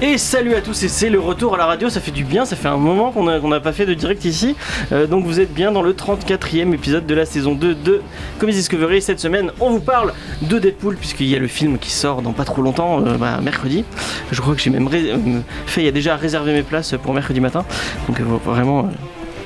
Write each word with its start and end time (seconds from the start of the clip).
Et 0.00 0.16
salut 0.16 0.54
à 0.54 0.60
tous, 0.60 0.84
et 0.84 0.88
c'est 0.88 1.10
le 1.10 1.18
retour 1.18 1.56
à 1.56 1.58
la 1.58 1.66
radio, 1.66 1.88
ça 1.90 2.00
fait 2.00 2.12
du 2.12 2.22
bien, 2.22 2.44
ça 2.44 2.54
fait 2.54 2.68
un 2.68 2.76
moment 2.76 3.10
qu'on 3.10 3.48
n'a 3.48 3.58
pas 3.58 3.72
fait 3.72 3.84
de 3.84 3.94
direct 3.94 4.24
ici. 4.24 4.54
Euh, 4.92 5.08
donc 5.08 5.24
vous 5.24 5.40
êtes 5.40 5.52
bien 5.52 5.72
dans 5.72 5.82
le 5.82 5.92
34e 5.92 6.72
épisode 6.72 7.04
de 7.04 7.14
la 7.16 7.26
saison 7.26 7.56
2 7.56 7.74
de 7.74 8.00
Comics 8.38 8.54
Discovery. 8.54 9.02
Cette 9.02 9.18
semaine, 9.18 9.50
on 9.58 9.70
vous 9.70 9.80
parle 9.80 10.12
de 10.42 10.60
Deadpool, 10.60 10.94
puisqu'il 10.94 11.26
y 11.26 11.34
a 11.34 11.40
le 11.40 11.48
film 11.48 11.78
qui 11.78 11.90
sort 11.90 12.22
dans 12.22 12.32
pas 12.32 12.44
trop 12.44 12.62
longtemps, 12.62 13.04
euh, 13.04 13.16
bah, 13.16 13.40
mercredi. 13.42 13.84
Je 14.30 14.40
crois 14.40 14.54
que 14.54 14.60
j'ai 14.60 14.70
même 14.70 14.86
euh, 14.86 15.40
fait, 15.66 15.80
il 15.80 15.84
y 15.84 15.88
a 15.88 15.92
déjà 15.92 16.14
réservé 16.14 16.52
mes 16.52 16.62
places 16.62 16.94
pour 17.02 17.12
mercredi 17.12 17.40
matin. 17.40 17.64
Donc 18.06 18.20
vraiment... 18.20 18.88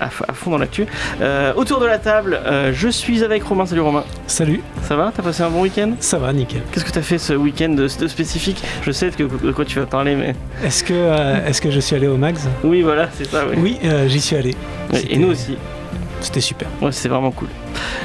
à 0.02 0.32
fond 0.32 0.50
dans 0.50 0.58
l'actu. 0.58 0.86
Euh, 1.20 1.52
autour 1.54 1.80
de 1.80 1.86
la 1.86 1.98
table, 1.98 2.40
euh, 2.44 2.72
je 2.74 2.88
suis 2.88 3.22
avec 3.24 3.42
Romain. 3.44 3.66
Salut 3.66 3.80
Romain. 3.80 4.04
Salut, 4.26 4.62
Ça 4.82 4.96
va? 4.96 5.12
T'as 5.14 5.22
passé 5.22 5.42
un 5.42 5.50
bon 5.50 5.62
week-end? 5.62 5.92
Ça 6.00 6.18
va, 6.18 6.32
nickel. 6.32 6.62
Qu'est-ce 6.72 6.84
que 6.84 6.90
t'as 6.90 7.02
fait 7.02 7.18
ce 7.18 7.32
week-end 7.32 7.70
de, 7.70 7.88
de 7.88 8.08
spécifique? 8.08 8.62
Je 8.82 8.92
sais 8.92 9.10
de, 9.10 9.52
quoi 9.52 9.64
tu 9.64 9.78
vas 9.78 9.86
parler, 9.86 10.14
mais 10.14 10.34
Est-ce 10.64 10.84
que, 10.84 10.92
euh, 10.94 11.46
est-ce 11.46 11.60
que 11.60 11.70
je 11.70 11.80
suis 11.80 11.96
allé 11.96 12.06
au 12.06 12.16
Max 12.16 12.46
oui, 12.64 12.82
voilà, 12.82 13.08
c'est 13.16 13.26
ça. 13.28 13.44
Oui. 13.48 13.56
Oui, 13.58 13.78
euh, 13.84 14.08
j'y 14.08 14.20
suis 14.20 14.36
allé. 14.36 14.54
Et 15.08 15.16
nous 15.18 15.28
aussi. 15.28 15.56
C'était 16.20 16.40
super. 16.40 16.68
Ouais, 16.80 16.92
c'est 16.92 17.08
vraiment 17.08 17.32
cool. 17.32 17.48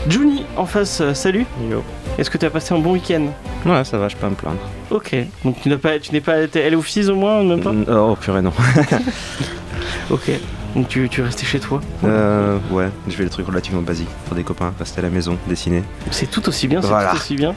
Juni 0.09 0.43
en 0.55 0.65
face, 0.65 1.01
euh, 1.01 1.13
salut. 1.13 1.45
Yo. 1.69 1.83
Est-ce 2.17 2.29
que 2.29 2.37
tu 2.37 2.45
as 2.45 2.49
passé 2.49 2.73
un 2.73 2.79
bon 2.79 2.93
week-end? 2.93 3.27
Ouais, 3.65 3.83
ça 3.83 3.97
va, 3.97 4.07
je 4.09 4.15
peux 4.15 4.21
pas 4.21 4.29
me 4.29 4.35
plaindre. 4.35 4.57
Ok. 4.89 5.15
Donc 5.45 5.61
tu 5.61 5.69
n'as 5.69 5.77
pas, 5.77 5.99
tu 5.99 6.11
n'es 6.11 6.21
pas 6.21 6.41
été 6.41 6.59
elle 6.59 6.75
office 6.75 7.09
au 7.09 7.15
moins, 7.15 7.43
même 7.43 7.61
pas? 7.61 7.71
Oh 7.93 8.15
purée, 8.15 8.41
non. 8.41 8.53
Ok. 10.09 10.31
Donc 10.77 10.87
tu, 10.89 11.09
tu 11.09 11.21
es 11.21 11.23
resté 11.23 11.43
chez 11.45 11.59
toi. 11.59 11.81
Euh, 12.05 12.59
ouais, 12.69 12.89
je 13.07 13.15
fais 13.15 13.23
le 13.23 13.29
truc 13.31 13.47
relativement 13.47 13.81
basique 13.81 14.07
pour 14.27 14.35
des 14.35 14.43
copains, 14.43 14.73
rester 14.77 14.99
à 14.99 15.01
la 15.01 15.09
maison, 15.09 15.35
dessiner. 15.47 15.81
C'est 16.11 16.29
tout 16.29 16.47
aussi 16.47 16.67
bien. 16.67 16.81
C'est 16.83 16.87
Voilà. 16.87 17.09
tout 17.09 17.15
aussi 17.17 17.35
bien. 17.35 17.55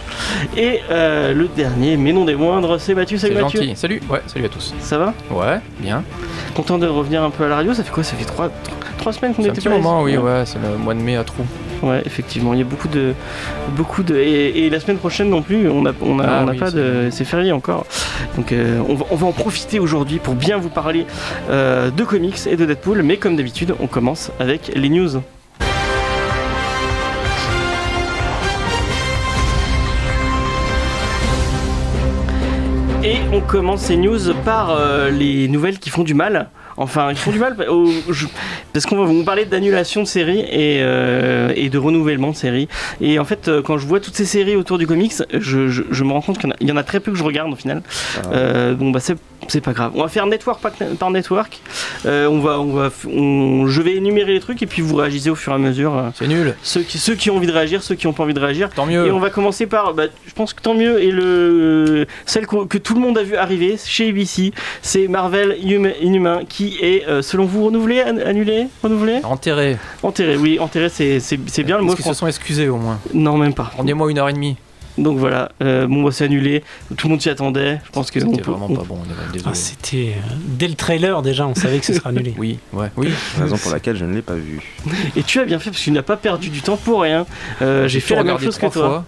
Et 0.56 0.80
euh, 0.90 1.34
le 1.34 1.46
dernier, 1.48 1.98
mais 1.98 2.14
non 2.14 2.24
des 2.24 2.34
moindres, 2.34 2.80
c'est 2.80 2.94
Mathieu. 2.94 3.18
Salut 3.18 3.34
C'est 3.36 3.42
Mathieu. 3.42 3.60
gentil. 3.60 3.76
Salut, 3.76 4.00
ouais, 4.08 4.22
salut 4.26 4.46
à 4.46 4.48
tous. 4.48 4.74
Ça 4.80 4.96
va? 4.96 5.12
Ouais, 5.30 5.60
bien. 5.80 6.02
Content 6.54 6.78
de 6.78 6.86
revenir 6.86 7.22
un 7.22 7.28
peu 7.30 7.44
à 7.44 7.48
la 7.48 7.56
radio. 7.56 7.74
Ça 7.74 7.84
fait 7.84 7.92
quoi? 7.92 8.02
Ça 8.02 8.16
fait 8.16 8.24
trois, 8.24 8.48
trois, 8.48 8.78
trois 8.96 9.12
semaines 9.12 9.34
qu'on 9.34 9.42
était 9.42 9.52
petit 9.52 9.68
pas 9.68 9.76
moment, 9.76 10.02
oui, 10.02 10.16
ouais, 10.16 10.44
c'est 10.46 10.58
le 10.58 10.78
mois 10.78 10.94
de 10.94 11.00
mai 11.00 11.16
à 11.16 11.24
Trou. 11.24 11.44
Ouais, 11.82 12.02
effectivement, 12.04 12.52
il 12.52 12.58
y 12.58 12.62
a 12.62 12.66
beaucoup 12.66 12.88
de, 12.88 13.14
beaucoup 13.74 14.02
de, 14.02 14.14
et, 14.16 14.66
et 14.66 14.70
la 14.70 14.80
semaine 14.80 14.98
prochaine 14.98 15.30
non 15.30 15.40
plus, 15.40 15.68
on 15.68 15.86
a, 15.86 15.92
on 16.02 16.18
a, 16.18 16.24
Ah 16.26 16.42
on 16.44 16.48
a 16.48 16.50
oui, 16.52 16.58
pas 16.58 16.70
de, 16.70 17.08
c'est 17.10 17.24
férié 17.24 17.52
encore. 17.52 17.86
Donc 18.36 18.52
euh, 18.52 18.80
on, 18.88 18.94
va, 18.94 19.06
on 19.10 19.16
va 19.16 19.26
en 19.26 19.32
profiter 19.32 19.78
aujourd'hui 19.78 20.18
pour 20.18 20.34
bien 20.34 20.58
vous 20.58 20.68
parler 20.68 21.06
euh, 21.48 21.90
de 21.90 22.04
comics 22.04 22.46
et 22.46 22.56
de 22.56 22.66
Deadpool. 22.66 23.02
Mais 23.02 23.16
comme 23.16 23.36
d'habitude, 23.36 23.74
on 23.80 23.86
commence 23.86 24.30
avec 24.38 24.72
les 24.74 24.88
news. 24.90 25.22
Et 33.10 33.16
on 33.32 33.40
commence 33.40 33.80
ces 33.80 33.96
news 33.96 34.20
par 34.44 34.70
euh, 34.70 35.10
les 35.10 35.48
nouvelles 35.48 35.80
qui 35.80 35.90
font 35.90 36.04
du 36.04 36.14
mal. 36.14 36.48
Enfin, 36.76 37.12
qui 37.12 37.20
font 37.20 37.32
du 37.32 37.40
mal 37.40 37.56
au- 37.68 37.90
je- 38.08 38.26
parce 38.72 38.86
qu'on 38.86 38.96
va 38.96 39.04
vous 39.04 39.24
parler 39.24 39.44
d'annulation 39.44 40.00
de 40.02 40.06
séries 40.06 40.38
et, 40.38 40.78
euh, 40.80 41.52
et 41.56 41.68
de 41.70 41.76
renouvellement 41.76 42.30
de 42.30 42.36
séries. 42.36 42.68
Et 43.00 43.18
en 43.18 43.24
fait, 43.24 43.48
euh, 43.48 43.62
quand 43.62 43.76
je 43.78 43.86
vois 43.86 43.98
toutes 43.98 44.14
ces 44.14 44.24
séries 44.24 44.54
autour 44.54 44.78
du 44.78 44.86
comics, 44.86 45.12
je, 45.32 45.68
je- 45.68 45.82
je 45.90 46.04
me 46.04 46.12
rends 46.12 46.20
compte 46.22 46.38
qu'il 46.38 46.48
y 46.48 46.52
en 46.52 46.54
a- 46.54 46.58
il 46.60 46.68
y, 46.68 46.72
en 46.72 46.76
a 46.76 46.84
très 46.84 47.00
peu 47.00 47.10
que 47.10 47.18
je 47.18 47.24
regarde 47.24 47.52
au 47.52 47.56
final. 47.56 47.82
Euh, 48.32 48.74
bon, 48.74 48.92
bah 48.92 49.00
c'est 49.00 49.16
c'est 49.48 49.60
pas 49.60 49.72
grave. 49.72 49.92
On 49.94 50.02
va 50.02 50.08
faire 50.08 50.26
network 50.26 50.60
par, 50.98 51.10
network. 51.10 51.60
Euh, 52.06 52.26
on 52.28 52.40
va, 52.40 52.60
on 52.60 52.72
va, 52.72 52.90
on- 53.08 53.66
je 53.66 53.82
vais 53.82 53.96
énumérer 53.96 54.32
les 54.32 54.40
trucs 54.40 54.62
et 54.62 54.66
puis 54.66 54.82
vous 54.82 54.94
réagissez 54.96 55.30
au 55.30 55.34
fur 55.34 55.52
et 55.52 55.56
à 55.56 55.58
mesure. 55.58 55.96
euh, 55.96 56.10
C'est 56.14 56.26
nul. 56.28 56.54
ceux 56.62 56.82
qui, 56.82 56.98
ceux 56.98 57.14
qui 57.14 57.30
ont 57.30 57.36
envie 57.36 57.46
de 57.46 57.52
réagir, 57.52 57.82
ceux 57.82 57.94
qui 57.94 58.06
n'ont 58.06 58.12
pas 58.12 58.22
envie 58.22 58.34
de 58.34 58.40
réagir. 58.40 58.70
Tant 58.70 58.86
mieux. 58.86 59.06
Et 59.06 59.10
on 59.10 59.18
va 59.18 59.30
commencer 59.30 59.66
par, 59.66 59.94
bah, 59.94 60.04
je 60.26 60.32
pense 60.32 60.52
que 60.52 60.60
tant 60.62 60.74
mieux, 60.74 61.02
et 61.02 61.10
le, 61.10 62.06
celle 62.26 62.46
que 62.46 62.78
tout 62.78 62.94
le 62.94 63.00
monde 63.00 63.18
a 63.18 63.22
vu 63.22 63.36
arriver 63.36 63.76
chez 63.84 64.08
ABC, 64.10 64.52
c'est 64.82 65.08
Marvel 65.08 65.56
Inhum- 65.62 65.94
Inhumain, 66.00 66.40
qui 66.48 66.78
est, 66.80 67.06
euh, 67.08 67.22
selon 67.22 67.44
vous, 67.44 67.64
renouvelé, 67.66 68.02
an- 68.02 68.18
annulé, 68.24 68.66
renouvelé? 68.82 69.20
Enterré. 69.24 69.76
Enterré, 70.02 70.36
oui, 70.36 70.58
enterré, 70.58 70.88
c'est 70.88 71.62
bien 71.64 71.76
le 71.78 71.82
mot. 71.84 71.92
Est-ce 71.92 72.02
qu'ils 72.02 72.12
se 72.12 72.18
sont 72.18 72.26
excusés 72.26 72.68
au 72.68 72.76
moins? 72.76 72.98
Non, 73.14 73.36
même 73.36 73.54
pas. 73.54 73.70
Rendez-moi 73.76 74.10
une 74.10 74.18
heure 74.18 74.28
et 74.28 74.32
demie. 74.32 74.56
Donc 74.98 75.18
voilà, 75.18 75.52
euh, 75.62 75.86
bon, 75.86 76.02
bah, 76.02 76.10
c'est 76.12 76.24
annulé, 76.24 76.62
tout 76.96 77.06
le 77.06 77.12
monde 77.12 77.22
s'y 77.22 77.30
attendait, 77.30 77.80
je 77.84 77.90
pense 77.90 78.10
que 78.10 78.20
C'était 78.20 78.42
vraiment 78.42 78.66
on- 78.68 78.74
pas 78.74 78.82
bon, 78.82 78.98
Ah. 79.46 79.54
C'était 79.54 80.14
euh, 80.16 80.34
dès 80.46 80.68
le 80.68 80.74
trailer 80.74 81.22
déjà, 81.22 81.46
on 81.46 81.54
savait 81.54 81.78
que 81.78 81.86
ce 81.86 81.94
serait 81.94 82.08
annulé. 82.10 82.34
oui, 82.38 82.58
ouais, 82.72 82.90
oui. 82.96 83.08
Raison 83.38 83.56
pour 83.56 83.70
laquelle 83.72 83.96
je 83.96 84.04
ne 84.04 84.14
l'ai 84.14 84.22
pas 84.22 84.34
vu. 84.34 84.60
Et 85.16 85.22
tu 85.22 85.38
as 85.40 85.44
bien 85.44 85.58
fait, 85.58 85.70
parce 85.70 85.78
que 85.80 85.84
tu 85.84 85.90
n'as 85.92 86.02
pas 86.02 86.16
perdu 86.16 86.50
du 86.50 86.60
temps 86.60 86.76
pour 86.76 87.02
rien. 87.02 87.24
Euh, 87.62 87.88
J'ai 87.88 88.00
fait 88.00 88.14
la 88.16 88.24
même 88.24 88.38
chose 88.38 88.56
que 88.58 88.66
toi. 88.66 88.70
fois. 88.70 89.04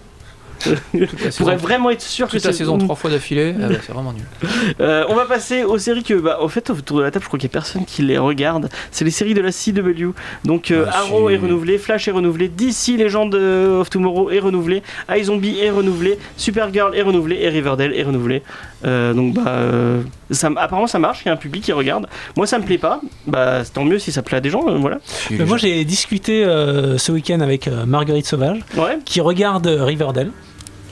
Toute 0.63 0.73
la 0.93 1.07
Pour 1.07 1.31
saison, 1.31 1.55
vraiment 1.57 1.89
être 1.89 2.01
sûr 2.01 2.27
que 2.27 2.33
toute 2.37 2.45
la 2.45 2.51
c'est 2.51 2.57
saison 2.59 2.77
trois 2.77 2.95
fois 2.95 3.09
d'affilée, 3.09 3.53
ah 3.61 3.67
bah, 3.69 3.75
c'est 3.85 3.91
vraiment 3.93 4.13
nul. 4.13 4.23
Euh, 4.79 5.05
on 5.09 5.15
va 5.15 5.25
passer 5.25 5.63
aux 5.63 5.77
séries 5.77 6.03
que, 6.03 6.13
bah, 6.13 6.39
au 6.41 6.47
fait, 6.47 6.69
autour 6.69 6.97
de 6.97 7.03
la 7.03 7.11
table, 7.11 7.23
je 7.23 7.27
crois 7.27 7.37
qu'il 7.39 7.47
n'y 7.47 7.51
a 7.51 7.53
personne 7.59 7.85
qui 7.85 8.01
les 8.01 8.17
regarde. 8.17 8.69
C'est 8.91 9.05
les 9.05 9.11
séries 9.11 9.33
de 9.33 9.41
la 9.41 9.51
CW. 9.51 10.11
Donc, 10.45 10.71
euh, 10.71 10.85
Ah, 10.91 10.99
Arrow 10.99 11.29
est 11.29 11.37
renouvelé, 11.37 11.77
Flash 11.77 12.07
est 12.07 12.11
renouvelé, 12.11 12.47
DC 12.47 12.97
Legend 12.97 13.33
of 13.35 13.89
Tomorrow 13.89 14.31
est 14.31 14.39
renouvelé, 14.39 14.81
iZombie 15.09 15.59
est 15.59 15.69
renouvelé, 15.69 16.17
Supergirl 16.37 16.95
est 16.95 17.01
renouvelé 17.01 17.37
et 17.41 17.49
Riverdale 17.49 17.93
est 17.93 18.03
renouvelé. 18.03 18.41
Euh, 18.85 19.13
donc, 19.13 19.33
bah, 19.35 19.43
euh, 19.47 20.01
ça, 20.31 20.47
apparemment, 20.55 20.87
ça 20.87 20.99
marche. 20.99 21.21
Il 21.23 21.27
y 21.27 21.29
a 21.29 21.33
un 21.33 21.37
public 21.37 21.63
qui 21.63 21.71
regarde. 21.73 22.07
Moi, 22.35 22.47
ça 22.47 22.57
me 22.57 22.63
plaît 22.63 22.77
pas. 22.77 23.01
Bah, 23.27 23.63
c'est 23.63 23.73
tant 23.73 23.85
mieux 23.85 23.99
si 23.99 24.11
ça 24.11 24.21
plaît 24.21 24.37
à 24.37 24.41
des 24.41 24.49
gens. 24.49 24.67
euh, 24.67 24.77
voilà. 24.77 24.99
Moi 25.45 25.57
j'ai 25.57 25.83
discuté 25.85 26.43
euh, 26.45 26.97
ce 26.97 27.11
week-end 27.11 27.39
avec 27.41 27.67
euh, 27.67 27.85
Marguerite 27.85 28.25
Sauvage, 28.25 28.59
Ouais. 28.77 28.97
qui 29.05 29.21
regarde 29.21 29.67
Riverdale. 29.67 30.31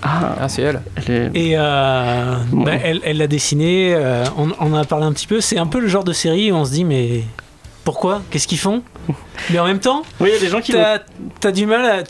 Ah, 0.04 0.36
Ah, 0.42 0.50
c'est 0.50 0.62
elle. 0.64 0.82
elle 0.96 1.12
est- 1.14 1.32
Et 1.36 1.54
euh, 1.58 2.36
bah, 2.54 2.72
elle 2.84 3.02
elle 3.04 3.18
l'a 3.18 3.28
dessiné, 3.28 3.94
euh, 3.96 4.24
on, 4.38 4.50
on 4.60 4.74
en 4.74 4.78
a 4.78 4.84
parlé 4.86 5.06
un 5.06 5.14
petit 5.14 5.28
peu. 5.28 5.42
C'est 5.42 5.58
un 5.60 5.68
peu 5.68 5.80
le 5.80 5.88
genre 5.88 6.04
de 6.04 6.14
série 6.14 6.52
où 6.52 6.56
on 6.56 6.66
se 6.66 6.72
dit, 6.72 6.84
mais 6.86 7.22
pourquoi? 7.84 8.22
Qu'est-ce 8.32 8.48
qu'ils 8.48 8.58
font? 8.60 8.82
Mais 9.52 9.60
en 9.60 9.66
même 9.66 9.80
temps, 9.80 10.04
Oui, 10.20 10.30
il 10.32 10.34
y 10.34 10.38
a 10.38 10.40
des 10.40 10.50
gens 10.50 10.62
qui. 10.62 10.72
t'as 10.74 11.00
as 11.44 11.52
du 11.52 11.66
mal 11.66 11.86
à. 11.86 12.04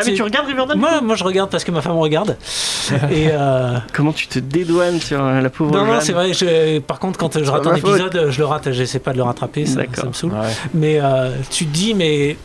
Ah, 0.00 0.02
mais 0.06 0.14
tu 0.14 0.22
regardes 0.22 0.46
Riverdale 0.46 0.76
Moi, 0.78 1.00
moi 1.00 1.16
je 1.16 1.24
regarde 1.24 1.50
parce 1.50 1.64
que 1.64 1.72
ma 1.72 1.82
femme 1.82 1.96
regarde. 1.98 2.36
Et. 3.10 3.30
euh, 3.32 3.78
Comment 3.92 4.12
tu 4.12 4.28
te 4.28 4.38
dédouanes 4.38 5.00
sur 5.00 5.20
euh, 5.22 5.40
la 5.40 5.50
pauvre 5.50 5.72
Non, 5.72 5.84
non, 5.84 5.92
Jeanne? 5.94 6.00
c'est 6.02 6.12
vrai. 6.12 6.32
je- 6.32 6.78
par 6.78 7.00
contre, 7.00 7.18
quand 7.18 7.36
je 7.42 7.50
rate 7.50 7.66
un 7.66 7.76
faute. 7.76 7.96
épisode, 8.00 8.26
je 8.30 8.38
le 8.38 8.44
rate. 8.46 8.70
J'essaie 8.70 9.00
pas 9.00 9.10
de 9.12 9.16
le 9.16 9.24
rattraper. 9.24 9.66
Ça, 9.66 9.80
D'accord. 9.80 9.96
ça 9.96 10.06
me 10.06 10.12
saoule. 10.12 10.32
Ouais. 10.34 10.46
Mais 10.72 11.00
euh, 11.02 11.32
tu 11.50 11.66
te 11.66 11.72
dis, 11.74 11.94
mais 11.94 12.36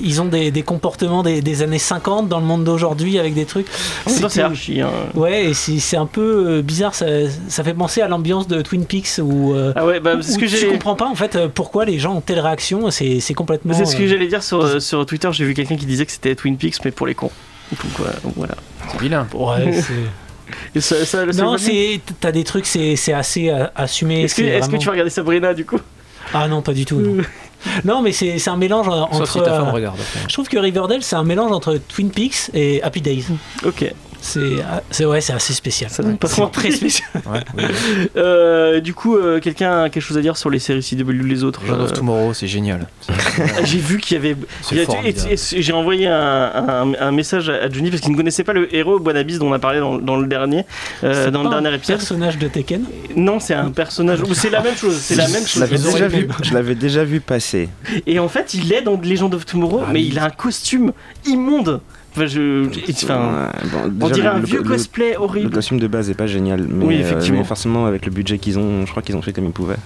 ils 0.00 0.20
ont 0.20 0.24
des, 0.26 0.50
des 0.50 0.62
comportements 0.62 1.22
des, 1.22 1.42
des 1.42 1.62
années 1.62 1.78
50 1.78 2.28
dans 2.28 2.40
le 2.40 2.46
monde 2.46 2.64
d'aujourd'hui 2.64 3.18
avec 3.18 3.34
des 3.34 3.44
trucs. 3.44 3.66
Temps, 3.66 4.28
c'est 4.28 4.40
que- 4.40 4.46
archi. 4.46 4.80
hein. 4.80 4.90
Ouais, 5.14 5.46
et 5.46 5.54
c'est 5.54 5.78
c'est 5.78 5.96
un 5.96 6.06
peu 6.06 6.44
euh, 6.48 6.62
bizarre. 6.62 6.94
Ça, 6.94 7.06
ça 7.48 7.64
fait 7.64 7.74
penser 7.74 8.00
à 8.00 8.08
l'ambiance 8.08 8.46
de 8.48 8.62
Twin 8.62 8.84
Peaks 8.86 9.18
où, 9.22 9.54
euh, 9.54 9.72
Ah 9.76 9.84
ouais, 9.86 10.00
bah, 10.00 10.16
c'est 10.20 10.32
ce 10.32 10.36
où 10.36 10.40
que 10.40 10.46
tu 10.46 10.66
comprends 10.68 10.94
pas 10.96 11.06
en 11.08 11.14
fait 11.14 11.36
euh, 11.36 11.48
pourquoi 11.52 11.84
les 11.84 11.98
gens 11.98 12.14
ont 12.16 12.20
telle 12.20 12.40
réaction. 12.40 12.90
C'est 12.90 13.20
c'est 13.20 13.34
complètement. 13.34 13.74
C'est 13.74 13.84
ce 13.86 13.96
que 13.96 14.06
j'allais 14.06 14.28
dire 14.28 14.42
sur, 14.42 14.80
sur 14.80 15.04
Twitter. 15.06 15.28
J'ai 15.32 15.44
vu 15.44 15.54
quelqu'un 15.54 15.76
qui 15.76 15.86
disait 15.86 16.06
que 16.06 16.12
c'était 16.12 16.34
Twin 16.34 16.56
Peaks, 16.56 16.84
mais 16.84 16.90
pour 16.90 17.06
les 17.06 17.14
cons. 17.14 17.30
Donc 17.70 17.98
ouais, 18.06 18.12
voilà. 18.36 18.54
C'est 18.90 19.00
vilain. 19.00 19.26
Ouais, 19.34 19.72
c'est- 19.80 19.92
Et 20.74 20.80
ça, 20.80 20.96
ça- 21.06 21.32
ça- 21.32 21.42
non, 21.42 21.56
t'as 22.20 22.32
des 22.32 22.44
trucs, 22.44 22.66
c'est 22.66 22.96
c'est 22.96 23.12
assez 23.14 23.50
assumé. 23.74 24.22
Est-ce 24.24 24.34
que, 24.34 24.42
c'est 24.42 24.48
est-ce 24.48 24.68
que 24.68 24.76
tu 24.76 24.86
vas 24.86 24.92
regarder 24.92 25.10
Sabrina 25.10 25.54
du 25.54 25.64
coup? 25.64 25.78
Ah 26.34 26.46
non, 26.48 26.62
pas 26.62 26.72
du 26.72 26.84
tout. 26.84 26.98
Non, 27.00 27.22
Non, 27.84 28.02
mais 28.02 28.12
c'est 28.12 28.38
c'est 28.38 28.50
un 28.50 28.56
mélange 28.56 28.86
Sauf 28.86 28.96
entre. 29.20 29.26
si 29.32 29.38
ta 29.38 29.44
femme 29.58 29.68
euh, 29.68 29.72
regarde. 29.72 29.98
Je 30.28 30.32
trouve 30.32 30.48
que 30.48 30.58
Riverdale, 30.58 31.02
c'est 31.02 31.16
un 31.16 31.24
mélange 31.24 31.52
entre 31.52 31.76
Twin 31.76 32.10
Peaks 32.10 32.50
et 32.54 32.82
Happy 32.82 33.00
Days. 33.00 33.26
Ok, 33.64 33.92
C'est 34.24 34.62
ah, 34.70 34.82
c'est- 34.90 35.04
ouais, 35.04 35.20
c'est 35.20 35.32
assez 35.32 35.52
spécial. 35.52 35.90
ça 35.90 36.02
donne 36.04 36.16
pas 36.16 36.28
très 36.52 36.70
spécial. 36.70 37.08
Ouais, 37.26 37.40
oui, 37.56 37.64
oui. 37.66 38.08
Euh, 38.16 38.80
du 38.80 38.94
coup, 38.94 39.16
euh, 39.16 39.40
quelqu'un 39.40 39.82
a 39.82 39.90
quelque 39.90 40.02
chose 40.02 40.16
à 40.16 40.20
dire 40.22 40.36
sur 40.36 40.48
les 40.48 40.58
séries 40.60 40.82
CW 40.82 41.10
les 41.24 41.42
autres 41.44 41.62
Legend 41.64 41.80
of 41.80 41.90
euh, 41.90 41.94
Tomorrow, 41.94 42.32
c'est 42.32 42.46
génial. 42.46 42.86
J'ai 43.64 43.78
vu 43.78 43.98
qu'il 43.98 44.16
y 44.16 44.20
avait. 44.20 44.36
J'ai 44.70 45.72
envoyé 45.72 46.06
un, 46.06 46.14
un- 46.14 46.92
un 46.98 47.10
message 47.10 47.48
à 47.48 47.68
Johnny 47.68 47.90
parce 47.90 48.00
qu'il 48.02 48.12
ne 48.12 48.16
connaissait 48.16 48.44
pas 48.44 48.52
le 48.52 48.72
héros 48.74 48.98
Buonabis 49.00 49.38
dont 49.38 49.48
on 49.48 49.52
a 49.52 49.58
parlé 49.58 49.80
dans, 49.80 49.98
dans 49.98 50.16
le 50.16 50.26
dernier, 50.28 50.64
euh, 51.04 51.24
C'est 51.26 51.30
dans 51.32 51.42
le 51.42 51.50
pas 51.50 51.56
un 51.56 51.62
dernier 51.62 51.76
épisode. 51.76 51.96
personnage 51.98 52.38
de 52.38 52.46
Tekken. 52.48 52.84
Non, 53.16 53.40
c'est 53.40 53.54
un 53.54 53.70
personnage. 53.70 54.20
ou 54.22 54.34
C'est 54.34 54.50
la 54.50 54.60
même 54.62 54.76
chose. 54.76 54.96
C'est 54.98 55.16
la 55.16 55.26
même 55.28 55.42
Je 55.44 55.48
chose. 55.48 55.68
je 56.42 56.54
l'avais 56.54 56.74
déjà 56.76 57.04
vu 57.04 57.20
passer. 57.20 57.68
Et 58.06 58.18
en 58.18 58.28
fait, 58.28 58.54
il 58.54 58.72
est 58.72 58.82
dans 58.82 58.98
Legend 59.00 59.34
of 59.34 59.44
Tomorrow, 59.46 59.80
Ah 59.84 59.88
mais 59.92 59.98
oui. 60.00 60.08
il 60.12 60.18
a 60.18 60.24
un 60.26 60.30
costume 60.30 60.92
immonde. 61.26 61.80
Enfin, 62.14 62.26
je, 62.26 62.66
enfin, 63.04 63.50
on 64.00 64.08
dirait 64.10 64.28
le- 64.28 64.34
un 64.34 64.38
le- 64.40 64.44
vieux 64.44 64.58
le- 64.62 64.68
cosplay 64.68 65.12
Le 65.12 65.20
horrible. 65.20 65.50
costume 65.50 65.80
de 65.80 65.86
base 65.86 66.10
est 66.10 66.14
pas 66.14 66.26
génial, 66.26 66.66
mais, 66.68 66.84
Oui, 66.84 66.96
euh, 66.96 67.00
effectivement. 67.00 67.38
mais 67.38 67.44
forcément 67.44 67.86
avec 67.86 68.04
le 68.04 68.12
budget 68.12 68.38
qu'ils 68.38 68.58
ont, 68.58 68.84
je 68.84 68.90
crois 68.90 69.02
qu'ils 69.02 69.16
ont 69.16 69.22
fait 69.22 69.32
comme 69.32 69.46
ils 69.46 69.52
pouvaient. 69.52 69.76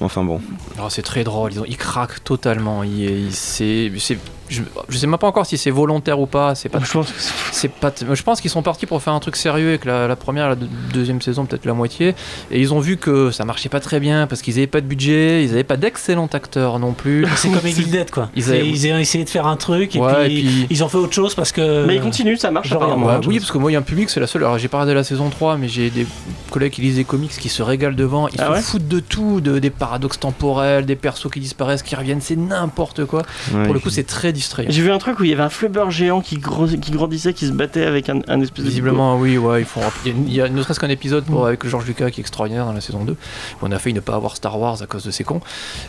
Enfin 0.00 0.24
bon, 0.24 0.40
Alors, 0.76 0.90
c'est 0.90 1.02
très 1.02 1.24
drôle, 1.24 1.52
ils, 1.52 1.60
ont- 1.60 1.64
ils 1.66 1.76
craquent 1.76 2.22
totalement. 2.24 2.82
Il, 2.84 3.00
il- 3.00 3.32
c'est, 3.34 3.90
c'est 3.98 4.18
je, 4.50 4.62
je 4.88 4.98
sais 4.98 5.06
même 5.06 5.18
pas 5.18 5.26
encore 5.26 5.46
si 5.46 5.56
c'est 5.56 5.70
volontaire 5.70 6.20
ou 6.20 6.26
pas. 6.26 6.54
C'est 6.54 6.68
pas. 6.68 6.80
Je 6.82 6.90
pense 6.92 7.10
que 7.12 7.18
c'est- 7.20 7.32
C'est 7.52 7.68
pas. 7.72 7.90
t- 7.90 8.04
Je 8.12 8.22
pense 8.22 8.40
qu'ils 8.40 8.50
sont 8.50 8.62
partis 8.62 8.86
pour 8.86 9.00
faire 9.02 9.12
un 9.12 9.20
truc 9.20 9.36
sérieux 9.36 9.68
avec 9.68 9.84
la, 9.84 10.06
la 10.08 10.16
première, 10.16 10.48
la 10.48 10.54
deux- 10.56 10.68
deuxième 10.92 11.20
saison, 11.22 11.44
peut-être 11.46 11.64
la 11.66 11.74
moitié. 11.74 12.14
Et 12.50 12.60
ils 12.60 12.72
ont 12.74 12.80
vu 12.80 12.96
que 12.96 13.30
ça 13.30 13.44
marchait 13.44 13.68
pas 13.68 13.80
très 13.80 14.00
bien 14.00 14.26
parce 14.26 14.42
qu'ils 14.42 14.54
avaient 14.58 14.66
pas 14.66 14.80
de 14.80 14.86
budget, 14.86 15.44
ils 15.44 15.50
avaient 15.52 15.64
pas 15.64 15.76
d'excellents 15.76 16.28
acteurs 16.32 16.78
non 16.78 16.92
plus. 16.92 17.26
C'est 17.36 17.48
comme 17.50 17.66
Evil 17.66 17.84
Dead 17.90 18.10
quoi. 18.10 18.30
Ils 18.36 18.42
Ils, 18.44 18.48
avaient- 18.50 18.68
ils 18.68 18.92
ont 18.92 18.98
essayé 18.98 19.24
de 19.24 19.30
faire 19.30 19.46
un 19.46 19.56
truc 19.56 19.94
et, 19.96 19.98
Ouais, 19.98 20.26
puis, 20.26 20.38
et 20.38 20.42
puis- 20.42 20.66
ils 20.70 20.84
ont 20.84 20.88
fait 20.88 20.98
autre 20.98 21.12
chose 21.14 21.34
parce 21.34 21.52
que. 21.52 21.86
Mais 21.86 21.96
il 21.96 22.00
continue, 22.02 22.36
ça 22.36 22.50
marche 22.50 22.68
genre, 22.68 22.82
apparemment. 22.82 23.06
Ouais, 23.06 23.26
oui, 23.26 23.38
parce 23.38 23.50
que 23.50 23.58
moi, 23.58 23.70
il 23.70 23.74
y 23.74 23.76
a 23.76 23.80
un 23.80 23.82
public, 23.82 24.10
c'est 24.10 24.20
la 24.20 24.26
seule. 24.26 24.42
Alors, 24.42 24.58
j'ai 24.58 24.68
pas 24.68 24.78
regardé 24.78 24.94
la 24.94 25.04
saison 25.04 25.28
3, 25.30 25.56
mais 25.56 25.68
j'ai 25.68 25.90
des 25.90 26.06
collègues 26.50 26.72
qui 26.72 26.80
lisent 26.80 26.96
des 26.96 27.04
comics 27.04 27.30
qui 27.30 27.48
se 27.48 27.62
régalent 27.62 27.94
devant. 27.96 28.28
Ils 28.28 28.40
Ah 28.40 28.46
se 28.46 28.50
ouais 28.52 28.60
foutent 28.62 28.88
de 28.88 29.00
tout, 29.00 29.40
de, 29.40 29.58
des 29.58 29.70
paradoxes 29.70 30.18
temporels, 30.20 30.86
des 30.86 30.96
persos 30.96 31.30
qui 31.30 31.40
disparaissent, 31.40 31.82
qui 31.82 31.94
reviennent, 31.94 32.20
c'est 32.20 32.36
n'importe 32.36 33.04
quoi. 33.04 33.22
Pour 33.64 33.74
le 33.74 33.80
coup, 33.80 33.90
c'est 33.90 34.04
très 34.06 34.32
distrayant. 34.40 34.70
J'ai 34.70 34.82
vu 34.82 34.90
un 34.90 34.98
truc 34.98 35.20
où 35.20 35.24
il 35.24 35.30
y 35.30 35.32
avait 35.32 35.42
un 35.42 35.50
flubber 35.50 35.90
géant 35.90 36.20
qui, 36.20 36.36
gros- 36.36 36.66
qui 36.66 36.90
grandissait, 36.90 37.32
qui 37.34 37.46
se 37.46 37.52
battait 37.52 37.84
avec 37.84 38.08
un, 38.08 38.20
un 38.28 38.40
espèce 38.40 38.64
de. 38.64 38.68
Visiblement, 38.70 39.16
oui, 39.18 39.38
ouais, 39.38 39.60
ils 39.60 39.66
font. 39.66 39.80
Il 40.04 40.32
y 40.32 40.40
a, 40.40 40.48
ne 40.48 40.62
serait-ce 40.62 40.80
qu'un 40.80 40.88
épisode 40.88 41.24
pour, 41.24 41.46
avec 41.46 41.66
George 41.66 41.86
Lucas 41.86 42.10
qui 42.10 42.20
est 42.20 42.22
extraordinaire 42.22 42.64
dans 42.66 42.72
la 42.72 42.80
saison 42.80 43.04
2, 43.04 43.12
où 43.12 43.16
on 43.62 43.70
a 43.72 43.78
failli 43.78 43.94
ne 43.94 44.00
pas 44.00 44.14
avoir 44.14 44.36
Star 44.36 44.58
Wars 44.58 44.80
à 44.82 44.86
cause 44.86 45.04
de 45.04 45.10
ces 45.10 45.24
cons, 45.24 45.40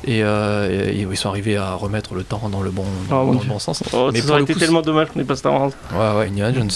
et, 0.05 0.23
euh, 0.23 0.69
et- 0.91 0.99
et 1.01 1.07
ils 1.09 1.17
sont 1.17 1.29
arrivés 1.29 1.57
à 1.57 1.73
remettre 1.73 2.13
le 2.13 2.23
temps 2.23 2.49
dans 2.51 2.61
le 2.61 2.69
bon, 2.71 2.85
Oh, 3.09 3.09
dans 3.09 3.25
mon 3.25 3.31
le 3.39 3.45
bon 3.47 3.59
sens. 3.59 3.83
Oh, 3.93 4.09
Mais 4.13 4.21
ça 4.21 4.31
aurait 4.31 4.41
été 4.43 4.53
coup, 4.53 4.59
tellement 4.59 4.81
dommage 4.81 5.07
qu'on 5.09 5.19
n'ait 5.19 5.25
pas 5.25 5.35
Star 5.35 5.53
Wars. 5.53 5.71
Ouais, 5.93 6.19
ouais, 6.19 6.27
Indiana 6.27 6.53
Jones. 6.53 6.69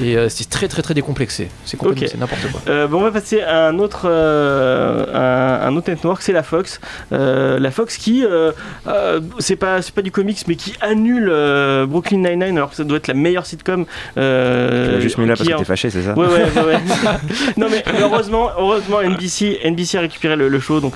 Et 0.00 0.16
euh, 0.16 0.28
c'est 0.28 0.48
très, 0.48 0.68
très, 0.68 0.82
très 0.82 0.94
décomplexé. 0.94 1.48
C'est 1.64 1.76
complètement 1.76 2.04
Ok. 2.06 2.10
c'est 2.12 2.18
n'importe 2.18 2.50
quoi. 2.52 2.60
Euh, 2.68 2.86
bon, 2.86 2.98
on 3.00 3.02
va 3.02 3.10
passer 3.10 3.40
à 3.42 3.66
un 3.68 3.78
autre, 3.78 4.08
un, 4.08 5.60
un 5.68 5.76
autre 5.76 5.90
network, 5.90 6.22
c'est 6.22 6.32
la 6.32 6.42
Fox. 6.42 6.80
La 7.10 7.70
Fox 7.70 7.96
qui, 7.96 8.24
c'est 9.38 9.56
pas, 9.56 9.82
c'est 9.82 9.94
pas 9.94 10.02
du 10.02 10.10
comics, 10.12 10.38
mais 10.46 10.56
qui 10.56 10.74
annule 10.80 11.07
euh, 11.30 11.86
Brooklyn 11.86 12.18
Nine-Nine 12.18 12.56
alors 12.56 12.70
que 12.70 12.76
ça 12.76 12.84
doit 12.84 12.98
être 12.98 13.08
la 13.08 13.14
meilleure 13.14 13.46
sitcom. 13.46 13.84
Euh, 14.16 14.86
Tu 14.88 14.94
l'as 14.94 15.00
juste 15.00 15.18
mis 15.18 15.26
là 15.26 15.34
parce 15.36 15.48
que 15.48 15.54
en- 15.54 15.58
t'es 15.58 15.64
fâché, 15.64 15.90
c'est 15.90 16.02
ça 16.02 16.14
Ouais, 16.14 16.26
ouais, 16.26 16.44
ouais, 16.56 16.62
ouais. 16.64 16.78
non, 17.56 17.66
mais 17.70 17.82
heureusement, 18.00 18.50
heureusement 18.58 19.00
NBC, 19.00 19.60
NBC 19.64 19.96
a 19.98 20.00
récupéré 20.02 20.36
le, 20.36 20.48
le 20.48 20.60
show, 20.60 20.80
donc 20.80 20.94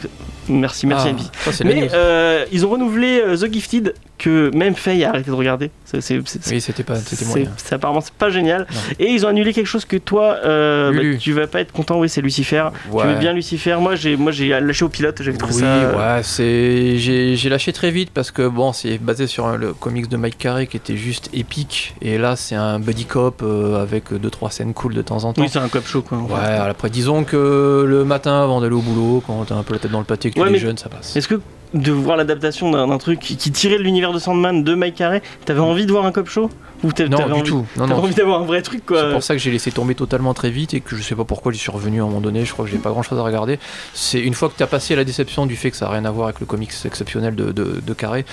merci, 0.49 0.87
merci 0.87 1.09
Ah, 1.09 1.11
NBC. 1.13 1.29
ça, 1.53 1.65
Mais 1.65 1.89
euh, 1.95 2.45
ils 2.53 2.67
ont 2.67 2.71
renouvelé 2.71 3.21
euh, 3.25 3.37
The 3.37 3.53
Gifted, 3.53 3.95
que 4.23 4.51
même 4.55 4.75
Faye 4.75 5.05
a 5.05 5.09
arrêté 5.11 5.31
de 5.31 5.35
regarder. 5.37 5.71
C'est, 5.85 6.01
c'est, 6.01 6.21
c'est- 6.27 6.51
Oui, 6.51 6.61
c'était 6.61 6.83
pas, 6.85 6.97
c'était 6.97 7.17
c'est- 7.17 7.25
moyen. 7.27 7.51
c'est- 7.57 7.75
apparemment 7.75 8.01
c'est 8.01 8.13
pas 8.15 8.31
génial. 8.31 8.67
Non. 8.73 8.79
Et 8.99 9.07
ils 9.11 9.27
ont 9.27 9.29
annulé 9.29 9.53
quelque 9.53 9.67
chose 9.67 9.85
que 9.85 9.97
toi, 9.97 10.37
euh, 10.45 10.93
bah, 11.13 11.19
tu 11.19 11.33
vas 11.33 11.47
pas 11.47 11.61
être 11.61 11.73
content. 11.73 11.99
Oui, 11.99 12.09
c'est 12.09 12.21
Lucifer. 12.21 12.69
Tu 12.91 12.97
Ouais. 12.97 13.07
veux 13.07 13.19
bien 13.19 13.33
Lucifer 13.33 13.77
Moi, 13.81 13.95
j'ai, 13.97 14.17
moi, 14.17 14.31
j'ai 14.33 14.49
lâché 14.49 14.85
au 14.85 14.89
pilote. 14.89 15.21
J'avais 15.23 15.37
trouvé 15.37 15.55
Oui, 15.55 15.61
ça. 15.61 15.67
euh, 15.67 16.17
ouais, 16.17 16.23
c'est 16.23 16.99
j'ai 16.99 17.37
j'ai 17.37 17.49
lâché 17.49 17.73
très 17.73 17.91
vite 17.91 18.11
parce 18.15 18.31
que 18.31 18.47
bon, 18.49 18.73
c'est 18.73 18.99
basé 18.99 19.27
sur 19.27 19.47
un- 19.47 19.57
le 19.57 19.73
comics 19.75 20.09
de 20.09 20.17
Mike 20.17 20.39
Carey 20.39 20.67
qui 20.67 20.77
était 20.77 20.97
juste 20.97 21.29
épique 21.35 21.95
et 22.01 22.17
là 22.19 22.37
c'est 22.37 22.55
un 22.55 22.79
buddy 22.79 23.05
cop 23.05 23.43
euh, 23.43 23.83
avec 23.83 24.13
deux 24.15 24.31
trois 24.31 24.51
scènes 24.51 24.73
cool 24.75 24.95
de 24.95 25.03
temps 25.03 25.25
en 25.25 25.33
temps. 25.33 25.43
Oui, 25.43 25.49
c'est 25.51 25.59
un 25.59 25.69
cop 25.69 25.87
show 25.87 26.03
quoi. 26.03 26.19
en 26.19 26.29
fait. 26.29 26.35
Ouais, 26.35 26.57
après 26.71 26.91
disons 26.91 27.25
que 27.25 27.85
le 27.89 28.05
matin 28.05 28.43
avant 28.43 28.61
d'aller 28.61 28.75
au 28.75 28.81
boulot, 28.81 29.23
quand 29.27 29.45
t'as 29.47 29.57
un 29.57 29.63
peu 29.63 29.75
la 29.75 29.81
tête 29.81 29.91
dans 29.91 29.99
le 29.99 30.05
pâté, 30.05 30.31
que 30.31 30.41
tu 30.41 30.55
es 30.55 30.59
jeune, 30.59 30.79
ça 30.79 30.89
passe. 30.89 31.17
Est-ce 31.17 31.27
que 31.29 31.41
de 31.75 31.93
voir 31.93 32.17
l'adaptation 32.17 32.71
d'un, 32.71 32.99
truc 32.99 33.21
qui, 33.21 33.37
qui 33.37 33.51
tirait 33.51 33.79
de 33.79 33.83
l'univers 33.83 34.13
de 34.13 34.19
Sandman 34.19 34.63
de 34.63 34.75
Mike 34.75 34.97
Carey, 34.97 35.23
t'avais 35.45 35.61
envie 35.61 35.87
de 35.87 35.93
voir 35.93 36.05
un 36.07 36.13
cop 36.13 36.29
show? 36.29 36.51
Ou 36.85 36.93
t'a- 36.93 37.09
Non, 37.09 37.17
t'avais 37.19 37.33
du 37.35 37.41
envie, 37.41 37.51
tout. 37.51 37.67
Non, 37.77 37.87
T'avais 37.87 37.95
non. 38.01 38.05
envie 38.05 38.15
d'avoir 38.15 38.41
un 38.43 38.45
vrai 38.45 38.63
truc 38.63 38.83
C'est 38.89 38.95
quoi. 38.95 39.11
pour 39.11 39.23
ça 39.23 39.35
que 39.35 39.41
j'ai 39.41 39.51
laissé 39.51 39.71
tomber 39.71 39.95
totalement 39.95 40.35
très 40.35 40.51
vite 40.51 40.75
et 40.75 40.81
que 40.81 40.97
je 40.97 41.03
sais 41.03 41.15
pas 41.15 41.25
pourquoi 41.25 41.53
j'y 41.53 41.59
suis 41.59 41.71
revenu 41.71 42.01
à 42.01 42.05
un 42.05 42.07
moment 42.07 42.21
donné. 42.21 42.45
Je 42.45 42.53
crois 42.53 42.65
que 42.65 42.71
j'ai 42.71 42.79
pas 42.79 42.91
grand 42.91 43.03
chose 43.03 43.19
à 43.19 43.23
regarder. 43.23 43.59
C'est 43.95 44.21
une 44.21 44.35
fois 44.35 44.49
que 44.49 44.57
tu 44.57 44.63
as 44.63 44.67
passé 44.67 44.95
la 44.97 45.05
déception 45.05 45.47
du 45.47 45.57
fait 45.57 45.71
que 45.71 45.77
ça 45.77 45.87
a 45.87 45.91
rien 45.91 46.05
à 46.05 46.11
voir 46.11 46.27
avec 46.29 46.41
le 46.41 46.47
comics 46.47 46.73
exceptionnel 46.85 47.35
de, 47.37 47.53
de, 47.53 47.81
de 47.85 47.95
Carré, 47.95 48.25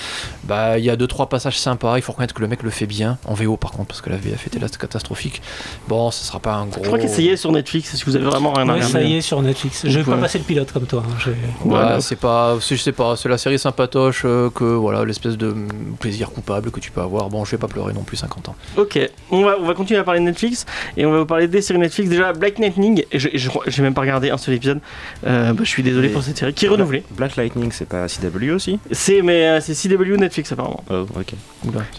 bah 0.44 0.78
il 0.80 0.86
y 0.86 0.90
a 0.90 0.96
deux 0.96 1.08
trois 1.08 1.30
passages 1.30 1.60
sympas. 1.60 1.98
Il 1.98 2.02
faut 2.02 2.12
reconnaître 2.12 2.34
que 2.34 2.42
le 2.42 2.48
mec 2.48 2.64
le 2.64 2.70
fait 2.70 2.86
bien 2.88 3.18
en 3.26 3.34
VO 3.34 3.58
par 3.58 3.72
contre 3.72 3.88
parce 3.88 4.02
que 4.02 4.10
la 4.10 4.18
VF 4.18 4.48
était 4.48 4.60
là 4.60 4.68
catastrophique. 4.70 5.42
Bon, 5.88 6.10
ce 6.12 6.24
sera 6.24 6.40
pas 6.40 6.54
un 6.54 6.66
gros. 6.66 6.82
Je 6.82 6.88
crois 6.88 7.00
qu'il 7.00 7.10
essayait 7.10 7.38
sur 7.38 7.52
Netflix. 7.52 7.96
Si 7.96 8.04
vous 8.06 8.16
avez 8.16 8.26
vraiment 8.26 8.54
rien 8.54 8.64
à 8.64 8.74
Ouais, 8.74 8.74
regarder. 8.76 8.92
ça 8.94 9.02
y 9.04 9.16
est 9.18 9.22
sur 9.22 9.42
Netflix. 9.42 9.82
Je 9.86 10.00
vais 10.00 10.06
Ouais. 10.06 10.16
pas 10.16 10.22
passer 10.22 10.38
le 10.38 10.44
pilote 10.44 10.72
comme 10.72 10.86
toi. 10.86 11.04
hein. 11.06 11.14
Ouais, 11.28 11.36
Voilà. 11.66 12.02
c'est 12.02 12.16
pas, 12.16 12.58
c'est- 12.62 12.76
je 12.76 12.82
sais 12.82 12.92
pas, 12.92 13.16
c'est 13.16 13.30
la 13.30 13.38
série 13.38 13.60
sympatoche 13.60 14.24
euh, 14.26 14.50
que 14.50 14.64
voilà 14.64 15.04
l'espèce 15.06 15.38
de 15.38 15.54
plaisir 16.00 16.30
coupable 16.32 16.72
que 16.72 16.80
tu 16.80 16.92
peux 16.92 17.02
avoir. 17.02 17.30
Bon, 17.30 17.46
je 17.46 17.52
vais 17.52 17.58
pas 17.58 17.68
pleurer 17.68 17.94
non 17.94 18.04
plus 18.04 18.18
50 18.18 18.39
Ok, 18.78 19.00
on 19.32 19.44
va, 19.44 19.58
on 19.60 19.66
va 19.66 19.74
continuer 19.74 20.00
à 20.00 20.04
parler 20.04 20.20
de 20.20 20.26
Netflix 20.26 20.66
et 20.98 21.06
on 21.06 21.12
va 21.12 21.20
vous 21.20 21.26
parler 21.26 21.48
des 21.48 21.62
séries 21.62 21.80
Netflix. 21.80 22.10
Déjà, 22.10 22.34
Black 22.34 22.60
Lightning, 22.60 23.04
et 23.12 23.20
je- 23.20 23.30
je- 23.34 23.50
j'ai 23.68 23.82
même 23.82 23.94
pas 23.94 24.02
regardé 24.02 24.30
un 24.30 24.38
seul 24.38 24.56
épisode. 24.56 24.80
Euh, 25.26 25.54
bah, 25.54 25.62
je 25.64 25.70
suis 25.70 25.84
désolé 25.84 26.08
Et- 26.10 26.12
pour 26.12 26.24
cette 26.24 26.38
série 26.38 26.54
qui 26.54 26.66
est 26.66 26.70
renouvelée. 26.70 27.04
Black 27.12 27.36
Lightning, 27.36 27.72
c'est 27.72 27.88
pas 27.88 28.08
CW 28.08 28.52
aussi 28.52 28.80
C'est 28.92 29.22
mais 29.22 29.48
euh, 29.48 29.60
c'est 29.62 29.74
CW 29.74 30.18
Netflix 30.18 30.52
apparemment. 30.52 30.84
Oh, 30.90 31.06
ok. 31.18 31.34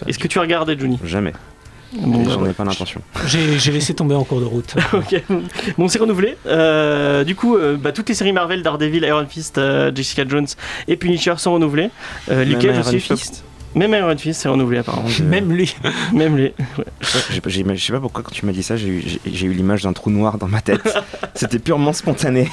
Est-ce 0.07 0.19
que 0.19 0.27
tu 0.27 0.39
as 0.39 0.41
regardé 0.41 0.77
Johnny? 0.77 0.99
Jamais. 1.03 1.33
Bon, 1.93 2.23
J'en 2.29 2.39
bah, 2.41 2.49
ai 2.49 2.53
pas 2.53 2.63
l'intention. 2.63 3.01
J'ai 3.27 3.59
j'ai 3.59 3.71
laissé 3.73 3.93
tomber 3.93 4.15
en 4.15 4.23
cours 4.23 4.39
de 4.39 4.45
route. 4.45 4.75
ok. 4.93 5.23
Bon, 5.77 5.89
c'est 5.89 5.99
renouvelé. 5.99 6.37
Euh, 6.45 7.25
du 7.25 7.35
coup, 7.35 7.57
euh, 7.57 7.75
bah, 7.75 7.91
toutes 7.91 8.07
les 8.07 8.15
séries 8.15 8.31
Marvel, 8.31 8.63
Daredevil, 8.63 9.03
Iron 9.03 9.25
Fist, 9.27 9.57
euh, 9.57 9.91
Jessica 9.93 10.23
Jones 10.25 10.47
et 10.87 10.95
Punisher 10.95 11.33
sont 11.37 11.51
renouvelées. 11.53 11.89
Euh, 12.29 12.45
Luke 12.45 12.63
Même 12.63 12.75
Cage 12.77 12.85
Iron 12.85 12.87
aussi. 12.97 12.99
Fist 13.01 13.43
Même 13.75 13.93
Iron 13.93 14.17
Fist 14.17 14.41
c'est 14.41 14.49
renouvelé 14.49 14.79
apparemment. 14.79 15.07
Même 15.23 15.51
lui. 15.51 15.73
Même 16.13 16.37
j'ai- 16.37 16.53
Je 16.99 17.75
sais 17.85 17.93
pas 17.93 17.99
pourquoi 17.99 18.23
quand 18.23 18.31
tu 18.31 18.45
m'as 18.45 18.51
dit 18.51 18.63
ça, 18.63 18.75
j'ai 18.77 18.87
eu, 18.89 19.53
l'image 19.53 19.83
d'un 19.83 19.93
trou 19.93 20.09
noir 20.09 20.37
dans 20.37 20.47
ma 20.47 20.61
tête. 20.61 20.81
C'était 21.35 21.59
purement 21.59 21.93
spontané. 21.93 22.49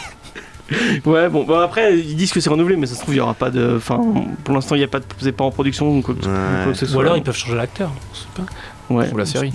Ouais, 1.06 1.28
bon, 1.30 1.44
bah, 1.44 1.62
après 1.64 1.98
ils 1.98 2.14
disent 2.14 2.30
que 2.32 2.40
c'est 2.40 2.50
renouvelé, 2.50 2.76
mais 2.76 2.86
ça 2.86 2.94
se 2.94 3.00
trouve 3.00 3.14
il 3.14 3.18
y 3.18 3.20
aura 3.20 3.32
pas 3.34 3.50
de. 3.50 3.74
Enfin, 3.78 4.00
pour 4.44 4.54
l'instant 4.54 4.74
il 4.74 4.82
y 4.82 4.84
a 4.84 4.88
pas 4.88 5.00
de. 5.00 5.04
C'est 5.18 5.32
pas 5.32 5.44
en 5.44 5.50
production 5.50 5.96
ou 5.96 6.02
quoi, 6.02 6.14
que- 6.14 6.26
Ouais. 6.26 6.64
quoi 6.64 6.72
que 6.72 6.78
ce 6.86 6.94
Ou 6.94 7.00
alors 7.00 7.16
ils 7.16 7.22
peuvent 7.22 7.36
changer 7.36 7.54
l'acteur. 7.56 7.90
je 8.12 8.18
sais 8.18 8.26
pas. 8.36 8.94
Ouais. 8.94 9.10
Ou 9.12 9.16
la 9.16 9.24
série. 9.26 9.52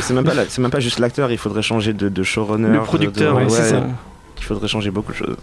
C'est 0.00 0.12
même, 0.14 0.24
pas 0.24 0.34
la- 0.34 0.44
c'est 0.48 0.60
même 0.62 0.70
pas 0.70 0.80
juste 0.80 0.98
l'acteur, 0.98 1.30
il 1.32 1.38
faudrait 1.38 1.62
changer 1.62 1.94
de, 1.94 2.08
de 2.10 2.22
showrunner. 2.22 2.68
Le 2.68 2.74
de- 2.78 2.84
producteur, 2.84 3.34
de- 3.38 3.44
ouais, 3.44 3.48
c'est 3.50 3.70
ça. 3.70 3.86
Il 4.38 4.44
faudrait 4.44 4.68
changer 4.68 4.90
beaucoup 4.90 5.12
de 5.12 5.16
choses. 5.16 5.36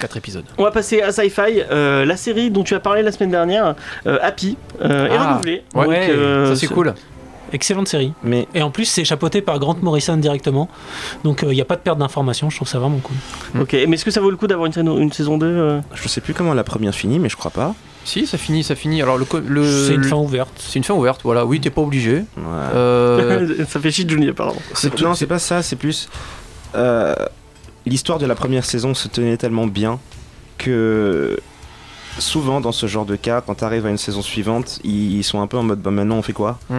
4 0.00 0.16
épisodes. 0.16 0.44
On 0.58 0.64
va 0.64 0.70
passer 0.70 1.02
à 1.02 1.12
Sci-Fi, 1.12 1.62
euh, 1.70 2.04
la 2.04 2.16
série 2.16 2.50
dont 2.50 2.64
tu 2.64 2.74
as 2.74 2.80
parlé 2.80 3.02
la 3.02 3.12
semaine 3.12 3.30
dernière, 3.30 3.74
euh, 4.06 4.18
Happy, 4.22 4.56
euh, 4.82 5.06
est 5.08 5.16
Ah, 5.16 5.28
renouvelée. 5.30 5.62
ouais. 5.74 5.84
Donc, 5.86 5.94
euh, 6.16 6.48
ça 6.48 6.56
c'est 6.56 6.66
cool. 6.66 6.94
Excellente 7.54 7.86
série. 7.86 8.14
Mais 8.24 8.48
Et 8.54 8.62
en 8.62 8.70
plus, 8.70 8.86
c'est 8.86 9.04
chapeauté 9.04 9.42
par 9.42 9.58
Grant 9.58 9.76
Morrison 9.82 10.16
directement. 10.16 10.70
Donc 11.22 11.40
il 11.42 11.48
n'y 11.54 11.60
a 11.60 11.66
pas 11.66 11.76
de 11.76 11.82
perte 11.82 11.98
d'informations. 11.98 12.48
Je 12.48 12.56
trouve 12.56 12.66
ça 12.68 12.78
vraiment 12.78 12.98
cool. 12.98 13.60
Ok, 13.60 13.74
mais 13.74 13.94
est-ce 13.96 14.06
que 14.06 14.10
ça 14.10 14.22
vaut 14.22 14.30
le 14.30 14.38
coup 14.38 14.46
d'avoir 14.46 14.66
une, 14.66 14.72
saison- 14.72 14.96
une 14.98 15.12
saison 15.12 15.36
2 15.36 15.46
euh 15.46 15.80
je 15.94 16.08
sais 16.08 16.22
plus 16.22 16.32
comment 16.32 16.54
la 16.54 16.64
première 16.64 16.94
finit, 16.94 17.18
mais 17.18 17.28
je 17.28 17.36
crois 17.36 17.50
pas. 17.50 17.74
Si, 18.04 18.26
ça 18.26 18.38
finit, 18.38 18.64
ça 18.64 18.74
finit. 18.74 19.02
Alors 19.02 19.18
le, 19.18 19.26
le 19.46 19.86
C'est 19.86 19.94
une 19.94 20.00
le- 20.00 20.08
fin 20.08 20.16
ouverte. 20.16 20.50
C'est 20.56 20.78
une 20.78 20.84
fin 20.84 20.94
ouverte. 20.94 21.20
Voilà. 21.24 21.44
Oui, 21.44 21.60
t'es 21.60 21.68
pas 21.68 21.82
obligé. 21.82 22.24
Ouais. 22.38 22.42
Euh, 22.74 23.64
Ça 23.68 23.78
fait 23.80 23.90
chier 23.90 24.06
apparemment. 24.30 24.56
C'est- 24.72 24.98
non, 25.02 25.12
c'est 25.14 25.26
pas 25.26 25.38
ça, 25.38 25.60
c'est 25.62 25.76
plus. 25.76 26.08
L'histoire 27.86 28.18
de 28.18 28.26
la 28.26 28.34
première 28.34 28.64
saison 28.64 28.94
se 28.94 29.08
tenait 29.08 29.36
tellement 29.36 29.66
bien 29.66 29.98
que 30.58 31.38
souvent 32.18 32.60
dans 32.60 32.72
ce 32.72 32.86
genre 32.86 33.06
de 33.06 33.16
cas, 33.16 33.40
quand 33.40 33.56
t'arrives 33.56 33.86
à 33.86 33.90
une 33.90 33.98
saison 33.98 34.22
suivante, 34.22 34.80
ils 34.84 35.16
ils 35.18 35.24
sont 35.24 35.40
un 35.40 35.46
peu 35.46 35.56
en 35.56 35.62
mode 35.62 35.80
bah 35.80 35.90
maintenant 35.90 36.16
on 36.16 36.22
fait 36.22 36.32
quoi? 36.32 36.58
Mm. 36.70 36.78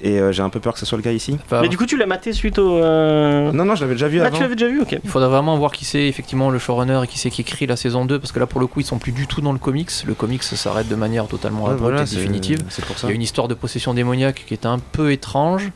Et 0.00 0.18
euh, 0.18 0.32
j'ai 0.32 0.42
un 0.42 0.48
peu 0.50 0.60
peur 0.60 0.74
que 0.74 0.78
ce 0.78 0.86
soit 0.86 0.98
le 0.98 1.02
cas 1.04 1.12
ici. 1.12 1.38
enfin, 1.46 1.62
Mais 1.62 1.68
du 1.68 1.76
coup, 1.78 1.86
tu 1.86 1.96
l'as 1.96 2.04
maté 2.06 2.32
suite 2.32 2.58
au. 2.58 2.76
euh, 2.76 3.52
Non, 3.52 3.64
non, 3.64 3.74
je 3.74 3.80
l'avais 3.82 3.94
déjà 3.94 4.08
vu 4.08 4.20
Ah, 4.20 4.26
avant. 4.26 4.36
tu 4.36 4.42
l'avais 4.42 4.54
déjà 4.56 4.68
vu 4.68 4.82
Ok. 4.82 4.98
Il 5.02 5.08
faudra 5.08 5.28
vraiment 5.28 5.56
voir 5.56 5.72
qui 5.72 5.84
c'est 5.84 6.06
effectivement 6.06 6.50
le 6.50 6.58
showrunner 6.58 7.00
et 7.04 7.06
qui 7.06 7.18
c'est 7.18 7.30
qui 7.30 7.40
écrit 7.42 7.66
la 7.66 7.76
saison 7.76 8.04
2 8.04 8.18
parce 8.18 8.32
que 8.32 8.38
là 8.40 8.46
pour 8.46 8.60
le 8.60 8.66
coup 8.66 8.80
ils 8.80 8.84
sont 8.86 8.98
plus 8.98 9.12
du 9.12 9.26
tout 9.26 9.40
dans 9.40 9.52
le 9.52 9.58
comics. 9.58 9.90
Le 10.06 10.14
comics 10.14 10.42
s'arrête 10.42 10.88
de 10.88 10.94
manière 10.94 11.26
totalement 11.26 11.64
Ouais, 11.64 11.70
abrupte 11.70 11.80
voilà, 11.82 12.02
et 12.02 12.06
c'est- 12.06 12.16
définitive. 12.16 12.58
C'est 12.68 12.84
pour 12.84 12.96
Il 13.04 13.08
y 13.08 13.12
a 13.12 13.14
une 13.14 13.22
histoire 13.22 13.48
de 13.48 13.54
possession 13.54 13.94
démoniaque 13.94 14.44
qui 14.46 14.52
est 14.54 14.66
un 14.66 14.78
peu 14.78 15.12
étrange. 15.12 15.70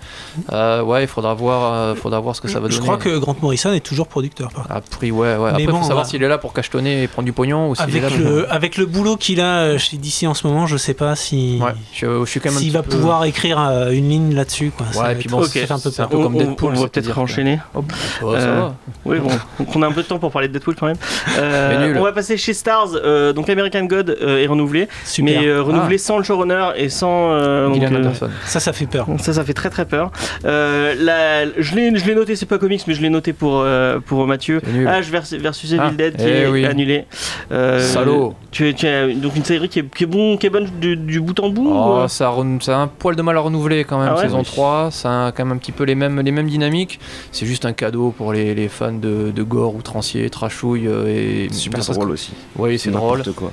Euh, 0.52 0.82
ouais, 0.82 1.04
il 1.04 1.08
faudra 1.08 1.34
voir, 1.34 1.72
euh, 1.72 1.94
faudra 1.94 2.20
voir 2.20 2.34
ce 2.37 2.40
que 2.40 2.48
ça 2.48 2.60
va 2.60 2.68
donner. 2.68 2.75
Je 2.76 2.80
crois 2.80 2.96
que 2.96 3.16
Grant 3.18 3.37
Morrison 3.40 3.72
est 3.72 3.80
toujours 3.80 4.08
producteur. 4.08 4.50
par 4.50 4.64
contre. 4.64 4.75
Après, 4.76 5.10
ouais, 5.10 5.37
ouais. 5.37 5.48
Après, 5.50 5.64
Mais 5.64 5.72
bon, 5.72 5.80
faut 5.80 5.88
savoir 5.88 6.06
s'il 6.06 6.22
est 6.22 6.28
là 6.28 6.38
pour 6.38 6.52
cachetonner 6.52 7.02
et 7.02 7.08
prendre 7.08 7.26
du 7.26 7.32
pognon 7.32 7.70
ou 7.70 7.75
s'il 7.75 7.84
est 7.84 7.98
Avec 7.98 8.02
là 8.02 8.08
pour- 8.10 8.18
le, 8.18 8.52
avec 8.52 8.76
le 8.76 8.87
boulot 8.87 9.16
qu'il 9.16 9.40
a 9.40 9.58
euh, 9.60 9.78
chez 9.78 9.96
DC 9.96 10.25
en 10.26 10.34
ce 10.34 10.46
moment, 10.46 10.66
je 10.66 10.76
sais 10.76 10.94
pas 10.94 11.14
si 11.16 11.58
Ouais, 11.62 11.72
je, 11.94 12.06
je 12.25 12.30
suis 12.30 12.40
quand 12.40 12.48
même 12.50 12.56
un 12.56 12.60
s'il 12.60 12.68
petit 12.68 12.75
va 12.76 12.82
peu- 12.82 12.90
pouvoir 12.90 13.25
écrire 13.25 13.58
euh, 13.60 13.90
une 13.90 14.07
ligne 14.08 14.34
là-dessus. 14.34 14.72
Quoi. 14.76 14.86
Ça 14.92 14.98
Ouais, 15.00 15.06
va 15.06 15.12
et 15.12 15.14
puis 15.16 15.28
bon, 15.28 15.38
un 15.38 15.40
peu 15.42 15.46
c'est 15.48 15.70
un 15.70 15.78
peur. 15.78 16.08
peu 16.08 16.16
comme 16.18 16.34
on, 16.34 16.38
Deadpool, 16.38 16.72
on 16.76 16.80
va 16.80 16.88
peut-être 16.88 17.18
enchaîner. 17.18 17.58
Oh, 17.74 17.78
ouais, 18.22 18.40
ça 18.40 18.46
Euh, 18.46 18.60
va. 18.60 18.74
Oui, 19.04 19.18
bon, 19.18 19.28
donc 19.58 19.76
on 19.76 19.82
a 19.82 19.86
un 19.86 19.92
peu 19.92 20.02
de 20.02 20.06
temps 20.08 20.18
pour 20.18 20.30
parler 20.30 20.48
de 20.48 20.52
Deadpool 20.54 20.74
quand 20.76 20.86
même. 20.86 20.96
Euh, 21.38 21.94
on 21.96 22.02
va 22.02 22.12
passer 22.12 22.36
chez 22.36 22.52
Stars, 22.52 22.88
euh, 22.94 23.32
donc 23.32 23.48
American 23.48 23.84
God 23.84 24.16
euh, 24.20 24.42
est 24.42 24.46
renouvelé, 24.46 24.88
Super. 25.04 25.40
mais 25.40 25.46
euh, 25.46 25.62
renouvelé 25.62 25.96
sans 25.98 26.18
le 26.18 26.24
showrunner 26.24 26.70
et 26.76 26.88
sans. 26.88 27.30
euh, 27.32 27.68
donc, 27.68 27.82
euh. 27.82 28.10
Ça, 28.44 28.58
ça 28.60 28.72
fait 28.72 28.86
peur. 28.86 29.06
Ça, 29.20 29.32
ça 29.34 29.44
fait 29.44 29.52
très 29.54 29.70
très 29.70 29.84
peur. 29.84 30.10
Euh, 30.44 30.94
la- 30.98 31.46
je 31.60 31.74
l'ai 31.76 31.96
je 31.96 32.04
l'ai 32.06 32.14
noté, 32.14 32.34
c'est 32.36 32.46
pas 32.46 32.58
comics, 32.58 32.82
mais 32.88 32.94
je 32.94 33.02
l'ai 33.02 33.10
noté 33.10 33.32
pour, 33.32 33.60
euh, 33.60 34.00
pour 34.00 34.26
Mathieu. 34.26 34.60
C'est 34.64 34.72
nul. 34.72 34.86
H 34.88 35.02
versus, 35.10 35.38
versus 35.40 35.70
Evil 35.72 35.80
Ah, 35.84 35.90
Dead 35.96 36.16
qui 36.16 36.24
eh 36.26 36.42
est 36.42 36.46
oui. 36.48 36.64
annulé. 36.66 37.04
Euh, 37.52 37.80
Salaud. 37.80 38.34
Tu, 38.50 38.74
tu 38.74 38.86
as 38.86 39.06
donc 39.08 39.36
une 39.36 39.44
série 39.44 39.68
qui 39.68 39.80
est, 39.80 39.94
qui 39.94 40.04
est, 40.04 40.06
bon, 40.06 40.36
qui 40.36 40.46
est 40.46 40.50
bonne 40.50 40.68
du, 40.80 40.96
du 40.96 41.20
bout 41.20 41.38
en 41.40 41.50
bout 41.50 41.70
Oh, 41.72 42.08
ça, 42.08 42.28
a 42.30 42.34
ça 42.60 42.76
a 42.78 42.80
un 42.80 42.86
poil 42.88 43.14
de 43.14 43.22
mal 43.22 43.36
à 43.36 43.40
renouveler 43.40 43.84
quand 43.84 43.98
même, 44.00 44.09
Ah 44.12 44.17
ouais 44.17 44.23
saison 44.23 44.38
Oui. 44.38 44.45
3, 44.45 44.90
ça 44.90 45.26
a 45.26 45.33
quand 45.33 45.45
même 45.45 45.55
un 45.57 45.59
petit 45.59 45.73
peu 45.73 45.85
les 45.85 45.95
mêmes, 45.95 46.21
les 46.21 46.31
mêmes 46.33 46.49
dynamiques. 46.49 46.99
C'est 47.33 47.47
juste 47.47 47.64
un 47.64 47.73
cadeau 47.73 48.11
pour 48.17 48.33
les, 48.33 48.55
les 48.55 48.69
fans 48.69 48.93
de, 48.93 49.31
de 49.31 49.43
gore, 49.43 49.75
outrancier, 49.75 50.28
trashouille 50.31 50.87
euh, 50.87 51.07
et 51.47 51.52
Super 51.52 51.85
drôle 51.85 52.09
que- 52.09 52.12
aussi. 52.12 52.33
Oui, 52.57 52.78
c'est 52.78 52.90
drôle. 52.90 53.23
Quoi. 53.35 53.52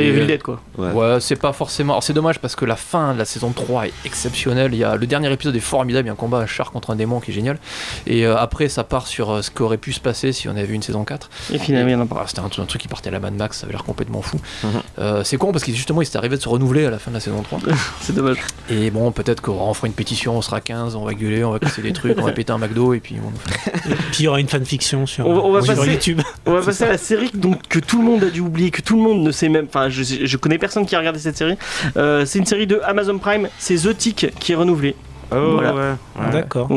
Il 0.00 0.04
y 0.04 0.06
Et, 0.06 0.10
avait 0.10 0.18
euh, 0.18 0.20
le 0.22 0.26
Dead, 0.26 0.42
quoi. 0.42 0.60
Ouais. 0.78 0.90
Ouais, 0.90 1.20
c'est 1.20 1.36
pas 1.36 1.52
forcément. 1.52 1.92
Alors 1.94 2.02
c'est 2.02 2.12
dommage 2.12 2.38
parce 2.38 2.56
que 2.56 2.64
la 2.64 2.76
fin 2.76 3.12
de 3.14 3.18
la 3.18 3.24
saison 3.24 3.50
3 3.50 3.86
est 3.88 3.92
exceptionnelle. 4.04 4.70
Il 4.72 4.78
y 4.78 4.84
a... 4.84 4.96
Le 4.96 5.06
dernier 5.06 5.32
épisode 5.32 5.54
est 5.56 5.60
formidable. 5.60 6.06
Il 6.06 6.08
y 6.08 6.10
a 6.10 6.12
un 6.12 6.16
combat 6.16 6.38
à 6.40 6.46
char 6.46 6.70
contre 6.72 6.90
un 6.90 6.96
démon 6.96 7.20
qui 7.20 7.30
est 7.30 7.34
génial. 7.34 7.58
Et 8.06 8.26
euh, 8.26 8.36
après, 8.36 8.68
ça 8.68 8.84
part 8.84 9.06
sur 9.06 9.30
euh, 9.30 9.42
ce 9.42 9.50
qu'aurait 9.50 9.76
pu 9.78 9.92
se 9.92 10.00
passer 10.00 10.32
si 10.32 10.48
on 10.48 10.52
avait 10.52 10.64
vu 10.64 10.74
une 10.74 10.82
saison 10.82 11.04
4. 11.04 11.30
Et 11.52 11.58
finalement, 11.58 11.88
il 11.88 11.92
y 11.92 11.94
en 11.94 12.00
a 12.00 12.06
pas. 12.06 12.14
Voilà, 12.14 12.28
C'était 12.28 12.40
un, 12.40 12.48
truc- 12.48 12.62
un 12.62 12.66
truc 12.66 12.82
qui 12.82 12.88
partait 12.88 13.08
à 13.08 13.12
la 13.12 13.20
Mad 13.20 13.34
Max, 13.34 13.58
ça 13.58 13.64
avait 13.64 13.72
l'air 13.72 13.84
complètement 13.84 14.22
fou. 14.22 14.38
Mhm. 14.64 14.70
Euh, 14.98 15.24
c'est 15.24 15.36
con 15.36 15.52
parce 15.52 15.64
que 15.64 15.72
justement, 15.72 16.02
il 16.02 16.06
s'est 16.06 16.18
arrivé 16.18 16.36
de 16.36 16.42
se 16.42 16.48
renouveler 16.48 16.84
à 16.86 16.90
la 16.90 16.98
fin 16.98 17.10
de 17.10 17.16
la 17.16 17.20
saison 17.20 17.42
3. 17.42 17.60
C'est 18.00 18.14
dommage. 18.14 18.38
Et 18.70 18.90
bon, 18.90 19.10
peut-être 19.12 19.40
qu'on 19.40 19.72
fera 19.74 19.86
une 19.86 19.92
pétition, 19.92 20.36
on 20.36 20.42
sera 20.42 20.60
15, 20.60 20.94
on 20.96 21.04
va 21.04 21.14
gueuler, 21.14 21.44
on 21.44 21.50
va 21.52 21.58
casser 21.58 21.82
des 21.82 21.92
trucs, 21.92 22.18
on 22.18 22.24
va 22.24 22.32
péter 22.32 22.52
un 22.52 22.58
McDo 22.58 22.94
et 22.94 23.00
puis 23.00 23.16
on 23.24 23.30
Puis 24.12 24.20
il 24.20 24.24
y 24.24 24.28
aura 24.28 24.40
une 24.40 24.48
fanfiction 24.48 25.06
sur, 25.06 25.26
On 25.26 25.34
va- 25.34 25.40
on 25.42 25.52
va 25.52 25.62
sur 25.62 25.74
passer- 25.74 25.90
YouTube. 25.92 26.20
On 26.46 26.52
va 26.52 26.62
passer 26.62 26.84
à 26.84 26.88
la 26.88 26.98
série 26.98 27.30
donc, 27.34 27.66
que 27.68 27.78
tout 27.78 27.98
le 28.00 28.04
monde 28.08 28.24
a 28.24 28.30
dû 28.30 28.40
oublier, 28.40 28.70
que 28.70 28.82
tout 28.82 28.96
le 28.96 29.02
monde 29.02 29.22
ne 29.22 29.30
sait 29.30 29.48
même. 29.48 29.66
Enfin, 29.86 29.88
je, 29.90 30.36
connais 30.36 30.58
personne 30.58 30.86
qui 30.86 30.94
a 30.94 30.98
regardé 30.98 31.18
cette 31.18 31.36
série. 31.36 31.56
Euh, 31.96 32.24
c'est 32.26 32.38
une 32.38 32.46
série 32.46 32.66
de 32.66 32.80
Amazon 32.84 33.18
Prime. 33.18 33.48
C'est 33.58 33.76
The 33.76 33.96
Tick 33.96 34.26
qui 34.38 34.52
est 34.52 34.54
renouvelée. 34.56 34.94
Oh, 35.34 35.52
Voilà. 35.54 35.74
ouais. 35.74 35.80
ouais. 36.20 36.30
D'accord. 36.32 36.68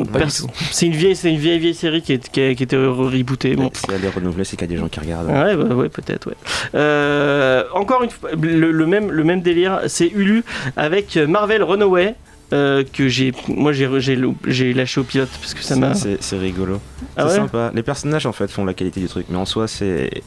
C'est 0.72 0.86
une 0.86 0.94
vieille, 0.94 1.16
c'est 1.16 1.30
une 1.30 1.38
vieille 1.40 1.60
vieille 1.60 1.74
série 1.74 2.02
qui, 2.02 2.14
est, 2.14 2.30
qui, 2.30 2.40
a, 2.42 2.56
qui 2.56 2.64
a 2.64 2.66
été 2.66 2.78
rebootée. 2.78 3.56
Bon. 3.56 3.70
Si 3.74 3.84
elle 3.94 4.06
est 4.06 4.10
renouvelée, 4.10 4.46
c'est 4.46 4.56
qu'il 4.56 4.70
y 4.70 4.72
a 4.72 4.76
des 4.76 4.80
gens 4.82 4.88
qui 4.88 5.00
regardent. 5.02 5.28
Ouais, 5.28 5.56
bah, 5.58 5.76
ouais, 5.76 5.90
peut-être, 5.90 6.28
ouais. 6.28 6.36
Euh, 6.74 7.64
encore 7.74 8.04
une 8.04 8.10
fois, 8.10 8.30
le, 8.42 8.72
le 8.72 8.86
même, 8.88 9.12
le 9.12 9.24
même 9.24 9.42
délire, 9.42 9.82
c'est 9.88 10.08
Hulu 10.08 10.44
avec 10.78 11.18
Marvel 11.18 11.64
Runaway. 11.64 12.16
euh, 12.54 12.84
que 12.94 13.08
j'ai 13.08 13.34
moi 13.48 13.72
j'ai 13.74 14.74
lâché 14.74 15.00
au 15.00 15.04
pilote 15.04 15.30
parce 15.42 15.56
que 15.56 15.64
ça 15.64 15.76
m'a 15.76 15.96
C'est- 15.96 16.22
C'est 16.22 16.38
rigolo. 16.38 16.80
ah 17.18 17.24
c'est 17.24 17.24
ouais? 17.26 17.36
sympa. 17.38 17.72
Les 17.74 17.82
personnages 17.82 18.28
en 18.28 18.32
fait 18.34 18.50
font 18.52 18.64
la 18.66 18.76
qualité 18.76 19.00
du 19.00 19.08
truc, 19.08 19.26
mais 19.30 19.38
en 19.38 19.46
soi 19.46 19.68
c'est. 19.68 20.22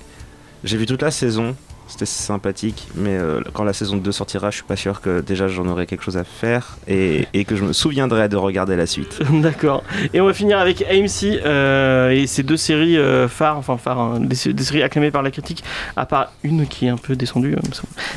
J'ai 0.65 0.77
vu 0.77 0.85
toute 0.85 1.01
la 1.03 1.13
saison, 1.13 1.55
c'était 1.89 2.07
sympathique, 2.07 2.87
mais 2.95 3.17
euh, 3.17 3.41
quand 3.55 3.65
la 3.65 3.73
saison 3.73 3.97
2 3.97 4.13
sortira, 4.13 4.51
je 4.51 4.57
suis 4.57 4.65
pas 4.65 4.77
sûr 4.77 5.01
que 5.01 5.21
déjà 5.21 5.49
j'en 5.49 5.67
aurai 5.67 5.87
quelque 5.87 6.05
chose 6.05 6.17
à 6.17 6.25
faire 6.25 6.77
et, 6.87 7.27
et 7.35 7.45
que 7.45 7.57
je 7.57 7.65
me 7.65 7.73
souviendrai 7.73 8.29
de 8.29 8.37
regarder 8.37 8.77
la 8.77 8.87
suite. 8.87 9.19
D'accord. 9.33 9.83
Et 10.15 10.21
on 10.21 10.27
va 10.27 10.35
finir 10.35 10.59
avec 10.59 10.83
AMC 10.83 11.25
euh, 11.45 12.11
et 12.11 12.27
ces 12.27 12.43
deux 12.43 12.57
séries 12.57 12.97
euh, 12.99 13.27
phares, 13.29 13.57
enfin 13.59 13.77
phares, 13.79 13.99
hein, 13.99 14.21
des, 14.21 14.37
sé- 14.37 14.53
des 14.53 14.63
séries 14.65 14.83
acclamées 14.83 15.11
par 15.11 15.23
la 15.23 15.31
critique, 15.31 15.65
à 15.97 16.07
part 16.07 16.33
une 16.43 16.67
qui 16.67 16.87
est 16.87 16.91
un 16.91 16.97
peu 16.97 17.17
descendue, 17.17 17.55
euh, 17.55 17.61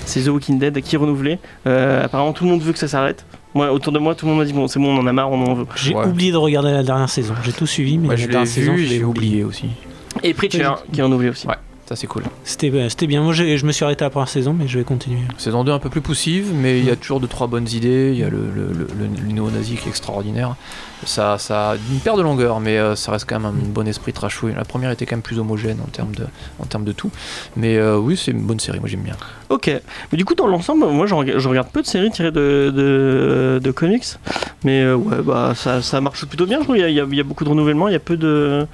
c'est 0.05 0.23
The 0.23 0.27
Walking 0.27 0.59
Dead 0.59 0.79
qui 0.81 0.95
est 0.95 0.99
renouvelée. 0.99 1.39
Euh, 1.67 2.03
apparemment 2.05 2.33
tout 2.33 2.43
le 2.43 2.49
monde 2.51 2.61
veut 2.61 2.73
que 2.73 2.79
ça 2.79 2.87
s'arrête. 2.87 3.25
Moi, 3.53 3.71
autour 3.73 3.91
de 3.91 3.99
moi, 3.99 4.15
tout 4.15 4.25
le 4.25 4.31
monde 4.31 4.39
m'a 4.39 4.45
dit 4.45 4.53
bon, 4.53 4.67
c'est 4.67 4.79
bon, 4.79 4.95
on 4.97 4.99
en 5.01 5.07
a 5.07 5.11
marre, 5.13 5.29
on 5.31 5.45
en 5.45 5.53
veut. 5.53 5.65
J'ai 5.75 5.93
Ouais. 5.93 6.05
oublié 6.05 6.31
de 6.31 6.37
regarder 6.37 6.71
la 6.71 6.83
dernière 6.83 7.09
saison. 7.09 7.33
J'ai 7.43 7.51
tout 7.51 7.67
suivi, 7.67 7.97
mais 7.97 8.07
la 8.09 8.15
je 8.15 8.27
dernière 8.27 8.45
vu, 8.75 8.85
j'ai 8.85 9.03
oublié 9.03 9.43
aussi. 9.43 9.65
Et 10.23 10.33
Preacher 10.33 10.69
qui 10.93 10.99
est 10.99 11.03
renouvelé 11.03 11.29
aussi. 11.29 11.47
Ouais. 11.47 11.55
Ça, 11.91 11.97
c'est 11.97 12.07
cool. 12.07 12.23
C'était 12.45 12.71
euh, 12.71 12.87
c'était 12.87 13.05
bien. 13.05 13.21
Moi, 13.21 13.33
je 13.33 13.65
me 13.65 13.71
suis 13.73 13.83
arrêté 13.83 14.05
à 14.05 14.07
la 14.07 14.11
première 14.11 14.29
saison, 14.29 14.55
mais 14.57 14.65
je 14.65 14.77
vais 14.79 14.85
continuer. 14.85 15.19
Saison 15.37 15.65
2 15.65 15.73
un 15.73 15.79
peu 15.79 15.89
plus 15.89 15.99
poussive, 15.99 16.53
mais 16.55 16.79
il 16.79 16.85
y 16.85 16.89
a 16.89 16.95
toujours 16.95 17.19
deux 17.19 17.27
trois 17.27 17.47
bonnes 17.47 17.67
idées. 17.67 18.11
Il 18.13 18.17
y 18.19 18.23
a 18.23 18.29
le, 18.29 18.37
le, 18.55 18.67
le, 18.67 18.87
le- 18.97 19.21
le 19.25 19.31
néo-nazi 19.33 19.75
qui 19.75 19.87
est 19.87 19.89
extraordinaire. 19.89 20.55
Ça, 21.05 21.37
ça 21.37 21.71
a 21.71 21.75
une 21.75 21.99
paire 21.99 22.15
de 22.15 22.21
longueur, 22.21 22.61
mais 22.61 22.77
euh, 22.77 22.95
ça 22.95 23.11
reste 23.11 23.25
quand 23.27 23.37
même 23.37 23.45
un 23.45 23.51
bon 23.73 23.85
esprit 23.89 24.13
trashouille. 24.13 24.53
La 24.55 24.63
première 24.63 24.89
était 24.91 25.05
quand 25.05 25.17
même 25.17 25.21
plus 25.21 25.37
homogène 25.37 25.79
en 25.85 25.89
termes 25.89 26.15
de, 26.15 26.23
en 26.59 26.65
termes 26.65 26.85
de 26.85 26.93
tout. 26.93 27.11
Mais 27.57 27.75
euh, 27.75 27.97
oui, 27.97 28.15
c'est 28.15 28.31
une 28.31 28.43
bonne 28.43 28.59
série, 28.61 28.79
moi 28.79 28.87
j'aime 28.87 29.01
bien. 29.01 29.17
Ok. 29.49 29.69
Mais 30.13 30.17
du 30.17 30.23
coup, 30.23 30.35
dans 30.35 30.47
l'ensemble, 30.47 30.85
moi, 30.85 31.07
je 31.07 31.13
regarde, 31.15 31.39
je 31.39 31.49
regarde 31.49 31.67
peu 31.73 31.81
de 31.81 31.87
séries 31.87 32.11
tirées 32.11 32.31
de, 32.31 32.71
de, 32.73 33.59
de 33.61 33.71
comics. 33.71 34.05
Mais 34.63 34.81
euh, 34.83 34.95
ouais, 34.95 35.21
bah, 35.25 35.51
ça, 35.57 35.81
ça 35.81 35.99
marche 35.99 36.25
plutôt 36.25 36.45
bien. 36.45 36.59
Je 36.59 36.63
trouve. 36.63 36.77
Il 36.77 36.89
y 36.89 36.99
a, 37.01 37.03
y 37.03 37.15
y 37.17 37.23
beaucoup 37.23 37.43
de 37.43 37.49
renouvellement, 37.49 37.89
il 37.89 37.91
y 37.91 37.97
a 37.97 37.99
peu 37.99 38.15
de 38.15 38.21
de- 38.21 38.67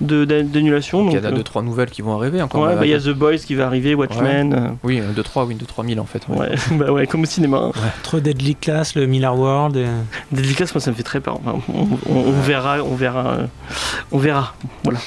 d'annulation. 0.00 1.08
Il 1.10 1.16
y 1.16 1.18
en 1.18 1.24
a 1.24 1.28
euh, 1.28 1.32
deux 1.32 1.42
trois 1.42 1.62
nouvelles 1.62 1.90
qui 1.90 2.02
vont 2.02 2.16
arriver 2.16 2.40
encore. 2.42 2.62
Ouais, 2.62 2.68
Bah, 2.74 2.76
bah, 2.80 2.86
il 2.86 2.90
y 2.90 2.94
a 2.94 2.98
The 3.00 3.10
Boys 3.10 3.36
qui 3.38 3.54
va 3.54 3.66
arriver, 3.66 3.94
Watchmen. 3.94 4.54
euh, 4.54 4.68
Oui, 4.82 5.00
2 5.14 5.22
3 5.22 5.44
oui, 5.44 5.54
2 5.54 5.66
3000 5.66 6.00
en 6.00 6.04
fait. 6.04 6.22
ouais. 6.28 6.38
Ouais, 6.38 6.54
bah 6.72 6.92
ouais, 6.92 7.06
comme 7.06 7.22
au 7.22 7.26
cinéma. 7.26 7.58
hein. 7.58 7.72
Entre 8.00 8.20
Deadly 8.20 8.54
Class, 8.56 8.94
le 8.94 9.06
Miller 9.06 9.36
World. 9.36 9.76
euh, 9.76 10.00
Deadly 10.32 10.54
Class, 10.54 10.74
moi 10.74 10.80
ça 10.80 10.90
me 10.90 10.96
fait 10.96 11.02
très 11.02 11.20
peur. 11.20 11.38
Enfin, 11.44 11.60
on, 11.72 11.82
on- 12.12 12.20
on 12.30 12.40
verra, 12.40 12.78
on 12.82 12.94
verra, 12.94 13.26
euh, 13.28 13.46
on 14.12 14.18
verra. 14.18 14.54
Voilà. 14.84 14.98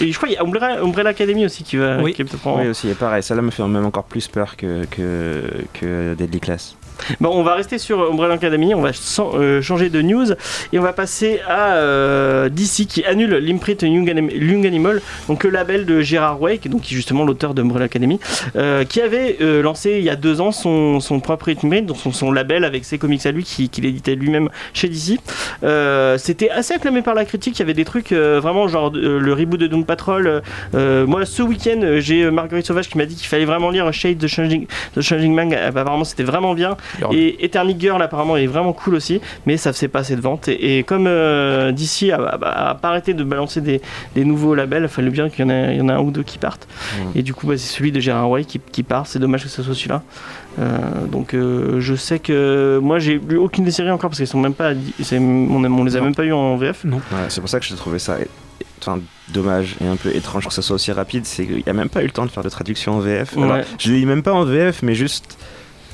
Et 0.00 0.10
je 0.12 0.16
crois 0.16 0.28
qu'il 0.28 0.36
y 0.36 0.40
a 0.40 0.42
Umbrella, 0.44 0.82
Umbrella 0.82 1.10
Academy 1.10 1.44
aussi 1.44 1.62
qui 1.64 1.76
va. 1.76 1.98
Oui. 2.02 2.12
qui 2.14 2.22
en- 2.22 2.58
Oui 2.60 2.68
aussi, 2.68 2.88
et 2.88 2.94
pareil, 2.94 3.22
ça 3.22 3.34
là 3.34 3.42
me 3.42 3.50
fait 3.50 3.62
même 3.66 3.84
encore 3.86 4.04
plus 4.04 4.28
peur 4.28 4.56
que, 4.56 4.84
que, 4.90 5.42
que 5.74 6.14
Deadly 6.14 6.40
Class. 6.40 6.76
Bon, 7.18 7.30
on 7.32 7.42
va 7.42 7.54
rester 7.54 7.78
sur 7.78 8.10
Umbrella 8.10 8.34
Academy, 8.34 8.74
on 8.74 8.82
va 8.82 8.92
sans- 8.92 9.32
euh, 9.34 9.62
changer 9.62 9.88
de 9.88 10.02
news 10.02 10.26
et 10.72 10.78
on 10.78 10.82
va 10.82 10.92
passer 10.92 11.40
à 11.48 11.74
euh, 11.76 12.50
DC 12.50 12.84
qui 12.86 13.04
annule 13.04 13.30
l'imprint 13.36 13.82
Young, 13.82 14.10
Young 14.46 14.66
Animal, 14.66 15.00
donc 15.28 15.44
le 15.44 15.50
label 15.50 15.86
de 15.86 16.00
Gérard 16.00 16.40
Way, 16.40 16.58
qui 16.58 16.68
donc 16.68 16.82
qui 16.82 16.94
est 16.94 16.96
justement 16.96 17.24
l'auteur 17.24 17.54
d'Umbrella 17.54 17.86
Academy, 17.86 18.18
euh, 18.56 18.84
qui 18.84 19.00
avait 19.00 19.36
euh, 19.40 19.62
lancé 19.62 19.96
il 19.98 20.04
y 20.04 20.10
a 20.10 20.16
deux 20.16 20.40
ans 20.40 20.52
son, 20.52 21.00
son 21.00 21.20
propre 21.20 21.50
imprint, 21.50 21.86
donc 21.86 21.96
son, 21.96 22.12
son 22.12 22.32
label 22.32 22.64
avec 22.64 22.84
ses 22.84 22.98
comics 22.98 23.24
à 23.26 23.32
lui, 23.32 23.44
qui- 23.44 23.68
qu'il 23.68 23.84
éditait 23.86 24.14
lui-même 24.14 24.48
chez 24.74 24.88
DC. 24.88 25.18
Euh, 25.62 26.16
C'était 26.18 26.50
assez 26.50 26.74
acclamé 26.74 27.02
par 27.02 27.14
la 27.14 27.24
critique, 27.24 27.56
il 27.56 27.60
y 27.60 27.62
avait 27.62 27.74
des 27.74 27.84
trucs 27.84 28.12
vraiment 28.12 28.68
genre 28.68 28.90
le 28.94 29.32
reboot 29.32 29.58
de 29.60 29.66
Doom 29.66 29.84
Patrol. 29.84 30.42
moi, 30.74 31.24
ce 31.26 31.42
week-end, 31.42 31.80
j'ai 31.98 32.30
Marguerite 32.30 32.66
Sauvage 32.66 32.88
qui 32.88 32.98
m'a 32.98 33.06
dit 33.06 33.14
qu'il 33.16 33.26
fallait 33.26 33.44
vraiment 33.44 33.70
lire 33.70 33.92
Shade 33.92 34.18
the 34.18 34.26
Changing, 34.26 34.66
the 34.94 35.00
Changing 35.00 35.34
Man, 35.34 35.52
apparemment 35.54 36.04
c'était 36.04 36.22
vraiment 36.24 36.54
bien. 36.54 36.76
Girl. 36.98 37.14
Et 37.14 37.44
Eternic 37.44 37.80
Girl 37.80 38.00
apparemment 38.02 38.36
est 38.36 38.46
vraiment 38.46 38.72
cool 38.72 38.94
aussi, 38.94 39.20
mais 39.46 39.56
ça 39.56 39.72
faisait 39.72 39.88
pas 39.88 40.00
assez 40.00 40.16
de 40.16 40.20
ventes. 40.20 40.48
Et, 40.48 40.78
et 40.78 40.82
comme 40.82 41.04
DC 41.72 42.10
a, 42.10 42.16
a- 42.16 42.70
a 42.70 42.74
pas 42.74 42.88
arrêté 42.88 43.14
de 43.14 43.24
balancer 43.24 43.60
des, 43.60 43.80
des 44.14 44.24
nouveaux 44.30 44.54
labels, 44.54 44.84
il 44.84 44.88
fallait 44.88 45.10
bien 45.10 45.28
qu'il 45.28 45.44
y, 45.44 45.48
en 45.48 45.86
y 45.86 45.90
a 45.90 45.96
un 45.96 46.00
ou 46.00 46.10
deux 46.10 46.22
qui 46.22 46.38
partent. 46.38 46.66
Mhm. 46.98 47.06
Et 47.16 47.22
du 47.22 47.34
coup, 47.34 47.46
bah, 47.46 47.54
c'est 47.56 47.66
celui 47.76 47.92
de 47.92 48.00
Gérard 48.00 48.30
Way 48.30 48.44
qui, 48.44 48.60
qui 48.72 48.82
part. 48.82 49.06
C'est 49.06 49.18
dommage 49.18 49.42
que 49.44 49.48
ce 49.48 49.62
soit 49.62 49.74
celui-là. 49.74 50.02
Euh, 50.58 50.78
donc 51.06 51.34
euh, 51.34 51.80
je 51.80 51.94
sais 51.94 52.18
que 52.18 52.80
moi 52.82 52.98
j'ai 52.98 53.18
lu 53.18 53.36
aucune 53.36 53.64
des 53.64 53.70
séries 53.70 53.90
encore 53.92 54.10
parce 54.10 54.18
qu'elles 54.18 54.26
sont 54.26 54.40
même 54.40 54.52
pas 54.54 54.72
on, 55.12 55.64
on 55.64 55.84
les 55.84 55.94
a 55.96 56.00
Non. 56.00 56.06
même 56.06 56.14
pas 56.14 56.24
eu 56.24 56.32
en 56.32 56.56
VF 56.56 56.84
Non. 56.84 56.96
Ouais, 56.96 57.26
c'est 57.28 57.40
pour 57.40 57.48
ça 57.48 57.60
que 57.60 57.66
j'ai 57.66 57.76
trouvé 57.76 57.98
ça 58.00 58.16
enfin, 58.80 58.98
dommage 59.28 59.76
et 59.80 59.86
un 59.86 59.94
peu 59.96 60.14
étrange 60.14 60.46
que 60.48 60.52
ça 60.52 60.60
soit 60.62 60.74
aussi 60.74 60.90
rapide, 60.90 61.24
c'est 61.24 61.46
qu'il 61.46 61.56
n'y 61.58 61.68
a 61.68 61.72
même 61.72 61.88
pas 61.88 62.02
eu 62.02 62.06
le 62.06 62.10
temps 62.12 62.26
de 62.26 62.30
faire 62.30 62.42
de 62.42 62.48
traduction 62.48 62.94
en 62.94 62.98
VF. 63.00 63.36
Alors, 63.36 63.52
Ouais. 63.58 63.64
je 63.78 63.90
ne 63.92 63.96
lis 63.96 64.06
même 64.06 64.22
pas 64.24 64.32
en 64.32 64.44
VF, 64.44 64.82
mais 64.82 64.94
juste 64.94 65.38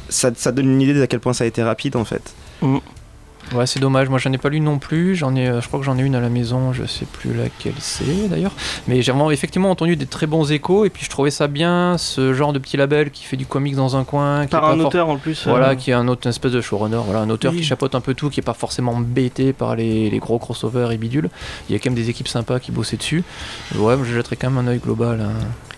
ça, 0.08 0.30
ça 0.34 0.52
donne 0.52 0.70
une 0.72 0.80
idée 0.80 0.94
de 0.94 1.02
à 1.02 1.06
quel 1.06 1.20
point 1.20 1.32
ça 1.34 1.44
a 1.44 1.46
été 1.46 1.62
rapide 1.62 1.96
en 1.96 2.04
fait. 2.04 2.34
Ouais, 3.54 3.66
c'est 3.66 3.78
dommage. 3.80 4.08
Moi, 4.08 4.18
j'en 4.18 4.32
ai 4.32 4.38
pas 4.38 4.48
lu 4.48 4.60
non 4.60 4.78
plus. 4.78 5.14
J'en 5.14 5.34
ai, 5.36 5.46
euh, 5.48 5.60
je 5.60 5.68
crois 5.68 5.78
que 5.78 5.84
j'en 5.86 5.96
ai 5.98 6.02
une 6.02 6.14
à 6.16 6.20
la 6.20 6.28
maison. 6.28 6.72
Je 6.72 6.84
sais 6.84 7.04
plus 7.06 7.32
laquelle 7.32 7.74
c'est 7.78 8.28
d'ailleurs. 8.28 8.52
Mais 8.88 9.02
j'ai 9.02 9.12
vraiment 9.12 9.30
effectivement 9.30 9.70
entendu 9.70 9.94
des 9.96 10.06
très 10.06 10.26
bons 10.26 10.50
échos. 10.50 10.84
Et 10.84 10.90
puis, 10.90 11.04
je 11.04 11.10
trouvais 11.10 11.30
ça 11.30 11.46
bien, 11.46 11.96
ce 11.98 12.34
genre 12.34 12.52
de 12.52 12.58
petit 12.58 12.76
label 12.76 13.10
qui 13.10 13.24
fait 13.24 13.36
du 13.36 13.46
comics 13.46 13.76
dans 13.76 13.96
un 13.96 14.04
coin, 14.04 14.46
qui 14.46 14.50
par 14.50 14.64
est 14.64 14.66
pas 14.66 14.72
un 14.72 14.76
for- 14.78 14.86
auteur 14.86 15.08
en 15.08 15.16
plus 15.16 15.46
Voilà, 15.46 15.70
euh, 15.70 15.74
qui 15.76 15.90
est 15.90 15.94
un 15.94 16.08
autre 16.08 16.22
une 16.24 16.30
espèce 16.30 16.52
de 16.52 16.60
showrunner, 16.60 16.98
voilà, 17.04 17.20
un 17.20 17.30
auteur 17.30 17.52
Oui. 17.52 17.58
qui 17.58 17.64
chapeaute 17.64 17.94
un 17.94 18.00
peu 18.00 18.14
tout, 18.14 18.30
qui 18.30 18.40
est 18.40 18.42
pas 18.42 18.54
forcément 18.54 18.92
embêté 18.92 19.52
par 19.52 19.76
les, 19.76 20.10
les 20.10 20.18
gros 20.18 20.38
crossovers 20.38 20.90
et 20.92 20.96
bidules. 20.96 21.30
Il 21.68 21.72
y 21.72 21.76
a 21.76 21.78
quand 21.78 21.90
même 21.90 21.94
des 21.94 22.10
équipes 22.10 22.28
sympas 22.28 22.58
qui 22.58 22.72
bossaient 22.72 22.96
dessus. 22.96 23.22
Ouais, 23.76 23.94
je 24.02 24.12
jetterais 24.14 24.36
quand 24.36 24.50
même 24.50 24.66
un 24.66 24.70
œil 24.70 24.78
global. 24.78 25.20
hein. 25.20 25.32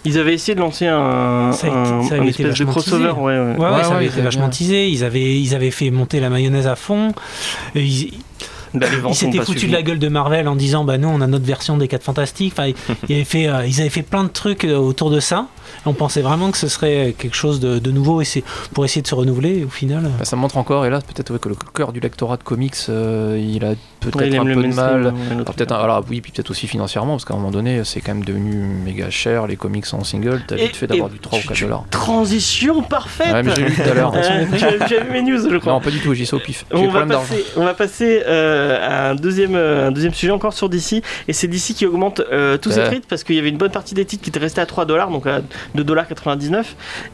ils 0.05 0.17
avaient 0.17 0.33
essayé 0.33 0.55
de 0.55 0.61
lancer 0.61 0.87
un, 0.87 1.53
Ça 1.53 1.67
a 1.67 1.71
été- 1.71 1.79
un- 1.79 2.03
ça 2.03 2.15
avait 2.15 2.19
un 2.21 2.23
été 2.23 2.31
espèce 2.31 2.45
de 2.47 2.49
vachement 2.51 2.71
crossover 2.71 3.09
teasé. 3.09 3.21
ouais, 3.21 3.25
ouais. 3.39 3.39
Ouais, 3.41 3.57
ouais, 3.59 3.71
Ouais, 3.77 3.85
ça 3.85 3.97
avait 3.97 4.07
été 4.07 4.23
vachement 4.23 4.43
bien. 4.49 4.51
teasé. 4.57 4.89
Ils 4.89 5.05
avaient, 5.05 5.39
ils 5.39 5.55
avaient 5.55 5.71
fait 5.73 5.91
monter 5.91 6.21
la 6.21 6.31
mayonnaise 6.31 6.67
à 6.67 6.77
fond. 6.77 7.13
Ils, 7.75 8.13
Bah, 8.75 8.87
s'étaient 9.13 9.41
foutus 9.41 9.69
de 9.69 9.73
la 9.73 9.83
gueule 9.83 9.99
de 9.99 10.09
Marvel 10.09 10.47
en 10.47 10.55
disant 10.55 10.85
bah 10.85 10.99
nous 10.99 11.09
on 11.09 11.21
a 11.21 11.27
notre 11.27 11.47
version 11.47 11.77
des 11.79 11.89
4 11.89 12.03
fantastiques. 12.03 12.53
Enfin, 12.53 12.73
ils, 13.09 13.15
avaient 13.15 13.25
fait, 13.25 13.49
euh, 13.49 13.67
ils 13.67 13.81
avaient 13.81 13.89
fait 13.89 14.03
plein 14.03 14.25
de 14.25 14.29
trucs 14.29 14.65
euh, 14.65 14.77
autour 14.77 15.11
de 15.11 15.21
ça. 15.21 15.47
On 15.87 15.93
pensait 15.95 16.23
vraiment 16.23 16.51
que 16.51 16.59
ce 16.59 16.69
serait 16.69 17.15
quelque 17.19 17.35
chose 17.37 17.61
de, 17.61 17.79
de 17.79 17.91
nouveau 17.91 18.21
et 18.21 18.25
c'est 18.25 18.43
pour 18.75 18.85
essayer 18.85 19.03
de 19.03 19.07
se 19.07 19.15
renouveler. 19.15 19.59
Et 19.61 19.65
au 19.65 19.69
final, 19.71 20.03
Bah, 20.19 20.25
ça 20.25 20.37
montre 20.37 20.57
encore, 20.57 20.85
et 20.87 20.91
là, 20.91 21.01
peut-être 21.01 21.33
ouais, 21.33 21.39
que 21.39 21.49
le 21.49 21.55
cœur 21.75 21.93
du 21.93 22.01
lectorat 22.01 22.37
de 22.37 22.43
comics, 22.43 22.75
euh, 22.89 23.39
il 23.41 23.65
a 23.65 23.75
peut-être 24.01 24.35
un 24.39 24.45
peu 24.45 24.63
de 24.63 24.75
mal. 24.75 25.13
Alors, 25.31 25.45
peut-être 25.55 25.73
un- 25.73 25.79
alors, 25.81 26.05
oui, 26.11 26.21
puis 26.21 26.33
peut-être 26.33 26.51
aussi 26.51 26.67
financièrement, 26.67 27.13
parce 27.15 27.25
qu'à 27.25 27.35
un 27.35 27.39
moment 27.39 27.51
donné, 27.51 27.83
c'est 27.85 28.01
quand 28.01 28.15
même 28.15 28.25
devenu 28.25 28.53
méga 28.85 29.11
cher, 29.11 29.47
les 29.47 29.57
comics 29.57 29.87
en 29.93 30.05
single, 30.05 30.43
t'as 30.47 30.57
vite 30.57 30.77
fait 30.77 30.87
d'avoir 30.87 31.09
du 31.09 31.19
3 31.19 31.39
ou 31.39 31.43
tu- 31.43 31.49
4 31.49 31.57
tu- 31.57 31.65
dollars. 31.65 31.85
Transition 31.91 32.83
parfaite 32.83 33.33
Ouais, 33.33 33.43
mais 33.43 33.55
j'ai 33.55 33.65
lu 33.65 33.73
tout 33.75 33.83
à 33.83 33.95
l'heure. 33.95 34.13
Euh, 34.15 34.19
as 34.21 34.87
vu 35.05 35.11
mes 35.13 35.23
news, 35.23 35.39
je 35.51 35.57
crois. 35.59 35.73
Non, 35.75 35.81
pas 35.81 35.91
du 35.91 36.01
tout, 36.01 36.15
j'ai 36.15 36.25
ça 36.25 36.37
au 36.37 36.41
pif. 36.41 36.65
J'ai 36.73 36.79
On 36.79 36.89
va, 36.91 37.05
passer, 37.07 37.45
on 37.57 37.65
va 37.65 37.75
passer 37.75 38.23
euh, 38.27 38.79
à 38.83 39.11
un 39.11 39.15
deuxième, 39.15 39.55
euh, 39.55 39.89
un 39.89 39.93
deuxième 39.93 40.15
sujet 40.15 40.33
encore 40.33 40.53
sur 40.53 40.69
DC 40.69 41.03
et 41.29 41.33
c'est 41.33 41.47
DC 41.49 41.75
qui 41.75 41.87
augmente 41.87 42.21
euh, 42.33 42.57
tous 42.59 42.71
ses 42.71 42.81
Ouais. 42.81 42.91
titres 42.95 43.07
parce 43.09 43.25
qu'il 43.25 43.37
y 43.37 43.39
avait 43.39 43.49
une 43.49 43.57
bonne 43.59 43.71
partie 43.71 43.95
des 43.95 44.05
titres 44.05 44.23
qui 44.23 44.31
étaient 44.31 44.39
restés 44.39 44.61
à 44.61 44.67
3 44.67 44.85
dollars 44.85 45.11
donc 45.11 45.27
à 45.27 45.41
2,99$ 45.77 46.65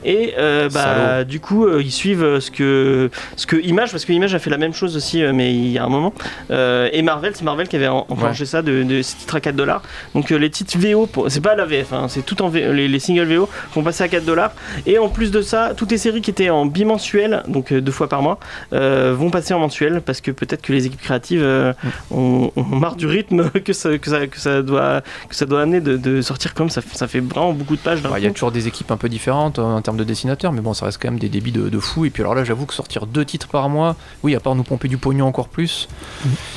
et 0.04 0.34
euh, 0.38 0.68
bah, 0.68 1.24
du 1.24 1.40
coup 1.40 1.66
euh, 1.66 1.82
ils 1.82 1.90
suivent 1.92 2.22
euh, 2.24 2.40
ce 2.40 2.50
que, 2.50 3.10
ce 3.36 3.46
que 3.46 3.56
Image 3.56 3.90
parce 3.90 4.04
que 4.04 4.12
Image 4.12 4.34
a 4.34 4.38
fait 4.38 4.50
la 4.50 4.58
même 4.58 4.74
chose 4.74 4.96
aussi 4.96 5.22
mais 5.32 5.52
il 5.54 5.68
y 5.70 5.78
a 5.78 5.84
un 5.84 5.88
moment. 5.88 6.12
Et 6.50 7.02
Marvel 7.02 7.32
c'est 7.34 7.44
Marvel 7.44 7.68
qui 7.68 7.76
avait 7.76 7.88
en- 7.88 8.06
enclenché 8.08 8.44
ça 8.46 8.62
de, 8.62 8.82
de 8.82 9.02
ces 9.02 9.16
titres 9.16 9.36
à 9.36 9.40
4 9.40 9.56
dollars. 9.56 9.82
Donc 10.14 10.30
les 10.30 10.50
titres 10.50 10.76
VO 10.78 11.08
c'est 11.28 11.40
pas 11.42 11.54
la 11.54 11.64
VF 11.64 11.92
hein, 11.92 12.06
c'est 12.08 12.24
tout 12.24 12.40
en 12.42 12.48
V- 12.48 12.72
les, 12.72 12.88
les 12.88 12.98
singles 12.98 13.24
VO 13.32 13.48
vont 13.74 13.82
passer 13.82 14.04
à 14.04 14.08
4 14.08 14.24
dollars. 14.24 14.52
Et 14.86 14.98
en 14.98 15.08
plus 15.08 15.30
de 15.30 15.42
ça 15.42 15.72
toutes 15.76 15.90
les 15.90 15.98
séries 15.98 16.20
qui 16.20 16.30
étaient 16.30 16.50
en 16.50 16.66
bimensuel 16.66 17.42
donc 17.48 17.72
deux 17.72 17.92
fois 17.92 18.08
par 18.08 18.22
mois 18.22 18.38
vont 18.72 19.30
passer 19.30 19.54
en 19.54 19.58
mensuel 19.60 20.00
parce 20.04 20.20
que 20.20 20.30
peut-être 20.30 20.62
que 20.62 20.72
les 20.72 20.86
équipes 20.86 21.00
créatives 21.02 21.42
euh, 21.42 21.72
ont, 22.10 22.50
ont 22.56 22.62
marre 22.62 22.96
du 22.96 23.06
rythme 23.06 23.50
que 23.64 23.72
ça, 23.72 23.96
que 23.98 24.08
ça, 24.10 24.26
que 24.26 24.38
ça, 24.38 24.62
doit, 24.62 25.02
que 25.28 25.34
ça 25.34 25.46
doit 25.46 25.62
amener 25.62 25.80
de, 25.80 25.96
de 25.96 26.20
sortir 26.22 26.54
comme 26.54 26.70
ça, 26.70 26.80
ça 26.92 27.06
fait 27.08 27.20
vraiment 27.20 27.52
beaucoup 27.52 27.76
de 27.76 27.80
pages 27.80 28.00
Ouais, 28.02 28.20
Il 28.20 28.24
y 28.24 28.26
a 28.26 28.30
toujours 28.34 28.52
des 28.52 28.68
équipes 28.68 28.90
un 28.90 28.96
peu 28.96 29.08
différentes 29.08 29.58
euh, 29.58 29.62
en 29.62 29.80
termes 29.80 29.96
de 29.96 30.04
dessinateurs, 30.04 30.52
mais 30.52 30.60
bon, 30.60 30.74
ça 30.74 30.84
reste 30.86 30.98
quand 31.00 31.08
même 31.10 31.18
des 31.18 31.28
débits 31.28 31.52
de, 31.52 31.68
de 31.70 31.78
fou. 31.78 32.04
Et 32.04 32.10
puis 32.10 32.22
alors 32.22 32.34
là, 32.34 32.44
j'avoue 32.44 32.66
que 32.66 32.74
sortir 32.74 33.06
deux 33.06 33.24
titres 33.24 33.48
par 33.48 33.68
mois, 33.68 33.96
oui, 34.22 34.34
à 34.34 34.40
part 34.40 34.54
nous 34.54 34.62
pomper 34.64 34.88
du 34.88 34.98
pognon 34.98 35.26
encore 35.26 35.48
plus, 35.48 35.88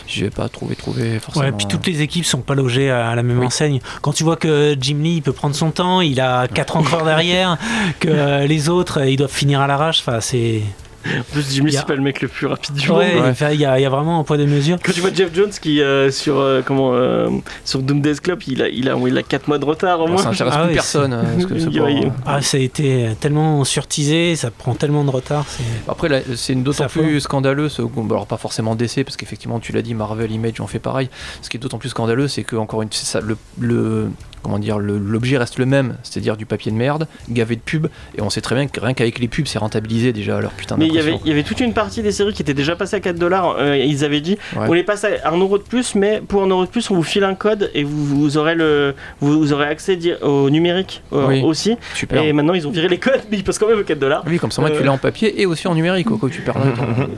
je 0.08 0.26
vais 0.26 0.30
pas 0.30 0.50
trouver, 0.50 0.76
trouver 0.76 1.20
forcément. 1.20 1.46
Ouais, 1.46 1.52
puis 1.52 1.68
toutes 1.68 1.88
les 1.88 2.02
équipes 2.02 2.26
sont 2.26 2.42
pas 2.42 2.56
logées 2.56 2.90
à 2.92 3.16
la 3.16 3.24
même 3.24 3.40
Oui. 3.40 3.46
enseigne. 3.46 3.80
Quand 4.02 4.12
tu 4.14 4.24
vois 4.24 4.36
que 4.36 4.76
Jim 4.80 4.98
Lee 5.02 5.16
il 5.18 5.22
peut 5.22 5.34
prendre 5.34 5.56
son 5.56 5.72
temps, 5.72 6.02
il 6.02 6.20
a 6.20 6.48
quatre 6.48 6.76
encores 6.78 7.04
derrière, 7.06 7.58
que 8.00 8.46
les 8.48 8.70
autres 8.70 9.06
ils 9.06 9.18
doivent 9.18 9.32
finir 9.32 9.62
à 9.62 9.68
l'arrache. 9.68 10.00
Enfin, 10.06 10.20
c'est 10.22 10.62
En 11.06 11.24
plus, 11.32 11.54
Jimmy, 11.54 11.76
a- 11.76 11.80
c'est 11.80 11.86
pas 11.88 11.96
le 11.96 12.02
mec 12.02 12.22
le 12.22 12.28
plus 12.28 12.48
rapide 12.48 12.76
du 12.76 12.90
ouais, 12.92 13.16
monde. 13.16 13.26
enfin, 13.30 13.52
il 13.52 13.62
y, 13.62 13.66
a 13.66 13.80
il 13.80 13.84
y 13.84 13.86
a 13.86 13.90
vraiment 13.90 14.20
un 14.20 14.24
poids 14.24 14.38
de 14.38 14.46
mesure. 14.46 14.78
Quand 14.84 14.92
tu 14.92 15.00
vois 15.02 15.14
Jeff 15.14 15.34
Jones 15.34 15.52
qui 15.62 15.82
euh, 15.82 16.12
sur 16.12 16.38
euh, 16.40 16.62
comment 16.66 16.92
euh, 16.94 17.30
sur 17.64 17.82
Doomsday 17.82 18.16
Club, 18.16 18.42
il 18.48 18.62
a 18.62 18.68
il 18.68 18.90
a 18.90 18.96
il 19.08 19.18
a 19.18 19.24
4 19.24 19.48
mois 19.48 19.58
de 19.58 19.66
retard 19.66 20.02
au 20.02 20.06
Bon, 20.08 20.14
moins. 20.14 20.22
ça 20.24 20.30
intéresse 20.30 20.54
Ah 20.56 20.60
plus 20.62 20.68
oui, 20.70 20.74
personne. 20.74 21.14
euh, 21.14 21.44
que 21.46 22.12
Ah, 22.26 22.42
ça 22.42 22.58
a 22.58 22.60
été 22.60 23.10
tellement 23.20 23.64
surtisé, 23.64 24.36
ça 24.36 24.52
prend 24.52 24.74
tellement 24.76 25.04
de 25.06 25.10
retard. 25.12 25.46
c'est- 25.48 25.64
Après, 25.90 26.10
là, 26.10 26.20
c'est 26.36 26.54
une 26.54 26.64
d'autant 26.64 26.88
plus 26.88 27.20
scandaleux, 27.22 27.70
ce- 27.70 27.82
bon, 27.82 28.06
alors 28.08 28.28
pas 28.28 28.38
forcément 28.38 28.76
DC, 28.76 29.04
parce 29.04 29.16
qu'effectivement, 29.18 29.60
tu 29.60 29.72
l'as 29.72 29.82
dit, 29.82 29.94
Marvel 29.94 30.32
Image 30.32 30.60
ont 30.62 30.68
fait 30.68 30.80
pareil. 30.80 31.10
Ce 31.42 31.50
qui 31.50 31.58
est 31.58 31.60
d'autant 31.60 31.78
plus 31.78 31.90
scandaleux, 31.90 32.28
c'est 32.28 32.44
que 32.44 32.56
encore 32.56 32.82
une 32.82 32.90
c'est 32.92 33.06
ça, 33.06 33.22
le, 33.22 33.38
le- 33.60 34.10
comment 34.44 34.60
dire, 34.60 34.80
l'objet 34.80 35.38
reste 35.38 35.58
le 35.60 35.66
même, 35.66 35.96
c'est-à-dire 36.04 36.38
du 36.38 36.46
papier 36.46 36.72
de 36.72 36.78
merde, 36.78 37.08
gavé 37.30 37.56
de 37.56 37.62
pubs, 37.62 37.88
et 38.18 38.22
on 38.22 38.30
sait 38.30 38.42
très 38.42 38.56
bien 38.56 38.68
que 38.68 38.80
rien 38.80 38.94
qu'avec 38.94 39.20
les 39.20 39.28
pubs, 39.28 39.46
c'est 39.48 39.60
rentabilisé 39.60 40.14
déjà 40.14 40.40
leur 40.40 40.52
putain 40.52 40.76
Mais 40.78 40.88
il 40.88 40.94
y 40.94 41.00
avait 41.00 41.18
il 41.24 41.30
y 41.30 41.32
avait 41.32 41.44
toute 41.44 41.60
une 41.60 41.74
partie 41.74 42.02
des 42.02 42.12
séries 42.12 42.34
qui 42.34 42.42
étaient 42.42 42.54
déjà 42.54 42.76
passées 42.76 42.96
à 42.96 43.00
4 43.00 43.18
dollars. 43.18 43.56
Ils 43.76 44.04
avaient 44.06 44.22
dit 44.22 44.38
Ouais. 44.56 44.66
on 44.70 44.74
les 44.74 44.84
passe 44.84 45.04
à 45.04 45.10
1 45.32 45.38
euro 45.38 45.58
de 45.58 45.64
plus, 45.64 45.96
mais 45.96 46.22
pour 46.26 46.44
1 46.44 46.48
euro 46.48 46.66
de 46.66 46.70
plus, 46.70 46.90
on 46.92 46.96
vous 46.96 47.04
file 47.04 47.24
un 47.24 47.36
code 47.36 47.70
et 47.74 47.84
vous, 47.84 48.06
vous 48.06 48.38
aurez 48.38 48.56
le 48.56 48.94
vous, 49.20 49.38
vous 49.40 49.54
aurez 49.54 49.66
accès 49.68 49.98
au 50.22 50.50
numérique 50.50 51.02
euh, 51.14 51.28
Oui. 51.28 51.42
aussi. 51.44 51.76
Super. 51.94 52.22
Et 52.24 52.34
maintenant 52.34 52.54
ils 52.54 52.68
ont 52.68 52.72
viré 52.72 52.88
les 52.88 52.98
codes, 53.00 53.22
mais 53.32 53.38
ils 53.38 53.44
passent 53.44 53.60
quand 53.60 53.68
même 53.68 53.80
aux 53.80 53.84
4 53.84 54.00
dollars. 54.00 54.24
Oui, 54.28 54.38
comme 54.40 54.52
ça, 54.52 54.62
moi, 54.62 54.70
Euh, 54.72 54.78
tu 54.78 54.84
l'as 54.84 54.92
en 54.92 54.98
papier 54.98 55.42
et 55.42 55.46
aussi 55.46 55.68
en 55.68 55.76
numérique, 55.76 56.10
au 56.12 56.18
cas 56.18 56.28
où 56.28 56.30
tu 56.30 56.42
perds 56.42 56.58
là. 56.60 56.66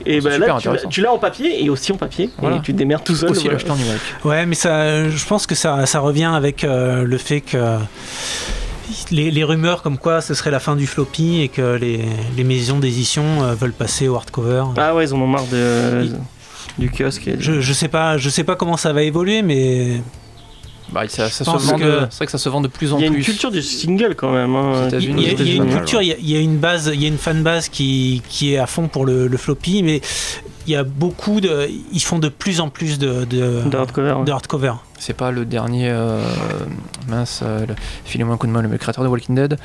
Et 0.05 0.21
bah 0.21 0.31
super 0.31 0.39
là, 0.39 0.45
tu 0.45 0.49
l'as- 0.49 0.55
intéressant. 0.73 0.89
tu 0.89 1.01
l'as 1.01 1.11
en 1.13 1.17
papier 1.17 1.63
et 1.63 1.69
aussi 1.69 1.91
en 1.91 1.97
papier. 1.97 2.29
Voilà. 2.39 2.57
Et 2.57 2.61
tu 2.61 2.73
te 2.73 2.77
démerdes 2.77 3.03
tout 3.03 3.15
seul. 3.15 3.29
aussi 3.31 3.41
voilà. 3.43 3.53
l'acheter 3.53 3.71
en 3.71 3.75
numérique. 3.75 4.01
Ouais, 4.23 4.45
mais 4.45 4.55
ça, 4.55 5.09
je 5.09 5.25
pense 5.25 5.45
que 5.47 5.55
ça, 5.55 5.85
ça 5.85 5.99
revient 5.99 6.29
avec 6.33 6.63
euh, 6.63 7.05
le 7.09 7.17
fait 7.17 7.41
que 7.41 7.77
les, 9.11 9.31
les 9.31 9.43
rumeurs 9.43 9.81
comme 9.81 9.97
quoi 9.97 10.21
ce 10.21 10.33
serait 10.33 10.51
la 10.51 10.59
fin 10.59 10.75
du 10.75 10.87
floppy 10.87 11.41
et 11.41 11.47
que 11.47 11.75
les, 11.75 12.05
les 12.37 12.43
maisons 12.43 12.79
d'édition 12.79 13.43
euh, 13.43 13.53
veulent 13.55 13.73
passer 13.73 14.07
au 14.07 14.15
hardcover. 14.15 14.63
Ah 14.77 14.95
ouais, 14.95 15.05
ils 15.05 15.13
en 15.13 15.17
ont 15.21 15.27
marre 15.27 15.45
de, 15.51 16.09
du 16.77 16.89
kiosque. 16.89 17.27
et- 17.27 17.35
Je, 17.39 17.61
je 17.61 17.73
sais 17.73 17.87
pas, 17.87 18.17
je 18.17 18.29
sais 18.29 18.43
pas 18.43 18.55
comment 18.55 18.77
ça 18.77 18.93
va 18.93 19.03
évoluer, 19.03 19.41
mais 19.41 20.01
Bah, 20.91 21.07
ça, 21.07 21.29
se 21.29 21.43
vend 21.43 21.77
que- 21.77 21.83
de- 21.83 22.07
C'est 22.09 22.17
vrai 22.17 22.25
que 22.25 22.31
ça 22.31 22.37
se 22.37 22.49
vend 22.49 22.61
de 22.61 22.67
plus 22.67 22.93
en 22.93 22.97
Il 22.97 23.03
y 23.03 23.07
a 23.07 23.09
plus. 23.11 23.19
une 23.19 23.23
culture 23.25 23.51
du 23.51 23.61
single 23.61 24.15
quand 24.15 24.31
même. 24.31 24.55
hein. 24.55 24.87
Il 24.91 24.91
y, 24.91 24.95
a- 24.95 24.97
aux 24.97 25.17
il 25.17 25.47
y 25.47 25.51
a 25.59 25.63
une 25.63 25.69
culture, 25.69 26.01
il 26.01 26.07
y 26.07 26.11
a, 26.13 26.15
il 26.19 26.29
y 26.29 26.35
a 26.35 26.39
une 26.39 26.57
base, 26.57 26.89
il 26.93 27.01
y 27.01 27.05
a 27.05 27.07
une 27.07 27.17
fan 27.17 27.43
base 27.43 27.69
qui, 27.69 28.21
qui 28.29 28.53
est 28.53 28.57
à 28.57 28.65
fond 28.67 28.87
pour 28.87 29.05
le, 29.05 29.27
le 29.27 29.37
floppy, 29.37 29.83
mais 29.83 30.01
il 30.67 30.73
y 30.73 30.75
a 30.75 30.83
beaucoup 30.83 31.41
de, 31.41 31.69
ils 31.91 32.01
font 32.01 32.19
de 32.19 32.29
plus 32.29 32.59
en 32.59 32.69
plus 32.69 32.99
de, 32.99 33.25
de, 33.25 33.63
De 33.69 33.77
hardcover. 33.77 34.11
ouais. 34.13 34.25
de 34.25 34.31
hardcover. 34.31 34.73
C'est 34.99 35.15
pas 35.15 35.31
le 35.31 35.45
dernier. 35.45 35.89
euh, 35.89 36.21
mince, 37.07 37.41
euh, 37.43 37.65
le- 37.65 37.75
filez-moi 38.05 38.35
un 38.35 38.37
coup 38.37 38.47
de 38.47 38.51
main, 38.51 38.61
le 38.61 38.77
créateur 38.77 39.03
de 39.03 39.09
Walking 39.09 39.35
Dead. 39.35 39.57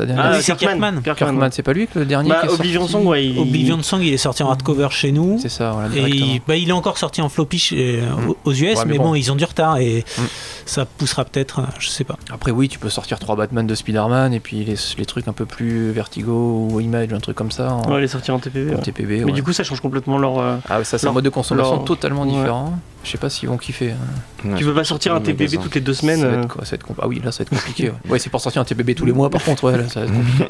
Ah, 0.00 0.32
oui, 0.32 0.38
c'est 0.40 0.56
Kirkman. 0.56 1.00
Kirkman. 1.02 1.14
Kirkman, 1.14 1.48
c'est 1.52 1.62
pas 1.62 1.72
lui 1.72 1.86
que 1.86 1.98
le 2.00 2.06
dernier 2.06 2.30
Bah, 2.30 2.40
qui 2.40 2.46
est 2.46 2.50
Oblivion 2.50 2.80
sorti 2.88 2.92
Song, 2.94 3.06
ouais. 3.06 3.26
il- 3.26 3.38
Oblivion 3.38 3.82
Song, 3.82 4.00
il 4.02 4.12
est 4.12 4.16
sorti 4.16 4.42
en 4.42 4.48
hardcover 4.48 4.88
chez 4.90 5.12
nous. 5.12 5.38
C'est 5.40 5.48
ça, 5.50 5.72
voilà, 5.72 5.94
Et 5.94 6.08
il, 6.10 6.40
bah, 6.48 6.56
il 6.56 6.68
est 6.68 6.72
encore 6.72 6.98
sorti 6.98 7.20
en 7.20 7.28
floppy 7.28 7.58
chez- 7.58 8.00
Mm. 8.00 8.32
aux 8.44 8.52
US, 8.52 8.60
Ouais, 8.60 8.74
mais, 8.86 8.92
mais 8.92 8.98
bon. 8.98 9.04
bon. 9.04 9.14
ils 9.14 9.30
ont 9.30 9.36
du 9.36 9.44
retard 9.44 9.76
et 9.78 10.04
Mm. 10.18 10.22
Ça 10.66 10.84
poussera 10.84 11.24
peut-être, 11.24 11.60
euh, 11.60 11.64
je 11.78 11.88
sais 11.88 12.04
pas. 12.04 12.16
Après, 12.30 12.50
oui, 12.50 12.68
tu 12.68 12.78
peux 12.78 12.90
sortir 12.90 13.18
trois 13.18 13.36
Batman 13.36 13.66
de 13.66 13.74
Spider-Man 13.74 14.34
et 14.34 14.40
puis 14.40 14.64
les, 14.64 14.74
les 14.98 15.06
trucs 15.06 15.26
un 15.28 15.32
peu 15.32 15.46
plus 15.46 15.90
Vertigo 15.92 16.68
ou 16.70 16.80
Image, 16.80 17.12
un 17.12 17.20
truc 17.20 17.36
comme 17.36 17.50
ça 17.50 17.72
en, 17.72 17.90
Ouais, 17.90 18.00
il 18.00 18.04
est 18.04 18.08
sorti 18.08 18.30
en 18.30 18.38
TPB. 18.38 18.72
en 18.72 18.76
ouais. 18.76 18.82
TPB. 18.82 19.24
Mais 19.24 19.32
du 19.32 19.42
coup, 19.42 19.52
ça 19.52 19.64
change 19.64 19.80
complètement 19.80 20.18
leur. 20.18 20.38
euh, 20.38 20.56
ah, 20.68 20.82
ça, 20.84 20.98
c'est 20.98 21.06
un 21.06 21.12
mode 21.12 21.24
de 21.24 21.30
consommation 21.30 21.76
leur- 21.76 21.84
totalement 21.84 22.22
ouais. 22.24 22.32
différent. 22.32 22.78
Je 23.04 23.12
sais 23.12 23.18
pas 23.18 23.30
s'ils 23.30 23.48
vont 23.48 23.56
kiffer. 23.56 23.92
hein. 23.92 24.54
Tu 24.56 24.64
peux 24.64 24.74
pas 24.74 24.82
sortir 24.82 25.14
un 25.14 25.20
TPB 25.20 25.44
magasin. 25.44 25.62
toutes 25.62 25.74
les 25.76 25.80
deux 25.80 25.94
semaines. 25.94 26.20
Ça 26.20 26.28
va 26.28 26.36
être 26.42 26.48
quoi, 26.48 26.64
ça 26.64 26.72
va 26.72 26.74
être 26.74 26.86
compl- 26.88 26.98
Ah 27.02 27.06
oui, 27.06 27.20
là, 27.24 27.30
ça 27.30 27.38
va 27.38 27.42
être 27.42 27.50
compliqué. 27.50 27.90
Ouais, 27.90 28.10
Ouais, 28.10 28.18
c'est 28.18 28.30
pour 28.30 28.40
sortir 28.40 28.60
un 28.62 28.64
TPB 28.64 28.96
tous 28.96 29.04
les 29.06 29.12
mois, 29.12 29.30
par 29.30 29.44
contre, 29.44 29.62
ouais, 29.64 29.78
là, 29.78 29.88
ça 29.88 30.00
va 30.00 30.06
être 30.06 30.12
compliqué. 30.12 30.44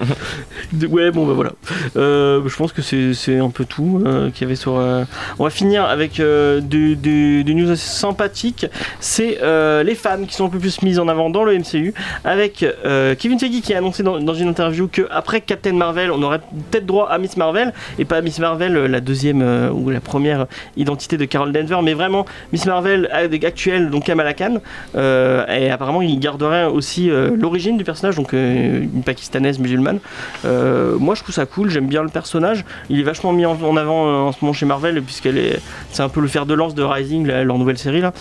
de- 0.72 0.86
Ouais, 0.96 1.10
bon, 1.10 1.26
bah 1.26 1.34
voilà. 1.34 1.52
Euh, 1.96 2.40
je 2.46 2.56
pense 2.56 2.72
que 2.72 2.80
c'est 2.80 3.12
c'est 3.12 3.38
un 3.38 3.50
peu 3.50 3.66
tout 3.66 4.02
euh, 4.06 4.30
qu'il 4.30 4.42
y 4.42 4.44
avait 4.46 4.56
sur. 4.56 4.78
euh, 4.78 5.04
On 5.38 5.44
va 5.44 5.50
finir 5.50 5.84
avec 5.84 6.18
euh, 6.18 6.60
du, 6.62 6.96
du- 6.96 7.44
du 7.44 7.54
news 7.54 7.70
assez 7.70 7.86
sympathique. 7.86 8.66
C'est 9.00 9.38
euh, 9.42 9.82
les 9.82 9.94
qui 10.26 10.34
sont 10.34 10.46
un 10.46 10.48
peu 10.48 10.58
plus 10.58 10.82
mises 10.82 10.98
en 10.98 11.08
avant 11.08 11.30
dans 11.30 11.44
le 11.44 11.58
MCU. 11.58 11.92
Avec 12.24 12.62
euh, 12.62 13.14
Kevin 13.16 13.38
Feige 13.38 13.60
qui 13.60 13.74
a 13.74 13.78
annoncé 13.78 14.02
dans, 14.02 14.34
une 14.34 14.48
interview 14.48 14.88
que 14.88 15.02
après 15.10 15.40
Captain 15.40 15.72
Marvel, 15.72 16.10
on 16.10 16.22
aurait 16.22 16.38
peut-être 16.70 16.86
droit 16.86 17.08
à 17.08 17.18
Miss 17.18 17.36
Marvel 17.36 17.72
et 17.98 18.04
pas 18.04 18.18
à 18.18 18.20
Miss 18.20 18.38
Marvel, 18.38 18.76
euh, 18.76 18.88
la 18.88 19.00
deuxième 19.00 19.42
euh, 19.42 19.70
ou 19.70 19.90
la 19.90 20.00
première 20.00 20.46
identité 20.76 21.16
de 21.16 21.24
Carol 21.24 21.52
Denver, 21.52 21.78
mais 21.82 21.94
vraiment 21.94 22.24
Miss 22.52 22.66
Marvel 22.66 23.08
actuelle, 23.12 23.90
donc 23.90 24.04
Kamala 24.04 24.34
Khan. 24.34 24.58
Et 24.94 25.70
apparemment, 25.70 26.02
il 26.02 26.18
garderait 26.18 26.64
aussi 26.64 27.08
l'origine 27.08 27.76
du 27.76 27.84
personnage, 27.84 28.16
donc 28.16 28.32
une 28.32 29.02
pakistanaise 29.04 29.58
musulmane. 29.58 29.98
Moi, 30.44 31.14
je 31.14 31.22
trouve 31.22 31.34
ça 31.34 31.46
cool. 31.46 31.70
J'aime 31.70 31.86
bien 31.86 32.02
le 32.02 32.08
personnage. 32.08 32.64
Il 32.90 33.00
est 33.00 33.04
vachement 33.04 33.32
mis 33.32 33.46
en, 33.46 33.76
avant 33.76 34.28
en 34.28 34.32
ce 34.32 34.38
moment 34.42 34.52
chez 34.52 34.66
Marvel, 34.66 35.02
puisqu'elle 35.02 35.38
est, 35.38 35.60
c'est 35.92 36.02
un 36.02 36.08
peu 36.08 36.20
le 36.20 36.28
fer 36.28 36.46
de 36.46 36.54
lance 36.54 36.74
de 36.74 36.82
Rising, 36.82 37.26
leur 37.26 37.58
nouvelle 37.58 37.78
série 37.78 38.00
là, 38.00 38.12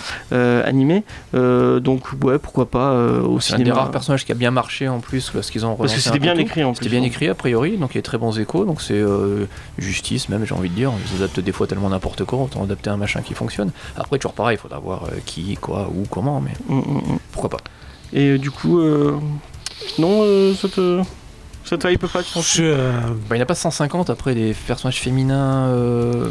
animée. 0.65 1.03
Donc 1.79 2.03
ouais, 2.23 2.37
pourquoi 2.39 2.65
pas 2.69 2.91
euh, 2.91 3.21
au 3.21 3.39
C'est 3.39 3.53
un 3.53 3.57
des 3.57 3.63
cinéma. 3.63 3.79
rares 3.81 3.91
personnages 3.91 4.25
qui 4.25 4.31
a 4.31 4.35
bien 4.35 4.51
marché 4.51 4.87
en 4.87 4.99
plus 4.99 5.31
lorsqu'ils 5.33 5.65
ont 5.65 5.75
Parce 5.75 5.93
que 5.93 5.99
c'était 5.99 6.19
bien 6.19 6.33
tout. 6.35 6.41
écrit 6.41 6.63
en 6.63 6.71
plus. 6.73 6.83
C'était 6.83 6.89
bien 6.95 7.03
écrit 7.03 7.27
a 7.29 7.35
priori, 7.35 7.77
donc 7.77 7.91
il 7.93 7.97
y 7.97 7.99
a 7.99 8.01
très 8.01 8.17
bons 8.17 8.37
échos, 8.39 8.65
donc 8.65 8.81
c'est 8.81 8.93
euh, 8.93 9.45
justice 9.77 10.29
même, 10.29 10.45
j'ai 10.45 10.53
envie 10.55 10.69
de 10.69 10.75
dire. 10.75 10.91
Ils 11.11 11.17
adaptent 11.23 11.39
des 11.39 11.51
fois 11.51 11.67
tellement 11.67 11.89
n'importe 11.89 12.23
quoi, 12.25 12.39
autant 12.39 12.63
adapter 12.63 12.89
un 12.89 12.97
machin 12.97 13.21
qui 13.21 13.33
fonctionne. 13.33 13.71
Après, 13.97 14.17
toujours 14.17 14.33
pareil, 14.33 14.57
il 14.57 14.61
faudra 14.61 14.79
voir 14.79 15.03
euh, 15.05 15.17
qui, 15.25 15.55
quoi, 15.55 15.89
où, 15.93 16.03
comment, 16.09 16.41
mais 16.41 16.51
Mm, 16.67 16.75
mm, 16.79 17.13
mm. 17.13 17.19
pourquoi 17.31 17.49
pas. 17.49 17.57
Et 18.13 18.29
euh, 18.31 18.37
du 18.37 18.51
coup, 18.51 18.79
euh, 18.79 19.17
non, 19.99 20.21
euh, 20.23 20.53
ça 20.53 20.67
te, 20.69 21.01
ça 21.65 21.77
te 21.77 21.87
hype 21.87 22.07
pas, 22.07 22.23
tu 22.23 22.31
penses 22.33 22.55
Je, 22.55 22.63
euh, 22.63 22.91
Bah, 23.29 23.35
il 23.35 23.35
n'y 23.35 23.39
en 23.41 23.43
a 23.43 23.45
pas 23.47 23.55
150 23.55 24.09
après 24.09 24.35
des 24.35 24.53
personnages 24.67 24.99
féminins 25.01 25.67
euh, 25.67 26.29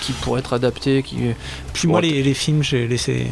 qui 0.00 0.12
pourraient 0.12 0.40
être 0.40 0.52
adaptés. 0.52 1.02
Qui... 1.02 1.16
puis 1.72 1.88
moi, 1.88 2.00
les, 2.00 2.22
les 2.22 2.34
films, 2.34 2.62
j'ai 2.62 2.86
laissé. 2.88 3.28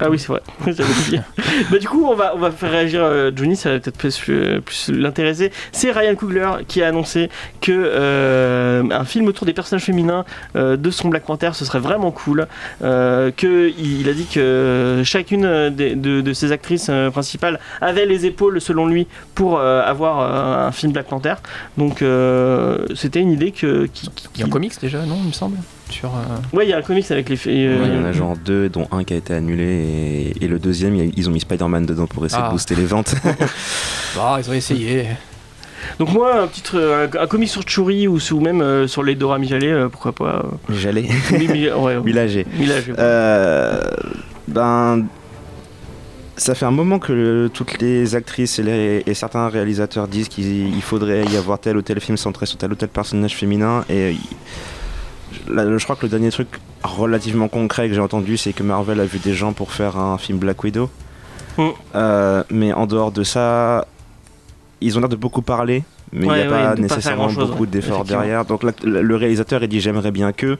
Ah 0.00 0.10
oui, 0.10 0.18
c'est 0.18 0.28
vrai. 0.28 0.40
Bah, 1.70 1.78
du 1.78 1.88
coup, 1.88 2.04
on 2.06 2.14
va, 2.14 2.34
on 2.34 2.38
va 2.38 2.50
faire 2.50 2.70
réagir 2.70 3.00
euh, 3.02 3.30
Johnny, 3.34 3.56
ça 3.56 3.70
va 3.72 3.78
peut-être 3.80 3.96
plus, 3.98 4.14
euh, 4.30 4.60
plus 4.60 4.88
l'intéresser. 4.88 5.52
C'est 5.72 5.90
Ryan 5.92 6.14
Coogler 6.14 6.48
qui 6.66 6.82
a 6.82 6.88
annoncé 6.88 7.28
que 7.60 7.72
euh, 7.72 8.82
un 8.90 9.04
film 9.04 9.26
autour 9.28 9.46
des 9.46 9.52
personnages 9.52 9.84
féminins 9.84 10.24
euh, 10.56 10.76
de 10.76 10.90
son 10.90 11.08
Black 11.08 11.24
Panther, 11.24 11.50
ce 11.54 11.64
serait 11.64 11.78
vraiment 11.80 12.10
cool. 12.10 12.46
Euh, 12.82 13.30
que 13.36 13.70
il, 13.78 14.08
a 14.08 14.12
dit 14.12 14.26
que 14.26 15.02
chacune 15.04 15.42
de, 15.70 16.20
de 16.20 16.32
ses 16.32 16.52
actrices 16.52 16.88
euh, 16.90 17.10
principales 17.10 17.58
avait 17.80 18.06
les 18.06 18.26
épaules, 18.26 18.60
selon 18.60 18.86
lui, 18.86 19.06
pour 19.34 19.58
euh, 19.58 19.82
avoir 19.82 20.20
euh, 20.20 20.68
un 20.68 20.72
film 20.72 20.92
Black 20.92 21.06
Panther. 21.06 21.34
Donc, 21.78 22.02
euh, 22.02 22.86
c'était 22.94 23.20
une 23.20 23.30
idée 23.32 23.52
que. 23.52 23.86
Qui, 23.86 24.08
qui- 24.10 24.28
Il 24.34 24.40
y 24.40 24.42
a 24.42 24.46
un 24.46 24.50
comics 24.50 24.80
déjà, 24.80 24.98
non, 25.04 25.18
il 25.22 25.28
me 25.28 25.32
semble? 25.32 25.56
Sur, 25.90 26.08
euh, 26.10 26.56
Ouais, 26.56 26.66
il 26.66 26.70
y 26.70 26.72
a 26.72 26.78
un 26.78 26.82
comics 26.82 27.10
avec 27.10 27.28
les. 27.28 27.36
filles, 27.36 27.66
euh, 27.66 27.80
Ouais, 27.82 27.88
il 27.88 27.94
y 27.94 27.98
en 27.98 28.04
a 28.04 28.12
genre 28.12 28.36
deux, 28.36 28.68
dont 28.68 28.86
un 28.92 29.04
qui 29.04 29.14
a 29.14 29.16
été 29.16 29.34
annulé, 29.34 29.64
et, 30.38 30.44
et 30.44 30.48
le 30.48 30.58
deuxième, 30.58 30.94
a- 30.98 31.04
ils 31.16 31.28
ont 31.28 31.32
mis 31.32 31.40
Spider-Man 31.40 31.86
dedans 31.86 32.06
pour 32.06 32.24
essayer 32.26 32.42
Ah. 32.44 32.48
de 32.48 32.52
booster 32.52 32.74
les 32.74 32.86
ventes. 32.86 33.14
Bah, 34.16 34.38
ils 34.42 34.50
ont 34.50 34.52
essayé. 34.54 35.06
Donc 35.98 36.12
moi, 36.12 36.42
un 36.42 36.46
petit 36.46 36.62
euh, 36.74 37.06
un, 37.18 37.22
un 37.22 37.26
comic 37.26 37.48
sur 37.48 37.62
Churi 37.66 38.06
ou, 38.08 38.18
ou 38.32 38.40
même 38.40 38.60
euh, 38.60 38.86
sur 38.86 39.02
les 39.02 39.14
Dora 39.14 39.38
Mijalé, 39.38 39.68
euh, 39.68 39.88
pourquoi 39.88 40.12
pas. 40.12 40.42
euh. 40.44 40.74
J'allais. 40.74 41.08
Oui, 41.32 41.70
ouais, 41.70 41.96
ben, 44.48 45.04
ça 46.36 46.54
fait 46.54 46.64
un 46.66 46.70
moment 46.70 46.98
que 46.98 47.12
le- 47.12 47.50
toutes 47.52 47.80
les 47.80 48.14
actrices 48.14 48.58
et, 48.58 48.62
les- 48.62 49.02
et 49.06 49.14
certains 49.14 49.48
réalisateurs 49.48 50.08
disent 50.08 50.28
qu'il 50.28 50.74
il 50.74 50.82
faudrait 50.82 51.24
y 51.26 51.36
avoir 51.36 51.58
tel 51.58 51.76
ou 51.76 51.82
tel 51.82 52.00
film 52.00 52.16
centré 52.16 52.46
sur 52.46 52.56
tel 52.58 52.72
ou 52.72 52.74
tel 52.74 52.88
personnage 52.88 53.34
féminin. 53.36 53.84
Et 53.90 54.16
là, 55.48 55.76
je 55.78 55.84
crois 55.84 55.96
que 55.96 56.02
le 56.02 56.08
dernier 56.08 56.30
truc 56.30 56.48
relativement 56.82 57.48
concret 57.48 57.88
que 57.88 57.94
j'ai 57.94 58.00
entendu, 58.00 58.36
c'est 58.36 58.52
que 58.52 58.62
Marvel 58.62 59.00
a 59.00 59.04
vu 59.04 59.18
des 59.18 59.34
gens 59.34 59.52
pour 59.52 59.72
faire 59.72 59.96
un 59.98 60.18
film 60.18 60.38
Black 60.38 60.62
Widow. 60.62 60.90
Mm. 61.58 61.68
Euh, 61.94 62.42
mais 62.50 62.72
en 62.72 62.86
dehors 62.86 63.12
de 63.12 63.22
ça, 63.22 63.86
ils 64.80 64.96
ont 64.96 65.00
l'air 65.00 65.08
de 65.08 65.16
beaucoup 65.16 65.42
parler. 65.42 65.82
Mais 66.12 66.26
il 66.26 66.28
Ouais, 66.28 66.36
n'y 66.38 66.42
a 66.42 66.44
ouais, 66.46 66.74
pas 66.74 66.74
nécessairement 66.74 67.28
beaucoup 67.32 67.66
d'efforts 67.66 68.04
derrière. 68.04 68.44
Donc 68.44 68.64
le 68.64 68.72
le 68.82 69.14
réalisateur 69.16 69.62
il 69.62 69.68
dit 69.68 69.78
j'aimerais 69.80 70.10
bien 70.10 70.32
que. 70.32 70.58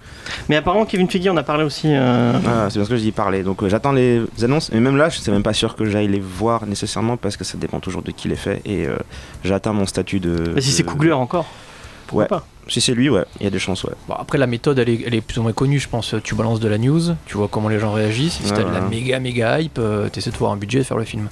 Mais 0.48 0.54
apparemment, 0.54 0.84
Kevin 0.84 1.10
Feige 1.10 1.26
en 1.26 1.36
a 1.36 1.42
parlé 1.42 1.64
aussi. 1.64 1.88
euh, 1.88 2.34
Ah, 2.46 2.68
c'est 2.70 2.78
parce 2.78 2.88
que 2.88 2.94
je 2.96 3.00
dis 3.02 3.10
parler. 3.10 3.42
Donc 3.42 3.60
euh, 3.64 3.68
j'attends 3.68 3.90
les 3.90 4.22
annonces. 4.44 4.70
Et 4.72 4.78
même 4.78 4.96
là, 4.96 5.08
je 5.08 5.18
suis 5.18 5.32
même 5.32 5.42
pas 5.42 5.52
sûr 5.52 5.74
que 5.74 5.86
j'aille 5.86 6.06
les 6.06 6.20
voir 6.20 6.66
nécessairement 6.66 7.16
parce 7.16 7.36
que 7.36 7.42
ça 7.42 7.58
dépend 7.58 7.80
toujours 7.80 8.02
de 8.02 8.12
qui 8.12 8.28
les 8.28 8.36
fait. 8.36 8.62
Et 8.64 8.86
euh, 8.86 8.96
j'atteins 9.42 9.72
mon 9.72 9.86
statut 9.86 10.20
de. 10.20 10.52
bah, 10.54 10.60
si 10.60 10.70
c'est 10.70 10.84
Coogler 10.84 11.10
encore. 11.12 11.46
Pourquoi 12.06 12.22
Ouais. 12.24 12.28
pas 12.28 12.46
Si 12.68 12.80
c'est 12.80 12.94
lui, 12.94 13.08
ouais, 13.08 13.24
il 13.40 13.44
y 13.44 13.46
a 13.46 13.50
des 13.50 13.58
chances, 13.58 13.82
ouais. 13.84 13.92
Bon, 14.06 14.14
après, 14.14 14.38
la 14.38 14.46
méthode, 14.46 14.78
elle 14.78 14.88
est, 14.88 15.00
elle 15.06 15.14
est 15.14 15.20
plus 15.20 15.38
ou 15.38 15.42
moins 15.42 15.52
connue, 15.52 15.80
je 15.80 15.88
pense. 15.88 16.14
Tu 16.22 16.34
balances 16.36 16.60
de 16.60 16.68
la 16.68 16.78
news, 16.78 17.00
tu 17.26 17.36
vois 17.36 17.48
comment 17.48 17.68
les 17.68 17.80
gens 17.80 17.92
réagissent. 17.92 18.34
Si 18.34 18.44
Ouais, 18.44 18.56
t'as 18.56 18.62
de 18.64 18.72
la 18.72 18.80
ouais. 18.80 18.88
méga 18.88 19.18
méga 19.18 19.60
hype, 19.60 19.78
euh, 19.78 20.08
t'essaies 20.08 20.30
de 20.30 20.36
voir 20.36 20.52
un 20.52 20.56
budget 20.56 20.80
et 20.80 20.84
faire 20.84 20.96
le 20.98 21.04
film. 21.04 21.28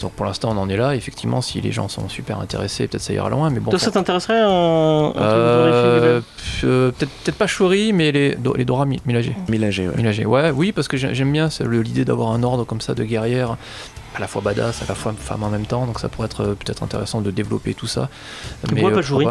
Donc 0.00 0.12
pour 0.12 0.24
l'instant, 0.24 0.48
on 0.52 0.56
en 0.58 0.68
est 0.70 0.78
là. 0.78 0.94
Effectivement, 0.96 1.42
si 1.42 1.60
les 1.60 1.70
gens 1.72 1.88
sont 1.88 2.08
super 2.08 2.40
intéressés, 2.40 2.88
peut-être 2.88 3.02
ça 3.02 3.12
ira 3.12 3.28
loin. 3.28 3.50
Mais 3.50 3.60
bon, 3.60 3.70
Toi, 3.70 3.78
pour- 3.78 3.80
ça 3.84 3.90
t'intéresserait 3.92 4.40
un, 4.40 5.12
Euh, 5.14 6.20
euh, 6.64 6.90
peut-être 6.90 7.10
peut-être 7.22 7.36
pas 7.36 7.46
Shuri, 7.46 7.92
mais 7.92 8.10
les, 8.10 8.34
Do- 8.34 8.54
les 8.56 8.64
Dora 8.64 8.86
Mi- 8.86 9.00
Milaje. 9.04 9.32
Milagé, 9.48 9.88
ouais. 9.88 9.96
Milaje. 9.96 10.20
Ouais, 10.24 10.50
oui, 10.50 10.72
parce 10.72 10.88
que 10.88 10.96
j'ai- 10.96 11.14
j'aime 11.14 11.30
bien 11.32 11.48
l'idée 11.70 12.04
d'avoir 12.06 12.32
un 12.32 12.42
ordre 12.42 12.64
comme 12.64 12.80
ça 12.80 12.94
de 12.94 13.04
guerrière, 13.04 13.56
à 14.16 14.20
la 14.20 14.26
fois 14.26 14.40
badass, 14.42 14.82
à 14.82 14.86
la 14.88 14.94
fois 14.94 15.14
femme 15.16 15.42
en 15.42 15.50
même 15.50 15.66
temps. 15.66 15.84
Donc 15.86 16.00
ça 16.00 16.08
pourrait 16.08 16.26
être 16.26 16.42
euh, 16.44 16.54
peut-être 16.54 16.82
intéressant 16.82 17.20
de 17.20 17.30
développer 17.30 17.74
tout 17.74 17.86
ça. 17.86 18.08
Pourquoi 18.66 18.90
pas 18.92 18.98
euh, 18.98 19.02
Shuri 19.02 19.26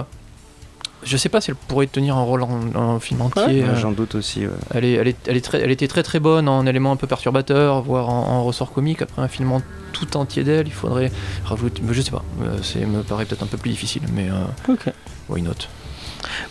Je 1.04 1.16
sais 1.18 1.30
pas 1.30 1.40
si 1.42 1.52
elle 1.52 1.56
pourrait 1.56 1.88
tenir 1.88 2.18
un 2.18 2.22
rôle 2.24 2.44
en, 2.44 2.60
en 2.76 3.00
film 3.00 3.22
entier. 3.22 3.64
Ouais, 3.64 3.70
euh, 3.70 3.76
J'en 3.76 3.92
doute 3.92 4.16
aussi. 4.16 4.46
ouais. 4.46 4.54
elle, 4.74 4.86
est, 4.86 4.94
elle, 4.94 5.08
est, 5.08 5.18
elle, 5.28 5.38
est 5.38 5.42
très, 5.42 5.62
elle 5.62 5.72
était 5.72 5.88
très 5.88 6.04
très 6.04 6.20
bonne 6.20 6.48
en 6.50 6.66
éléments 6.66 6.92
un 6.92 6.96
peu 6.98 7.08
perturbateurs, 7.08 7.82
voire 7.82 8.10
en, 8.10 8.28
en 8.28 8.44
ressort 8.44 8.72
comique. 8.74 9.02
Après 9.02 9.22
un 9.22 9.28
film 9.28 9.52
en 9.52 9.62
tout 9.94 10.18
entier 10.18 10.44
d'elle, 10.44 10.68
il 10.68 10.74
faudrait 10.74 11.12
rajouter. 11.46 11.82
mais 11.86 11.94
Je 11.94 12.02
sais 12.02 12.12
pas, 12.12 12.24
euh, 12.42 12.58
c'est 12.62 12.86
me 12.86 13.02
paraît 13.02 13.26
peut-être 13.26 13.44
un 13.44 13.48
peu 13.48 13.58
plus 13.58 13.72
difficile, 13.72 14.04
mais 14.14 14.30
euh, 14.30 14.72
Ok. 14.74 14.92
why 15.30 15.42
not? 15.42 15.52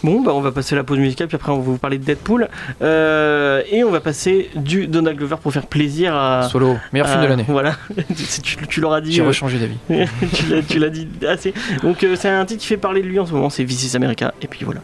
Bon, 0.03 0.23
bah 0.23 0.33
on 0.35 0.41
va 0.41 0.53
passer 0.53 0.75
la 0.75 0.85
pause 0.85 0.99
musicale, 0.99 1.29
puis 1.29 1.37
après 1.37 1.53
on 1.53 1.57
va 1.57 1.63
vous 1.63 1.79
parler 1.79 1.99
de 1.99 2.05
Deadpool. 2.05 2.49
Euh, 2.83 3.63
et 3.71 3.85
on 3.85 3.91
va 3.91 4.01
passer 4.01 4.51
du 4.57 4.87
Donald 4.87 5.17
Glover 5.19 5.37
pour 5.43 5.53
faire 5.53 5.67
plaisir 5.67 6.15
à. 6.15 6.49
Solo, 6.51 6.77
meilleur 6.93 7.09
film 7.09 7.23
de 7.23 7.27
l'année. 7.27 7.45
Voilà, 7.49 7.77
tu, 8.43 8.57
tu 8.69 8.81
l'auras 8.81 9.01
dit. 9.01 9.13
J'ai 9.13 9.23
euh, 9.23 9.27
rechangé 9.27 9.59
d'avis. 9.59 9.79
tu 10.35 10.47
l'as- 10.47 10.63
tu 10.63 10.79
l'as 10.79 10.91
dit 10.91 11.09
assez. 11.27 11.53
Donc 11.83 12.03
euh, 12.05 12.17
c'est 12.17 12.29
un 12.29 12.45
titre 12.45 12.61
qui 12.61 12.67
fait 12.67 12.77
parler 12.77 13.03
de 13.03 13.07
lui 13.09 13.19
en 13.19 13.27
ce 13.27 13.33
moment, 13.33 13.51
c'est 13.51 13.65
Visis 13.65 13.95
America. 13.95 14.33
Et 14.43 14.47
puis 14.47 14.65
voilà. 14.65 14.81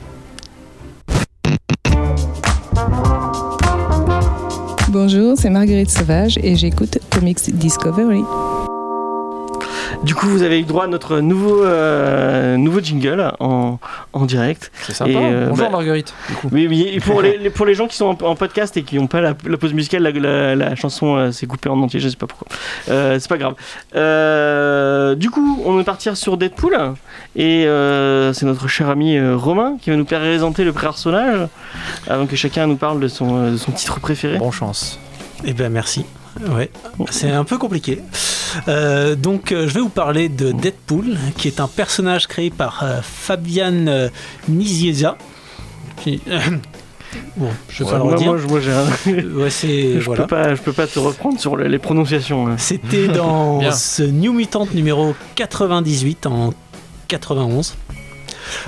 Bonjour, 4.91 5.35
c'est 5.37 5.51
Marguerite 5.51 5.91
Sauvage 5.91 6.39
et 6.43 6.55
j'écoute 6.57 6.99
Comics 7.11 7.39
Discovery. 7.53 8.23
Du 10.05 10.15
coup, 10.15 10.27
vous 10.29 10.43
avez 10.43 10.61
eu 10.61 10.65
droit 10.65 10.85
à 10.85 10.87
notre 10.87 11.21
nouveau, 11.21 11.65
euh, 11.65 12.57
nouveau 12.59 12.81
jingle 12.81 13.33
en, 13.41 13.79
en 14.13 14.27
direct. 14.27 14.71
C'est 14.83 14.93
sympa. 14.93 15.11
Et, 15.11 15.17
euh, 15.17 15.47
Bonjour 15.49 15.65
bah- 15.67 15.71
Marguerite. 15.73 16.13
Du 16.29 16.35
coup. 16.35 16.49
Oui, 16.53 16.67
oui, 16.69 16.89
et 16.93 17.01
pour 17.01 17.23
les, 17.23 17.39
les- 17.39 17.49
pour 17.51 17.65
les 17.65 17.75
gens 17.75 17.87
qui 17.87 17.97
sont 17.97 18.07
en, 18.23 18.27
en 18.27 18.35
podcast 18.37 18.77
et 18.77 18.83
qui 18.83 18.97
n'ont 18.97 19.07
pas 19.07 19.23
la, 19.23 19.35
la 19.47 19.57
pause 19.57 19.73
musicale, 19.73 20.03
la, 20.03 20.11
la- 20.11 20.55
la 20.57 20.75
chanson 20.77 21.17
euh, 21.17 21.31
s'est 21.33 21.47
coupée 21.47 21.71
en 21.71 21.81
entier, 21.81 22.01
je 22.01 22.09
sais 22.11 22.17
pas 22.17 22.27
pourquoi. 22.27 22.47
Euh, 22.91 23.19
c'est 23.19 23.29
pas 23.29 23.39
grave. 23.39 23.55
Euh, 23.97 25.15
du 25.15 25.31
coup, 25.31 25.63
on 25.65 25.73
va 25.77 25.85
partir 25.85 26.17
sur 26.19 26.37
Deadpool 26.37 26.77
et 27.35 27.67
euh, 27.67 28.33
c'est 28.35 28.45
notre 28.47 28.69
cher 28.69 28.91
ami 28.91 29.17
euh, 29.17 29.37
Romain 29.37 29.77
qui 29.81 29.89
va 29.91 29.97
nous 29.97 30.05
présenter 30.05 30.65
le 30.65 30.73
personnage 30.73 31.49
avant 32.09 32.27
que 32.27 32.37
chacun 32.37 32.67
nous 32.67 32.77
parle 32.77 33.01
de 33.01 33.09
son, 33.09 33.37
euh, 33.37 33.51
de 33.53 33.57
son 33.57 33.73
titre 33.73 34.01
préféré. 34.01 34.37
Bon 34.39 34.51
chance. 34.51 34.99
Eh 35.47 35.53
ben 35.55 35.73
merci. 35.73 36.05
Ouais, 36.51 36.71
c'est 37.11 37.31
un 37.31 37.45
peu 37.45 37.59
compliqué. 37.59 38.01
Euh, 38.69 39.15
donc, 39.15 39.53
euh, 39.53 39.69
je 39.69 39.75
vais 39.75 39.81
vous 39.81 39.89
parler 39.89 40.29
de 40.29 40.53
Deadpool, 40.53 41.17
qui 41.37 41.49
est 41.49 41.61
un 41.61 41.69
personnage 41.69 42.27
créé 42.27 42.51
par 42.51 42.83
euh, 42.83 43.01
Fabian 43.03 43.87
euh, 43.87 44.09
Nicieza. 44.49 45.17
Qui- 46.03 46.21
bon, 47.37 47.49
je 47.69 47.85
vais 47.85 47.91
pas 47.91 47.99
le 47.99 48.05
moi, 48.05 48.13
redire. 48.15 48.33
moi, 48.49 48.61
un- 48.61 49.37
Ouais, 49.43 49.51
c'est 49.51 50.01
je, 50.01 50.05
voilà. 50.05 50.23
peux 50.23 50.29
pas, 50.29 50.55
je 50.55 50.63
peux 50.63 50.73
pas 50.73 50.87
te 50.87 50.99
reprendre 50.99 51.39
sur 51.41 51.57
le- 51.57 51.69
les 51.69 51.79
prononciations. 51.79 52.49
hein. 52.49 52.57
C'était 52.59 53.09
dans 53.23 53.71
ce 53.73 54.03
New 54.03 54.33
Mutant 54.33 54.67
numéro 54.75 55.15
98 55.37 56.27
en 56.27 56.53
91. 57.09 57.75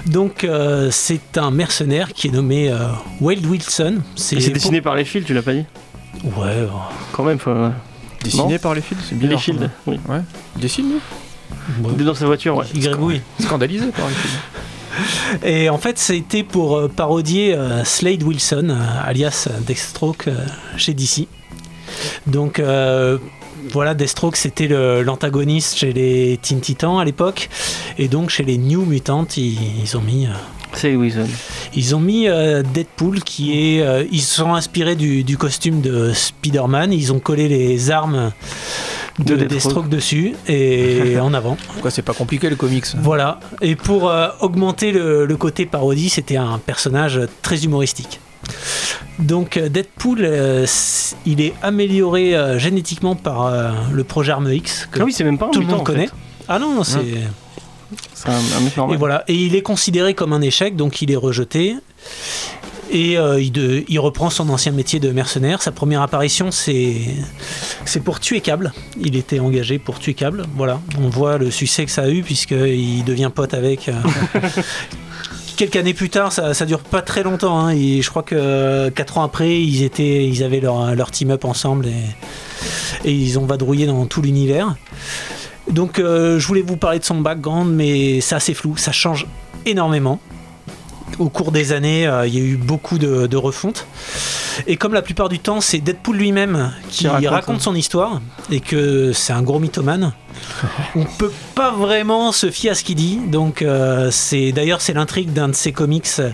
Donc, 0.07 0.45
euh, 0.45 0.89
c'est 0.91 1.37
un 1.37 1.51
mercenaire 1.51 2.13
qui 2.13 2.29
est 2.29 2.31
nommé 2.31 2.71
euh, 2.71 2.89
Wade 3.21 3.45
Wilson. 3.45 3.97
Et 4.17 4.41
c'est 4.41 4.51
dessiné 4.51 4.81
par 4.81 4.95
les 4.95 5.05
fils, 5.05 5.25
tu 5.25 5.35
l'as 5.35 5.43
pas 5.43 5.53
dit? 5.53 5.65
Ouais, 6.25 6.67
Quand 7.13 7.25
même, 7.25 7.39
faut, 7.39 7.53
ouais. 7.53 7.71
Dessiné 8.23 8.59
par 8.59 8.75
les 8.75 8.81
fils, 8.81 8.99
c'est 9.09 9.15
les 9.21 9.29
quand 9.35 9.41
oui. 9.49 9.59
même. 9.87 10.01
Ouais. 10.09 10.21
Il 10.57 10.63
dessine, 10.63 10.89
lui 10.91 10.99
bon, 11.79 11.91
Il 11.95 12.03
est 12.03 12.05
dans 12.05 12.15
sa 12.15 12.27
voiture, 12.27 12.57
ouais. 12.57 12.65
il 12.75 12.81
gribouille. 12.81 13.21
Scandalisé 13.41 13.87
par 13.89 14.09
les 14.09 14.15
fils. 14.15 14.39
Et 15.45 15.69
en 15.69 15.79
fait, 15.79 15.99
c'était 15.99 16.43
pour 16.43 16.77
euh, 16.77 16.89
parodier 16.89 17.55
euh, 17.55 17.85
Slade 17.85 18.23
Wilson, 18.23 18.69
euh, 18.71 19.09
alias 19.09 19.49
Deathstroke, 19.67 20.29
euh, 20.29 20.45
chez 20.79 20.95
DC. 20.95 21.29
Donc 22.27 22.59
euh, 22.59 23.19
voilà, 23.73 23.95
Deathstroke, 23.95 24.37
c'était 24.37 24.67
le- 24.69 25.03
l'antagoniste 25.03 25.77
chez 25.77 25.93
les 25.93 26.39
Teen 26.41 26.61
Titans 26.61 26.99
à 26.99 27.05
l'époque. 27.05 27.49
Et 27.99 28.09
donc 28.09 28.31
chez 28.31 28.43
les 28.43 28.57
New 28.59 28.85
Mutants, 28.87 29.27
ils, 29.37 29.83
ils 29.83 29.97
ont 29.97 30.01
mis, 30.01 30.27
ils 31.75 31.95
ont 31.95 32.01
mis 32.01 32.29
euh, 32.29 32.63
Deadpool 32.63 33.23
qui 33.23 33.53
est... 33.77 33.83
euh, 33.83 34.05
ils 34.11 34.21
se 34.21 34.37
sont 34.37 34.55
inspirés 34.55 34.97
du, 34.97 35.25
du 35.25 35.37
costume 35.37 35.81
de 35.81 36.13
Spider-Man. 36.13 36.93
Ils 36.93 37.13
ont 37.13 37.19
collé 37.19 37.49
les 37.49 37.91
armes 37.91 38.33
de, 39.19 39.35
De 39.37 39.45
Deathstroke. 39.45 39.89
Dessus 39.89 40.35
et 40.49 41.19
en 41.21 41.33
avant. 41.35 41.57
Pourquoi 41.73 41.91
c'est 41.91 42.03
pas 42.03 42.13
compliqué 42.15 42.51
le 42.51 42.57
comics 42.57 42.87
Voilà. 42.99 43.41
Et 43.63 43.77
pour 43.77 44.11
euh, 44.11 44.29
augmenter 44.41 44.93
le, 44.93 45.27
le 45.27 45.37
côté 45.37 45.67
parodie, 45.67 46.09
c'était 46.09 46.37
un 46.37 46.59
personnage 46.59 47.21
très 47.43 47.65
humoristique. 47.65 48.21
Donc 49.19 49.59
Deadpool, 49.59 50.19
euh, 50.21 50.67
il 51.25 51.41
est 51.41 51.55
amélioré 51.63 52.37
euh, 52.37 52.59
génétiquement 52.59 53.17
par 53.17 53.47
euh, 53.47 53.71
le 53.93 54.05
projet 54.05 54.33
Arme 54.33 54.53
X 54.53 54.87
que 54.93 55.01
Ah 55.01 55.05
oui, 55.05 55.13
c'est 55.13 55.25
même 55.25 55.39
pas 55.39 55.47
un 55.47 55.51
tout 55.51 55.61
le 55.61 55.67
monde 55.67 55.81
en 55.81 55.85
connaît. 55.85 56.07
fait. 56.07 56.13
Ah 56.49 56.59
non, 56.59 56.75
non, 56.75 56.85
c'est 56.85 57.01
C'est 58.15 58.29
un, 58.29 58.33
un 58.33 58.61
mec 58.61 58.77
normal. 58.77 58.97
et 58.97 58.99
voilà. 58.99 59.25
Et 59.29 59.35
il 59.35 59.55
est 59.55 59.63
considéré 59.63 60.15
comme 60.15 60.33
un 60.33 60.41
échec, 60.43 60.77
donc 60.77 61.03
il 61.03 61.11
est 61.11 61.17
rejeté. 61.17 61.77
Et 62.89 63.19
euh, 63.19 63.41
il, 63.41 63.51
de- 63.51 63.83
il 63.89 63.99
reprend 63.99 64.31
son 64.31 64.49
ancien 64.49 64.71
métier 64.71 65.01
de 65.01 65.11
mercenaire. 65.11 65.61
Sa 65.61 65.73
première 65.73 66.03
apparition, 66.03 66.53
c'est 66.53 66.95
c'est 67.85 67.99
pour 68.01 68.21
tuer 68.21 68.41
Cable. 68.41 68.73
Il 69.01 69.17
était 69.17 69.41
engagé 69.41 69.79
pour 69.81 69.99
tuer 69.99 70.15
Cable. 70.15 70.45
Voilà. 70.57 70.81
On 71.01 71.09
voit 71.09 71.37
le 71.37 71.51
succès 71.51 71.85
que 71.85 71.91
ça 71.91 72.03
a 72.03 72.09
eu 72.09 72.23
puisqu'il 72.23 73.03
devient 73.05 73.31
pote 73.35 73.55
avec. 73.55 73.89
euh, 73.89 73.93
Quelques 75.57 75.77
années 75.77 75.95
plus 75.95 76.11
tard, 76.11 76.33
ça, 76.33 76.53
ça 76.53 76.67
dure 76.67 76.81
pas 76.81 77.01
très 77.01 77.23
longtemps. 77.23 77.59
hein. 77.59 77.71
Et 77.75 78.03
je 78.03 78.11
crois 78.11 78.23
que 78.23 78.91
4 78.91 79.19
ans 79.19 79.23
après, 79.25 79.59
ils 79.61 79.83
étaient, 79.83 80.27
ils 80.27 80.45
avaient 80.45 80.61
leur, 80.61 80.95
leur 80.95 81.11
team 81.11 81.31
up 81.31 81.47
ensemble 81.47 81.87
et, 81.87 83.09
et 83.09 83.13
ils 83.13 83.39
ont 83.39 83.47
vadrouillé 83.47 83.87
dans 83.87 84.05
tout 84.05 84.21
l'univers. 84.21 84.77
Donc, 85.71 85.99
euh, 85.99 86.39
je 86.39 86.47
voulais 86.47 86.63
vous 86.63 86.77
parler 86.77 86.99
de 86.99 87.05
son 87.05 87.21
background, 87.21 87.75
mais 87.75 88.21
c'est 88.21 88.35
assez 88.35 88.55
flou. 88.55 88.77
Ça 88.77 88.93
change 88.93 89.27
énormément. 89.65 90.21
Au 91.19 91.29
cours 91.29 91.53
des 91.53 91.73
années, 91.73 92.07
euh, 92.07 92.27
il 92.27 92.35
y 92.35 92.39
a 92.39 92.45
eu 92.45 92.57
beaucoup 92.57 92.99
de, 92.99 93.27
de 93.27 93.37
refontes. 93.37 93.87
Et 94.67 94.77
comme 94.77 94.95
la 94.95 95.03
plupart 95.03 95.29
du 95.29 95.39
temps, 95.39 95.61
c'est 95.61 95.79
Deadpool 95.79 96.17
lui-même 96.17 96.73
qui 96.89 97.05
Qui 97.05 97.09
raconte, 97.09 97.31
raconte, 97.31 97.57
hein. 97.57 97.61
son 97.61 97.75
histoire 97.75 98.21
et 98.51 98.61
que 98.61 99.13
c'est 99.13 99.33
un 99.33 99.43
gros 99.43 99.59
mythomane, 99.59 100.13
on 100.97 101.05
peut 101.05 101.33
pas 101.55 101.73
vraiment 101.73 102.33
se 102.33 102.51
fier 102.51 102.71
à 102.71 102.75
ce 102.75 102.85
qu'il 102.85 102.97
dit. 102.97 103.19
Donc, 103.27 103.63
euh, 103.63 104.11
c'est 104.11 104.53
d'ailleurs 104.53 104.81
c'est 104.81 104.95
l'intrigue 104.95 105.33
d'un 105.33 105.49
de 105.49 105.55
ses 105.55 105.73
comics 105.73 106.07
euh, 106.19 106.31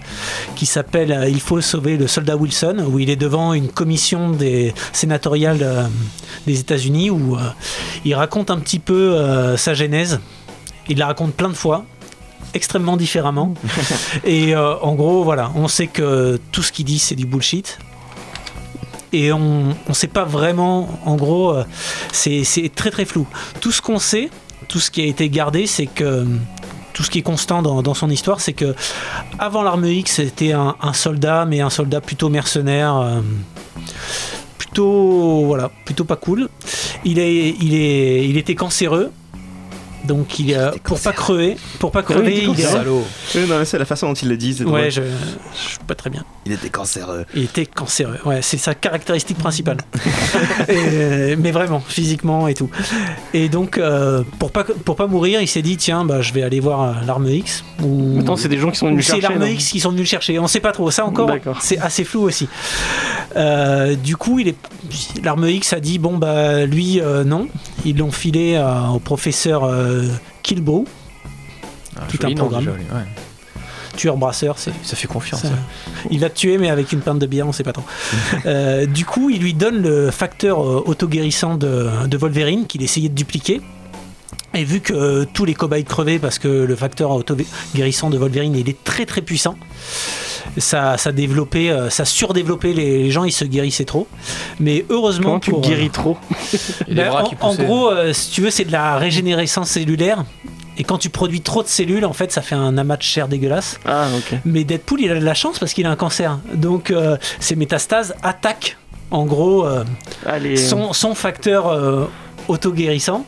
qui 0.56 0.66
s'appelle 0.66 1.26
Il 1.28 1.40
faut 1.40 1.60
sauver 1.60 1.96
le 1.96 2.06
soldat 2.06 2.36
Wilson, 2.36 2.84
où 2.88 2.98
il 2.98 3.10
est 3.10 3.16
devant 3.16 3.54
une 3.54 3.68
commission 3.68 4.30
des 4.30 4.74
sénatoriale 4.92 5.58
euh, 5.62 5.84
des 6.46 6.60
États-Unis 6.60 7.10
où 7.10 7.36
il 8.04 8.14
raconte 8.14 8.50
un 8.50 8.58
petit 8.58 8.78
peu 8.78 9.16
sa 9.56 9.74
genèse. 9.74 10.20
Il 10.88 10.98
la 10.98 11.06
raconte 11.06 11.34
plein 11.34 11.48
de 11.48 11.54
fois 11.54 11.84
extrêmement 12.54 12.96
différemment. 12.96 13.54
Et 14.24 14.54
euh, 14.54 14.76
en 14.78 14.94
gros 14.94 15.24
voilà 15.24 15.50
on 15.54 15.68
sait 15.68 15.86
que 15.86 16.38
tout 16.52 16.62
ce 16.62 16.72
qu'il 16.72 16.84
dit 16.84 16.98
c'est 16.98 17.14
du 17.14 17.26
bullshit. 17.26 17.78
Et 19.14 19.30
on 19.30 19.74
ne 19.88 19.94
sait 19.94 20.08
pas 20.08 20.24
vraiment 20.24 20.88
en 21.04 21.16
gros 21.16 21.50
euh, 21.50 21.64
c'est 22.12 22.44
c'est 22.44 22.68
très 22.74 22.90
très 22.90 23.04
flou. 23.04 23.26
Tout 23.60 23.72
ce 23.72 23.82
qu'on 23.82 23.98
sait 23.98 24.30
tout 24.68 24.80
ce 24.80 24.90
qui 24.90 25.02
a 25.02 25.04
été 25.04 25.28
gardé 25.28 25.66
c'est 25.66 25.86
que 25.86 26.26
tout 26.92 27.02
ce 27.02 27.10
qui 27.10 27.18
est 27.18 27.22
constant 27.22 27.62
dans, 27.62 27.82
dans 27.82 27.94
son 27.94 28.10
histoire 28.10 28.40
c'est 28.40 28.52
que 28.52 28.74
avant 29.38 29.62
l'arme 29.62 29.86
X 29.86 30.16
c'était 30.16 30.52
un, 30.52 30.76
un 30.80 30.92
soldat 30.92 31.44
mais 31.46 31.60
un 31.60 31.70
soldat 31.70 32.00
plutôt 32.00 32.28
mercenaire 32.28 32.96
euh, 32.96 33.20
plutôt 34.58 35.44
voilà 35.46 35.70
plutôt 35.84 36.04
pas 36.04 36.16
cool. 36.16 36.48
Il 37.04 37.18
est 37.18 37.50
il 37.60 37.74
est 37.74 38.28
il 38.28 38.36
était 38.36 38.54
cancéreux 38.54 39.10
donc 40.04 40.38
il 40.38 40.54
a, 40.54 40.72
pour 40.82 41.00
pas 41.00 41.12
crever 41.12 41.56
pour 41.78 41.90
pas 41.90 42.02
crever 42.02 42.38
il 42.38 42.50
il 42.50 42.60
est 42.60 42.64
Salaud. 42.64 43.04
Oui, 43.34 43.42
non, 43.48 43.58
mais 43.58 43.64
c'est 43.64 43.78
la 43.78 43.84
façon 43.84 44.08
dont 44.08 44.14
ils 44.14 44.28
le 44.28 44.36
disent. 44.36 44.58
c'est 44.58 44.64
Ouais, 44.64 44.90
je, 44.90 45.02
je 45.02 45.68
suis 45.68 45.78
pas 45.86 45.94
très 45.94 46.10
bien. 46.10 46.24
Il 46.46 46.52
était 46.52 46.70
cancéreux. 46.70 47.24
Il 47.34 47.44
était 47.44 47.66
cancéreux. 47.66 48.18
Ouais, 48.24 48.42
c'est 48.42 48.58
sa 48.58 48.74
caractéristique 48.74 49.38
principale. 49.38 49.78
Et, 50.68 51.36
mais 51.36 51.50
vraiment, 51.50 51.80
physiquement 51.80 52.48
et 52.48 52.54
tout. 52.54 52.70
Et 53.34 53.48
donc, 53.48 53.78
euh, 53.78 54.22
pour 54.38 54.50
pas 54.50 54.64
pour 54.64 54.96
pas 54.96 55.06
mourir, 55.06 55.40
il 55.40 55.48
s'est 55.48 55.62
dit 55.62 55.76
tiens, 55.76 56.04
bah 56.04 56.20
je 56.20 56.32
vais 56.32 56.42
aller 56.42 56.60
voir 56.60 56.82
euh, 56.82 56.92
l'arme 57.06 57.28
X. 57.28 57.64
Ou 57.82 58.18
Attends, 58.20 58.36
c'est 58.36 58.48
des 58.48 58.58
gens 58.58 58.70
qui 58.70 58.78
sont 58.78 58.88
venus 58.88 59.06
c'est 59.06 59.12
chercher. 59.12 59.28
l'arme 59.28 59.40
non 59.40 59.46
X 59.46 59.70
qui 59.70 59.80
sont 59.80 59.90
venus 59.90 60.02
le 60.02 60.08
chercher. 60.08 60.38
On 60.38 60.46
sait 60.46 60.60
pas 60.60 60.72
trop. 60.72 60.90
Ça 60.90 61.04
encore, 61.06 61.30
c'est 61.60 61.78
assez 61.78 62.04
flou 62.04 62.22
aussi. 62.22 62.48
Euh, 63.36 63.94
du 63.96 64.16
coup, 64.16 64.38
il 64.38 64.48
est 64.48 64.56
l'arme 65.22 65.48
X 65.48 65.72
a 65.72 65.80
dit 65.80 65.98
bon 65.98 66.18
bah 66.18 66.64
lui 66.66 67.00
euh, 67.00 67.24
non. 67.24 67.48
Ils 67.84 67.96
l'ont 67.98 68.12
filé 68.12 68.54
euh, 68.56 68.88
au 68.88 68.98
professeur 68.98 69.68
Kilbrew, 70.42 70.84
Ah, 71.96 72.00
Tout 72.08 72.18
un 72.24 72.30
nom, 72.30 72.34
programme. 72.36 72.60
déjà, 72.64 72.76
lui, 72.76 72.84
ouais. 72.84 73.62
tueur 73.96 74.16
brasseur. 74.16 74.58
C'est 74.58 74.72
Ça 74.82 74.96
fait 74.96 75.08
confiance. 75.08 75.42
Ça-. 75.42 75.48
Il 76.10 76.20
l'a 76.20 76.30
tué, 76.30 76.58
mais 76.58 76.70
avec 76.70 76.92
une 76.92 77.00
pinte 77.00 77.18
de 77.18 77.26
bière, 77.26 77.46
on 77.46 77.52
sait 77.52 77.64
pas 77.64 77.72
trop. 77.72 77.84
Du 78.88 79.04
coup, 79.04 79.30
il 79.30 79.40
lui 79.40 79.54
donne 79.54 79.82
le 79.82 80.10
facteur 80.10 80.58
auto-guérissant 80.88 81.56
de, 81.56 81.88
de 82.06 82.16
Wolverine 82.16 82.66
qu'il 82.66 82.82
essayait 82.82 83.08
de 83.08 83.14
dupliquer. 83.14 83.60
Et 84.54 84.64
vu 84.64 84.80
que 84.80 84.92
euh, 84.92 85.24
tous 85.32 85.44
les 85.44 85.54
cobayes 85.54 85.84
crevaient 85.84 86.18
parce 86.18 86.38
que 86.38 86.48
le 86.48 86.76
facteur 86.76 87.10
auto-guérissant 87.10 88.10
de 88.10 88.18
Wolverine 88.18 88.54
il 88.54 88.68
est 88.68 88.84
très 88.84 89.06
très 89.06 89.22
puissant, 89.22 89.56
ça, 90.58 90.98
ça 90.98 91.12
développait, 91.12 91.70
euh, 91.70 91.88
ça 91.90 92.04
surdéveloppait 92.04 92.72
les, 92.72 93.04
les 93.04 93.10
gens, 93.10 93.24
ils 93.24 93.32
se 93.32 93.44
guérissaient 93.44 93.84
trop. 93.84 94.06
Mais 94.60 94.84
heureusement 94.90 95.24
Comment 95.24 95.40
tu 95.40 95.50
pour, 95.50 95.60
guéris 95.62 95.90
trop 95.90 96.18
Et 96.88 96.94
des 96.94 96.94
ben, 96.96 97.08
bras 97.08 97.24
en, 97.40 97.48
en 97.48 97.54
gros, 97.54 97.90
euh, 97.90 98.12
si 98.12 98.30
tu 98.30 98.42
veux, 98.42 98.50
c'est 98.50 98.64
de 98.64 98.72
la 98.72 98.96
régénérescence 98.98 99.70
cellulaire. 99.70 100.24
Et 100.78 100.84
quand 100.84 100.98
tu 100.98 101.10
produis 101.10 101.42
trop 101.42 101.62
de 101.62 101.68
cellules, 101.68 102.04
en 102.04 102.12
fait, 102.12 102.32
ça 102.32 102.40
fait 102.40 102.54
un 102.54 102.78
amas 102.78 102.96
de 102.96 103.02
chair 103.02 103.28
dégueulasse. 103.28 103.78
Ah, 103.84 104.06
ok. 104.16 104.38
Mais 104.44 104.64
Deadpool, 104.64 105.02
il 105.02 105.10
a 105.10 105.20
de 105.20 105.24
la 105.24 105.34
chance 105.34 105.58
parce 105.58 105.74
qu'il 105.74 105.86
a 105.86 105.90
un 105.90 105.96
cancer. 105.96 106.38
Donc, 106.54 106.90
euh, 106.90 107.16
ces 107.40 107.56
métastases 107.56 108.14
attaquent, 108.22 108.78
en 109.10 109.26
gros, 109.26 109.66
euh, 109.66 109.84
Allez. 110.24 110.56
son, 110.56 110.92
son 110.94 111.14
facteur 111.14 111.68
euh, 111.68 112.06
auto-guérissant. 112.48 113.24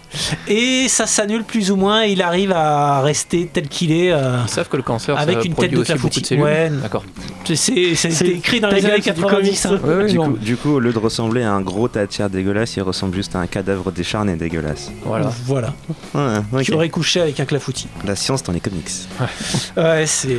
Et 0.49 0.87
ça 0.89 1.07
s'annule 1.07 1.45
plus 1.45 1.71
ou 1.71 1.77
moins. 1.77 2.05
Et 2.05 2.13
il 2.13 2.23
arrive 2.23 2.53
à 2.53 3.01
rester 3.01 3.49
tel 3.53 3.69
qu'il 3.69 3.93
est. 3.93 4.13
euh, 4.13 4.39
Ils 4.45 4.51
savent 4.51 4.69
que 4.69 4.77
le 4.77 4.83
cancer 4.83 5.17
Avec 5.19 5.39
ça 5.43 5.45
une 5.47 5.55
tête 5.55 5.71
de 5.73 5.79
aussi 5.79 5.93
beaucoup 5.95 6.09
de 6.09 6.13
clafoutis. 6.15 6.25
cellules. 6.25 6.43
Ouais. 6.45 6.71
D'accord. 6.83 7.05
c'est 7.55 8.27
écrit 8.29 8.61
dans 8.61 8.69
les 8.69 8.85
années 8.87 9.01
c'est 9.03 9.13
du 9.15 9.21
90. 9.23 9.63
comics. 9.63 9.83
hein. 9.85 9.87
Ouais, 9.89 9.95
ouais, 9.97 10.07
Du 10.11 10.19
coup, 10.19 10.37
du 10.39 10.57
coup, 10.57 10.71
au 10.75 10.79
lieu 10.81 10.93
de 10.93 10.99
ressembler 10.99 11.43
à 11.43 11.53
un 11.53 11.61
gros 11.61 11.89
chair 12.11 12.31
dégueulasse, 12.31 12.77
il 12.77 12.83
ressemble 12.83 13.15
juste 13.15 13.35
à 13.37 13.41
un 13.41 13.47
cadavre 13.47 13.91
décharné 13.93 14.37
dégueulasse. 14.37 14.91
Voilà. 15.05 15.31
Voilà. 15.47 15.75
Ouais, 16.15 16.39
ok. 16.53 16.63
Qui 16.63 16.73
aurait 16.73 16.89
couché 16.89 17.21
avec 17.21 17.39
un 17.41 17.45
clafoutis. 17.45 17.89
La 18.07 18.17
science 18.17 18.43
dans 18.43 18.53
les 18.53 18.61
comics. 18.61 18.89
Ouais, 19.77 20.05
c'est. 20.07 20.39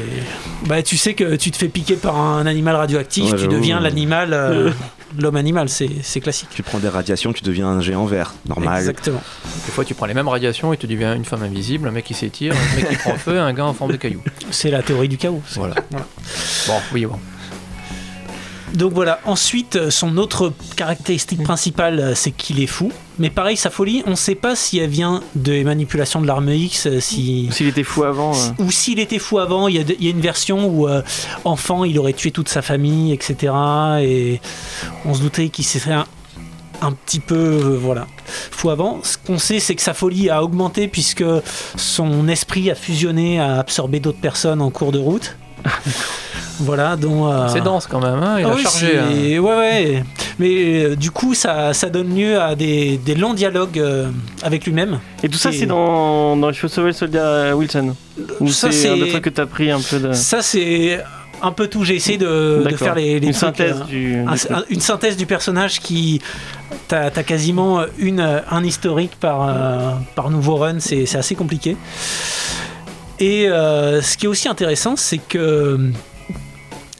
Bah, 0.67 0.81
tu 0.83 0.97
sais 0.97 1.13
que 1.13 1.35
tu 1.35 1.51
te 1.51 1.57
fais 1.57 1.67
piquer 1.67 1.95
par 1.95 2.17
un 2.17 2.45
animal 2.45 2.75
radioactif, 2.75 3.31
Ouais, 3.31 3.37
tu 3.39 3.47
deviens 3.47 3.79
l'animal, 3.79 4.29
euh, 4.33 4.71
l'homme 5.19 5.35
animal, 5.35 5.69
c'est 5.69 6.19
classique. 6.19 6.49
Tu 6.53 6.63
prends 6.63 6.79
des 6.79 6.89
radiations, 6.89 7.33
tu 7.33 7.43
deviens 7.43 7.67
un 7.67 7.81
géant 7.81 8.05
vert. 8.05 8.33
Normal. 8.47 8.79
Exactement. 8.79 9.21
Des 9.65 9.71
fois, 9.71 9.85
tu 9.85 9.93
prends 9.93 10.05
les 10.05 10.13
mêmes 10.13 10.27
radiations 10.27 10.73
et 10.73 10.77
tu 10.77 10.87
deviens 10.87 11.15
une 11.15 11.25
femme 11.25 11.43
invisible, 11.43 11.87
un 11.87 11.91
mec 11.91 12.05
qui 12.05 12.13
s'étire, 12.13 12.53
un 12.53 12.75
mec 12.75 12.89
qui 12.89 12.95
prend 12.97 13.15
feu, 13.15 13.39
un 13.39 13.53
gars 13.53 13.65
en 13.65 13.73
forme 13.73 13.91
de 13.91 13.97
caillou. 13.97 14.21
C'est 14.51 14.71
la 14.71 14.83
théorie 14.83 15.09
du 15.09 15.17
chaos. 15.17 15.41
Voilà. 15.55 15.75
Voilà. 15.91 16.05
Bon, 16.67 16.73
oui, 16.93 17.05
bon. 17.05 17.19
Donc 18.73 18.93
voilà, 18.93 19.19
ensuite, 19.25 19.89
son 19.89 20.17
autre 20.17 20.51
caractéristique 20.75 21.43
principale, 21.43 22.13
c'est 22.15 22.31
qu'il 22.31 22.59
est 22.59 22.67
fou. 22.67 22.91
Mais 23.17 23.29
pareil, 23.29 23.55
sa 23.55 23.69
folie, 23.69 24.03
on 24.05 24.11
ne 24.11 24.15
sait 24.15 24.35
pas 24.35 24.55
si 24.55 24.77
elle 24.79 24.89
vient 24.89 25.21
des 25.35 25.63
manipulations 25.63 26.21
de 26.21 26.27
l'arme 26.27 26.49
X, 26.49 26.87
euh, 26.87 26.99
si... 26.99 27.47
S'il 27.51 27.67
était 27.67 27.83
fou 27.83 28.03
avant. 28.03 28.33
euh. 28.35 28.63
ou 28.63 28.71
s'il 28.71 28.99
était 28.99 29.19
fou 29.19 29.39
avant. 29.39 29.67
Il 29.67 29.75
y 29.75 29.79
a, 29.79 29.83
y 29.99 30.09
une 30.09 30.19
version 30.21 30.67
où, 30.67 30.87
euh, 30.87 31.01
enfant, 31.45 31.83
il 31.85 31.97
aurait 31.97 32.13
tué 32.13 32.31
toute 32.31 32.49
sa 32.49 32.61
famille, 32.61 33.13
etc. 33.13 33.53
Et 34.01 34.41
on 35.05 35.13
se 35.13 35.21
doutait 35.21 35.47
qu'il 35.49 35.63
serait 35.65 35.93
un, 35.93 36.05
un 36.81 36.91
petit 36.91 37.21
peu, 37.21 37.35
euh, 37.35 37.77
voilà, 37.79 38.05
fou 38.25 38.69
avant. 38.69 38.99
Ce 39.03 39.17
qu'on 39.17 39.39
sait, 39.39 39.59
c'est 39.61 39.75
que 39.75 39.81
sa 39.81 39.93
folie 39.93 40.29
a 40.29 40.43
augmenté 40.43 40.87
puisque 40.89 41.23
son 41.77 42.27
esprit 42.27 42.69
a 42.69 42.75
fusionné, 42.75 43.39
a 43.39 43.59
absorbé 43.59 44.01
d'autres 44.01 44.19
personnes 44.19 44.61
en 44.61 44.71
cours 44.71 44.91
de 44.91 44.99
route. 44.99 45.37
voilà, 46.59 46.95
dont. 46.95 47.31
euh, 47.31 47.47
C'est 47.49 47.61
dense 47.61 47.87
quand 47.87 47.99
même, 47.99 48.21
hein, 48.23 48.35
il 48.39 48.45
ah 48.45 48.49
a 48.51 48.55
oui, 48.55 48.61
chargé. 48.63 48.97
hein. 48.97 49.05
c'est- 49.11 49.39
Ouais, 49.39 49.55
ouais. 49.57 50.03
Mais 50.39 50.83
euh, 50.83 50.95
du 50.95 51.11
coup, 51.11 51.33
ça, 51.33 51.73
ça 51.73 51.89
donne 51.89 52.13
lieu 52.15 52.39
à 52.41 52.55
des, 52.55 52.97
des 52.97 53.15
longs 53.15 53.33
dialogues 53.33 53.79
euh, 53.79 54.09
avec 54.43 54.65
lui-même. 54.65 54.99
Et 55.23 55.29
tout 55.29 55.37
ça, 55.37 55.49
Et- 55.49 55.53
c'est 55.53 55.65
dans, 55.65 56.35
dans 56.35 56.49
Il 56.49 56.55
faut 56.55 56.67
sauver 56.67 56.87
le 56.87 56.93
soldat 56.93 57.55
Wilson. 57.55 57.95
Ou 58.41 58.47
Ça, 58.49 58.71
c'est 58.71 58.89
un 58.89 59.07
trucs 59.07 59.23
que 59.23 59.29
t'as 59.29 59.45
pris 59.45 59.71
un 59.71 59.79
peu 59.79 59.99
de. 59.99 60.11
Ça, 60.13 60.41
c'est 60.41 61.01
un 61.41 61.51
peu 61.51 61.67
tout. 61.67 61.83
J'ai 61.83 61.95
essayé 61.95 62.17
de, 62.17 62.63
faire 62.77 62.95
les, 62.95 63.19
les 63.19 63.27
Une 63.27 63.33
trucs, 63.33 63.35
synthèse 63.35 63.81
euh, 63.81 63.85
du. 63.85 64.15
un- 64.27 64.33
du- 64.33 64.53
un- 64.53 64.63
une 64.69 64.81
synthèse 64.81 65.15
du 65.17 65.25
personnage 65.25 65.79
qui. 65.79 66.21
T'as 66.87 67.05
as 67.07 67.23
quasiment 67.23 67.81
une, 67.97 68.41
un 68.51 68.63
historique 68.63 69.13
par, 69.19 69.47
euh, 69.47 69.91
par 70.15 70.29
nouveau 70.29 70.55
run, 70.57 70.75
c'est 70.79 71.05
c'est 71.05 71.17
assez 71.17 71.35
compliqué. 71.35 71.77
Et 73.19 73.47
euh, 73.47 74.01
ce 74.01 74.17
qui 74.17 74.25
est 74.25 74.29
aussi 74.29 74.47
intéressant, 74.49 74.95
c'est 74.97 75.17
que. 75.19 75.79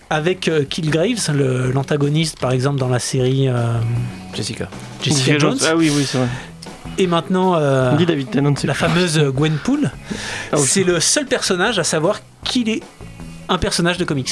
Avec 0.10 0.48
euh, 0.48 0.64
Killgraves, 0.64 1.32
l'antagoniste 1.74 2.40
par 2.40 2.52
exemple 2.52 2.78
dans 2.80 2.90
la 2.90 3.00
série 3.00 3.48
euh, 3.50 3.80
Jessica. 4.36 4.70
Jessica 5.02 5.38
Jones, 5.40 5.58
Ah 5.68 5.76
oui, 5.76 5.92
oui, 5.96 6.06
c'est 6.08 6.20
vrai. 6.20 6.28
et 7.00 7.08
maintenant 7.08 7.56
euh, 7.56 7.96
Dis 7.98 8.06
David 8.06 8.30
Tennant, 8.30 8.54
c'est 8.56 8.68
la 8.68 8.76
fameuse 8.76 9.20
Gwenpool, 9.20 9.90
Ah 10.52 10.58
oui. 10.58 10.64
c'est 10.66 10.84
le 10.84 11.00
seul 11.00 11.26
personnage 11.26 11.80
à 11.80 11.84
savoir 11.84 12.20
qu'il 12.44 12.70
est 12.70 12.84
un 13.50 13.58
personnage 13.58 13.98
de 13.98 14.06
comics. 14.06 14.32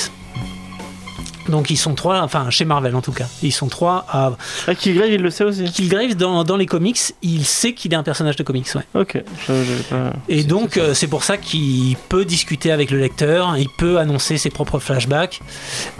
Donc 1.50 1.70
ils 1.70 1.78
sont 1.78 1.94
trois, 1.94 2.22
enfin 2.22 2.50
chez 2.50 2.66
Marvel 2.66 2.96
en 2.96 3.02
tout 3.02 3.12
cas, 3.12 3.26
ils 3.42 3.52
sont 3.52 3.68
trois 3.68 4.06
à 4.10 4.32
Ah, 4.68 4.76
Killgrave, 4.76 5.10
il 5.12 5.22
le 5.22 5.30
sait 5.30 5.44
aussi. 5.44 5.66
Killgrave 5.66 6.16
dans, 6.16 6.44
dans 6.44 6.56
les 6.56 6.66
comics, 6.66 7.00
il 7.22 7.46
sait 7.46 7.74
qu'il 7.74 7.92
est 7.94 7.96
un 7.98 8.04
personnage 8.04 8.36
de 8.38 8.44
comics, 8.44 8.68
ouais. 8.76 9.02
Ok, 9.02 9.22
je, 9.48 9.54
j'avais 9.54 9.84
pas. 9.90 10.14
Et 10.30 10.44
donc 10.44 10.78
euh, 10.78 10.94
c'est 10.94 11.08
pour 11.08 11.24
ça 11.24 11.38
qu'il 11.38 11.98
peut 12.10 12.26
discuter 12.26 12.72
avec 12.72 12.92
le 12.92 13.00
lecteur, 13.00 13.58
il 13.58 13.68
peut 13.78 14.00
annoncer 14.00 14.38
ses 14.38 14.50
propres 14.50 14.80
flashbacks 14.80 15.42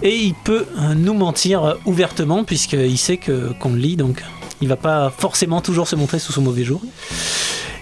et 0.02 0.16
il 0.16 0.34
peut 0.34 0.66
euh, 0.78 0.94
nous 0.94 1.14
mentir 1.14 1.64
euh, 1.64 1.74
ouvertement 1.84 2.44
puisqu'il 2.44 2.98
sait 2.98 3.16
que 3.18 3.52
qu'on 3.60 3.70
le 3.70 3.78
lit, 3.78 3.96
donc 3.96 4.22
il 4.60 4.68
va 4.68 4.76
pas 4.76 5.12
forcément 5.16 5.60
toujours 5.60 5.88
se 5.88 5.96
montrer 5.96 6.18
sous 6.18 6.32
son 6.32 6.42
mauvais 6.42 6.64
jour. 6.64 6.80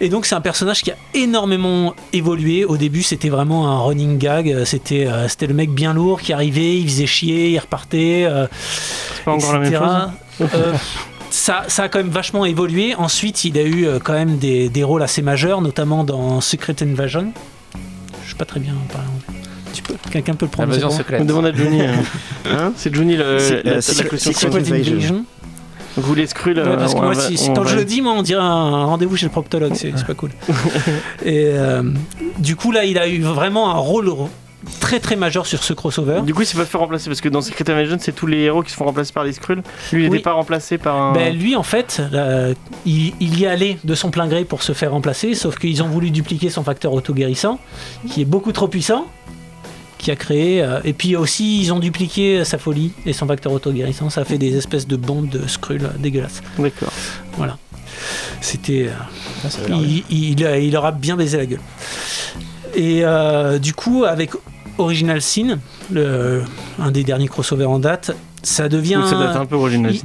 Et 0.03 0.09
donc 0.09 0.27
c'est 0.27 0.35
un 0.35 0.41
personnage 0.41 0.83
qui 0.83 0.91
a 0.91 0.97
énormément 1.15 1.95
évolué. 2.13 2.65
Au 2.65 2.77
début 2.77 3.03
c'était 3.05 3.29
vraiment 3.29 3.69
un 3.69 3.79
running 3.79 4.19
gag, 4.19 4.65
c'était 4.65 5.07
euh, 5.07 5.29
c'était 5.29 5.47
le 5.47 5.55
mec 5.55 5.71
bien 5.71 5.95
lourd 5.95 6.21
qui 6.21 6.33
arrivait, 6.33 6.77
il 6.77 6.89
faisait 6.89 7.07
chier, 7.07 7.51
il 7.51 7.59
repartait. 7.59 8.25
euh, 8.29 8.49
c'est 9.15 9.25
pas 9.25 9.33
encore 9.33 9.53
la 9.53 9.59
même 9.61 9.73
etc. 9.73 9.85
chose. 10.39 10.49
Euh, 10.55 10.73
ça, 11.31 11.65
ça 11.69 11.85
a 11.85 11.89
quand 11.89 12.01
même 12.01 12.11
vachement 12.11 12.45
évolué. 12.45 12.95
Ensuite, 12.97 13.45
il 13.45 13.57
a 13.57 13.63
eu 13.63 13.87
euh, 13.87 13.99
quand 14.03 14.13
même 14.13 14.37
des, 14.39 14.69
des 14.69 14.85
rôles 14.85 15.03
assez 15.03 15.23
majeurs, 15.23 15.63
notamment 15.63 16.05
dans 16.05 16.41
Secret 16.41 16.75
Invasion. 16.83 17.33
Je 18.25 18.31
sais 18.31 18.37
pas 18.37 18.45
très 18.45 18.61
bien 18.61 18.75
parler 18.93 19.07
quelqu'un 20.11 20.35
peut 20.35 20.47
le 20.47 20.51
prendre. 20.51 20.69
Invasion 20.71 20.91
secrète. 20.91 21.21
On 21.23 21.25
demande 21.25 21.47
à 21.47 21.55
Johnny. 21.55 21.81
euh, 21.81 21.95
Hein? 22.51 22.73
C'est 22.77 22.95
Johnny 22.95 23.17
le, 23.17 23.39
C'est- 23.39 23.63
la, 23.63 23.73
euh, 23.73 23.75
la, 23.77 23.81
question. 23.81 23.93
Secret 23.95 24.19
Secret 24.19 24.59
Invasion. 24.59 25.25
Vous 25.97 26.15
les 26.15 26.27
scrules. 26.27 26.59
Ouais, 26.59 26.77
parce 26.77 26.95
que 26.95 26.99
on 26.99 27.03
moi, 27.03 27.15
va- 27.15 27.21
si- 27.21 27.49
on 27.51 27.55
quand 27.55 27.63
va- 27.63 27.71
je 27.71 27.77
le 27.77 27.85
dis, 27.85 28.01
moi, 28.03 28.13
on 28.17 28.23
dirait 28.23 28.41
un 28.43 28.85
rendez-vous 28.85 29.17
chez 29.17 29.27
le 29.27 29.33
proctologue. 29.33 29.75
C'est 29.75 29.93
pas 30.07 30.15
cool. 30.15 30.31
Et 31.25 31.47
euh, 31.53 31.83
du 32.39 32.57
coup, 32.57 32.73
là, 32.73 32.85
il 32.85 32.99
a 32.99 33.09
eu 33.09 33.21
vraiment 33.21 33.71
un 33.75 33.79
rôle 33.79 34.11
très 34.81 35.01
très 35.01 35.17
majeur 35.17 35.45
sur 35.45 35.63
ce 35.65 35.73
crossover. 35.73 36.21
Du 36.23 36.35
coup, 36.35 36.43
il 36.43 36.47
s'est 36.47 36.57
pas 36.57 36.65
fait 36.65 36.79
remplacer 36.79 37.09
parce 37.11 37.21
que 37.21 37.29
dans 37.29 37.41
Secret 37.43 37.69
Invasion, 37.69 37.97
c'est 38.01 38.13
tous 38.13 38.27
les 38.29 38.39
héros 38.43 38.63
qui 38.63 38.71
se 38.71 38.77
font 38.77 38.85
remplacer 38.85 39.13
par 39.13 39.25
les 39.25 39.33
Skrulls. 39.33 39.63
Lui, 39.93 40.05
il 40.05 40.09
Oui. 40.09 40.11
n'était 40.11 40.23
pas 40.23 40.33
remplacé 40.33 40.79
par 40.79 40.97
un. 41.01 41.13
Ben, 41.13 41.37
lui, 41.37 41.57
en 41.57 41.63
fait, 41.65 42.01
euh, 42.15 42.55
il, 42.87 43.13
il 43.21 43.39
y 43.41 43.47
allait 43.47 43.79
de 43.83 43.95
son 43.95 44.11
plein 44.11 44.29
gré 44.29 44.45
pour 44.45 44.63
se 44.63 44.73
faire 44.73 44.93
remplacer, 44.93 45.35
sauf 45.35 45.59
qu'ils 45.59 45.83
ont 45.83 45.89
voulu 45.89 46.11
dupliquer 46.11 46.49
son 46.49 46.63
facteur 46.63 46.93
auto-guérissant, 46.93 47.59
qui 48.09 48.23
est 48.23 48.25
beaucoup 48.27 48.53
trop 48.53 48.69
puissant, 48.69 49.07
qui 50.03 50.11
a 50.11 50.17
créé. 50.17 50.63
euh, 50.63 50.81
et 50.85 50.93
puis 50.93 51.17
aussi, 51.17 51.61
ils 51.63 51.73
ont 51.73 51.79
dupliqué 51.79 52.45
sa 52.45 52.59
folie 52.59 52.93
et 53.07 53.13
son 53.15 53.27
facteur 53.27 53.53
auto-guérissant. 53.53 54.11
Ça 54.11 54.21
a 54.23 54.25
fait 54.25 54.37
des 54.37 54.57
espèces 54.57 54.87
de 54.87 54.97
bombes 54.97 55.29
de 55.31 55.47
Skrull 55.47 55.89
dégueulasses. 55.99 56.43
D'accord. 56.59 56.93
C'était. 58.41 58.89
euh, 58.89 58.93
Ah, 59.45 59.49
il, 59.71 60.03
il, 60.11 60.41
il 60.41 60.73
leur 60.73 60.85
a 60.85 60.93
bien 60.93 61.17
baisé 61.17 61.37
la 61.39 61.47
gueule. 61.47 61.61
Et 62.75 63.01
euh, 63.05 63.59
du 63.59 63.75
coup, 63.75 64.05
avec 64.05 64.31
Original 64.79 65.21
Sin, 65.23 65.59
le, 65.93 66.43
un 66.81 66.91
des 66.91 67.05
derniers 67.05 67.29
crossovers 67.29 67.67
en 67.71 67.79
date, 67.79 68.11
ça 68.43 68.69
devient. 68.69 69.03
Ça 69.09 69.19
date 69.19 69.37
un 69.37 69.47
peu 69.47 69.57
original. 69.57 69.95
il- 69.95 70.03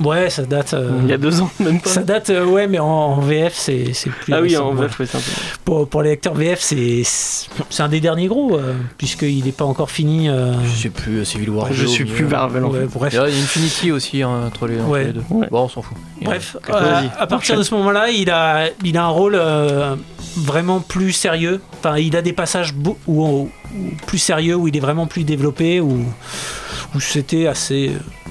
Ouais, 0.00 0.28
ça 0.30 0.42
date. 0.42 0.74
euh, 0.74 0.90
Il 1.04 1.08
y 1.08 1.12
a 1.12 1.18
deux 1.18 1.40
ans, 1.40 1.50
même 1.60 1.80
pas. 1.80 1.88
Ça 1.88 2.02
date, 2.02 2.30
euh, 2.30 2.44
ouais, 2.44 2.66
mais 2.66 2.78
en, 2.80 2.86
en 2.86 3.20
VF, 3.20 3.54
c'est 3.54 3.92
plus. 4.20 4.32
Ah 4.32 4.40
oui, 4.40 4.48
récent, 4.48 4.68
en. 4.70 4.74
VF, 4.74 4.98
ouais, 4.98 5.06
c'est 5.06 5.16
un 5.16 5.20
peu. 5.20 5.30
Pour, 5.64 5.88
pour 5.88 6.02
les 6.02 6.10
lecteurs 6.10 6.34
VF, 6.34 6.60
c'est 6.60 7.02
c'est 7.04 7.82
un 7.82 7.88
des 7.88 8.00
derniers 8.00 8.26
gros, 8.26 8.56
euh, 8.56 8.74
puisqu'il 8.98 9.44
n'est 9.44 9.52
pas 9.52 9.64
encore 9.64 9.90
fini. 9.90 10.28
euh, 10.28 10.52
Je 10.64 10.82
sais 10.82 10.88
plus, 10.90 11.24
Civil 11.24 11.50
War. 11.50 11.72
Je 11.72 11.86
suis 11.86 12.04
plus. 12.04 12.24
Marvel 12.24 12.64
en 12.64 12.70
ouais, 12.70 12.80
fait. 12.80 12.86
bref. 12.98 13.14
Et 13.14 13.16
là, 13.18 13.28
il 13.28 13.36
y 13.36 13.38
a 13.40 13.42
Infinity 13.42 13.92
aussi 13.92 14.22
hein, 14.22 14.46
entre, 14.46 14.66
les, 14.66 14.80
entre 14.80 14.88
Ouais. 14.90 15.04
les 15.04 15.12
deux. 15.12 15.22
Ouais. 15.30 15.46
Bon, 15.50 15.60
on 15.64 15.68
s'en 15.68 15.82
fout. 15.82 15.96
Bref, 16.22 16.56
euh, 16.70 17.02
à 17.18 17.26
partir 17.26 17.56
de 17.56 17.62
ce 17.62 17.74
moment-là, 17.74 18.10
il 18.10 18.30
a, 18.30 18.66
il 18.82 18.96
a 18.96 19.04
un 19.04 19.08
rôle 19.08 19.34
euh, 19.36 19.94
vraiment 20.36 20.80
plus 20.80 21.12
sérieux. 21.12 21.60
Enfin, 21.78 21.98
il 21.98 22.16
a 22.16 22.22
des 22.22 22.32
passages 22.32 22.72
beau- 22.74 22.98
où, 23.06 23.24
où- 23.24 23.50
plus 24.06 24.18
sérieux, 24.18 24.56
où 24.56 24.66
il 24.68 24.76
est 24.76 24.80
vraiment 24.80 25.06
plus 25.06 25.22
développé, 25.24 25.80
où, 25.80 26.04
où 26.94 27.00
c'était 27.00 27.46
assez 27.46 27.90
euh, 27.90 28.23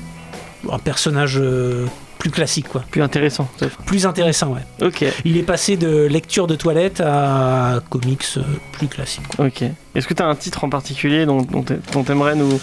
un 0.71 0.79
personnage 0.79 1.37
euh, 1.39 1.85
plus 2.19 2.31
classique, 2.31 2.69
quoi, 2.69 2.83
Plus 2.89 3.01
intéressant, 3.01 3.49
plus 3.85 4.05
intéressant. 4.05 4.53
Ouais. 4.53 4.61
Ok, 4.87 5.03
Il 5.25 5.35
est 5.37 5.43
passé 5.43 5.75
de 5.75 6.05
lecture 6.05 6.47
de 6.47 6.55
toilette 6.55 7.01
à 7.01 7.81
comics 7.89 8.23
euh, 8.37 8.41
plus 8.71 8.87
classique. 8.87 9.27
quoi. 9.35 9.47
ok. 9.47 9.63
Est-ce 9.95 10.07
que 10.07 10.13
tu 10.13 10.23
as 10.23 10.27
un 10.27 10.35
titre 10.35 10.63
en 10.63 10.69
particulier 10.69 11.25
dont, 11.25 11.41
dont 11.41 11.63
t'a- 11.63 11.75
dont 11.91 12.03
t'aimerais 12.03 12.35
nous, 12.35 12.59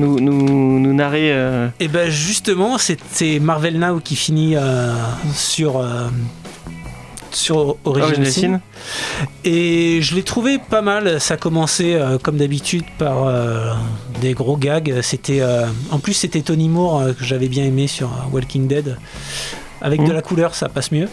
nous, 0.00 0.18
nous, 0.20 0.80
nous 0.80 0.92
narrer 0.94 1.32
euh, 1.32 1.68
Et 1.80 1.86
ben 1.88 2.10
justement, 2.10 2.76
c'est 2.76 2.98
c'est 3.12 3.38
Marvel 3.38 3.78
Now 3.78 4.00
qui 4.00 4.16
finit 4.16 4.56
euh, 4.56 4.92
sur 5.32 5.78
euh, 5.78 6.08
sur 7.36 7.76
Origin 7.84 8.24
Sin. 8.24 8.60
Et 9.44 10.00
je 10.02 10.14
l'ai 10.14 10.22
trouvé 10.22 10.58
pas 10.58 10.82
mal. 10.82 11.20
Ça 11.20 11.36
commençait 11.36 11.94
euh, 11.94 12.18
comme 12.18 12.36
d'habitude 12.36 12.84
par 12.98 13.26
euh, 13.26 13.72
des 14.20 14.34
gros 14.34 14.56
gags. 14.56 15.00
C'était 15.02 15.40
euh, 15.40 15.66
en 15.90 15.98
plus 15.98 16.14
c'était 16.14 16.42
Tony 16.42 16.68
Moore 16.68 17.14
que 17.18 17.24
j'avais 17.24 17.48
bien 17.48 17.64
aimé 17.64 17.86
sur 17.86 18.10
Walking 18.32 18.66
Dead. 18.66 18.96
Avec 19.80 20.02
de 20.02 20.12
la 20.12 20.22
couleur, 20.22 20.54
ça 20.54 20.70
passe 20.70 20.92
mieux. 20.92 21.08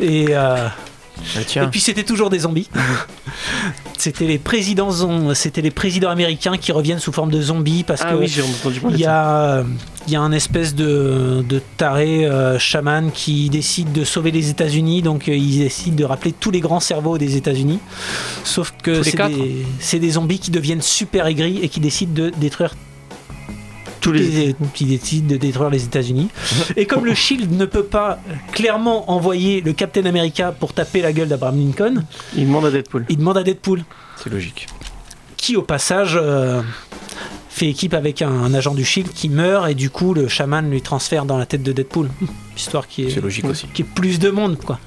Et 0.00 0.34
Ah, 1.36 1.62
Et 1.64 1.66
puis 1.68 1.80
c'était 1.80 2.04
toujours 2.04 2.30
des 2.30 2.40
zombies. 2.40 2.68
c'était 3.98 4.26
les 4.26 4.38
présidents, 4.38 4.90
c'était 5.34 5.62
les 5.62 5.70
présidents 5.70 6.10
américains 6.10 6.56
qui 6.56 6.72
reviennent 6.72 6.98
sous 6.98 7.12
forme 7.12 7.30
de 7.30 7.40
zombies 7.40 7.84
parce 7.84 8.02
Ah 8.04 8.12
que 8.12 8.16
oui, 8.16 8.32
parler 8.80 8.94
il 8.94 9.00
y 9.00 9.06
a, 9.06 9.64
il 10.06 10.12
y 10.12 10.16
a 10.16 10.20
un 10.20 10.32
espèce 10.32 10.74
de, 10.74 11.44
de 11.48 11.60
taré 11.76 12.26
euh, 12.26 12.58
chaman 12.58 13.10
qui 13.12 13.48
décide 13.50 13.92
de 13.92 14.04
sauver 14.04 14.30
les 14.30 14.50
États-Unis, 14.50 15.02
donc 15.02 15.28
euh, 15.28 15.36
il 15.36 15.58
décide 15.58 15.94
de 15.94 16.04
rappeler 16.04 16.32
tous 16.32 16.50
les 16.50 16.60
grands 16.60 16.80
cerveaux 16.80 17.18
des 17.18 17.36
États-Unis. 17.36 17.78
Sauf 18.44 18.74
que 18.82 19.02
c'est 19.02 19.16
des, 19.16 19.64
c'est 19.78 19.98
des 19.98 20.10
zombies 20.10 20.38
qui 20.38 20.50
deviennent 20.50 20.82
super 20.82 21.26
aigris 21.26 21.60
et 21.62 21.68
qui 21.68 21.80
décident 21.80 22.12
de 22.12 22.30
détruire 22.36 22.74
Tous 24.02 24.12
les, 24.12 24.54
qui 24.74 24.84
décident 24.84 25.28
de 25.28 25.36
détruire 25.36 25.70
les 25.70 25.84
États-Unis. 25.84 26.28
Et 26.76 26.86
comme 26.86 27.06
le 27.06 27.14
Shield 27.14 27.52
ne 27.52 27.64
peut 27.64 27.84
pas 27.84 28.18
clairement 28.52 29.10
envoyer 29.10 29.60
le 29.60 29.72
Captain 29.72 30.04
America 30.06 30.52
pour 30.52 30.72
taper 30.72 31.00
la 31.02 31.12
gueule 31.12 31.28
d'Abraham 31.28 31.56
Lincoln, 31.58 32.02
Il 32.36 32.46
demande 32.46 32.66
à 32.66 32.70
Deadpool. 32.70 33.06
il 33.08 33.16
demande 33.16 33.38
à 33.38 33.42
Deadpool, 33.44 33.84
c'est 34.16 34.30
logique. 34.30 34.66
qui 35.36 35.56
au 35.56 35.62
passage 35.62 36.18
euh, 36.20 36.62
fait 37.48 37.68
équipe 37.68 37.94
avec 37.94 38.22
un, 38.22 38.28
un 38.30 38.52
agent 38.54 38.74
du 38.74 38.84
Shield 38.84 39.10
qui 39.12 39.28
meurt 39.28 39.70
et 39.70 39.74
du 39.74 39.88
coup 39.88 40.14
le 40.14 40.26
chaman 40.26 40.68
lui 40.68 40.82
transfère 40.82 41.24
dans 41.24 41.38
la 41.38 41.46
tête 41.46 41.62
de 41.62 41.70
Deadpool. 41.72 42.08
Histoire 42.56 42.86
qui 42.86 43.04
est, 43.04 43.10
C'est 43.10 43.20
logique 43.20 43.44
aussi. 43.46 43.66
qui 43.72 43.82
est 43.82 43.86
plus 43.86 44.18
de 44.18 44.30
monde 44.30 44.58
quoi. 44.58 44.78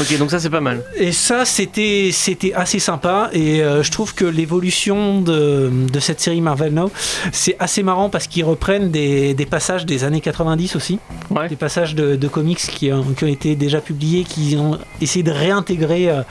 Ok, 0.00 0.18
donc 0.18 0.30
ça 0.30 0.40
c'est 0.40 0.48
pas 0.50 0.60
mal. 0.60 0.82
Et 0.96 1.12
ça, 1.12 1.44
c'était 1.44 2.10
c'était 2.12 2.54
assez 2.54 2.78
sympa. 2.78 3.28
Et 3.32 3.62
euh, 3.62 3.82
je 3.82 3.90
trouve 3.90 4.14
que 4.14 4.24
l'évolution 4.24 5.20
de, 5.20 5.70
de 5.92 6.00
cette 6.00 6.20
série 6.20 6.40
Marvel 6.40 6.72
Now, 6.72 6.90
c'est 7.30 7.56
assez 7.58 7.82
marrant 7.82 8.08
parce 8.08 8.26
qu'ils 8.26 8.44
reprennent 8.44 8.90
des, 8.90 9.34
des 9.34 9.46
passages 9.46 9.84
des 9.84 10.04
années 10.04 10.20
90 10.22 10.76
aussi. 10.76 10.98
Ouais. 11.30 11.48
Des 11.48 11.56
passages 11.56 11.94
de, 11.94 12.16
de 12.16 12.28
comics 12.28 12.58
qui 12.58 12.90
ont, 12.92 13.02
qui 13.02 13.24
ont 13.24 13.28
été 13.28 13.54
déjà 13.54 13.80
publiés, 13.80 14.24
qui 14.24 14.56
ont 14.56 14.78
essayé 15.02 15.22
de 15.22 15.30
réintégrer 15.30 16.08
euh, 16.08 16.22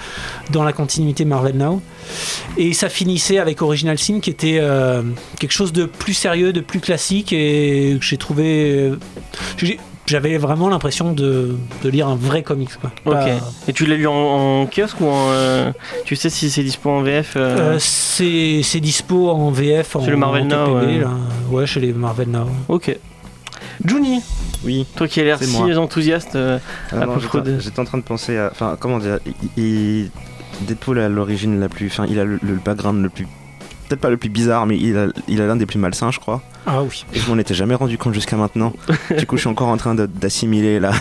dans 0.51 0.63
la 0.63 0.73
continuité 0.73 1.23
Marvel 1.23 1.55
Now. 1.57 1.81
Et 2.57 2.73
ça 2.73 2.89
finissait 2.89 3.37
avec 3.37 3.61
Original 3.61 3.97
Sin 3.99 4.19
qui 4.21 4.31
était 4.31 4.57
euh, 4.59 5.03
quelque 5.39 5.51
chose 5.53 5.71
de 5.71 5.85
plus 5.85 6.13
sérieux, 6.15 6.51
de 6.51 6.61
plus 6.61 6.79
classique 6.79 7.31
et 7.31 7.95
que 7.99 8.05
j'ai 8.05 8.17
trouvé. 8.17 8.91
J'avais 10.11 10.37
vraiment 10.37 10.67
l'impression 10.67 11.13
de, 11.13 11.55
de 11.83 11.89
lire 11.89 12.09
un 12.09 12.15
vrai 12.15 12.43
comics. 12.43 12.69
Quoi. 12.81 12.91
Ok. 13.05 13.13
Pas- 13.13 13.27
Et 13.69 13.71
tu 13.73 13.85
l'as 13.85 13.95
lu 13.95 14.07
en, 14.07 14.13
en 14.13 14.65
kiosque 14.65 14.99
ou 14.99 15.05
en. 15.07 15.29
euh, 15.29 15.71
tu 16.03 16.17
sais 16.17 16.29
si 16.29 16.49
c'est 16.51 16.63
dispo 16.63 16.89
en 16.89 17.01
VF 17.01 17.35
euh, 17.37 17.75
Euh, 17.75 17.75
c'est 17.79 18.59
c'est 18.61 18.81
dispo 18.81 19.29
en 19.29 19.51
VF, 19.51 19.95
en, 19.95 20.03
Chez 20.03 20.11
le 20.11 20.17
Marvel 20.17 20.43
en 20.43 20.47
Now, 20.47 20.79
TPB, 20.79 20.91
ouais. 20.95 20.99
là. 20.99 21.09
Ouais, 21.49 21.65
chez 21.65 21.79
les 21.79 21.93
Marvel 21.93 22.27
Now. 22.29 22.45
Ok. 22.67 22.93
Juni, 23.85 24.21
Oui. 24.65 24.85
toi 24.97 25.07
qui 25.07 25.21
as 25.21 25.23
l'air 25.23 25.41
si 25.41 25.49
moi. 25.57 25.75
enthousiaste 25.77 26.35
euh, 26.35 26.59
Ah 26.91 26.95
à 26.97 27.05
non, 27.05 27.13
propos 27.17 27.37
j'étais 27.39 27.51
de. 27.51 27.59
j'étais 27.59 27.79
en 27.79 27.85
train 27.85 27.97
de 27.97 28.03
penser 28.03 28.37
à. 28.37 28.49
Enfin, 28.51 28.75
comment 28.79 28.99
dire 28.99 29.19
il- 29.57 29.63
il- 29.63 30.11
Deadpool 30.67 30.99
a 30.99 31.07
l'origine 31.09 31.59
la 31.59 31.69
plus. 31.69 31.87
Enfin, 31.87 32.05
il 32.09 32.19
a 32.19 32.25
le, 32.25 32.37
le 32.43 32.53
background 32.63 33.01
le 33.01 33.09
plus. 33.09 33.27
Peut-être 33.91 33.99
pas 33.99 34.09
le 34.09 34.15
plus 34.15 34.29
bizarre, 34.29 34.65
mais 34.67 34.77
il 34.77 34.97
a, 34.97 35.07
il 35.27 35.41
a 35.41 35.47
l'un 35.47 35.57
des 35.57 35.65
plus 35.65 35.77
malsains, 35.77 36.11
je 36.11 36.19
crois. 36.21 36.41
Ah 36.65 36.81
oui. 36.81 37.03
Et 37.13 37.19
je 37.19 37.29
m'en 37.29 37.37
étais 37.37 37.53
jamais 37.53 37.75
rendu 37.75 37.97
compte 37.97 38.13
jusqu'à 38.13 38.37
maintenant. 38.37 38.71
du 39.17 39.25
coup, 39.25 39.35
je 39.35 39.41
suis 39.41 39.49
encore 39.49 39.67
en 39.67 39.75
train 39.75 39.95
d'assimiler 39.95 40.79
là. 40.79 40.93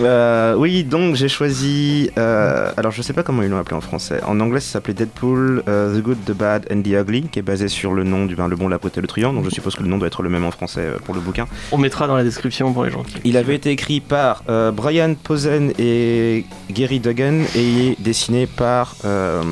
Euh, 0.00 0.54
oui, 0.56 0.84
donc 0.84 1.14
j'ai 1.16 1.28
choisi. 1.28 2.10
euh, 2.18 2.70
alors, 2.76 2.92
je 2.92 3.02
sais 3.02 3.12
pas 3.12 3.22
comment 3.22 3.42
ils 3.42 3.48
l'ont 3.50 3.58
appelé 3.58 3.76
en 3.76 3.80
français. 3.80 4.20
En 4.26 4.40
anglais, 4.40 4.60
ça 4.60 4.72
s'appelait 4.72 4.94
Deadpool, 4.94 5.62
euh, 5.68 5.98
The 5.98 6.02
Good, 6.02 6.18
The 6.26 6.32
Bad 6.32 6.66
and 6.72 6.82
The 6.82 6.88
Ugly, 6.88 7.22
qui 7.30 7.38
est 7.38 7.42
basé 7.42 7.68
sur 7.68 7.92
le 7.92 8.04
nom 8.04 8.26
du 8.26 8.34
ben, 8.36 8.48
Le 8.48 8.56
Bon, 8.56 8.68
la 8.68 8.78
Brute 8.78 8.96
et 8.98 9.00
le 9.00 9.06
Truand. 9.06 9.32
Donc, 9.32 9.44
je 9.44 9.50
suppose 9.50 9.74
que 9.76 9.82
le 9.82 9.88
nom 9.88 9.98
doit 9.98 10.06
être 10.08 10.22
le 10.22 10.28
même 10.30 10.44
en 10.44 10.50
français 10.50 10.80
euh, 10.82 10.98
pour 11.04 11.14
le 11.14 11.20
bouquin. 11.20 11.46
On 11.72 11.78
mettra 11.78 12.06
dans 12.06 12.16
la 12.16 12.24
description 12.24 12.72
pour 12.72 12.84
les 12.84 12.90
gens 12.90 13.02
qui. 13.02 13.16
Il 13.24 13.36
avait 13.36 13.54
été 13.54 13.70
écrit 13.70 14.00
par 14.00 14.42
euh, 14.48 14.70
Brian 14.70 15.14
Posen 15.22 15.72
et 15.78 16.44
Gary 16.70 17.00
Duggan 17.00 17.40
et 17.56 17.96
dessiné 17.98 18.46
par 18.46 18.94
euh, 19.04 19.42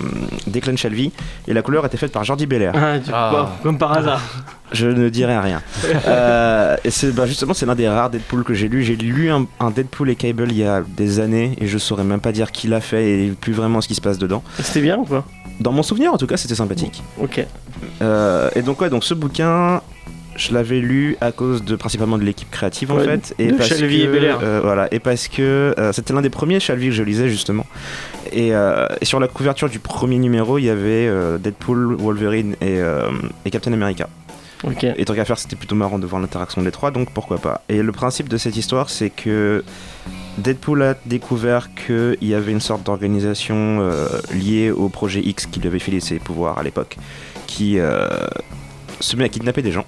Declan 0.46 0.76
Shalvey. 0.76 1.10
Et 1.48 1.52
la 1.52 1.62
couleur 1.62 1.84
était 1.86 1.96
faite 1.98 2.12
par 2.12 2.24
Jordi 2.24 2.46
Belair. 2.46 2.72
Ah, 2.74 2.98
tu- 2.98 3.10
Ah. 3.12 3.30
bon, 3.32 3.48
comme 3.62 3.78
par 3.78 3.92
hasard. 3.92 4.22
Je 4.72 4.86
ne 4.86 5.08
dirai 5.08 5.38
rien. 5.38 5.62
Euh, 6.06 6.76
et 6.84 6.90
c'est 6.90 7.12
bah, 7.14 7.26
justement 7.26 7.54
c'est 7.54 7.66
l'un 7.66 7.74
des 7.74 7.88
rares 7.88 8.10
Deadpool 8.10 8.44
que 8.44 8.54
j'ai 8.54 8.68
lu. 8.68 8.82
J'ai 8.82 8.96
lu 8.96 9.30
un, 9.30 9.46
un 9.60 9.70
Deadpool 9.70 10.10
et 10.10 10.16
Cable 10.16 10.46
il 10.50 10.56
y 10.58 10.64
a 10.64 10.82
des 10.86 11.20
années 11.20 11.56
et 11.60 11.66
je 11.66 11.78
saurais 11.78 12.04
même 12.04 12.20
pas 12.20 12.32
dire 12.32 12.52
qui 12.52 12.68
l'a 12.68 12.80
fait 12.80 13.10
et 13.24 13.28
plus 13.30 13.52
vraiment 13.52 13.80
ce 13.80 13.88
qui 13.88 13.94
se 13.94 14.00
passe 14.00 14.18
dedans. 14.18 14.42
C'était 14.60 14.80
bien 14.80 14.96
ou 14.98 15.04
quoi? 15.04 15.24
Dans 15.60 15.72
mon 15.72 15.82
souvenir 15.82 16.12
en 16.14 16.16
tout 16.18 16.26
cas 16.26 16.36
c'était 16.36 16.54
sympathique. 16.54 17.02
Ok. 17.20 17.44
Euh, 18.02 18.48
et 18.54 18.62
donc 18.62 18.80
ouais 18.80 18.90
donc 18.90 19.04
ce 19.04 19.14
bouquin 19.14 19.82
je 20.36 20.54
l'avais 20.54 20.78
lu 20.80 21.16
à 21.20 21.32
cause 21.32 21.64
de 21.64 21.76
principalement 21.76 22.16
de 22.16 22.22
l'équipe 22.24 22.50
créative 22.50 22.92
en 22.92 22.96
Ouais, 22.96 23.04
fait 23.04 23.34
et 23.38 23.48
de 23.52 23.56
parce 23.56 23.68
que 23.70 23.84
et 23.84 24.06
Belair. 24.06 24.38
euh, 24.42 24.60
voilà 24.62 24.88
et 24.92 24.98
parce 25.00 25.28
que 25.28 25.74
euh, 25.78 25.92
c'était 25.92 26.14
l'un 26.14 26.22
des 26.22 26.30
premiers 26.30 26.60
Shalvey 26.60 26.86
que 26.86 26.92
je 26.92 27.02
lisais 27.02 27.28
justement 27.28 27.66
et, 28.32 28.54
euh, 28.54 28.86
et 29.00 29.04
sur 29.04 29.20
la 29.20 29.28
couverture 29.28 29.68
du 29.68 29.80
premier 29.80 30.18
numéro 30.18 30.56
il 30.58 30.64
y 30.64 30.70
avait 30.70 31.10
Deadpool 31.40 31.94
Wolverine 31.96 32.54
et, 32.62 32.78
et 33.44 33.50
Captain 33.50 33.72
America 33.72 34.08
Et 34.96 35.04
tant 35.04 35.14
qu'à 35.14 35.24
faire, 35.24 35.38
c'était 35.38 35.56
plutôt 35.56 35.74
marrant 35.74 35.98
de 35.98 36.06
voir 36.06 36.20
l'interaction 36.20 36.62
des 36.62 36.70
trois, 36.70 36.90
donc 36.90 37.10
pourquoi 37.12 37.38
pas. 37.38 37.62
Et 37.68 37.82
le 37.82 37.92
principe 37.92 38.28
de 38.28 38.36
cette 38.36 38.56
histoire, 38.56 38.90
c'est 38.90 39.10
que 39.10 39.64
Deadpool 40.38 40.82
a 40.82 40.94
découvert 41.06 41.70
qu'il 41.74 42.16
y 42.20 42.34
avait 42.34 42.52
une 42.52 42.60
sorte 42.60 42.82
d'organisation 42.82 43.78
euh, 43.80 44.08
liée 44.32 44.70
au 44.70 44.88
projet 44.88 45.20
X 45.20 45.46
qui 45.46 45.60
lui 45.60 45.68
avait 45.68 45.78
filé 45.78 46.00
ses 46.00 46.18
pouvoirs 46.18 46.58
à 46.58 46.62
l'époque, 46.62 46.96
qui 47.46 47.78
euh, 47.78 48.08
se 49.00 49.16
met 49.16 49.24
à 49.24 49.28
kidnapper 49.28 49.62
des 49.62 49.72
gens. 49.72 49.86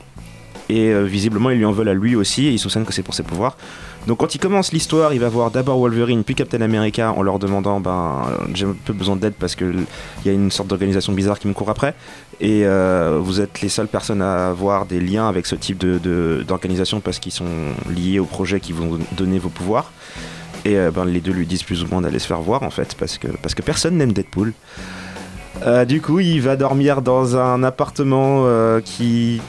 Et 0.68 0.88
euh, 0.88 1.02
visiblement, 1.02 1.50
ils 1.50 1.58
lui 1.58 1.64
en 1.66 1.72
veulent 1.72 1.88
à 1.88 1.94
lui 1.94 2.16
aussi, 2.16 2.46
et 2.46 2.50
il 2.50 2.58
soupçonne 2.58 2.86
que 2.86 2.92
c'est 2.92 3.02
pour 3.02 3.14
ses 3.14 3.24
pouvoirs. 3.24 3.58
Donc 4.06 4.18
quand 4.18 4.34
il 4.34 4.38
commence 4.38 4.72
l'histoire, 4.72 5.14
il 5.14 5.20
va 5.20 5.28
voir 5.28 5.52
d'abord 5.52 5.78
Wolverine, 5.78 6.24
puis 6.24 6.34
Captain 6.34 6.60
America, 6.60 7.12
en 7.12 7.22
leur 7.22 7.38
demandant, 7.38 7.78
ben, 7.78 8.22
j'ai 8.52 8.66
un 8.66 8.74
peu 8.84 8.92
besoin 8.92 9.14
d'aide 9.14 9.34
parce 9.38 9.54
qu'il 9.54 9.84
y 10.24 10.28
a 10.28 10.32
une 10.32 10.50
sorte 10.50 10.68
d'organisation 10.68 11.12
bizarre 11.12 11.38
qui 11.38 11.46
me 11.46 11.52
court 11.52 11.70
après. 11.70 11.94
Et 12.40 12.66
euh, 12.66 13.20
vous 13.22 13.40
êtes 13.40 13.60
les 13.60 13.68
seules 13.68 13.86
personnes 13.86 14.20
à 14.20 14.48
avoir 14.48 14.86
des 14.86 14.98
liens 15.00 15.28
avec 15.28 15.46
ce 15.46 15.54
type 15.54 15.78
de- 15.78 16.44
d'organisation 16.46 16.98
parce 17.00 17.20
qu'ils 17.20 17.30
sont 17.32 17.46
liés 17.94 18.18
au 18.18 18.24
projet 18.24 18.58
qui 18.58 18.72
vont 18.72 18.98
donner 19.12 19.38
vos 19.38 19.50
pouvoirs. 19.50 19.92
Et 20.64 20.76
euh, 20.76 20.90
ben, 20.90 21.04
les 21.04 21.20
deux 21.20 21.32
lui 21.32 21.46
disent 21.46 21.62
plus 21.62 21.84
ou 21.84 21.86
moins 21.86 22.00
d'aller 22.00 22.18
se 22.18 22.26
faire 22.26 22.40
voir 22.40 22.64
en 22.64 22.70
fait 22.70 22.96
parce 22.98 23.18
que, 23.18 23.28
parce 23.28 23.54
que 23.54 23.62
personne 23.62 23.96
n'aime 23.96 24.12
Deadpool. 24.12 24.52
Euh, 25.64 25.84
du 25.84 26.00
coup, 26.00 26.18
il 26.18 26.40
va 26.40 26.56
dormir 26.56 27.02
dans 27.02 27.36
un 27.36 27.62
appartement 27.62 28.46
qui 28.84 29.40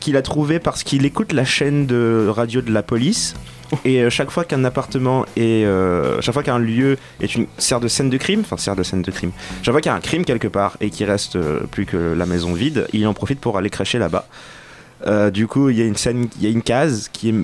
qu'il 0.00 0.16
a 0.16 0.22
trouvé 0.22 0.58
parce 0.58 0.82
qu'il 0.82 1.06
écoute 1.06 1.32
la 1.32 1.44
chaîne 1.44 1.86
de 1.86 2.26
radio 2.28 2.60
de 2.60 2.72
la 2.72 2.82
police. 2.82 3.34
Et 3.84 4.00
euh, 4.00 4.10
chaque 4.10 4.30
fois 4.30 4.44
qu'un 4.44 4.64
appartement 4.64 5.24
est, 5.36 5.64
euh, 5.64 6.20
chaque 6.20 6.34
fois 6.34 6.42
qu'un 6.42 6.58
lieu 6.58 6.96
est 7.20 7.34
une 7.34 7.46
sert 7.58 7.80
de 7.80 7.88
scène 7.88 8.10
de 8.10 8.16
crime, 8.16 8.40
enfin 8.40 8.56
sert 8.56 8.76
de 8.76 8.82
scène 8.82 9.02
de 9.02 9.10
crime. 9.10 9.32
Chaque 9.62 9.72
fois 9.72 9.80
qu'il 9.80 9.90
y 9.90 9.92
a 9.92 9.96
un 9.96 10.00
crime 10.00 10.24
quelque 10.24 10.48
part 10.48 10.76
et 10.80 10.90
qu'il 10.90 11.08
reste 11.08 11.36
euh, 11.36 11.60
plus 11.70 11.86
que 11.86 11.96
la 11.96 12.26
maison 12.26 12.52
vide, 12.52 12.86
il 12.92 13.06
en 13.06 13.14
profite 13.14 13.40
pour 13.40 13.58
aller 13.58 13.70
cracher 13.70 13.98
là-bas. 13.98 14.26
Du 15.32 15.48
coup, 15.48 15.68
il 15.68 15.76
y 15.76 15.82
a 15.82 15.84
une 15.84 15.96
scène, 15.96 16.28
il 16.36 16.44
y 16.44 16.46
a 16.46 16.50
une 16.50 16.62
case 16.62 17.10
qui 17.12 17.30
est, 17.30 17.34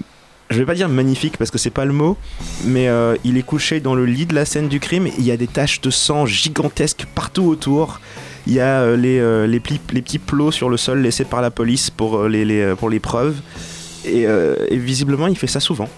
je 0.49 0.59
vais 0.59 0.65
pas 0.65 0.77
dire 0.77 0.89
magnifique 0.89 1.37
parce 1.37 1.51
que 1.51 1.59
c'est 1.59 1.71
pas 1.71 1.85
le 1.85 1.93
mot, 1.93 2.17
mais 2.65 2.89
il 3.25 3.37
est 3.37 3.43
couché 3.43 3.81
dans 3.81 3.97
le 3.97 4.07
lit 4.07 4.27
de 4.27 4.35
la 4.37 4.45
scène 4.45 4.69
du 4.69 4.79
crime. 4.79 5.09
Il 5.19 5.25
y 5.25 5.33
a 5.33 5.37
des 5.37 5.49
taches 5.49 5.81
de 5.81 5.91
sang 5.91 6.25
gigantesques 6.25 7.05
partout 7.17 7.47
autour. 7.47 8.01
Il 8.47 8.53
y 8.53 8.61
a 8.61 8.95
les, 8.95 9.49
les, 9.49 9.59
petits 9.59 10.21
plots 10.21 10.53
sur 10.53 10.71
le 10.71 10.77
sol 10.77 11.01
laissés 11.01 11.25
par 11.25 11.43
la 11.43 11.51
police 11.51 11.91
pour 11.91 12.29
les, 12.29 12.75
pour 12.79 12.91
les 12.91 13.01
preuves. 13.01 13.41
Et 14.05 14.29
visiblement, 14.71 15.27
il 15.27 15.37
fait 15.37 15.49
ça 15.49 15.59
souvent. 15.59 15.89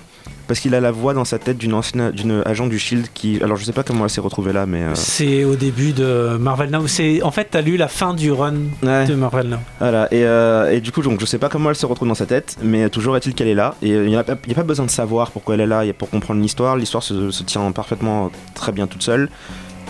Parce 0.50 0.58
qu'il 0.58 0.74
a 0.74 0.80
la 0.80 0.90
voix 0.90 1.14
dans 1.14 1.24
sa 1.24 1.38
tête 1.38 1.58
d'une 1.58 1.74
ancienne 1.74 2.10
d'une 2.10 2.42
agent 2.44 2.66
du 2.66 2.76
Shield 2.76 3.06
qui. 3.14 3.40
Alors 3.40 3.56
je 3.56 3.64
sais 3.64 3.70
pas 3.72 3.84
comment 3.84 4.02
elle 4.02 4.10
s'est 4.10 4.20
retrouvée 4.20 4.52
là, 4.52 4.66
mais. 4.66 4.82
euh, 4.82 4.94
C'est 4.96 5.44
au 5.44 5.54
début 5.54 5.92
de 5.92 6.36
Marvel 6.40 6.70
Now. 6.70 6.88
C'est 6.88 7.22
en 7.22 7.30
fait, 7.30 7.46
t'as 7.52 7.60
lu 7.60 7.76
la 7.76 7.86
fin 7.86 8.14
du 8.14 8.32
run 8.32 8.54
ouais. 8.82 9.06
de 9.06 9.14
Marvel 9.14 9.46
Now. 9.46 9.58
Voilà, 9.78 10.08
et, 10.12 10.24
euh, 10.24 10.72
et 10.72 10.80
du 10.80 10.90
coup, 10.90 11.02
donc, 11.02 11.20
je 11.20 11.24
sais 11.26 11.38
pas 11.38 11.48
comment 11.48 11.68
elle 11.70 11.76
se 11.76 11.86
retrouve 11.86 12.08
dans 12.08 12.16
sa 12.16 12.26
tête, 12.26 12.56
mais 12.64 12.90
toujours 12.90 13.16
est-il 13.16 13.34
qu'elle 13.34 13.46
est 13.46 13.54
là. 13.54 13.76
Et 13.80 13.90
il 13.90 14.06
n'y 14.06 14.16
a, 14.16 14.24
a 14.24 14.24
pas 14.24 14.62
besoin 14.64 14.86
de 14.86 14.90
savoir 14.90 15.30
pourquoi 15.30 15.54
elle 15.54 15.60
est 15.60 15.68
là, 15.68 15.84
y 15.84 15.90
a 15.90 15.92
pour 15.92 16.10
comprendre 16.10 16.40
l'histoire. 16.40 16.76
L'histoire 16.76 17.04
se, 17.04 17.30
se 17.30 17.44
tient 17.44 17.70
parfaitement 17.70 18.32
très 18.56 18.72
bien 18.72 18.88
toute 18.88 19.04
seule. 19.04 19.28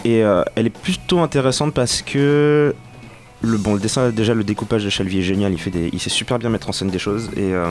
Et 0.05 0.23
euh, 0.23 0.43
elle 0.57 0.67
est 0.67 0.79
plutôt 0.79 1.21
intéressante 1.21 1.73
parce 1.73 2.03
que. 2.03 2.75
Le, 3.41 3.57
bon, 3.57 3.73
le 3.73 3.81
dessin, 3.81 4.11
déjà, 4.11 4.35
le 4.35 4.45
découpage 4.45 4.85
de 4.85 4.91
Shelby 4.91 5.21
est 5.21 5.23
génial, 5.23 5.53
il, 5.55 5.59
fait 5.59 5.71
des, 5.71 5.89
il 5.91 6.01
sait 6.01 6.11
super 6.11 6.39
bien 6.39 6.51
mettre 6.51 6.69
en 6.69 6.73
scène 6.73 6.91
des 6.91 6.99
choses. 6.99 7.31
Et 7.39 7.55
euh, 7.55 7.71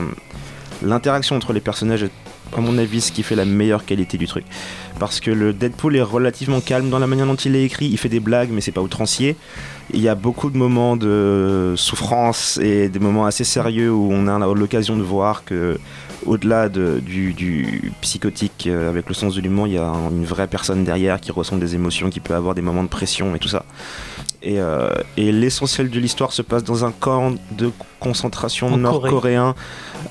l'interaction 0.82 1.36
entre 1.36 1.52
les 1.52 1.60
personnages 1.60 2.02
est, 2.02 2.10
à 2.56 2.60
mon 2.60 2.76
avis, 2.78 3.00
ce 3.00 3.12
qui 3.12 3.22
fait 3.22 3.36
la 3.36 3.44
meilleure 3.44 3.84
qualité 3.84 4.18
du 4.18 4.26
truc. 4.26 4.44
Parce 4.98 5.20
que 5.20 5.30
le 5.30 5.52
Deadpool 5.52 5.96
est 5.96 6.02
relativement 6.02 6.60
calme 6.60 6.90
dans 6.90 6.98
la 6.98 7.06
manière 7.06 7.26
dont 7.26 7.34
il 7.34 7.56
est 7.56 7.64
écrit, 7.64 7.86
il 7.86 7.96
fait 7.98 8.08
des 8.08 8.20
blagues, 8.20 8.50
mais 8.52 8.60
c'est 8.60 8.72
pas 8.72 8.82
outrancier. 8.82 9.36
Il 9.92 10.00
y 10.00 10.08
a 10.08 10.14
beaucoup 10.14 10.50
de 10.50 10.56
moments 10.58 10.96
de 10.96 11.74
souffrance 11.76 12.58
et 12.62 12.88
des 12.88 12.98
moments 12.98 13.26
assez 13.26 13.44
sérieux 13.44 13.90
où 13.92 14.08
on 14.12 14.26
a 14.28 14.38
l'occasion 14.54 14.96
de 14.96 15.02
voir 15.02 15.44
que, 15.44 15.78
au-delà 16.26 16.68
de- 16.68 17.00
du, 17.04 17.32
du 17.32 17.92
psychotique 18.02 18.66
euh, 18.66 18.90
avec 18.90 19.08
le 19.08 19.14
sens 19.14 19.34
de 19.34 19.40
l'humour, 19.40 19.66
il 19.68 19.72
y 19.74 19.78
a 19.78 19.86
un- 19.86 20.10
une 20.10 20.24
vraie 20.26 20.46
personne 20.48 20.84
derrière 20.84 21.18
qui 21.20 21.32
ressent 21.32 21.56
des 21.56 21.74
émotions, 21.74 22.10
qui 22.10 22.20
peut 22.20 22.34
avoir 22.34 22.54
des 22.54 22.60
moments 22.62 22.82
de 22.84 22.88
pression 22.88 23.34
et 23.34 23.38
tout 23.38 23.48
ça. 23.48 23.64
Et, 24.42 24.58
euh, 24.58 24.88
et 25.18 25.32
l'essentiel 25.32 25.90
de 25.90 26.00
l'histoire 26.00 26.32
se 26.32 26.40
passe 26.40 26.64
dans 26.64 26.84
un 26.86 26.92
camp 26.92 27.34
de 27.58 27.70
concentration 27.98 28.68
En 28.68 28.78
nord-coréen 28.78 29.54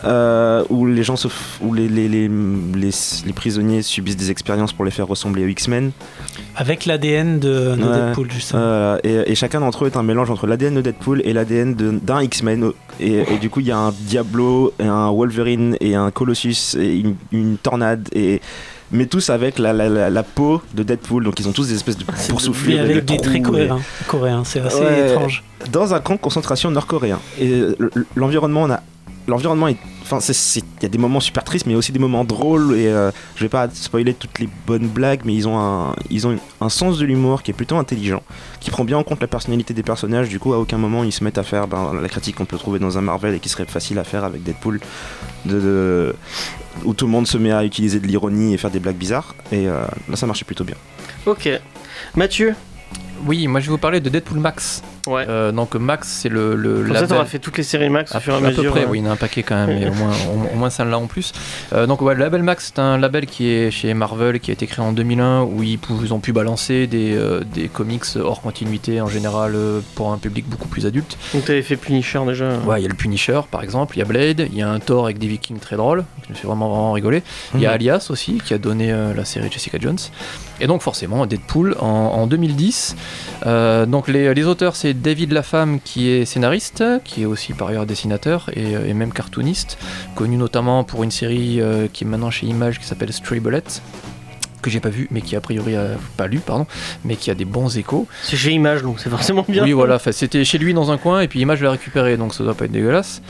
euh, 0.03 0.63
où 0.69 0.86
les 0.86 1.01
gens 1.01 1.15
se 1.15 1.27
où 1.61 1.73
les, 1.73 1.88
les, 1.88 2.07
les, 2.07 2.27
les, 2.27 2.91
les 3.25 3.34
prisonniers 3.34 3.82
subissent 3.82 4.17
des 4.17 4.30
expériences 4.30 4.71
pour 4.71 4.86
les 4.86 4.91
faire 4.91 5.07
ressembler 5.07 5.43
aux 5.45 5.47
X-Men. 5.47 5.91
Avec 6.55 6.86
l'ADN 6.86 7.39
de, 7.39 7.75
de 7.75 7.84
Ouais. 7.84 8.05
Deadpool, 8.05 8.32
justement. 8.32 8.61
Euh, 8.63 8.97
et, 9.03 9.32
et 9.32 9.36
chacun 9.36 9.61
d'entre 9.61 9.86
eux 9.86 9.88
est 9.88 9.97
un 9.97 10.03
mélange 10.03 10.30
entre 10.30 10.45
l'ADN 10.45 10.75
de 10.75 10.82
Deadpool 10.82 11.21
et 11.25 11.34
l'ADN 11.34 11.73
d'un 11.73 12.21
X-Men. 12.21 12.71
Et, 12.99 13.21
et 13.34 13.38
du 13.39 13.49
coup, 13.49 13.61
il 13.61 13.65
y 13.67 13.71
a 13.71 13.77
un 13.77 13.91
Diablo, 13.91 14.73
et 14.80 14.86
un 14.86 15.09
Wolverine 15.11 15.75
et 15.80 15.95
un 15.95 16.11
Colossus 16.11 16.75
et 16.77 16.97
une, 16.99 17.15
une 17.32 17.57
tornade. 17.57 18.07
Et, 18.13 18.41
mais 18.91 19.05
tous 19.05 19.29
avec 19.29 19.59
la, 19.59 19.73
la, 19.73 19.89
la, 19.89 20.09
la 20.09 20.23
peau 20.23 20.61
de 20.73 20.83
Deadpool. 20.83 21.23
Donc 21.23 21.39
ils 21.39 21.47
ont 21.47 21.51
tous 21.51 21.67
des 21.67 21.75
espèces 21.75 21.97
de 21.97 22.05
boursouflures. 22.29 22.79
avec 22.81 23.05
des 23.05 23.17
trous 23.17 23.23
traits 23.25 23.35
et- 23.37 23.41
coréens. 23.41 23.79
coréens. 24.07 24.43
C'est 24.45 24.59
assez 24.61 24.79
Ouais. 24.83 25.11
étrange. 25.11 25.43
dans 25.71 25.93
un 25.93 25.99
camp 25.99 26.15
de 26.15 26.19
concentration 26.19 26.71
nord-coréen. 26.71 27.19
Et 27.39 27.61
l'environnement, 28.15 28.63
on 28.63 28.71
a- 28.71 28.81
l'environnement 29.30 29.67
est, 29.67 29.77
enfin, 30.01 30.19
il 30.19 30.63
y 30.82 30.86
a 30.86 30.89
des 30.89 30.97
moments 30.97 31.19
super 31.19 31.43
tristes, 31.43 31.65
mais 31.65 31.71
il 31.71 31.75
y 31.75 31.75
a 31.75 31.80
aussi 31.80 31.91
des 31.91 31.99
moments 31.99 32.23
drôles. 32.25 32.75
Et 32.77 32.88
euh, 32.88 33.11
je 33.36 33.43
vais 33.43 33.49
pas 33.49 33.69
spoiler 33.71 34.13
toutes 34.13 34.39
les 34.39 34.49
bonnes 34.67 34.88
blagues, 34.88 35.21
mais 35.23 35.34
ils 35.34 35.47
ont 35.47 35.57
un, 35.59 35.95
ils 36.09 36.27
ont 36.27 36.38
un 36.59 36.69
sens 36.69 36.97
de 36.97 37.05
l'humour 37.05 37.43
qui 37.43 37.51
est 37.51 37.53
plutôt 37.53 37.77
intelligent, 37.77 38.21
qui 38.59 38.71
prend 38.71 38.84
bien 38.84 38.97
en 38.97 39.03
compte 39.03 39.21
la 39.21 39.27
personnalité 39.27 39.73
des 39.73 39.84
personnages. 39.84 40.30
Du 40.30 40.39
coup, 40.39 40.53
à 40.53 40.57
aucun 40.59 40.77
moment 40.77 41.03
ils 41.03 41.11
se 41.13 41.23
mettent 41.23 41.38
à 41.38 41.43
faire 41.43 41.67
ben, 41.67 41.93
la 42.01 42.09
critique 42.09 42.36
qu'on 42.36 42.45
peut 42.45 42.57
trouver 42.57 42.80
dans 42.80 42.97
un 42.97 43.01
Marvel 43.01 43.34
et 43.36 43.39
qui 43.39 43.49
serait 43.49 43.65
facile 43.65 43.99
à 43.99 44.03
faire 44.03 44.23
avec 44.23 44.43
Deadpool, 44.43 44.80
de, 45.45 45.59
de- 45.59 46.15
où 46.84 46.93
tout 46.93 47.05
le 47.05 47.11
monde 47.11 47.27
se 47.27 47.38
met 47.38 47.51
à 47.51 47.63
utiliser 47.63 47.99
de 47.99 48.07
l'ironie 48.07 48.53
et 48.53 48.57
faire 48.57 48.71
des 48.71 48.80
blagues 48.80 48.97
bizarres. 48.97 49.36
Et 49.51 49.67
euh, 49.67 49.86
là, 50.09 50.15
ça 50.15 50.25
marchait 50.25 50.45
plutôt 50.45 50.63
bien. 50.63 50.75
Ok. 51.25 51.49
Mathieu? 52.15 52.55
Oui, 53.25 53.47
moi 53.47 53.59
je 53.59 53.65
vais 53.65 53.71
vous 53.71 53.77
parler 53.77 53.99
de 53.99 54.09
Deadpool 54.09 54.39
Max. 54.39 54.82
Ouais. 55.10 55.26
Euh, 55.28 55.51
donc 55.51 55.76
Max, 55.76 56.07
c'est 56.07 56.30
le, 56.30 56.55
le 56.55 56.84
Comme 56.86 56.95
ça, 56.95 57.07
t'auras 57.07 57.26
fait 57.26 57.39
toutes 57.39 57.57
les 57.57 57.64
séries 57.64 57.89
Max 57.89 58.14
au 58.14 58.18
À, 58.18 58.20
fur 58.20 58.34
et 58.34 58.36
à 58.36 58.39
à 58.39 58.41
peu 58.41 58.47
mesure. 58.57 58.72
près, 58.72 58.84
hein. 58.84 58.88
oui, 58.89 58.99
il 58.99 59.03
y 59.03 59.07
en 59.07 59.10
a 59.10 59.14
un 59.14 59.18
paquet 59.18 59.43
quand 59.43 59.55
même, 59.66 59.80
mais 59.80 59.89
au 59.89 59.93
moins, 59.93 60.12
au, 60.12 60.53
au 60.53 60.57
moins 60.57 60.70
celle-là 60.70 60.97
en 60.97 61.07
plus. 61.07 61.32
Euh, 61.74 61.88
donc, 61.88 62.01
ouais, 62.01 62.14
le 62.14 62.20
label 62.22 62.43
Max, 62.43 62.68
c'est 62.74 62.80
un 62.80 62.97
label 62.97 63.26
qui 63.26 63.49
est 63.49 63.72
chez 63.72 63.93
Marvel, 63.93 64.39
qui 64.39 64.51
a 64.51 64.53
été 64.53 64.68
créé 64.68 64.86
en 64.86 64.91
2001, 64.93 65.41
où 65.43 65.64
ils, 65.64 65.80
ont 66.14 66.20
pu 66.20 66.32
balancer 66.34 66.88
des, 66.88 67.16
euh, 67.18 67.41
des 67.53 67.68
comics 67.68 68.03
hors 68.18 68.41
continuité 68.41 69.01
en 69.01 69.07
général 69.07 69.53
euh, 69.55 69.80
pour 69.95 70.12
un 70.12 70.18
public 70.18 70.47
beaucoup 70.47 70.68
plus 70.68 70.86
adulte. 70.86 71.18
Donc 71.34 71.45
t'avais 71.45 71.62
fait 71.62 71.76
Punisher 71.76 72.20
déjà. 72.28 72.49
Ouais, 72.68 72.80
il 72.80 72.84
y 72.84 72.86
a 72.86 72.89
le 72.89 72.95
Punisher 72.95 73.41
par 73.49 73.64
exemple, 73.64 73.95
il 73.95 73.99
y 73.99 74.01
a 74.01 74.05
Blade, 74.05 74.47
il 74.51 74.57
y 74.57 74.62
a 74.62 74.70
un 74.70 74.80
Thor 74.80 75.05
avec 75.05 75.18
des 75.18 75.28
Vikings 75.28 75.60
très 75.60 75.76
drôle, 75.76 76.03
je 76.26 76.30
me 76.30 76.36
suis 76.36 76.47
vraiment, 76.47 76.70
vraiment 76.70 76.91
rigolé. 76.93 77.24
Il 77.55 77.62
y 77.62 77.66
a 77.66 77.70
Mhm. 77.70 77.76
Alias 77.76 78.07
aussi, 78.10 78.39
qui 78.43 78.53
a 78.53 78.57
donné 78.57 78.91
euh, 78.91 79.14
la 79.14 79.26
série 79.26 79.49
Jessica 79.51 79.78
Jones. 79.80 79.97
Et 80.62 80.68
donc 80.68 80.82
forcément 80.82 81.26
Deadpool 81.26 81.76
en, 81.80 81.86
en 81.86 82.28
2010. 82.28 82.95
Euh, 83.45 83.86
donc 83.86 84.07
les, 84.07 84.34
les 84.34 84.43
auteurs 84.45 84.76
c'est 84.76 84.93
David 84.99 85.31
Lafemme 85.31 85.79
qui 85.79 86.09
est 86.09 86.25
scénariste, 86.25 86.83
qui 87.03 87.23
est 87.23 87.25
aussi 87.25 87.53
par 87.53 87.69
ailleurs 87.69 87.85
dessinateur 87.85 88.49
et, 88.53 88.73
et 88.73 88.93
même 88.93 89.13
cartooniste, 89.13 89.77
connu 90.15 90.37
notamment 90.37 90.83
pour 90.83 91.03
une 91.03 91.11
série 91.11 91.61
euh, 91.61 91.87
qui 91.91 92.03
est 92.03 92.07
maintenant 92.07 92.31
chez 92.31 92.47
Image 92.47 92.79
qui 92.79 92.85
s'appelle 92.85 93.13
Stray 93.13 93.39
Bullets 93.39 93.81
que 94.62 94.70
j'ai 94.70 94.80
pas 94.80 94.89
vu 94.89 95.07
mais 95.12 95.22
qui 95.22 95.36
a 95.36 95.41
priori 95.41 95.76
a 95.76 95.88
pas 96.18 96.28
lu 96.28 96.39
pardon 96.39 96.66
mais 97.05 97.16
qui 97.16 97.32
a 97.32 97.36
des 97.36 97.45
bons 97.45 97.78
échos 97.78 98.07
C'est 98.24 98.36
chez 98.38 98.51
Image, 98.51 98.82
donc 98.84 98.99
c'est 98.99 99.10
forcément 99.10 99.45
bien. 99.47 99.64
oui, 99.64 99.72
voilà, 99.72 99.95
enfin, 99.95 100.12
c'était 100.12 100.43
chez 100.43 100.57
lui 100.57 100.74
dans 100.74 100.91
un 100.91 100.97
coin 100.97 101.22
et 101.22 101.28
puis 101.28 101.39
Image 101.39 101.62
l'a 101.62 101.72
récupéré, 101.72 102.18
donc 102.18 102.34
ça 102.34 102.43
doit 102.43 102.53
pas 102.53 102.66
être 102.66 102.72
dégueulasse. 102.72 103.22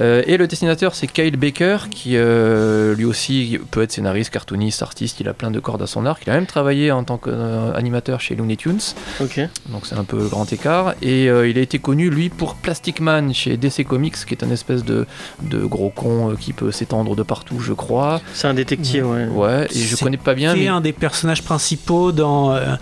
Euh, 0.00 0.22
et 0.26 0.36
le 0.36 0.46
dessinateur, 0.46 0.94
c'est 0.94 1.06
Kyle 1.06 1.36
Baker, 1.36 1.78
qui 1.90 2.12
euh, 2.16 2.94
lui 2.94 3.04
aussi 3.04 3.58
peut 3.70 3.82
être 3.82 3.92
scénariste, 3.92 4.30
cartooniste, 4.30 4.82
artiste, 4.82 5.20
il 5.20 5.28
a 5.28 5.34
plein 5.34 5.50
de 5.50 5.60
cordes 5.60 5.82
à 5.82 5.86
son 5.86 6.06
arc. 6.06 6.22
Il 6.26 6.30
a 6.30 6.34
même 6.34 6.46
travaillé 6.46 6.90
en 6.92 7.04
tant 7.04 7.18
qu'animateur 7.18 8.20
chez 8.20 8.34
Looney 8.36 8.56
Tunes, 8.56 8.78
Ok. 9.20 9.40
donc 9.70 9.86
c'est 9.86 9.96
un 9.96 10.04
peu 10.04 10.18
le 10.18 10.28
grand 10.28 10.50
écart. 10.52 10.94
Et 11.02 11.28
euh, 11.28 11.48
il 11.48 11.58
a 11.58 11.60
été 11.60 11.78
connu, 11.78 12.10
lui, 12.10 12.28
pour 12.28 12.54
Plastic 12.54 13.00
Man 13.00 13.32
chez 13.34 13.56
DC 13.56 13.84
Comics, 13.86 14.14
qui 14.26 14.34
est 14.34 14.44
un 14.44 14.50
espèce 14.50 14.84
de, 14.84 15.06
de 15.42 15.64
gros 15.64 15.90
con 15.90 16.30
euh, 16.30 16.34
qui 16.38 16.52
peut 16.52 16.70
s'étendre 16.70 17.16
de 17.16 17.22
partout, 17.22 17.60
je 17.60 17.72
crois. 17.72 18.20
C'est 18.34 18.46
un 18.48 18.54
détective, 18.54 19.06
ouais. 19.06 19.26
Ouais, 19.26 19.66
et 19.74 19.78
je 19.78 19.96
connais 19.96 20.16
pas 20.16 20.34
bien, 20.34 20.54
Qui 20.54 20.67
un 20.68 20.80
des 20.80 20.92
personnages 20.92 21.42
principaux 21.42 22.12
dans 22.12 22.52
euh, 22.52 22.74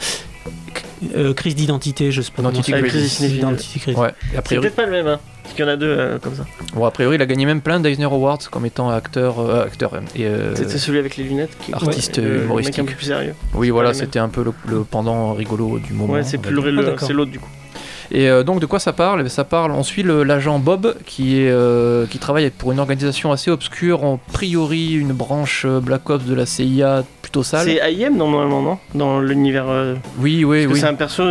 euh, 1.15 1.35
Crise 1.35 1.55
d'identité, 1.55 2.11
je 2.11 2.23
sais 2.23 2.31
pas. 2.33 2.43
Identity 2.43 2.73
Crisis. 2.73 3.19
Crisis. 3.19 3.87
ouais, 3.97 4.09
et 4.09 4.11
a 4.11 4.15
C'est 4.37 4.43
priori, 4.43 4.63
peut-être 4.67 4.77
pas 4.77 4.87
le 4.87 4.93
même, 4.93 5.07
hein. 5.07 5.21
Parce 5.43 5.55
qu'il 5.55 5.65
y 5.65 5.69
en 5.69 5.71
a 5.71 5.77
deux 5.77 5.87
euh, 5.87 6.19
comme 6.19 6.35
ça. 6.35 6.45
bon, 6.75 6.85
a 6.85 6.91
priori, 6.91 7.15
il 7.17 7.23
a 7.23 7.27
gagné 7.27 7.47
même 7.47 7.61
plein 7.61 7.79
d'Eisner 7.79 8.05
Awards 8.07 8.39
comme 8.51 8.67
étant 8.67 8.91
acteur, 8.91 9.39
euh, 9.39 9.65
acteur 9.65 9.95
euh, 9.95 10.01
et 10.17 10.27
euh, 10.27 10.55
C'était 10.57 10.79
celui 10.79 10.99
avec 10.99 11.17
les 11.17 11.25
lunettes 11.25 11.57
qui 11.65 11.73
artiste 11.73 12.17
ouais, 12.17 12.25
le- 12.25 12.35
le 12.39 12.43
humoristique. 12.45 12.79
mec 12.79 12.85
un 12.89 12.91
peu 12.91 12.97
plus 12.97 13.07
sérieux. 13.07 13.35
Oui, 13.55 13.71
voilà, 13.71 13.95
c'était 13.95 14.19
un 14.19 14.29
peu 14.29 14.43
le, 14.43 14.53
le 14.67 14.83
pendant 14.83 15.35
rigolo 15.35 15.79
du 15.79 15.93
moment. 15.93 16.15
Ouais, 16.15 16.25
c'est 16.25 16.39
plus 16.39 16.53
le, 16.55 16.71
le- 16.71 16.97
Ah, 17.01 17.13
l'autre 17.13 17.31
du 17.31 17.39
coup. 17.39 17.49
Et 18.11 18.29
euh, 18.29 18.43
donc, 18.43 18.61
de 18.61 18.67
quoi 18.67 18.79
ça 18.79 18.93
parle? 18.93 19.23
Eh 19.25 19.29
Ça 19.29 19.45
parle, 19.45 19.73
on 19.73 19.83
suit 19.83 20.03
l'agent 20.03 20.59
Bob 20.59 20.97
qui, 21.05 21.41
est, 21.41 21.51
euh, 21.51 22.07
qui 22.07 22.19
travaille 22.19 22.51
pour 22.51 22.73
une 22.73 22.79
organisation 22.79 23.33
assez 23.33 23.51
obscure, 23.51 24.05
en 24.05 24.19
priori 24.33 24.95
une 24.95 25.13
branche 25.13 25.65
euh, 25.67 25.81
Black 25.81 26.09
Ops 26.11 26.25
de 26.25 26.35
la 26.35 26.47
CIA 26.47 27.05
plutôt 27.23 27.43
sale. 27.43 27.67
C'est 27.67 27.81
AIM 27.81 28.17
normalement, 28.17 28.63
non? 28.63 28.79
Dans 28.95 29.21
l'univers. 29.21 29.67
Oui, 30.19 30.45
oui, 30.45 30.63
parce 30.63 30.75
oui. 30.75 30.81
c'est 30.81 30.87
un 30.87 30.95
perso 30.95 31.25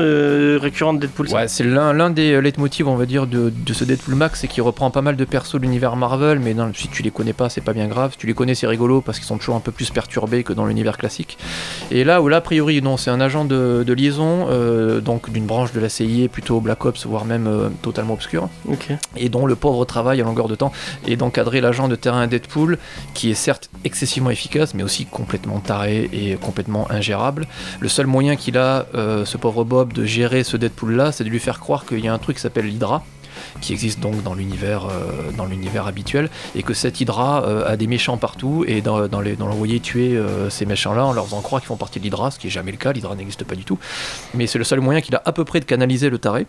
récurrent 0.61 0.93
de 0.93 0.99
Deadpool. 0.99 1.27
Ouais, 1.29 1.47
c'est 1.47 1.63
l'un 1.63 2.09
des 2.09 2.41
leitmotivs, 2.41 2.87
on 2.87 2.95
va 2.95 3.05
dire, 3.05 3.27
de, 3.27 3.51
de 3.55 3.73
ce 3.73 3.85
Deadpool 3.85 4.15
Max, 4.15 4.41
c'est 4.41 4.47
qu'il 4.47 4.63
reprend 4.63 4.91
pas 4.91 5.01
mal 5.01 5.15
de 5.15 5.25
persos 5.25 5.55
de 5.55 5.59
l'univers 5.59 5.95
Marvel, 5.95 6.39
mais 6.39 6.53
non, 6.53 6.71
si 6.73 6.89
tu 6.89 7.01
les 7.01 7.11
connais 7.11 7.33
pas, 7.33 7.49
c'est 7.49 7.61
pas 7.61 7.73
bien 7.73 7.87
grave. 7.87 8.11
Si 8.11 8.17
tu 8.17 8.27
les 8.27 8.33
connais, 8.33 8.55
c'est 8.55 8.67
rigolo 8.67 9.01
parce 9.01 9.19
qu'ils 9.19 9.27
sont 9.27 9.37
toujours 9.37 9.55
un 9.55 9.61
peu 9.61 9.71
plus 9.71 9.89
perturbés 9.89 10.43
que 10.43 10.53
dans 10.53 10.65
l'univers 10.65 10.97
classique. 10.97 11.37
Et 11.91 12.03
là, 12.03 12.21
où 12.21 12.27
là, 12.27 12.37
a 12.37 12.41
priori, 12.41 12.81
non, 12.81 12.97
c'est 12.97 13.11
un 13.11 13.21
agent 13.21 13.45
de, 13.45 13.83
de 13.85 13.93
liaison, 13.93 14.47
euh, 14.49 14.99
donc 15.01 15.31
d'une 15.31 15.45
branche 15.45 15.71
de 15.71 15.79
la 15.79 15.89
CIA, 15.89 16.27
plutôt 16.27 16.59
Black 16.65 16.83
Ops, 16.83 17.05
voire 17.05 17.25
même 17.25 17.47
euh, 17.47 17.69
totalement 17.83 18.15
obscure, 18.15 18.49
Ok. 18.67 18.89
et 19.15 19.29
dont 19.29 19.45
le 19.45 19.55
pauvre 19.55 19.85
travail 19.85 20.19
à 20.19 20.23
longueur 20.23 20.47
de 20.47 20.55
temps 20.55 20.71
est 21.07 21.15
d'encadrer 21.15 21.61
l'agent 21.61 21.87
de 21.87 21.95
terrain 21.95 22.25
Deadpool, 22.27 22.79
qui 23.13 23.29
est 23.29 23.35
certes 23.35 23.69
excessivement 23.83 24.31
efficace, 24.31 24.73
mais 24.73 24.81
aussi 24.83 25.05
complètement 25.05 25.59
taré 25.59 26.09
et 26.11 26.35
complètement 26.35 26.91
ingérable. 26.91 27.47
Le 27.79 27.87
seul 27.87 28.07
moyen 28.07 28.35
qu'il 28.35 28.57
a, 28.57 28.87
euh, 28.95 29.25
ce 29.25 29.37
pauvre 29.37 29.63
Bob, 29.63 29.93
de 29.93 30.05
gérer 30.05 30.43
ce 30.43 30.57
Deadpool-là, 30.57 31.11
c'est 31.11 31.23
de 31.23 31.29
lui 31.29 31.39
faire 31.39 31.59
croire 31.59 31.85
qu'il 31.85 31.99
y 31.99 32.07
a 32.07 32.13
un 32.13 32.17
truc 32.17 32.37
qui 32.37 32.41
s'appelle 32.41 32.65
l'Hydra 32.65 33.03
qui 33.61 33.73
existe 33.73 33.99
donc 33.99 34.23
dans 34.23 34.33
l'univers 34.33 34.85
euh, 34.85 35.31
dans 35.37 35.45
l'univers 35.45 35.87
habituel 35.87 36.29
et 36.55 36.63
que 36.63 36.73
cette 36.73 36.99
Hydra 37.01 37.43
euh, 37.45 37.67
a 37.67 37.77
des 37.77 37.87
méchants 37.87 38.17
partout 38.17 38.65
et 38.67 38.81
dans, 38.81 39.07
dans 39.07 39.21
les 39.21 39.35
dans 39.35 39.47
l'envoyer 39.47 39.79
tuer 39.79 40.15
euh, 40.15 40.49
ces 40.49 40.65
méchants 40.65 40.93
là 40.93 41.05
en 41.05 41.13
leur 41.13 41.25
faisant 41.25 41.41
croire 41.41 41.61
qu'ils 41.61 41.67
font 41.67 41.77
partie 41.77 41.99
de 41.99 42.03
l'Hydra 42.03 42.31
ce 42.31 42.39
qui 42.39 42.47
est 42.47 42.51
jamais 42.51 42.71
le 42.71 42.77
cas 42.77 42.91
l'Hydra 42.93 43.15
n'existe 43.15 43.43
pas 43.43 43.55
du 43.55 43.63
tout 43.63 43.79
mais 44.33 44.47
c'est 44.47 44.57
le 44.57 44.63
seul 44.63 44.81
moyen 44.81 45.01
qu'il 45.01 45.15
a 45.15 45.21
à 45.25 45.31
peu 45.31 45.45
près 45.45 45.59
de 45.59 45.65
canaliser 45.65 46.09
le 46.09 46.17
taré 46.17 46.47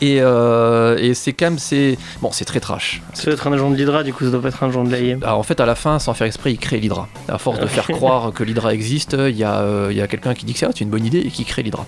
et, 0.00 0.18
euh, 0.20 0.96
et 0.98 1.14
c'est 1.14 1.32
quand 1.32 1.46
même 1.46 1.58
c'est 1.58 1.96
bon 2.20 2.30
c'est 2.32 2.44
très 2.44 2.60
trash 2.60 3.02
Ça 3.12 3.24
doit 3.24 3.34
être 3.34 3.46
un 3.46 3.52
agent 3.52 3.70
de 3.70 3.76
l'Hydra, 3.76 4.02
du 4.02 4.12
coup 4.12 4.24
ça 4.24 4.30
doit 4.30 4.42
pas 4.42 4.48
être 4.48 4.62
un 4.62 4.68
agent 4.68 4.84
de 4.84 4.90
l'AIM. 4.90 5.22
alors, 5.22 5.38
en 5.38 5.42
fait, 5.42 5.60
à 5.60 5.66
la 5.66 5.74
fin, 5.74 5.98
sans 5.98 6.14
faire 6.14 6.26
exprès, 6.26 6.52
il 6.52 6.58
crée 6.58 6.80
l'Hydra. 6.80 7.08
À 7.28 7.38
force 7.38 7.60
de 7.60 7.66
faire 7.68 7.86
croire 7.86 8.32
que 8.32 8.42
l'Hydra 8.42 8.74
existe, 8.74 9.16
il 9.18 9.36
y 9.36 9.44
a, 9.44 9.60
euh, 9.60 9.88
il 9.90 9.96
y 9.96 10.00
a 10.00 10.08
quelqu'un 10.08 10.34
qui 10.34 10.46
dit 10.46 10.52
que 10.52 10.58
c'est 10.58 10.66
ah, 10.66 10.70
c'est 10.72 10.84
une 10.84 10.90
bonne 10.90 11.06
idée 11.06 11.20
et 11.20 11.30
qui 11.30 11.44
crée 11.44 11.62
l'Hydra. 11.62 11.86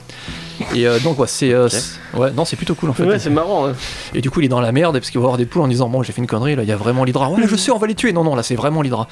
Et 0.74 0.86
euh, 0.86 0.98
donc, 1.00 1.18
ouais, 1.18 1.26
c'est. 1.26 1.52
euh, 1.52 1.68
c'est- 1.68 1.98
ouais, 2.18 2.30
non, 2.32 2.44
c'est 2.44 2.56
plutôt 2.56 2.74
cool 2.74 2.90
en 2.90 2.92
fait. 2.92 3.04
Ouais, 3.04 3.18
c'est 3.18 3.30
marrant. 3.30 3.68
et 4.14 4.20
du 4.20 4.30
coup, 4.30 4.40
il 4.40 4.46
est 4.46 4.48
dans 4.48 4.60
la 4.60 4.72
merde 4.72 4.98
parce 4.98 5.10
qu'il 5.10 5.20
va 5.20 5.26
voir 5.26 5.36
des 5.38 5.46
poules 5.46 5.62
en 5.62 5.68
disant 5.68 5.88
Bon, 5.88 6.02
j'ai 6.02 6.12
fait 6.12 6.20
une 6.20 6.26
connerie, 6.26 6.56
là, 6.56 6.62
il 6.62 6.68
y 6.68 6.72
a 6.72 6.76
vraiment 6.76 7.04
l'Hydra. 7.04 7.30
Ouais, 7.30 7.42
je 7.46 7.56
sais, 7.56 7.70
on 7.70 7.78
va 7.78 7.86
les 7.86 7.94
tuer. 7.94 8.12
Non, 8.12 8.24
non, 8.24 8.34
là, 8.34 8.42
c'est 8.42 8.54
vraiment 8.56 8.82
l'Hydra. 8.82 9.08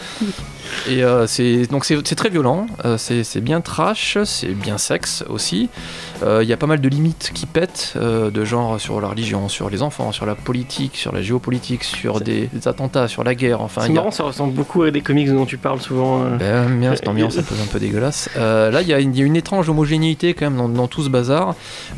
Et 0.88 1.02
euh, 1.04 1.26
c'est 1.26 1.66
donc 1.66 1.84
c'est 1.84 1.96
c'est 2.06 2.14
très 2.14 2.30
violent, 2.30 2.66
euh, 2.84 2.96
c'est 2.98 3.22
c'est 3.24 3.40
bien 3.40 3.60
trash, 3.60 4.18
c'est 4.24 4.48
bien 4.54 4.78
sexe 4.78 5.24
aussi. 5.28 5.68
Euh, 6.22 6.40
Il 6.42 6.48
y 6.48 6.52
a 6.52 6.56
pas 6.56 6.66
mal 6.66 6.80
de 6.80 6.88
limites 6.88 7.30
qui 7.34 7.46
pètent, 7.46 7.94
euh, 7.96 8.30
de 8.30 8.44
genre 8.44 8.80
sur 8.80 9.00
la 9.00 9.08
religion, 9.08 9.48
sur 9.48 9.68
les 9.70 9.82
enfants, 9.82 10.10
sur 10.12 10.26
la 10.26 10.34
politique, 10.34 10.96
sur 10.96 11.12
la 11.12 11.20
géopolitique, 11.22 11.84
sur 11.84 12.20
des, 12.20 12.48
des 12.52 12.68
attentats, 12.68 13.08
sur 13.08 13.24
la 13.24 13.34
guerre. 13.34 13.60
Enfin, 13.60 13.82
C'est 13.82 13.88
il 13.88 13.94
y 13.94 13.98
a- 13.98 14.00
marrant, 14.00 14.10
ça 14.10 14.24
ressemble 14.24 14.54
beaucoup 14.54 14.82
à 14.82 14.90
des 14.90 15.00
comics 15.00 15.28
dont 15.30 15.44
tu 15.46 15.58
parles 15.58 15.80
souvent. 15.80 16.22
euh. 16.24 16.36
ben, 16.36 16.78
bien, 16.78 16.94
cette 16.96 17.08
ambiance 17.08 17.36
un 17.38 17.42
peu, 17.42 17.54
un 17.62 17.66
peu 17.66 17.78
dégueulasse. 17.78 18.30
Euh, 18.36 18.70
là, 18.70 18.82
il 18.82 18.88
y, 18.88 18.94
a 18.94 19.00
une- 19.00 19.14
il 19.14 19.18
y 19.18 19.22
a 19.22 19.26
une 19.26 19.36
étrange 19.36 19.68
homogénéité 19.68 20.34
quand 20.34 20.46
même 20.50 20.56
dans, 20.56 20.68
dans 20.68 20.88
tout 20.88 21.02
ce 21.02 21.08
bazar. 21.08 21.33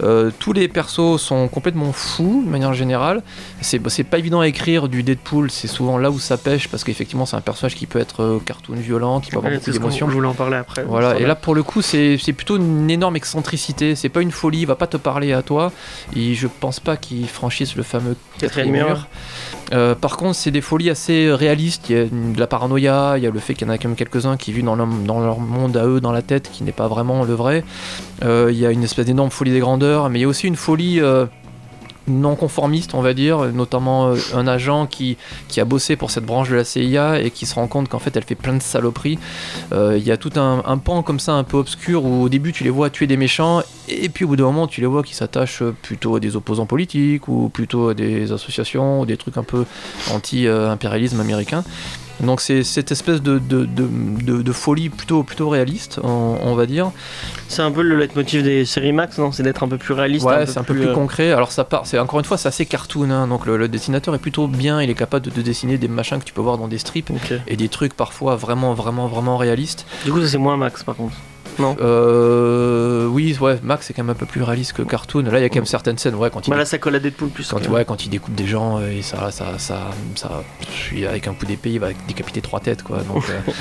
Euh, 0.02 0.30
tous 0.38 0.52
les 0.52 0.68
persos 0.68 1.20
sont 1.20 1.48
complètement 1.48 1.92
fous 1.92 2.42
de 2.44 2.50
manière 2.50 2.74
générale. 2.74 3.22
C'est 3.60 3.80
c'est 3.88 4.04
pas 4.04 4.18
évident 4.18 4.40
à 4.40 4.48
écrire 4.48 4.88
du 4.88 5.02
Deadpool, 5.02 5.50
c'est 5.50 5.68
souvent 5.68 5.98
là 5.98 6.10
où 6.10 6.18
ça 6.18 6.36
pêche 6.36 6.68
parce 6.68 6.84
qu'effectivement, 6.84 7.26
c'est 7.26 7.36
un 7.36 7.40
personnage 7.40 7.74
qui 7.74 7.86
peut 7.86 7.98
être 7.98 8.22
euh, 8.22 8.38
cartoon 8.44 8.74
violent, 8.74 9.20
qui 9.20 9.30
peut 9.30 9.38
avoir 9.38 9.52
Ouais, 9.52 9.58
beaucoup 9.58 9.70
d'émotions. 9.70 10.08
Je 10.08 10.14
voulais 10.14 10.28
en 10.28 10.34
parler 10.34 10.56
après. 10.56 10.84
Voilà, 10.84 11.18
et 11.18 11.26
là 11.26 11.34
pour 11.34 11.54
le 11.54 11.62
coup, 11.62 11.82
c'est 11.82 12.18
plutôt 12.36 12.56
une 12.56 12.90
énorme 12.90 13.16
excentricité. 13.16 13.94
C'est 13.94 14.08
pas 14.08 14.22
une 14.22 14.32
folie, 14.32 14.60
il 14.60 14.66
va 14.66 14.76
pas 14.76 14.86
te 14.86 14.96
parler 14.96 15.32
à 15.32 15.42
toi. 15.42 15.72
Et 16.14 16.34
je 16.34 16.46
pense 16.46 16.80
pas 16.80 16.96
qu'il 16.96 17.28
franchisse 17.28 17.76
le 17.76 17.82
fameux 17.82 18.16
quatrième 18.38 18.70
mur. 18.70 19.06
Euh, 19.72 19.94
par 19.94 20.16
contre, 20.16 20.36
c'est 20.36 20.50
des 20.50 20.60
folies 20.60 20.90
assez 20.90 21.32
réalistes. 21.32 21.90
Il 21.90 21.96
y 21.96 21.98
a 21.98 22.04
de 22.04 22.38
la 22.38 22.46
paranoïa, 22.46 23.14
il 23.16 23.24
y 23.24 23.26
a 23.26 23.30
le 23.30 23.38
fait 23.40 23.54
qu'il 23.54 23.66
y 23.66 23.70
en 23.70 23.72
a 23.72 23.78
quand 23.78 23.88
même 23.88 23.96
quelques-uns 23.96 24.36
qui 24.36 24.52
vivent 24.52 24.64
dans 24.64 24.76
leur, 24.76 25.40
monde 25.40 25.76
à 25.76 25.86
eux, 25.86 26.00
dans 26.00 26.12
la 26.12 26.22
tête, 26.22 26.50
qui 26.52 26.64
n'est 26.64 26.72
pas 26.72 26.88
vraiment 26.88 27.24
le 27.24 27.34
vrai. 27.34 27.64
Euh, 28.24 28.48
il 28.52 28.58
y 28.58 28.66
a 28.66 28.70
une 28.70 28.84
espèce 28.84 29.06
d'énorme 29.06 29.30
folie 29.30 29.52
des 29.52 29.60
grandeurs, 29.60 30.08
mais 30.10 30.18
il 30.18 30.22
y 30.22 30.24
a 30.24 30.28
aussi 30.28 30.46
une 30.46 30.56
folie. 30.56 31.00
Euh, 32.08 32.12
non 32.12 32.36
conformiste, 32.36 32.94
on 32.94 33.02
va 33.02 33.14
dire, 33.14 33.38
notamment 33.52 34.08
euh, 34.08 34.16
un 34.34 34.46
agent 34.46 34.86
qui, 34.86 35.16
qui 35.48 35.60
a 35.60 35.64
bossé 35.64 35.96
pour 35.96 36.10
cette 36.10 36.24
branche 36.24 36.50
de 36.50 36.56
la 36.56 36.64
CIA 36.64 37.20
et 37.20 37.30
qui 37.30 37.46
se 37.46 37.54
rend 37.54 37.66
compte 37.66 37.88
qu'en 37.88 37.98
fait 37.98 38.16
elle 38.16 38.24
fait 38.24 38.34
plein 38.34 38.54
de 38.54 38.62
saloperies. 38.62 39.18
Euh, 39.72 39.96
Il 39.98 40.06
y 40.06 40.10
a 40.10 40.16
tout 40.16 40.32
un, 40.36 40.62
un 40.66 40.78
pan 40.78 41.02
comme 41.02 41.20
ça 41.20 41.32
un 41.32 41.44
peu 41.44 41.56
obscur 41.56 42.04
où 42.04 42.22
au 42.22 42.28
début 42.28 42.52
tu 42.52 42.64
les 42.64 42.70
vois 42.70 42.90
tuer 42.90 43.06
des 43.06 43.16
méchants 43.16 43.62
et 43.88 44.08
puis 44.08 44.24
au 44.24 44.28
bout 44.28 44.36
d'un 44.36 44.44
moment 44.44 44.66
tu 44.66 44.80
les 44.80 44.86
vois 44.86 45.02
qui 45.02 45.14
s'attachent 45.14 45.62
plutôt 45.82 46.16
à 46.16 46.20
des 46.20 46.36
opposants 46.36 46.66
politiques 46.66 47.28
ou 47.28 47.48
plutôt 47.48 47.90
à 47.90 47.94
des 47.94 48.32
associations 48.32 49.00
ou 49.00 49.06
des 49.06 49.16
trucs 49.16 49.36
un 49.36 49.42
peu 49.42 49.64
anti-impérialisme 50.12 51.20
américain. 51.20 51.64
Donc 52.20 52.40
c'est 52.40 52.62
cette 52.62 52.92
espèce 52.92 53.20
de, 53.20 53.38
de, 53.38 53.66
de, 53.66 54.52
folie 54.52 54.88
plutôt, 54.88 55.22
plutôt 55.22 55.48
réaliste, 55.50 56.00
on, 56.02 56.38
on 56.42 56.54
va 56.54 56.64
dire. 56.66 56.90
C'est 57.48 57.62
un 57.62 57.70
peu 57.70 57.82
le 57.82 57.96
leitmotiv 57.96 58.42
des 58.42 58.64
séries 58.64 58.92
Max, 58.92 59.18
non? 59.18 59.32
C'est 59.32 59.42
d'être 59.42 59.62
un 59.62 59.68
peu 59.68 59.76
plus 59.76 59.92
réaliste. 59.92 60.24
Ouais, 60.24 60.46
c'est 60.46 60.58
un 60.58 60.62
peu 60.64 60.74
plus 60.74 60.88
euh, 60.88 60.94
concret. 60.94 61.32
Alors 61.32 61.52
ça 61.52 61.64
part, 61.64 61.86
c'est 61.86 61.98
encore 61.98 62.18
une 62.18 62.24
fois, 62.24 62.38
c'est 62.38 62.48
assez 62.48 62.64
cartoon. 62.64 63.10
hein. 63.10 63.26
donc 63.28 63.44
le, 63.44 63.56
le 63.58 63.68
dessinateur 63.68 64.14
est 64.14 64.18
plutôt 64.18 64.48
bien. 64.48 64.80
Il 64.80 64.88
est 64.88 64.94
capable 64.94 65.26
de, 65.26 65.30
de 65.30 65.42
dessiner 65.42 65.76
des 65.76 65.88
machins 65.88 66.18
que 66.18 66.24
tu 66.24 66.32
peux 66.32 66.40
voir 66.40 66.56
dans 66.58 66.68
des 66.68 66.78
strips 66.78 67.10
et 67.46 67.56
des 67.56 67.68
trucs 67.68 67.94
parfois 67.94 68.36
vraiment, 68.36 68.72
vraiment, 68.72 69.08
vraiment 69.08 69.36
réalistes. 69.36 69.86
Du 70.04 70.12
coup, 70.12 70.20
ça 70.22 70.28
c'est 70.28 70.38
moins 70.38 70.56
Max 70.56 70.82
par 70.84 70.96
contre. 70.96 71.14
Euh, 71.80 73.06
oui, 73.06 73.36
ouais, 73.40 73.58
Max 73.62 73.86
c'est 73.86 73.92
quand 73.94 74.02
même 74.02 74.10
un 74.10 74.18
peu 74.18 74.26
plus 74.26 74.42
réaliste 74.42 74.72
que 74.74 74.82
cartoon. 74.82 75.22
Là, 75.22 75.38
il 75.38 75.42
y 75.42 75.44
a 75.44 75.48
quand 75.48 75.56
même 75.56 75.66
certaines 75.66 75.98
scènes, 75.98 76.14
ouais, 76.14 76.30
quand 76.30 76.46
il 76.46 76.50
Bah 76.50 76.56
là, 76.56 76.64
ça 76.64 76.78
colle 76.78 76.94
à 76.96 76.98
Deadpool 77.00 77.28
plus. 77.30 77.48
quand, 77.48 77.60
que- 77.60 77.68
ouais, 77.68 77.84
quand 77.84 78.04
il 78.04 78.10
découpe 78.10 78.34
des 78.34 78.46
gens 78.46 78.78
euh, 78.78 78.90
et 78.90 79.02
ça, 79.02 79.30
ça, 79.30 79.58
ça, 79.58 79.90
ça, 80.14 80.42
je 80.70 80.74
suis 80.76 81.06
avec 81.06 81.26
un 81.28 81.34
coup 81.34 81.46
d'épée, 81.46 81.70
il 81.72 81.80
va 81.80 81.88
décapiter 82.08 82.40
trois 82.40 82.60
têtes, 82.60 82.82
quoi. 82.82 82.98
Donc, 83.02 83.24
euh, 83.30 83.52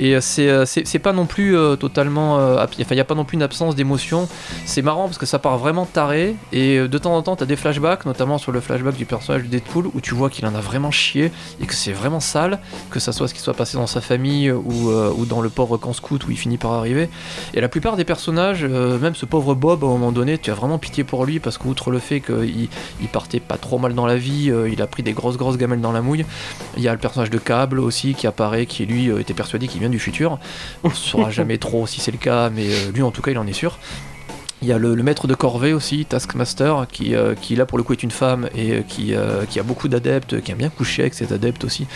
et 0.00 0.16
euh, 0.16 0.20
c'est, 0.22 0.48
euh, 0.48 0.64
c'est, 0.64 0.98
pas 0.98 1.12
non 1.12 1.26
plus 1.26 1.56
euh, 1.56 1.76
totalement, 1.76 2.36
enfin, 2.36 2.66
il 2.90 2.96
y 2.96 3.00
a 3.00 3.04
pas 3.04 3.14
non 3.14 3.24
plus 3.24 3.36
une 3.36 3.42
absence 3.42 3.76
d'émotion. 3.76 4.28
C'est 4.64 4.80
marrant 4.80 5.04
parce 5.04 5.18
que 5.18 5.26
ça 5.26 5.38
part 5.38 5.58
vraiment 5.58 5.84
taré 5.84 6.36
et 6.52 6.78
de 6.88 6.98
temps 6.98 7.14
en 7.14 7.22
temps, 7.22 7.36
t'as 7.36 7.44
des 7.44 7.56
flashbacks, 7.56 8.06
notamment 8.06 8.38
sur 8.38 8.50
le 8.50 8.60
flashback 8.60 8.96
du 8.96 9.04
personnage 9.04 9.42
de 9.42 9.48
Deadpool 9.48 9.88
où 9.92 10.00
tu 10.00 10.14
vois 10.14 10.30
qu'il 10.30 10.46
en 10.46 10.54
a 10.54 10.60
vraiment 10.60 10.90
chié 10.90 11.30
et 11.60 11.66
que 11.66 11.74
c'est 11.74 11.92
vraiment 11.92 12.20
sale, 12.20 12.60
que 12.90 12.98
ça 12.98 13.12
soit 13.12 13.28
ce 13.28 13.34
qui 13.34 13.40
soit 13.40 13.52
passé 13.52 13.76
dans 13.76 13.86
sa 13.86 14.00
famille 14.00 14.50
ou, 14.50 14.90
ou 14.90 15.26
dans 15.26 15.42
le 15.42 15.50
pauvre 15.50 15.76
camp 15.76 15.92
scout 15.92 16.26
où 16.26 16.30
il 16.30 16.38
finit 16.38 16.56
par 16.56 16.72
arriver. 16.72 17.10
Et 17.52 17.60
la 17.60 17.68
plupart 17.68 17.96
des 17.96 18.04
personnages, 18.04 18.64
même 18.64 19.14
ce 19.14 19.26
pauvre 19.26 19.54
Bob, 19.54 19.84
à 19.84 19.86
un 19.86 19.90
moment 19.90 20.12
donné, 20.12 20.38
tu 20.38 20.50
as 20.50 20.54
vraiment 20.54 20.78
pitié 20.78 21.04
pour 21.04 21.26
lui 21.26 21.40
parce 21.40 21.58
qu'outre 21.58 21.90
le 21.90 21.98
fait 21.98 22.20
qu'il 22.20 22.68
il 23.00 23.08
partait 23.08 23.40
pas 23.40 23.58
trop 23.58 23.78
mal 23.78 23.94
dans 23.94 24.06
la 24.06 24.16
vie, 24.16 24.50
il 24.70 24.80
a 24.80 24.86
pris 24.86 25.02
des 25.02 25.12
grosses 25.12 25.36
grosses 25.36 25.58
gamelles 25.58 25.82
dans 25.82 25.92
la 25.92 26.00
mouille. 26.00 26.24
Il 26.76 26.82
y 26.82 26.88
a 26.88 26.92
le 26.92 26.98
personnage 26.98 27.30
de 27.30 27.38
Cable 27.38 27.80
aussi 27.80 28.14
qui 28.14 28.26
apparaît, 28.26 28.64
qui 28.64 28.86
lui 28.86 29.10
était 29.20 29.34
persuadé 29.34 29.68
qu'il 29.68 29.80
vient 29.80 29.89
du 29.90 29.98
futur. 29.98 30.38
On 30.84 30.88
ne 30.88 30.94
saura 30.94 31.30
jamais 31.30 31.58
trop 31.58 31.86
si 31.86 32.00
c'est 32.00 32.10
le 32.12 32.18
cas, 32.18 32.50
mais 32.50 32.66
euh, 32.68 32.90
lui 32.92 33.02
en 33.02 33.10
tout 33.10 33.22
cas 33.22 33.30
il 33.30 33.38
en 33.38 33.46
est 33.46 33.52
sûr. 33.52 33.78
Il 34.62 34.68
y 34.68 34.72
a 34.72 34.78
le, 34.78 34.94
le 34.94 35.02
maître 35.02 35.26
de 35.26 35.34
corvée 35.34 35.72
aussi, 35.72 36.04
Taskmaster, 36.04 36.86
qui, 36.92 37.14
euh, 37.14 37.34
qui 37.34 37.56
là 37.56 37.64
pour 37.64 37.78
le 37.78 37.84
coup 37.84 37.94
est 37.94 38.02
une 38.02 38.10
femme 38.10 38.50
et 38.54 38.72
euh, 38.72 38.82
qui, 38.86 39.14
euh, 39.14 39.46
qui 39.48 39.58
a 39.58 39.62
beaucoup 39.62 39.88
d'adeptes, 39.88 40.42
qui 40.42 40.52
aime 40.52 40.58
bien 40.58 40.68
coucher 40.68 41.00
avec 41.02 41.14
ses 41.14 41.32
adeptes 41.32 41.64
aussi. 41.64 41.86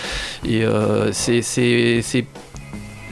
Et 0.47 0.65
c'est- 1.13 1.43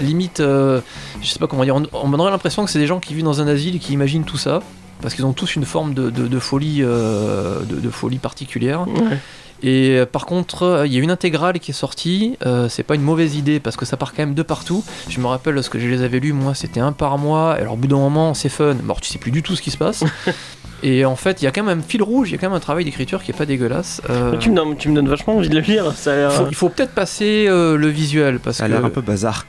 limite, 0.01 0.39
je 0.39 0.80
sais 1.22 1.39
pas 1.39 1.47
comment 1.47 1.64
dire, 1.64 1.76
on, 1.76 1.85
on 1.93 2.09
donnerait 2.09 2.30
l'impression 2.30 2.64
que 2.64 2.70
c'est 2.70 2.78
des 2.78 2.87
gens 2.87 2.99
qui 2.99 3.14
vivent 3.14 3.24
dans 3.24 3.41
un 3.41 3.47
asile 3.47 3.76
et 3.76 3.78
qui 3.78 3.93
imaginent 3.93 4.24
tout 4.24 4.39
ça. 4.39 4.61
Parce 5.01 5.14
qu'ils 5.14 5.26
ont 5.26 5.33
tous 5.33 5.57
une 5.57 5.64
forme 5.64 5.95
de, 5.95 6.11
de- 6.11 6.28
de 6.28 6.39
folie, 6.39 6.80
de, 6.80 7.64
de 7.80 7.91
folie 7.91 8.18
particulière. 8.18 8.87
Ouais. 8.89 9.18
Et 9.64 9.96
euh, 9.98 10.06
par 10.06 10.26
contre, 10.26 10.62
euh, 10.64 10.86
il 10.86 10.92
y 10.92 10.96
a 10.98 11.00
une 11.00 11.10
intégrale 11.10 11.58
qui 11.60 11.70
est 11.70 11.74
sortie. 11.74 12.36
euh, 12.46 12.68
c'est 12.68 12.82
pas 12.82 12.94
une 12.96 13.02
mauvaise 13.02 13.36
idée 13.36 13.60
parce 13.60 13.76
que 13.76 13.84
ça 13.84 13.96
part 13.96 14.12
quand 14.12 14.22
même 14.22 14.34
de 14.34 14.42
partout. 14.42 14.84
Je 15.08 15.20
me 15.20 15.26
rappelle 15.26 15.54
lorsque 15.54 15.78
je 15.78 15.86
les 15.86 16.02
avais 16.02 16.18
lus, 16.20 16.32
moi, 16.32 16.54
c'était 16.54 16.80
un 16.80 16.92
par 16.92 17.16
mois. 17.18 17.52
Alors, 17.54 17.74
au 17.74 17.76
bout 17.76 17.86
d'un 17.88 17.96
moment, 17.96 18.34
c'est 18.34 18.48
fun. 18.48 18.74
Alors, 18.84 19.00
tu 19.00 19.08
sais 19.10 19.18
plus 19.18 19.30
du 19.30 19.42
tout 19.42 19.54
ce 19.56 19.62
qui 19.62 19.70
se 19.70 19.78
passe. 19.78 20.02
Et 20.84 21.04
en 21.04 21.14
fait, 21.14 21.40
il 21.40 21.44
y 21.44 21.48
a 21.48 21.52
quand 21.52 21.62
même 21.62 21.78
un 21.78 21.82
fil 21.82 22.02
rouge, 22.02 22.30
il 22.30 22.32
y 22.32 22.34
a 22.34 22.38
quand 22.38 22.48
même 22.48 22.56
un 22.56 22.60
travail 22.60 22.84
d'écriture 22.84 23.22
qui 23.22 23.30
est 23.30 23.34
pas 23.38 23.46
dégueulasse. 23.46 24.02
Euh, 24.10 24.36
Tu, 24.38 24.50
me 24.50 24.56
donnes, 24.56 24.76
tu 24.76 24.88
me 24.88 24.96
donnes 24.96 25.08
vachement 25.08 25.36
envie 25.36 25.48
de 25.48 25.54
le 25.54 25.60
lire. 25.60 25.92
Ça 25.94 26.12
a 26.12 26.16
l'air. 26.16 26.32
faut- 26.32 26.46
il 26.50 26.56
faut 26.56 26.68
peut-être 26.70 26.90
passer 26.92 27.46
euh, 27.48 27.76
le 27.76 27.86
visuel 27.86 28.40
parce 28.40 28.56
Ça 28.56 28.64
a 28.64 28.66
que 28.66 28.72
l'air 28.72 28.84
un 28.84 28.90
peu 28.90 29.00
bazar. 29.00 29.46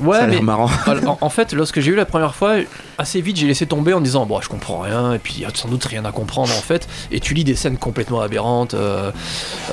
ouais, 0.00 0.16
ça 0.18 0.22
a 0.22 0.26
mais 0.28 0.34
l'air 0.34 0.42
marrant. 0.44 0.70
en, 0.86 1.18
en 1.20 1.28
fait, 1.28 1.52
lorsque 1.54 1.80
j'ai 1.80 1.90
eu 1.90 1.96
la 1.96 2.04
première 2.04 2.36
fois, 2.36 2.54
assez 2.98 3.20
vite 3.20 3.36
j'ai 3.36 3.46
laissé 3.46 3.66
tomber 3.66 3.92
en 3.92 4.00
disant 4.00 4.26
bon, 4.26 4.40
je 4.40 4.48
comprends 4.48 4.80
rien, 4.80 5.12
et 5.14 5.18
puis 5.18 5.34
il 5.36 5.42
y 5.42 5.44
a 5.44 5.50
sans 5.54 5.68
doute 5.68 5.84
rien 5.84 6.04
à 6.04 6.12
comprendre 6.12 6.52
en 6.56 6.60
fait. 6.60 6.88
Et 7.10 7.20
tu 7.20 7.34
lis 7.34 7.44
des 7.44 7.54
scènes 7.54 7.76
complètement 7.76 8.20
aberrantes 8.20 8.74
euh, 8.74 9.10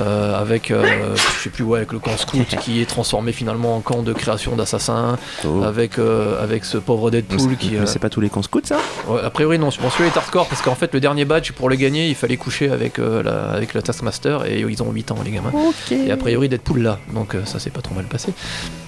euh, 0.01 0.39
avec, 0.39 0.71
euh, 0.71 1.15
je 1.37 1.43
sais 1.43 1.49
plus, 1.49 1.63
ouais, 1.63 1.79
avec 1.79 1.91
le 1.93 1.99
camp 1.99 2.17
scout 2.17 2.47
qui 2.61 2.81
est 2.81 2.85
transformé 2.85 3.31
finalement 3.31 3.75
en 3.75 3.81
camp 3.81 4.03
de 4.03 4.13
création 4.13 4.55
d'assassins, 4.55 5.17
Oh. 5.45 5.63
avec, 5.63 5.99
avec 6.41 6.63
ce 6.65 6.77
pauvre 6.77 7.11
Deadpool 7.11 7.57
qui. 7.57 7.71
Mais 7.71 7.85
c'est 7.85 7.99
pas 7.99 8.09
tous 8.09 8.21
les 8.21 8.29
cons 8.29 8.41
scouts 8.43 8.61
ça? 8.63 8.77
Ouais, 9.07 9.21
a 9.21 9.29
priori, 9.29 9.57
non, 9.59 9.69
bon, 9.81 9.89
celui-là 9.89 10.11
est 10.13 10.17
hardcore 10.17 10.47
parce 10.47 10.61
qu'en 10.61 10.75
fait, 10.75 10.93
le 10.93 10.99
dernier 10.99 11.25
badge 11.25 11.51
pour 11.51 11.69
le 11.69 11.75
gagner, 11.75 12.07
il 12.07 12.15
fallait 12.15 12.37
coucher 12.37 12.69
avec, 12.69 12.99
euh, 12.99 13.23
la, 13.23 13.51
avec 13.51 13.73
le 13.73 13.81
Taskmaster 13.81 14.45
et 14.45 14.59
ils 14.59 14.83
ont 14.83 14.91
8 14.91 15.11
ans, 15.11 15.17
les 15.23 15.31
gamins. 15.31 15.51
Et 15.91 16.11
a 16.11 16.17
priori, 16.17 16.49
Deadpool 16.49 16.81
là, 16.81 16.99
donc 17.13 17.35
ça 17.45 17.59
s'est 17.59 17.69
pas 17.69 17.81
trop 17.81 17.95
mal 17.95 18.05
passé. 18.05 18.33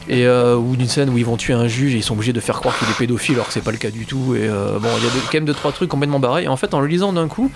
Et 0.07 0.25
euh, 0.27 0.55
ou 0.55 0.75
d'une 0.75 0.87
scène 0.87 1.09
où 1.09 1.17
ils 1.17 1.25
vont 1.25 1.35
tuer 1.37 1.53
un 1.53 1.67
juge 1.67 1.95
et 1.95 1.97
ils 1.97 2.03
sont 2.03 2.13
obligés 2.13 2.33
de 2.33 2.39
faire 2.39 2.59
croire 2.59 2.77
qu'il 2.77 2.87
est 2.87 2.97
pédophile 2.97 3.35
alors 3.35 3.47
que 3.47 3.53
c'est 3.53 3.63
pas 3.63 3.71
le 3.71 3.77
cas 3.77 3.89
du 3.89 4.05
tout. 4.05 4.24
Et 4.33 4.47
euh, 4.47 4.79
bon, 4.79 4.87
il 4.97 5.03
y 5.03 5.07
a 5.07 5.09
de- 5.09 5.19
quand 5.25 5.33
même 5.35 5.45
deux 5.45 5.53
trois 5.53 5.71
trucs 5.71 5.89
complètement 5.89 6.19
barrés. 6.19 6.43
Et 6.43 6.47
en 6.47 6.57
fait, 6.57 6.73
en 6.73 6.79
le 6.79 6.87
lisant 6.87 7.13
d'un 7.13 7.27
coup, 7.27 7.51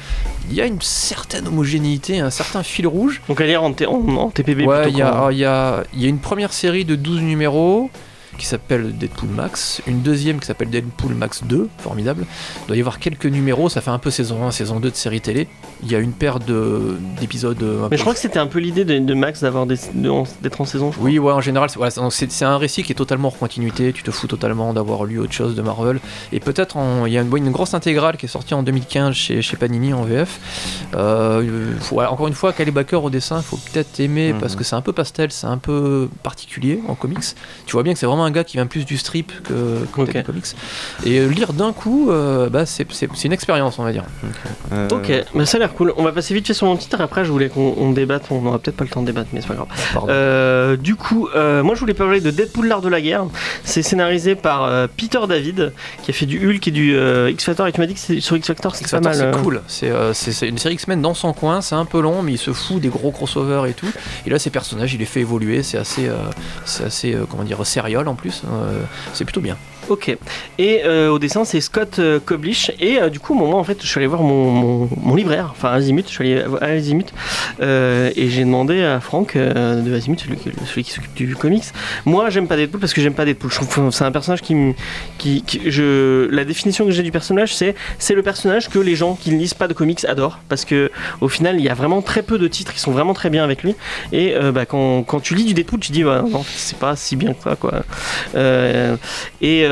il 0.50 0.56
y 0.56 0.62
a 0.62 0.66
une 0.66 0.82
certaine 0.82 1.48
homogénéité, 1.48 2.20
un 2.20 2.30
certain 2.30 2.62
fil 2.62 2.86
rouge. 2.86 3.22
Donc 3.28 3.42
à 3.42 3.46
lire 3.48 3.64
en, 3.64 3.72
en, 3.88 4.16
en 4.18 4.30
TPB 4.30 4.66
ouais, 4.68 4.90
il 4.92 4.98
y, 4.98 5.02
a- 5.02 5.32
y, 5.94 6.04
y 6.04 6.08
une 6.08 6.20
première 6.20 6.54
série 6.54 6.86
de 6.86 6.96
12 6.96 7.22
numéros 7.22 7.90
qui 8.38 8.46
s'appelle 8.46 8.98
Deadpool 8.98 9.30
Max, 9.30 9.82
une 9.88 10.02
deuxième 10.02 10.40
qui 10.40 10.46
s'appelle 10.46 10.70
Deadpool 10.70 11.14
Max 11.14 11.44
2, 11.44 11.68
formidable. 11.80 12.26
Il 12.64 12.68
doit 12.68 12.78
y 12.78 12.80
avoir 12.80 13.00
quelques 13.00 13.26
numéros, 13.26 13.68
ça 13.70 13.82
fait 13.82 13.90
un 13.90 13.98
peu 14.00 14.12
saison 14.12 14.46
1, 14.46 14.52
saison 14.52 14.80
2 14.80 14.92
de 14.92 14.96
série 14.96 15.20
télé. 15.20 15.48
Il 15.84 15.92
y 15.92 15.96
a 15.96 16.00
une 16.00 16.12
paire 16.12 16.40
de- 16.40 16.98
d'épisodes. 17.20 17.62
euh, 17.64 17.88
Mais 17.90 17.96
je 17.98 18.02
crois 18.02 18.14
que 18.14 18.20
c'était 18.20 18.40
un 18.40 18.48
peu 18.48 18.60
l'idée 18.60 18.84
de, 18.86 19.00
de 19.00 19.14
Max 19.14 19.42
d'avoir 19.42 19.64
en- 19.64 20.24
d'être 20.42 20.62
en 20.62 20.66
saison. 20.66 20.92
je. 20.92 21.00
Oui, 21.00 21.20
ouais, 21.20 21.32
en 21.32 21.40
général, 21.42 21.70
c'est 21.70 22.46
un 22.46 22.58
récit 22.58 22.84
qui 22.84 22.92
est 22.92 22.96
totalement 22.96 23.30
hors 23.30 23.38
continuité. 23.38 23.94
Tu 23.94 24.04
te 24.04 24.12
fous 24.12 24.28
totalement 24.28 24.74
d'avoir 24.74 25.06
lu 25.06 25.20
autre 25.20 25.32
chose 25.32 25.56
de 25.56 25.62
Marvel. 25.62 26.00
Et 26.34 26.40
peut-être, 26.40 26.76
en- 26.78 27.06
il 27.06 27.14
y 27.14 27.18
a 27.18 27.22
une, 27.22 27.36
une 27.38 27.52
grosse 27.52 27.74
intégrale 27.74 28.18
qui 28.18 28.26
est 28.26 28.30
sortie 28.30 28.54
en 28.54 28.64
2015 28.64 29.14
chez, 29.16 29.42
chez 29.42 29.56
Panini 29.58 29.94
en 29.94 30.04
VF. 30.04 30.40
Euh, 30.96 31.72
faut- 31.80 32.02
encore 32.02 32.28
une 32.28 32.34
fois, 32.34 32.52
Baker 32.72 32.98
au 32.98 33.10
dessin, 33.10 33.42
faut 33.42 33.58
peut-être 33.72 34.00
aimer 34.00 34.34
Mhm. 34.34 34.40
parce 34.40 34.56
que 34.56 34.64
c'est 34.64 34.76
un 34.76 34.82
peu 34.82 34.92
pastel, 34.94 35.32
c'est 35.32 35.48
un 35.48 35.58
peu 35.58 36.10
particulier 36.24 36.82
en 36.88 36.96
comics. 36.96 37.20
Tu 37.66 37.74
vois 37.74 37.84
bien 37.84 37.94
que 37.94 38.00
c'est 38.00 38.06
vraiment 38.06 38.26
un 38.26 38.32
gars 38.32 38.44
qui 38.44 38.58
vient 38.58 38.68
plus 38.68 38.86
du 38.86 38.98
strip 38.98 39.32
que, 39.44 39.86
que 39.94 40.02
Ok. 40.02 40.14
des 40.14 40.24
comics. 40.24 40.46
Et 41.06 41.20
euh, 41.20 41.28
lire 41.28 41.54
d'un 41.54 41.72
coup, 41.74 42.10
euh, 42.12 42.50
bah, 42.50 42.66
c'est 42.66 42.86
une 43.24 43.32
expérience, 43.34 43.80
on 43.80 43.84
va 43.84 43.92
dire. 43.92 44.04
Euh, 44.74 44.88
Ok, 44.92 45.12
mais 45.36 45.46
ça 45.46 45.58
a 45.58 45.69
cool. 45.76 45.94
On 45.98 46.04
va 46.04 46.12
passer 46.12 46.34
vite 46.34 46.48
fait 46.48 46.54
sur 46.54 46.68
mon 46.68 46.76
titre. 46.78 47.00
Après, 47.02 47.26
je 47.26 47.32
voulais 47.32 47.50
qu'on 47.50 47.74
on 47.78 47.92
débatte. 47.92 48.26
On 48.32 48.42
n'aura 48.42 48.60
peut-être 48.60 48.78
pas 48.78 48.84
le 48.84 48.90
temps 48.90 49.02
de 49.02 49.08
débattre, 49.08 49.30
mais 49.34 49.42
c'est 49.42 49.48
pas 49.48 49.56
grave. 49.56 49.68
Euh, 50.10 50.76
du 50.78 50.96
coup, 50.96 51.28
euh, 51.36 51.64
moi 51.64 51.76
je 51.76 51.80
voulais 51.80 51.94
parler 51.94 52.22
de 52.22 52.32
Deadpool 52.32 52.68
l'art 52.68 52.82
de 52.82 52.90
la 52.90 53.02
guerre. 53.02 53.26
C'est 53.64 53.82
scénarisé 53.82 54.36
par 54.36 54.64
euh, 54.66 54.88
Peter 54.98 55.20
David, 55.28 55.74
qui 56.04 56.12
a 56.12 56.14
fait 56.14 56.26
du 56.26 56.46
Hulk 56.48 56.68
et 56.68 56.72
du 56.72 56.98
X 57.30 57.44
Factor. 57.46 57.68
Et 57.68 57.72
tu 57.72 57.80
m'as 57.82 57.88
dit 57.88 57.94
que 57.94 58.00
c'est- 58.00 58.20
sur 58.20 58.36
X 58.38 58.48
Factor 58.48 58.76
X 58.80 58.92
pas 58.92 59.00
mal. 59.00 59.16
c'est 59.16 59.42
cool. 59.42 59.62
C'est 59.68 59.92
c'est- 60.14 60.32
c'est 60.32 60.48
une 60.48 60.58
série 60.58 60.76
X-Men 60.76 61.02
dans 61.02 61.14
son 61.14 61.34
coin, 61.34 61.62
c'est 61.62 61.76
un 61.76 61.86
peu 61.86 62.02
long, 62.02 62.22
mais 62.22 62.34
il 62.34 62.38
se 62.38 62.52
fout 62.54 62.82
des 62.82 62.90
gros 62.90 63.12
crossovers 63.12 63.66
et 63.68 63.74
tout. 63.74 63.92
Et 64.26 64.30
là, 64.30 64.40
ces 64.40 64.50
personnages, 64.50 64.94
il 64.94 65.00
les 65.00 65.06
fait 65.06 65.22
évoluer, 65.22 65.64
c'est 65.64 65.78
assez, 65.78 66.10
c'est 66.66 66.84
assez 66.86 67.16
comment 67.30 67.44
dire, 67.44 67.66
sérieux 67.66 68.00
en 68.00 68.16
plus. 68.16 68.44
C'est 69.14 69.26
plutôt 69.26 69.42
bien. 69.42 69.58
Ok. 69.90 70.16
Et 70.60 70.82
euh, 70.86 71.10
au 71.10 71.18
dessin, 71.18 71.46
c'est 71.46 71.62
Scott 71.62 71.98
euh, 71.98 72.20
Koblish. 72.24 72.72
Et 72.80 73.02
euh, 73.02 73.10
du 73.10 73.20
coup, 73.20 73.34
moi, 73.34 73.58
en 73.58 73.64
fait, 73.64 73.80
je 73.82 73.88
suis 73.88 73.98
allé 73.98 74.06
voir 74.06 74.22
mon, 74.22 74.88
mon, 75.02 75.16
libraire, 75.16 75.50
enfin 75.52 75.72
Azimut. 75.72 76.06
Je 76.08 76.14
suis 76.14 76.34
allé 76.34 76.44
à 76.62 76.66
Azimut 76.66 77.12
euh, 77.60 78.12
et 78.16 78.30
j'ai 78.30 78.44
demandé 78.44 78.84
à 78.84 79.00
Franck 79.00 79.36
de 79.36 79.94
Azimut, 79.96 80.20
celui, 80.20 80.84
qui- 80.84 80.92
s'occupe 80.92 81.14
du 81.16 81.36
comics. 81.36 81.64
Moi, 82.06 82.30
j'aime 82.30 82.48
pas 82.48 82.56
Deadpool 82.56 82.80
parce 82.80 82.94
que 82.94 83.02
j'aime 83.02 83.16
pas 83.16 83.26
Deadpool. 83.26 83.50
C'est 83.92 84.04
un 84.04 84.12
personnage 84.12 84.42
qui, 84.42 84.56
qui, 85.18 85.44
je, 85.66 86.30
la 86.30 86.46
définition 86.46 86.86
que 86.86 86.92
j'ai 86.92 87.04
du 87.04 87.12
personnage, 87.12 87.56
c'est 87.56 87.74
c'est 87.98 88.14
le 88.14 88.22
personnage 88.22 88.70
que 88.70 88.78
les 88.78 88.96
gens 88.96 89.16
qui 89.16 89.32
ne 89.32 89.40
lisent 89.40 89.56
pas 89.56 89.68
de 89.68 89.74
comics 89.74 90.06
adorent 90.06 90.40
parce 90.50 90.66
que 90.66 90.92
au 91.22 91.30
final, 91.30 91.56
il 91.58 91.64
y 91.64 91.70
a 91.70 91.74
vraiment 91.74 92.04
très 92.04 92.22
peu 92.22 92.38
de 92.38 92.48
titres 92.48 92.74
qui 92.74 92.80
sont 92.80 92.92
vraiment 92.92 93.14
très 93.14 93.32
bien 93.32 93.44
avec 93.44 93.64
lui. 93.64 93.76
Et 94.12 94.36
bah, 94.54 94.66
quand, 94.68 95.02
quand 95.04 95.20
tu 95.20 95.34
lis 95.34 95.46
du 95.46 95.56
Deadpool, 95.56 95.80
tu 95.80 95.92
dis, 95.92 96.04
bah, 96.04 96.24
non, 96.30 96.44
c'est 96.46 96.78
pas 96.78 96.96
si 96.96 97.16
bien 97.16 97.34
que 97.34 97.42
ça, 97.44 97.56
quoi. 97.56 97.84
Et 99.42 99.66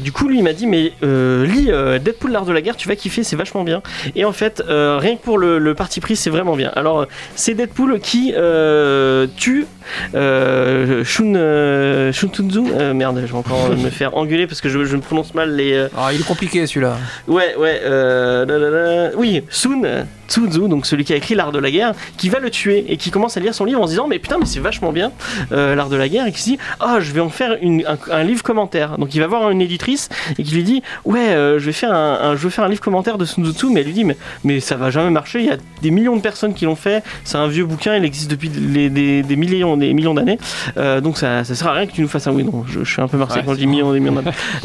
du 0.00 0.12
coup, 0.12 0.28
lui, 0.28 0.38
il 0.38 0.42
m'a 0.44 0.52
dit, 0.52 0.66
mais 0.66 0.92
euh, 1.02 1.46
lis 1.46 1.66
euh, 1.70 1.98
Deadpool 1.98 2.30
l'art 2.32 2.44
de 2.44 2.52
la 2.52 2.60
guerre, 2.60 2.76
tu 2.76 2.88
vas 2.88 2.96
kiffer, 2.96 3.22
c'est 3.24 3.36
vachement 3.36 3.64
bien. 3.64 3.82
Et 4.16 4.24
en 4.24 4.32
fait, 4.32 4.62
euh, 4.68 4.98
rien 5.00 5.16
que 5.16 5.22
pour 5.22 5.38
le, 5.38 5.58
le 5.58 5.74
parti 5.74 6.00
pris, 6.00 6.16
c'est 6.16 6.30
vraiment 6.30 6.56
bien. 6.56 6.70
Alors, 6.76 7.00
euh, 7.00 7.04
c'est 7.34 7.54
Deadpool 7.54 8.00
qui 8.00 8.32
euh, 8.36 9.26
tue 9.36 9.66
euh, 10.14 11.04
Shun, 11.04 11.34
euh, 11.34 12.12
Shun 12.12 12.28
Tunzu. 12.28 12.60
Euh, 12.72 12.94
merde, 12.94 13.20
je 13.26 13.32
vais 13.32 13.38
encore 13.38 13.70
me 13.70 13.90
faire 13.90 14.16
engueuler 14.16 14.46
parce 14.46 14.60
que 14.60 14.68
je, 14.68 14.84
je 14.84 14.96
me 14.96 15.02
prononce 15.02 15.34
mal 15.34 15.54
les. 15.54 15.72
euh, 15.72 15.88
Ah, 15.96 16.10
il 16.12 16.20
est 16.20 16.26
compliqué 16.26 16.66
celui-là. 16.66 16.96
Ouais, 17.28 17.54
ouais, 17.58 17.80
euh, 17.84 19.10
oui, 19.16 19.42
Sun 19.50 20.06
Tsuzu, 20.30 20.68
donc 20.68 20.86
celui 20.86 21.04
qui 21.04 21.12
a 21.12 21.16
écrit 21.16 21.34
l'art 21.34 21.52
de 21.52 21.58
la 21.58 21.70
guerre, 21.70 21.92
qui 22.16 22.28
va 22.28 22.38
le 22.38 22.50
tuer 22.50 22.84
et 22.88 22.96
qui 22.96 23.10
commence 23.10 23.36
à 23.36 23.40
lire 23.40 23.54
son 23.54 23.64
livre 23.64 23.80
en 23.80 23.84
se 23.86 23.90
disant 23.90 24.06
mais 24.08 24.18
putain 24.18 24.38
mais 24.38 24.46
c'est 24.46 24.60
vachement 24.60 24.92
bien 24.92 25.10
euh, 25.52 25.74
l'art 25.74 25.88
de 25.88 25.96
la 25.96 26.08
guerre 26.08 26.26
et 26.26 26.32
qui 26.32 26.40
se 26.40 26.44
dit 26.50 26.58
ah 26.80 26.98
je 27.00 27.12
vais 27.12 27.20
en 27.20 27.30
faire 27.30 27.56
une- 27.60 27.84
un, 27.86 27.98
un 28.12 28.22
livre 28.22 28.42
commentaire. 28.42 28.96
Donc 28.98 29.14
il 29.14 29.20
va 29.20 29.26
voir 29.26 29.50
une 29.50 29.60
éditrice 29.60 30.08
et 30.38 30.42
qui 30.42 30.54
lui 30.54 30.62
dit 30.62 30.82
ouais 31.04 31.30
euh, 31.30 31.58
je 31.58 31.66
vais 31.66 31.72
faire 31.72 31.92
un, 31.92 32.18
un- 32.22 32.36
je 32.36 32.42
veux 32.42 32.50
faire 32.50 32.64
un 32.64 32.68
livre 32.68 32.80
commentaire 32.80 33.18
de 33.18 33.24
Sun 33.24 33.44
Tzu 33.52 33.66
mais 33.72 33.80
elle 33.80 33.86
lui 33.86 33.92
dit 33.92 34.04
mais, 34.04 34.16
mais 34.44 34.60
ça 34.60 34.76
va 34.76 34.90
jamais 34.90 35.10
marcher. 35.10 35.40
Il 35.40 35.46
y 35.46 35.50
a 35.50 35.56
des 35.82 35.90
millions 35.90 36.16
de 36.16 36.20
personnes 36.22 36.54
qui 36.54 36.64
l'ont 36.64 36.76
fait. 36.76 37.02
C'est 37.24 37.36
un 37.38 37.48
vieux 37.48 37.64
bouquin, 37.64 37.96
il 37.96 38.04
existe 38.04 38.30
depuis 38.30 38.48
les- 38.48 38.90
des, 38.90 39.22
des 39.22 39.36
millions 39.36 39.76
des 39.76 39.92
millions 39.94 40.14
d'années. 40.14 40.38
Euh, 40.76 41.00
donc 41.00 41.18
ça, 41.18 41.44
ça 41.44 41.54
sert 41.54 41.68
à 41.68 41.72
rien 41.72 41.86
que 41.86 41.92
tu 41.92 42.02
nous 42.02 42.08
fasses 42.08 42.26
un 42.26 42.32
oui 42.32 42.44
non. 42.44 42.64
Je, 42.68 42.84
je 42.84 42.90
suis 42.92 43.02
un 43.02 43.08
peu 43.08 43.16
marseillais 43.16 43.40
Ouais, 43.40 43.46
quand 43.46 43.54
je 43.54 43.58
dis 43.58 43.66
millions 43.66 43.92
des 43.92 44.00
millions 44.00 44.14
d'années. 44.20 44.30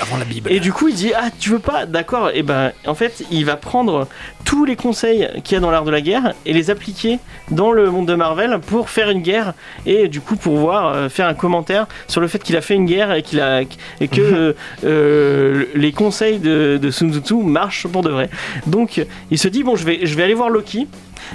Avant 0.00 0.16
la 0.18 0.24
Bible. 0.24 0.50
et 0.52 0.60
du 0.60 0.72
coup, 0.72 0.88
il 0.88 0.94
dit 0.94 1.12
Ah, 1.16 1.28
tu 1.38 1.50
veux 1.50 1.58
pas? 1.58 1.86
D'accord. 1.86 2.30
Et 2.34 2.42
ben, 2.42 2.72
en 2.86 2.94
fait, 2.94 3.24
il 3.30 3.44
va 3.44 3.56
prendre 3.56 4.06
tous 4.44 4.64
les 4.64 4.76
conseils 4.76 4.97
qu'il 5.00 5.52
y 5.52 5.56
a 5.56 5.60
dans 5.60 5.70
l'art 5.70 5.84
de 5.84 5.90
la 5.90 6.00
guerre 6.00 6.34
et 6.46 6.52
les 6.52 6.70
appliquer 6.70 7.18
dans 7.50 7.72
le 7.72 7.90
monde 7.90 8.06
de 8.06 8.14
Marvel 8.14 8.58
pour 8.66 8.90
faire 8.90 9.10
une 9.10 9.22
guerre 9.22 9.54
et 9.86 10.08
du 10.08 10.20
coup 10.20 10.36
pouvoir 10.36 10.94
euh, 10.94 11.08
faire 11.08 11.26
un 11.26 11.34
commentaire 11.34 11.86
sur 12.06 12.20
le 12.20 12.28
fait 12.28 12.42
qu'il 12.42 12.56
a 12.56 12.60
fait 12.60 12.74
une 12.74 12.86
guerre 12.86 13.12
et 13.12 13.22
qu'il 13.22 13.40
a 13.40 13.62
et 13.62 14.08
que 14.08 14.54
euh, 14.84 15.64
les 15.74 15.92
conseils 15.92 16.38
de, 16.38 16.78
de 16.80 16.90
Sun 16.90 17.12
Tzu 17.12 17.34
marchent 17.34 17.86
pour 17.86 18.02
de 18.02 18.10
vrai. 18.10 18.30
Donc, 18.66 19.04
il 19.30 19.38
se 19.38 19.48
dit 19.48 19.62
bon, 19.62 19.76
je 19.76 19.84
vais 19.84 20.00
je 20.04 20.14
vais 20.14 20.22
aller 20.22 20.34
voir 20.34 20.50
Loki. 20.50 20.86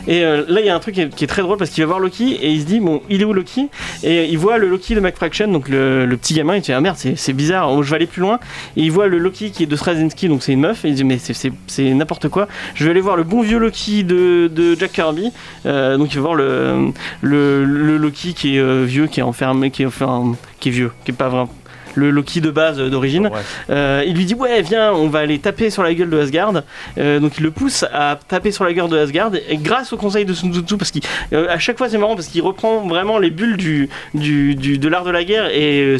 Et 0.08 0.24
euh, 0.24 0.44
là, 0.48 0.62
il 0.62 0.66
y 0.66 0.70
a 0.70 0.76
un 0.76 0.80
truc 0.80 0.96
qui 0.96 1.24
est, 1.24 1.28
très 1.28 1.42
drôle 1.42 1.58
parce 1.58 1.70
qu'il 1.70 1.84
va 1.84 1.88
voir 1.88 2.00
Loki 2.00 2.34
et 2.34 2.52
il 2.52 2.62
se 2.62 2.66
dit 2.66 2.80
bon, 2.80 3.02
il 3.10 3.22
est 3.22 3.26
où 3.26 3.34
Loki? 3.34 3.70
Et 4.04 4.26
il 4.26 4.38
voit 4.38 4.58
le 4.58 4.68
Loki 4.68 4.96
de 4.96 5.00
McFraction, 5.00 5.48
donc 5.48 5.70
le, 5.70 6.08
petit 6.16 6.34
gamin. 6.34 6.56
Il 6.56 6.62
se 6.62 6.66
dit 6.68 6.74
ah 6.74 6.82
merde, 6.82 6.98
c'est 6.98 7.34
bizarre. 7.34 7.82
je 7.84 7.90
vais 7.90 7.96
aller 7.96 8.08
plus 8.08 8.22
loin. 8.22 8.40
Et 8.78 8.82
il 8.82 8.92
voit 8.92 9.08
le 9.08 9.18
Loki 9.18 9.52
qui 9.52 9.64
est 9.64 9.68
de 9.68 9.76
Straczynski, 9.76 10.28
donc 10.28 10.44
c'est 10.44 10.54
une 10.54 10.62
meuf. 10.62 10.86
Et 10.86 10.90
il 10.90 10.96
dit 10.96 11.04
mais 11.04 11.18
c'est- 11.20 11.94
n'importe 11.94 12.30
quoi. 12.30 12.48
Je 12.76 12.86
vais 12.86 12.92
aller 12.92 13.02
voir 13.02 13.16
le 13.16 13.24
bon 13.24 13.42
vieux 13.42 13.60
Loki 13.60 14.04
de, 14.04 14.76
Jack 14.80 14.94
Kirby. 14.94 15.32
Euh, 15.66 15.98
donc 15.98 16.14
il 16.14 16.16
va 16.16 16.22
voir 16.22 16.36
le, 16.36 16.92
le, 17.22 17.64
le 17.66 17.98
Loki 17.98 18.34
qui 18.34 18.58
est 18.58 18.60
euh, 18.60 18.84
vieux, 18.86 19.08
qui 19.08 19.20
est 19.20 19.24
enfermé, 19.24 19.72
qui 19.72 19.84
est, 19.84 19.86
enfin, 19.86 20.36
qui 20.60 20.70
est 20.70 20.72
vieux, 20.72 20.92
qui 21.06 21.12
est 21.12 21.16
pas 21.16 21.30
vraiment 21.30 21.50
le 21.96 22.10
Loki 22.12 22.42
de 22.42 22.52
base 22.52 22.80
euh, 22.80 22.90
d'origine. 22.90 23.30
Euh, 23.70 24.04
il 24.06 24.16
lui 24.16 24.26
dit 24.26 24.34
ouais 24.36 24.62
viens 24.62 24.94
on 24.94 25.08
va 25.08 25.20
aller 25.20 25.40
taper 25.40 25.70
sur 25.70 25.84
la 25.84 25.94
gueule 25.94 26.10
de 26.10 26.20
Asgard. 26.20 26.54
Euh, 26.98 27.20
donc 27.20 27.38
il 27.38 27.44
le 27.44 27.52
pousse 27.52 27.86
à 27.94 28.18
taper 28.28 28.52
sur 28.52 28.64
la 28.64 28.74
gueule 28.74 28.90
de 28.90 28.98
Asgard. 28.98 29.32
Et 29.50 29.58
grâce 29.58 29.94
au 29.94 29.98
conseil 29.98 30.26
de 30.26 30.34
Sun 30.34 30.54
Tzu 30.54 30.78
parce 30.78 30.92
qu'à 30.92 31.60
chaque 31.60 31.78
fois 31.78 31.90
c'est 31.90 31.98
marrant 31.98 32.16
parce 32.16 32.28
qu'il 32.28 32.42
reprend 32.42 32.88
vraiment 32.88 33.20
les 33.20 33.30
bulles 33.30 33.58
du, 33.58 33.90
du, 34.14 34.56
du- 34.56 34.78
de 34.78 34.88
l'art 34.88 35.04
de 35.04 35.12
la 35.12 35.24
guerre 35.24 35.48
et, 35.54 35.82
euh, 35.82 35.98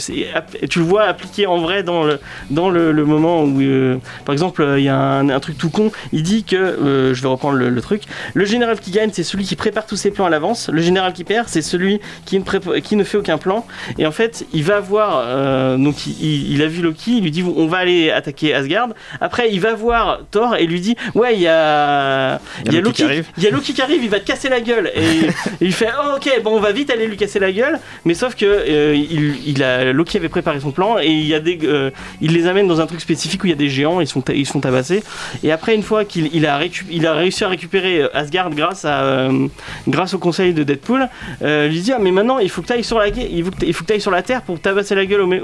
tu 0.70 0.80
le 0.80 0.86
vois 0.86 1.04
appliqué 1.04 1.46
en 1.48 1.58
vrai 1.60 1.84
dans 1.84 2.04
le, 2.04 2.20
dans 2.50 2.70
le, 2.70 2.92
le 2.92 3.06
moment 3.06 3.44
où 3.44 3.62
euh, 3.62 3.98
par 4.26 4.34
exemple 4.34 4.62
euh, 4.62 4.80
il 4.80 4.86
y 4.86 4.90
a 4.90 4.98
un, 4.98 5.30
un 5.30 5.40
truc 5.40 5.58
tout 5.58 5.70
con. 5.70 5.92
Il 6.12 6.24
dit 6.24 6.44
que 6.44 6.56
euh, 6.56 7.14
je 7.14 7.22
vais 7.22 7.28
reprendre 7.28 7.58
le, 7.58 7.70
le 7.70 7.82
truc. 7.82 8.04
Le 8.34 8.46
général 8.46 8.80
qui 8.80 8.92
gagne 8.92 9.10
c'est 9.14 9.24
celui 9.24 9.44
qui 9.46 9.56
prépare 9.56 9.86
tous 9.86 9.96
ses 9.96 10.12
plans 10.12 10.26
à 10.26 10.30
l'avance. 10.30 10.70
Le 10.72 10.82
général 10.82 11.14
qui 11.14 11.24
perd 11.24 11.48
c'est 11.48 11.62
celui 11.62 12.00
qui 12.26 12.40
ne, 12.40 12.80
qui 12.80 12.96
ne 12.96 13.04
fait 13.04 13.18
aucun 13.18 13.38
plan. 13.38 13.66
Et 13.98 14.06
en 14.06 14.12
fait 14.12 14.46
il 14.54 14.64
va 14.64 14.80
voir 14.80 15.24
euh, 15.26 15.78
donc 15.84 16.06
il, 16.08 16.62
a 16.62 16.68
vu 16.68 16.82
Loki 16.82 17.18
il 17.18 17.24
lui 17.24 17.32
dit 17.32 17.44
on 17.44 17.68
va 17.68 17.78
aller 17.78 18.10
attaquer 18.12 18.54
Asgard. 18.54 18.90
Après 19.22 19.50
il 19.52 19.60
va 19.60 19.74
voir 19.74 20.20
Thor 20.32 20.56
et 20.56 20.66
lui 20.66 20.80
dit 20.82 20.96
ouais 21.16 21.36
il 21.36 21.42
y 21.42 21.48
a 21.48 22.40
Il 22.66 22.74
y 22.74 22.78
a 22.78 22.82
Loki 22.82 22.94
qui 22.96 23.04
arrive. 23.04 23.26
il 23.38 23.44
y 23.44 23.48
a 23.48 23.52
Loki 23.52 23.74
qui 23.74 23.82
arrive 23.82 24.04
il 24.04 24.10
va 24.10 24.20
te 24.20 24.26
casser 24.28 24.50
la 24.50 24.62
gueule. 24.62 24.92
Et, 24.96 25.28
il 25.62 25.74
fait 25.74 25.90
oh, 26.00 26.16
ok 26.18 26.42
bon 26.44 26.52
on 26.58 26.60
va 26.60 26.72
vite 26.72 26.90
aller 26.92 27.08
lui 27.08 27.18
casser 27.18 27.40
la 27.40 27.52
gueule. 27.52 27.80
Mais 28.06 28.14
sauf 28.14 28.36
que 28.36 28.46
euh, 28.46 28.96
il, 28.96 29.36
il 29.48 29.64
a 29.64 29.92
Loki 29.94 30.18
avait 30.18 30.30
préparé 30.30 30.60
son 30.60 30.72
plan 30.72 30.98
et 31.00 31.08
il 31.08 31.26
y 31.28 31.34
a 31.36 31.40
des 31.40 31.60
euh, 31.64 31.92
il 32.22 32.32
les 32.34 32.48
amène 32.48 32.68
dans 32.68 32.82
un 32.82 32.86
truc 32.88 33.02
spécifique 33.02 33.44
où 33.44 33.48
il 33.48 33.52
y 33.52 33.54
a 33.54 33.58
des 33.58 33.70
géants 33.70 34.00
ils 34.02 34.08
sont 34.08 34.24
ils 34.34 34.46
se 34.46 34.52
font 34.52 34.60
tabasser 34.60 35.04
et 35.44 35.52
après 35.52 35.76
une 35.76 35.84
fois 35.84 36.06
qu'il 36.06 36.30
il 36.34 36.46
a 36.46 36.58
récu- 36.60 36.86
il 36.92 37.06
a 37.08 37.14
réussi 37.14 37.44
à 37.44 37.48
récupérer 37.50 38.02
euh, 38.04 38.08
Asgard 38.16 38.50
grâce 38.52 38.86
à 38.86 39.02
euh, 39.04 39.48
grâce 39.88 40.14
au 40.14 40.18
conseil 40.20 40.54
de 40.54 40.64
Deadpool 40.64 41.08
lui 41.42 41.80
dit 41.82 41.92
ah 41.94 42.00
mais 42.00 42.12
maintenant 42.12 42.40
il 42.40 42.50
faut 42.50 42.62
que 42.62 42.68
tu 42.68 42.74
ailles 42.74 42.84
sur 42.84 43.00
la 43.00 43.10
gue- 43.12 43.28
il 43.30 43.44
faut 43.44 43.52
que 43.52 43.58
t'a- 43.58 43.66
il 43.66 43.74
faut 43.74 43.84
que 43.86 43.94
tu 43.94 44.00
sur 44.00 44.12
la 44.12 44.22
terre 44.22 44.42
pour 44.42 44.60
tabasser 44.60 44.96
la 44.96 45.06
gueule 45.06 45.22
mé- 45.22 45.42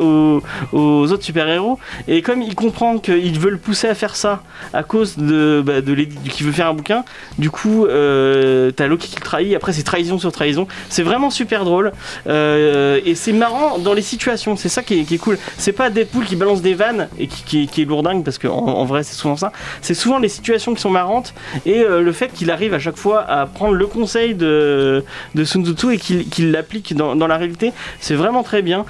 aux, 0.73 1.11
autres 1.11 1.23
super 1.23 1.47
héros 1.47 1.79
et 2.07 2.21
comme 2.21 2.41
il 2.41 2.55
comprend 2.55 2.97
qu'il 2.97 3.39
veut 3.39 3.51
le 3.51 3.57
pousser 3.57 3.87
à 3.87 3.95
faire 3.95 4.15
ça 4.15 4.43
à 4.73 4.83
cause 4.83 5.17
de, 5.17 5.61
bah, 5.65 5.81
de 5.81 5.93
l'édi- 5.93 6.17
qui 6.29 6.43
veut 6.43 6.51
faire 6.51 6.67
un 6.67 6.73
bouquin 6.73 7.03
du 7.37 7.49
coup 7.49 7.85
euh, 7.85 8.71
t'as 8.71 8.87
Loki 8.87 9.07
qui 9.07 9.15
le 9.15 9.21
trahit. 9.21 9.55
Après 9.55 9.73
c'est 9.73 9.83
trahison 9.83 10.19
sur 10.19 10.31
trahison. 10.31 10.67
C'est 10.89 11.03
vraiment 11.03 11.29
super 11.29 11.65
drôle. 11.65 11.91
Euh, 12.27 12.99
et 13.05 13.15
c'est 13.15 13.33
marrant 13.33 13.77
dans 13.77 13.93
les 13.93 14.01
situations. 14.01 14.55
C'est 14.55 14.69
ça 14.69 14.83
qui 14.83 14.99
est, 14.99 15.17
cool. 15.17 15.37
C'est 15.57 15.71
pas 15.71 15.89
Deadpool 15.89 16.25
qui 16.25 16.35
balance 16.35 16.61
des 16.61 16.73
vannes 16.73 17.07
et 17.17 17.27
qui, 17.27 17.63
est 17.63 17.85
lourdingue 17.85 18.23
parce 18.23 18.37
qu'en 18.37 18.49
en, 18.49 18.85
vrai 18.85 19.03
c'est 19.03 19.15
souvent 19.15 19.37
ça. 19.37 19.51
C'est 19.81 19.93
souvent 19.93 20.19
les 20.19 20.29
situations 20.29 20.73
qui 20.73 20.81
sont 20.81 20.89
marrantes 20.89 21.33
et 21.65 21.79
euh, 21.79 22.01
le 22.01 22.11
fait 22.11 22.31
qu'il 22.33 22.51
arrive 22.51 22.73
à 22.73 22.79
chaque 22.79 22.97
fois 22.97 23.21
à 23.21 23.45
prendre 23.45 23.73
le 23.73 23.87
conseil 23.87 24.35
de, 24.35 25.03
de 25.35 25.43
Sun 25.43 25.65
Tzu 25.65 25.93
et 25.93 25.97
qu'il 25.97 26.27
qu'il 26.29 26.51
l'applique 26.51 26.95
dans, 26.95 27.15
la 27.15 27.37
réalité 27.37 27.71
c'est 27.99 28.15
vraiment 28.15 28.43
très 28.43 28.61
bien 28.61 28.85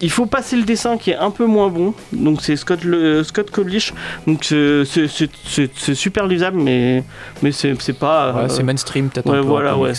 il 0.00 0.10
faut 0.10 0.26
passer 0.26 0.56
le 0.56 0.62
dessin 0.62 0.96
qui 0.96 1.10
est 1.10 1.16
un 1.16 1.30
peu 1.30 1.46
moins 1.46 1.68
bon, 1.68 1.94
donc 2.12 2.40
c'est 2.42 2.56
Scott, 2.56 2.84
le, 2.84 3.24
Scott 3.24 3.50
Colish, 3.50 3.92
donc 4.26 4.44
c'est- 4.44 4.84
super 5.94 6.26
lisable, 6.26 6.58
mais, 6.60 7.02
mais 7.42 7.52
c'est 7.52 7.74
pas. 7.98 8.32
Ouais, 8.32 8.42
euh, 8.42 8.48
c'est 8.48 8.62
mainstream, 8.62 9.08
peut-être 9.10 9.26
ouais, 9.30 9.40
voilà, 9.40 9.72
comics. 9.72 9.96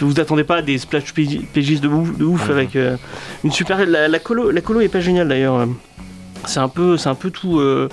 vous 0.00 0.18
attendez 0.20 0.44
pas 0.44 0.56
à 0.56 0.62
des 0.62 0.78
splash 0.78 1.12
PJs 1.14 1.80
de, 1.80 1.88
ouf- 1.88 2.16
de 2.18 2.24
ouf 2.24 2.50
avec 2.50 2.74
euh, 2.76 2.96
une 3.44 3.52
super. 3.52 3.84
La, 3.86 4.08
la 4.08 4.18
colo, 4.18 4.50
la 4.50 4.60
colo 4.60 4.80
est 4.80 4.88
pas 4.88 5.00
géniale 5.00 5.28
d'ailleurs. 5.28 5.66
C'est 6.46 6.60
un 6.60 6.68
peu, 6.68 6.96
c'est 6.96 7.08
un 7.08 7.14
peu 7.14 7.30
tout, 7.30 7.58
euh, 7.60 7.88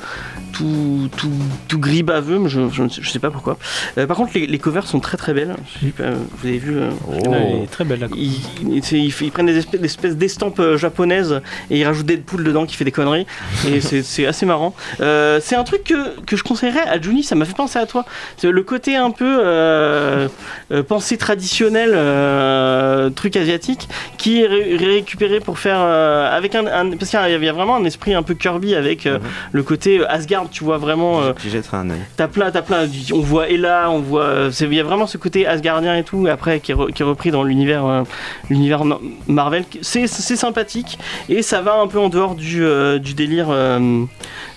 tout, 0.54 1.10
tout, 1.18 1.30
tout 1.68 1.80
gris 1.80 2.04
baveux, 2.04 2.40
mais 2.40 2.50
je, 2.50 2.70
je, 2.72 2.84
ne 2.84 2.90
sais- 2.90 3.02
je 3.02 3.10
sais 3.10 3.20
pas 3.20 3.32
pourquoi. 3.32 3.58
Euh, 3.98 4.08
par 4.08 4.16
contre, 4.18 4.32
les, 4.36 4.48
les 4.48 4.60
covers 4.60 4.88
sont 4.88 5.00
très 5.00 5.18
très 5.18 5.34
belles. 5.34 5.56
Je 5.82 5.88
sais 5.88 5.92
pas, 5.92 6.12
vous 6.12 6.48
avez 6.48 6.58
vu. 6.58 6.78
euh, 6.78 6.90
Elle 7.26 7.64
est 7.64 7.68
très 7.72 7.84
belle 7.84 8.00
la 8.00 8.08
ils, 8.16 8.40
ils- 8.62 8.78
ils- 8.94 9.14
ils 9.22 9.32
prennent 9.32 9.46
des 9.48 9.58
espèces, 9.58 9.80
des 9.82 9.86
espèces 9.86 10.16
d'estampes 10.16 10.60
euh, 10.60 10.78
japonaises 10.78 11.42
et 11.70 11.80
ils 11.80 11.84
rajoutent 11.86 12.06
Deadpool 12.06 12.44
dedans 12.44 12.66
qui 12.66 12.76
fait 12.76 12.86
des 12.86 12.92
conneries 12.92 13.26
et 13.68 13.82
c'est 13.82 14.04
c'est 14.04 14.26
assez 14.26 14.46
marrant. 14.46 14.74
Euh, 15.02 15.40
c'est 15.42 15.56
un 15.56 15.64
truc 15.64 15.84
que, 15.84 16.20
que 16.22 16.38
je 16.38 16.44
conseillerais 16.44 16.88
à 16.88 17.02
Juni, 17.02 17.24
ça 17.24 17.36
m'a 17.36 17.46
fait 17.46 17.56
penser 17.56 17.80
à 17.80 17.86
toi. 17.86 18.06
C'est 18.38 18.50
le 18.52 18.64
côté 18.64 18.96
un 18.96 19.12
peu 19.12 19.40
euh, 19.44 20.28
euh, 20.72 20.84
pensée 20.84 21.18
traditionnelle, 21.18 21.92
euh, 21.96 23.10
truc 23.10 23.36
asiatique, 23.36 23.88
qui 24.18 24.42
est 24.42 24.48
ré- 24.48 24.78
récupéré 24.78 25.40
pour 25.40 25.60
faire 25.60 25.78
euh, 25.80 26.30
avec 26.36 26.56
un, 26.56 26.66
un- 26.68 26.92
parce 26.96 27.10
qu'il 27.12 27.20
y 27.20 27.48
a 27.50 27.54
vraiment 27.54 27.76
un 27.76 27.84
esprit 27.86 28.14
un 28.14 28.24
peu 28.24 28.35
Kirby 28.36 28.76
avec 28.76 29.06
euh, 29.06 29.18
Mhm. 29.20 29.24
le 29.54 29.64
côté 29.64 30.00
euh, 30.00 30.06
Asgard, 30.12 30.50
tu 30.52 30.64
vois 30.64 30.78
vraiment. 30.78 31.22
euh, 31.22 31.34
J'y 31.42 31.50
jetterai 31.50 31.78
un 31.78 31.90
œil. 31.90 32.00
T'as 32.18 32.28
plein, 32.28 32.52
t'as 32.52 32.62
plein. 32.62 32.88
On 33.14 33.20
voit 33.20 33.50
Ella, 33.50 33.90
on 33.90 34.00
voit. 34.00 34.24
euh, 34.24 34.52
Il 34.62 34.74
y 34.74 34.80
a 34.80 34.84
vraiment 34.84 35.08
ce 35.08 35.18
côté 35.18 35.46
Asgardien 35.48 35.96
et 35.98 36.04
tout, 36.04 36.28
après 36.30 36.60
qui 36.60 36.72
est, 36.72 36.76
re- 36.76 36.92
qui 36.92 37.02
est 37.02 37.06
repris 37.06 37.32
dans 37.32 37.44
l'univers, 37.44 37.86
euh, 37.86 38.04
l'univers 38.50 38.84
Marvel. 39.28 39.64
C'est, 39.82 40.08
sympathique 40.08 40.98
et 41.30 41.42
ça 41.42 41.62
va 41.62 41.76
un 41.76 41.88
peu 41.88 42.00
en 42.00 42.10
dehors 42.10 42.36
du, 42.36 42.64
du 43.00 43.14
délire, 43.14 43.48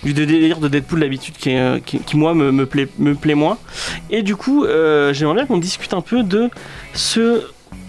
du 0.03 0.13
délire 0.13 0.59
de 0.59 0.67
Deadpool 0.67 0.99
d'habitude, 0.99 1.35
qui, 1.37 1.55
qui, 1.85 1.99
qui, 1.99 2.17
moi 2.17 2.33
me, 2.33 2.51
me 2.51 2.65
plaît, 2.65 2.87
me 2.97 3.15
plaît 3.15 3.35
moins. 3.35 3.57
Et 4.09 4.21
du 4.23 4.35
coup, 4.35 4.65
j'aimerais 5.11 5.35
bien 5.35 5.45
qu'on 5.45 5.57
discute 5.57 5.93
un 5.93 6.01
peu 6.01 6.23
de 6.23 6.49
ce 6.93 7.43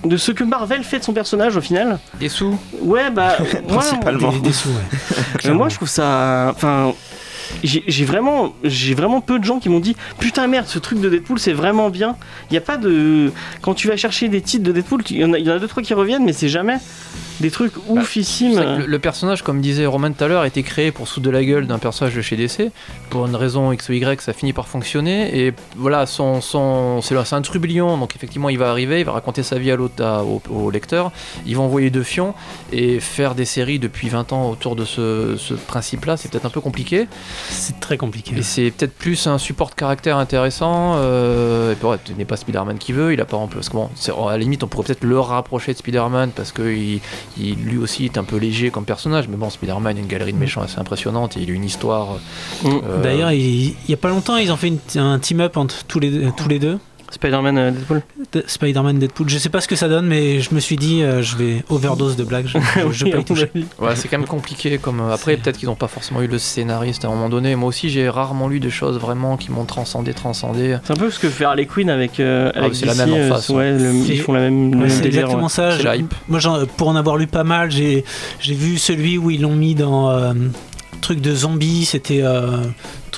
de 0.04 0.16
ce 0.16 0.32
que 0.32 0.44
Marvel 0.44 0.82
fait 0.84 0.98
de 1.00 1.04
son 1.04 1.12
personnage 1.12 1.56
au 1.56 1.60
final. 1.60 1.98
Des 2.18 2.28
sous 2.28 2.58
Ouais, 2.80 3.10
bah 3.10 3.36
moi, 3.68 3.78
Principalement. 3.78 4.32
Des, 4.32 4.40
des 4.40 4.52
sous, 4.52 4.68
ouais. 4.70 5.20
euh, 5.46 5.54
moi, 5.54 5.68
je 5.68 5.76
trouve 5.76 5.88
ça. 5.88 6.52
Enfin. 6.54 6.92
J'ai 7.62 8.04
vraiment, 8.04 8.54
j'ai 8.64 8.94
vraiment 8.94 9.20
peu 9.20 9.38
de 9.38 9.44
gens 9.44 9.58
qui 9.58 9.68
m'ont 9.68 9.80
dit 9.80 9.96
putain 10.18 10.46
merde 10.46 10.66
ce 10.66 10.78
truc 10.78 11.00
de 11.00 11.08
Deadpool 11.08 11.38
c'est 11.38 11.52
vraiment 11.52 11.90
bien. 11.90 12.16
Il 12.50 12.54
y 12.54 12.58
a 12.58 12.60
pas 12.60 12.76
de 12.76 13.32
quand 13.62 13.74
tu 13.74 13.88
vas 13.88 13.96
chercher 13.96 14.28
des 14.28 14.40
titres 14.40 14.64
de 14.64 14.72
Deadpool, 14.72 15.02
il 15.10 15.18
y 15.18 15.24
en 15.24 15.32
a, 15.32 15.38
il 15.38 15.46
y 15.46 15.50
en 15.50 15.54
a 15.54 15.58
deux 15.58 15.68
trois 15.68 15.82
qui 15.82 15.94
reviennent 15.94 16.24
mais 16.24 16.32
c'est 16.32 16.48
jamais 16.48 16.78
des 17.40 17.50
trucs 17.50 17.72
oufissimes. 17.88 18.54
Vrai 18.54 18.64
que 18.64 18.82
le, 18.82 18.86
le 18.86 18.98
personnage, 18.98 19.42
comme 19.42 19.60
disait 19.60 19.86
Roman 19.86 20.12
tout 20.12 20.22
à 20.22 20.28
l'heure, 20.28 20.42
a 20.42 20.46
été 20.46 20.62
créé 20.62 20.92
pour 20.92 21.08
sous 21.08 21.20
de 21.20 21.30
la 21.30 21.42
gueule 21.42 21.66
d'un 21.66 21.78
personnage 21.78 22.14
de 22.14 22.22
chez 22.22 22.36
DC. 22.36 22.70
Pour 23.08 23.26
une 23.26 23.34
raison 23.34 23.72
X 23.72 23.88
ou 23.88 23.92
Y, 23.92 24.20
ça 24.20 24.32
finit 24.32 24.52
par 24.52 24.68
fonctionner. 24.68 25.38
Et 25.38 25.54
voilà, 25.76 26.06
son, 26.06 26.40
son, 26.40 27.00
c'est 27.00 27.32
un 27.32 27.42
trublion, 27.42 27.96
donc 27.96 28.14
effectivement, 28.14 28.50
il 28.50 28.58
va 28.58 28.70
arriver, 28.70 29.00
il 29.00 29.06
va 29.06 29.12
raconter 29.12 29.42
sa 29.42 29.58
vie 29.58 29.70
à 29.70 29.76
l'autre, 29.76 30.04
au, 30.22 30.42
au 30.50 30.70
lecteur. 30.70 31.12
Ils 31.46 31.56
vont 31.56 31.64
envoyer 31.64 31.90
deux 31.90 32.02
fions 32.02 32.34
et 32.72 33.00
faire 33.00 33.34
des 33.34 33.46
séries 33.46 33.78
depuis 33.78 34.08
20 34.08 34.32
ans 34.32 34.50
autour 34.50 34.76
de 34.76 34.84
ce, 34.84 35.36
ce 35.38 35.54
principe-là, 35.54 36.16
c'est 36.16 36.30
peut-être 36.30 36.46
un 36.46 36.50
peu 36.50 36.60
compliqué. 36.60 37.08
C'est 37.48 37.80
très 37.80 37.96
compliqué. 37.96 38.36
Et 38.36 38.42
c'est 38.42 38.70
peut-être 38.70 38.94
plus 38.94 39.26
un 39.26 39.38
support 39.38 39.70
de 39.70 39.74
caractère 39.74 40.16
intéressant. 40.18 40.94
Euh, 40.96 41.72
et 41.72 41.74
puis 41.76 41.86
ouais, 41.86 41.96
ce 42.04 42.12
n'est 42.12 42.24
pas 42.24 42.36
Spider-Man 42.36 42.78
qui 42.78 42.92
veut, 42.92 43.12
il 43.12 43.20
a 43.20 43.24
pas 43.24 43.36
que 43.70 43.74
bon, 43.74 43.88
c'est- 43.94 44.12
à 44.12 44.30
la 44.30 44.38
limite, 44.38 44.62
on 44.62 44.66
pourrait 44.68 44.84
peut-être 44.86 45.04
le 45.04 45.18
rapprocher 45.18 45.72
de 45.72 45.78
Spider-Man 45.78 46.30
parce 46.34 46.52
que 46.52 46.62
il, 46.62 47.00
il- 47.38 47.56
lui 47.56 47.78
aussi 47.78 48.04
est 48.04 48.18
un 48.18 48.24
peu 48.24 48.36
léger 48.36 48.70
comme 48.70 48.84
personnage. 48.84 49.28
Mais 49.28 49.36
bon, 49.36 49.50
Spider-Man, 49.50 49.96
a 49.96 50.00
une 50.00 50.06
galerie 50.06 50.32
de 50.32 50.38
méchants 50.38 50.62
assez 50.62 50.78
impressionnante 50.78 51.36
et 51.36 51.40
il 51.40 51.50
a 51.50 51.54
une 51.54 51.64
histoire. 51.64 52.14
Mm. 52.62 52.68
euh, 52.68 53.02
D'ailleurs, 53.02 53.32
il, 53.32 53.40
il 53.70 53.74
y 53.90 53.94
a 53.94 53.96
pas 53.96 54.08
longtemps, 54.08 54.36
ils 54.36 54.52
ont 54.52 54.56
fait 54.56 54.68
une- 54.68 55.00
un 55.00 55.18
team-up 55.18 55.56
entre 55.56 55.84
tous 55.84 56.00
les, 56.00 56.30
tous 56.36 56.48
les 56.48 56.58
deux. 56.58 56.78
Spider-Man 57.10 57.58
euh, 57.58 57.70
Deadpool. 57.72 58.02
De- 58.32 58.44
Spider-Man 58.46 58.98
Deadpool. 58.98 59.28
Je 59.28 59.38
sais 59.38 59.48
pas 59.48 59.60
ce 59.60 59.68
que 59.68 59.76
ça 59.76 59.88
donne, 59.88 60.06
mais 60.06 60.40
je 60.40 60.54
me 60.54 60.60
suis 60.60 60.76
dit, 60.76 61.02
euh, 61.02 61.22
je 61.22 61.36
vais 61.36 61.64
overdose 61.68 62.16
de 62.16 62.24
blagues. 62.24 62.46
Je, 62.46 62.58
je, 62.88 62.92
je 62.92 63.04
vais 63.04 63.10
pas 63.10 63.18
y 63.18 63.24
toucher. 63.24 63.50
Ouais, 63.78 63.96
c'est 63.96 64.08
quand 64.08 64.18
même 64.18 64.26
compliqué. 64.28 64.78
Comme 64.78 65.00
euh, 65.00 65.12
après, 65.12 65.36
peut-être 65.36 65.58
qu'ils 65.58 65.68
n'ont 65.68 65.74
pas 65.74 65.88
forcément 65.88 66.22
eu 66.22 66.26
le 66.28 66.38
scénariste 66.38 67.04
à 67.04 67.08
un 67.08 67.10
moment 67.10 67.28
donné. 67.28 67.56
Moi 67.56 67.68
aussi, 67.68 67.90
j'ai 67.90 68.08
rarement 68.08 68.48
lu 68.48 68.60
des 68.60 68.70
choses 68.70 68.98
vraiment 68.98 69.36
qui 69.36 69.50
m'ont 69.50 69.64
transcendé, 69.64 70.14
transcendé. 70.14 70.76
C'est 70.84 70.92
un 70.92 70.96
peu 70.96 71.10
ce 71.10 71.18
que 71.18 71.28
fait 71.28 71.44
Harley 71.44 71.66
Quinn 71.66 71.90
avec, 71.90 72.20
euh, 72.20 72.50
avec 72.54 72.72
Ah, 72.72 72.76
c'est 72.78 72.86
la 72.86 72.94
même 72.94 73.12
en 73.12 73.16
euh, 73.16 73.28
face, 73.28 73.48
ouais, 73.50 73.72
le- 73.76 73.92
ils 73.94 74.20
font 74.20 74.32
la 74.32 74.40
même, 74.40 74.80
Ouais, 74.80 74.88
c'est 74.88 75.06
exactement 75.06 75.44
ouais. 75.44 75.48
ça. 75.48 75.72
C'est 75.72 75.80
Je- 75.80 75.84
la 75.84 75.96
hype. 75.96 76.14
Moi, 76.28 76.38
pour 76.76 76.88
en 76.88 76.96
avoir 76.96 77.16
lu 77.16 77.26
pas 77.26 77.44
mal, 77.44 77.70
j'ai 77.70 78.04
j'ai 78.38 78.54
vu 78.54 78.78
celui 78.78 79.18
où 79.18 79.30
ils 79.30 79.40
l'ont 79.42 79.56
mis 79.56 79.74
dans 79.74 80.10
euh, 80.10 80.32
truc 81.00 81.20
de 81.20 81.34
zombies. 81.34 81.84
C'était 81.84 82.20
euh, 82.22 82.58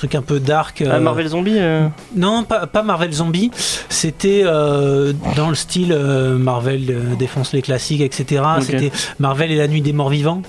truc 0.03 0.15
un 0.15 0.21
peu 0.21 0.41
dark. 0.41 0.83
Ah, 0.85 0.95
euh, 0.95 0.99
Marvel 0.99 1.27
Zombie 1.27 1.55
euh, 1.57 1.87
Non, 2.13 2.43
pas, 2.43 2.67
pas 2.67 2.83
Marvel 2.83 3.13
Zombie. 3.13 3.51
C'était 3.87 4.41
euh, 4.43 5.13
dans 5.37 5.47
le 5.47 5.55
style 5.55 5.95
Marvel 5.95 7.15
défonce 7.17 7.53
les 7.53 7.61
classiques, 7.61 8.01
etc. 8.01 8.43
C'était 8.61 8.91
Marvel 9.19 9.51
et 9.51 9.55
la 9.55 9.69
nuit 9.69 9.81
des 9.81 9.93
morts 9.93 10.09
vivants. 10.09 10.41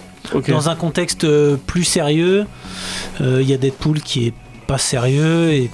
Dans 0.49 0.71
un 0.71 0.75
contexte 0.75 1.27
plus 1.67 1.85
sérieux, 1.85 2.47
il 3.21 3.43
y 3.43 3.53
a 3.53 3.57
Deadpool 3.57 4.01
qui 4.01 4.27
est 4.27 4.35
pas 4.67 4.79
sérieux 4.79 5.53
et 5.53 5.71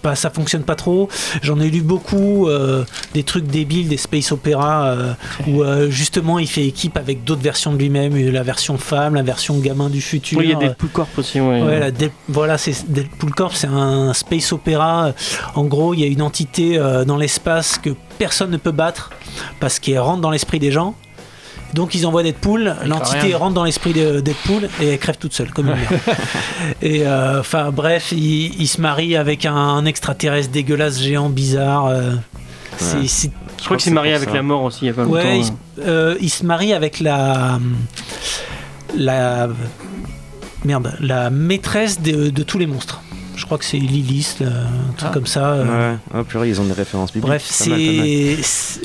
pas, 0.00 0.14
ça 0.14 0.30
fonctionne 0.30 0.62
pas 0.62 0.74
trop. 0.74 1.08
J'en 1.42 1.60
ai 1.60 1.68
lu 1.70 1.80
beaucoup, 1.82 2.48
euh, 2.48 2.84
des 3.14 3.22
trucs 3.22 3.46
débiles, 3.46 3.88
des 3.88 3.96
space 3.96 4.32
opéra, 4.32 4.86
euh, 4.86 5.12
où 5.46 5.62
euh, 5.62 5.90
justement 5.90 6.38
il 6.38 6.48
fait 6.48 6.66
équipe 6.66 6.96
avec 6.96 7.24
d'autres 7.24 7.42
versions 7.42 7.72
de 7.72 7.78
lui-même, 7.78 8.14
euh, 8.16 8.30
la 8.30 8.42
version 8.42 8.78
femme, 8.78 9.14
la 9.14 9.22
version 9.22 9.58
gamin 9.58 9.88
du 9.90 10.00
futur. 10.00 10.38
Oui, 10.38 10.46
il 10.46 10.50
y 10.50 10.54
a 10.54 10.56
Deadpool 10.58 10.90
Corp 10.90 11.08
aussi. 11.18 11.40
Ouais. 11.40 11.62
Ouais, 11.62 11.78
la 11.80 11.90
Dead- 11.90 12.10
voilà, 12.28 12.58
c'est 12.58 12.90
Deadpool 12.90 13.32
Corp, 13.34 13.54
c'est 13.54 13.66
un 13.68 14.12
space 14.14 14.52
opéra. 14.52 15.12
En 15.54 15.64
gros, 15.64 15.94
il 15.94 16.00
y 16.00 16.04
a 16.04 16.06
une 16.06 16.22
entité 16.22 16.78
dans 17.06 17.16
l'espace 17.16 17.78
que 17.78 17.90
personne 18.18 18.50
ne 18.50 18.56
peut 18.56 18.70
battre 18.72 19.10
parce 19.60 19.78
qu'elle 19.78 19.98
rentre 20.00 20.20
dans 20.20 20.30
l'esprit 20.30 20.58
des 20.58 20.70
gens. 20.72 20.94
Donc 21.74 21.94
ils 21.94 22.06
envoient 22.06 22.22
Deadpool, 22.22 22.74
l'entité 22.86 23.34
rentre 23.34 23.54
dans 23.54 23.64
l'esprit 23.64 23.92
de 23.92 24.20
Deadpool 24.20 24.68
et 24.80 24.88
elle 24.88 24.98
crève 24.98 25.16
toute 25.18 25.32
seule, 25.32 25.50
comme. 25.50 25.70
Et 26.82 27.06
euh, 27.06 27.40
enfin 27.40 27.70
bref, 27.70 28.12
il, 28.12 28.60
il 28.60 28.66
se 28.66 28.80
marie 28.80 29.16
avec 29.16 29.46
un, 29.46 29.54
un 29.54 29.84
extraterrestre 29.84 30.50
dégueulasse, 30.52 31.00
géant, 31.00 31.28
bizarre. 31.28 31.86
euh, 31.86 32.12
c'est- 32.78 32.96
Ouais. 32.96 33.06
c'est- 33.06 33.30
Je 33.58 33.64
crois 33.64 33.76
que 33.76 33.82
c'est 33.82 33.90
c'est 33.90 33.94
marié 33.94 34.14
avec 34.14 34.30
ça. 34.30 34.34
la 34.36 34.42
mort 34.42 34.62
aussi 34.64 34.80
il 34.82 34.88
y 34.88 34.90
a 34.90 34.94
pas 34.94 35.02
longtemps. 35.04 35.14
Ouais, 35.14 35.38
il, 35.40 35.44
hein. 35.44 35.54
se- 35.76 35.80
euh, 35.82 36.14
il 36.20 36.30
se 36.30 36.44
marie 36.46 36.72
avec 36.72 37.00
la. 37.00 37.58
La. 38.96 39.48
Merde, 40.64 40.94
la 41.00 41.30
maîtresse 41.30 42.00
de, 42.02 42.28
de 42.30 42.42
tous 42.42 42.58
les 42.58 42.66
monstres. 42.66 43.00
Je 43.40 43.46
crois 43.46 43.56
que 43.56 43.64
c'est 43.64 43.78
Lilith, 43.78 44.36
là, 44.40 44.48
un 44.48 44.92
truc 44.98 45.08
Ah. 45.10 45.14
comme 45.14 45.24
ça. 45.26 45.52
euh. 45.52 45.92
Ouais, 45.92 45.98
oh 46.14 46.24
purée, 46.24 46.50
ils 46.50 46.60
ont 46.60 46.64
des 46.64 46.74
références 46.74 47.10
bibliques. 47.10 47.26
Bref, 47.26 47.46
c'est. 47.48 48.36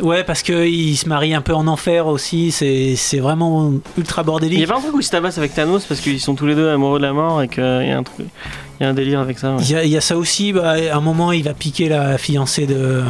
Ouais, 0.01 0.23
parce 0.23 0.43
qu'il 0.43 0.97
se 0.97 1.09
marie 1.09 1.33
un 1.33 1.41
peu 1.41 1.53
en 1.53 1.67
enfer 1.67 2.07
aussi. 2.07 2.51
C'est 2.51 2.95
c'est 2.95 3.19
vraiment 3.19 3.73
ultra 3.97 4.21
Il 4.21 4.23
y 4.23 4.25
bordélique. 4.27 4.63
avait 4.63 4.71
un 4.71 4.79
truc 4.79 4.93
où 4.95 4.99
ils 5.01 5.03
se 5.03 5.11
tabassent 5.11 5.37
avec 5.37 5.53
Thanos 5.53 5.83
parce 5.85 5.99
qu'ils 5.99 6.21
sont 6.21 6.35
tous 6.35 6.45
les 6.47 6.55
deux 6.55 6.69
amoureux 6.69 6.99
de 6.99 7.03
la 7.05 7.11
mort 7.11 7.41
et 7.41 7.49
qu'il 7.49 7.63
y 7.63 7.91
a 7.91 7.97
un 7.97 8.03
truc. 8.03 8.27
Il 8.79 8.83
y 8.83 8.85
a 8.85 8.89
un 8.89 8.93
délire 8.93 9.19
avec 9.19 9.37
ça. 9.39 9.55
ouais. 9.55 9.61
Il 9.63 9.71
y, 9.71 9.75
a, 9.75 9.83
il 9.83 9.89
y 9.91 9.97
a 9.97 10.01
ça 10.01 10.15
aussi. 10.17 10.53
Bah, 10.53 10.75
à 10.91 10.95
un 10.95 11.01
moment, 11.01 11.33
il 11.33 11.43
va 11.43 11.53
piquer 11.53 11.89
la 11.89 12.17
fiancée 12.17 12.65
de. 12.65 13.03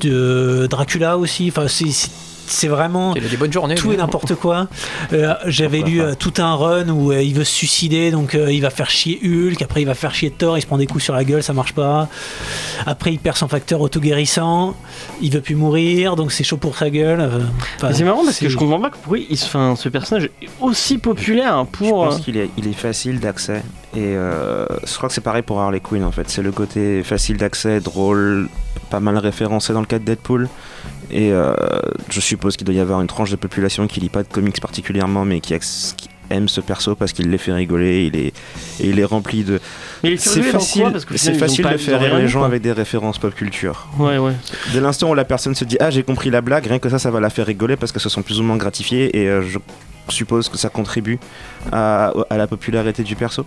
de 0.00 0.66
Dracula 0.68 1.16
aussi. 1.18 1.48
Enfin, 1.48 1.68
c'est- 1.68 2.10
c'est 2.46 2.68
vraiment. 2.68 3.14
Il 3.14 3.24
a 3.24 3.28
des 3.28 3.36
bonnes 3.36 3.52
journées. 3.52 3.74
tout 3.74 3.92
et 3.92 3.96
n'importe 3.96 4.34
quoi. 4.34 4.68
Euh, 5.12 5.34
J'avais 5.46 5.80
lu 5.80 6.00
euh, 6.00 6.14
tout 6.18 6.32
un 6.38 6.54
run 6.54 6.88
où 6.88 7.12
euh, 7.12 7.22
il 7.22 7.34
veut 7.34 7.44
se 7.44 7.52
suicider, 7.52 8.10
donc 8.10 8.34
euh, 8.34 8.50
il 8.50 8.60
va 8.60 8.70
faire 8.70 8.90
chier 8.90 9.20
Hulk, 9.22 9.60
après 9.62 9.82
il 9.82 9.84
va 9.84 9.94
faire 9.94 10.14
chier 10.14 10.30
Thor, 10.30 10.56
il 10.58 10.62
se 10.62 10.66
prend 10.66 10.78
des 10.78 10.86
coups 10.86 11.04
sur 11.04 11.14
la 11.14 11.24
gueule, 11.24 11.42
ça 11.42 11.52
marche 11.52 11.72
pas. 11.74 12.08
Après 12.86 13.12
il 13.12 13.18
perd 13.18 13.36
son 13.36 13.46
facteur 13.48 13.80
auto-guérissant, 13.80 14.74
il 15.20 15.30
veut 15.30 15.40
plus 15.40 15.54
mourir, 15.54 16.16
donc 16.16 16.32
c'est 16.32 16.42
chaud 16.44 16.56
pour 16.56 16.76
sa 16.76 16.90
gueule. 16.90 17.28
c'est 17.92 18.02
marrant 18.04 18.24
parce 18.24 18.38
que 18.38 18.48
je 18.48 18.56
comprends 18.56 18.80
pas 18.80 18.90
pourquoi 18.90 19.18
il 19.18 19.36
se... 19.36 19.44
enfin, 19.46 19.74
ce 19.76 19.88
personnage 19.88 20.30
est 20.42 20.48
aussi 20.60 20.98
populaire 20.98 21.54
hein, 21.54 21.68
Je 21.72 21.78
pour. 21.78 22.04
pense 22.08 22.20
qu'il 22.20 22.36
est, 22.36 22.50
il 22.56 22.66
est 22.66 22.72
facile 22.72 23.20
d'accès. 23.20 23.62
Et 23.94 24.00
euh, 24.16 24.66
je 24.84 24.96
crois 24.96 25.08
que 25.08 25.14
c'est 25.14 25.20
pareil 25.20 25.42
pour 25.42 25.60
Harley 25.60 25.80
Quinn 25.80 26.02
en 26.02 26.10
fait. 26.10 26.28
C'est 26.28 26.42
le 26.42 26.50
côté 26.52 27.02
facile 27.04 27.36
d'accès, 27.36 27.80
drôle, 27.80 28.48
pas 28.84 29.00
mal 29.00 29.18
référencé 29.18 29.72
dans 29.72 29.80
le 29.80 29.86
cas 29.86 29.98
de 29.98 30.04
Deadpool. 30.04 30.48
Et 31.10 31.32
euh, 31.32 31.54
je 32.10 32.20
suppose 32.20 32.56
qu'il 32.56 32.66
doit 32.66 32.74
y 32.74 32.80
avoir 32.80 33.00
une 33.00 33.06
tranche 33.06 33.30
de 33.30 33.36
population 33.36 33.86
qui 33.86 34.00
lit 34.00 34.08
pas 34.08 34.22
de 34.22 34.28
comics 34.28 34.60
particulièrement, 34.60 35.24
mais 35.24 35.40
qui, 35.40 35.54
aime 36.30 36.48
ce 36.48 36.62
perso 36.62 36.94
parce 36.94 37.12
qu'il 37.12 37.30
les 37.30 37.38
fait 37.38 37.52
rigoler. 37.52 38.06
Il 38.06 38.16
est, 38.16 38.32
et 38.80 38.88
il 38.88 38.98
est 38.98 39.04
rempli 39.04 39.44
de. 39.44 39.60
Mais 40.02 40.10
il 40.10 40.14
est 40.14 40.16
C'est 40.18 40.42
facile, 40.42 40.82
quoi 40.82 40.90
Parce 40.92 41.04
qu'au 41.04 41.16
c'est 41.16 41.34
facile 41.34 41.64
de 41.64 41.76
faire 41.76 42.00
rire 42.00 42.16
les 42.16 42.28
gens 42.28 42.40
quoi. 42.40 42.48
avec 42.48 42.62
des 42.62 42.72
références 42.72 43.18
pop 43.18 43.34
culture. 43.34 43.88
Ouais, 43.98 44.18
ouais. 44.18 44.32
Dès 44.72 44.80
l'instant 44.80 45.10
où 45.10 45.14
la 45.14 45.24
personne 45.24 45.54
se 45.54 45.64
dit 45.64 45.76
Ah, 45.80 45.90
j'ai 45.90 46.02
compris 46.02 46.30
la 46.30 46.40
blague, 46.40 46.66
rien 46.66 46.78
que 46.78 46.88
ça, 46.88 46.98
ça 46.98 47.10
va 47.10 47.20
la 47.20 47.30
faire 47.30 47.46
rigoler 47.46 47.76
parce 47.76 47.92
que 47.92 48.00
se 48.00 48.08
sont 48.08 48.22
plus 48.22 48.40
ou 48.40 48.42
moins 48.42 48.56
gratifiés. 48.56 49.16
Et 49.18 49.28
euh, 49.28 49.42
je 49.42 49.58
suppose 50.08 50.48
que 50.48 50.56
ça 50.56 50.68
contribue 50.68 51.18
à, 51.72 52.12
à 52.30 52.36
la 52.36 52.46
popularité 52.46 53.02
du 53.02 53.16
perso. 53.16 53.44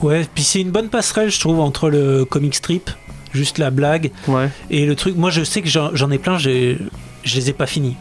Ouais, 0.00 0.26
puis 0.34 0.44
c'est 0.44 0.60
une 0.60 0.70
bonne 0.70 0.88
passerelle, 0.88 1.30
je 1.30 1.40
trouve, 1.40 1.60
entre 1.60 1.90
le 1.90 2.24
comic 2.24 2.54
strip, 2.54 2.90
juste 3.36 3.58
la 3.58 3.70
blague, 3.70 4.10
Ouais. 4.26 4.48
et 4.70 4.84
le 4.86 4.96
truc. 4.96 5.16
Moi 5.16 5.30
je 5.30 5.44
sais 5.44 5.62
que 5.62 5.68
j'en 5.68 6.10
ai 6.10 6.18
plein, 6.18 6.38
j'ai- 6.38 6.78
je 7.24 7.36
les 7.36 7.50
ai 7.50 7.52
pas 7.52 7.66
finis. 7.66 7.96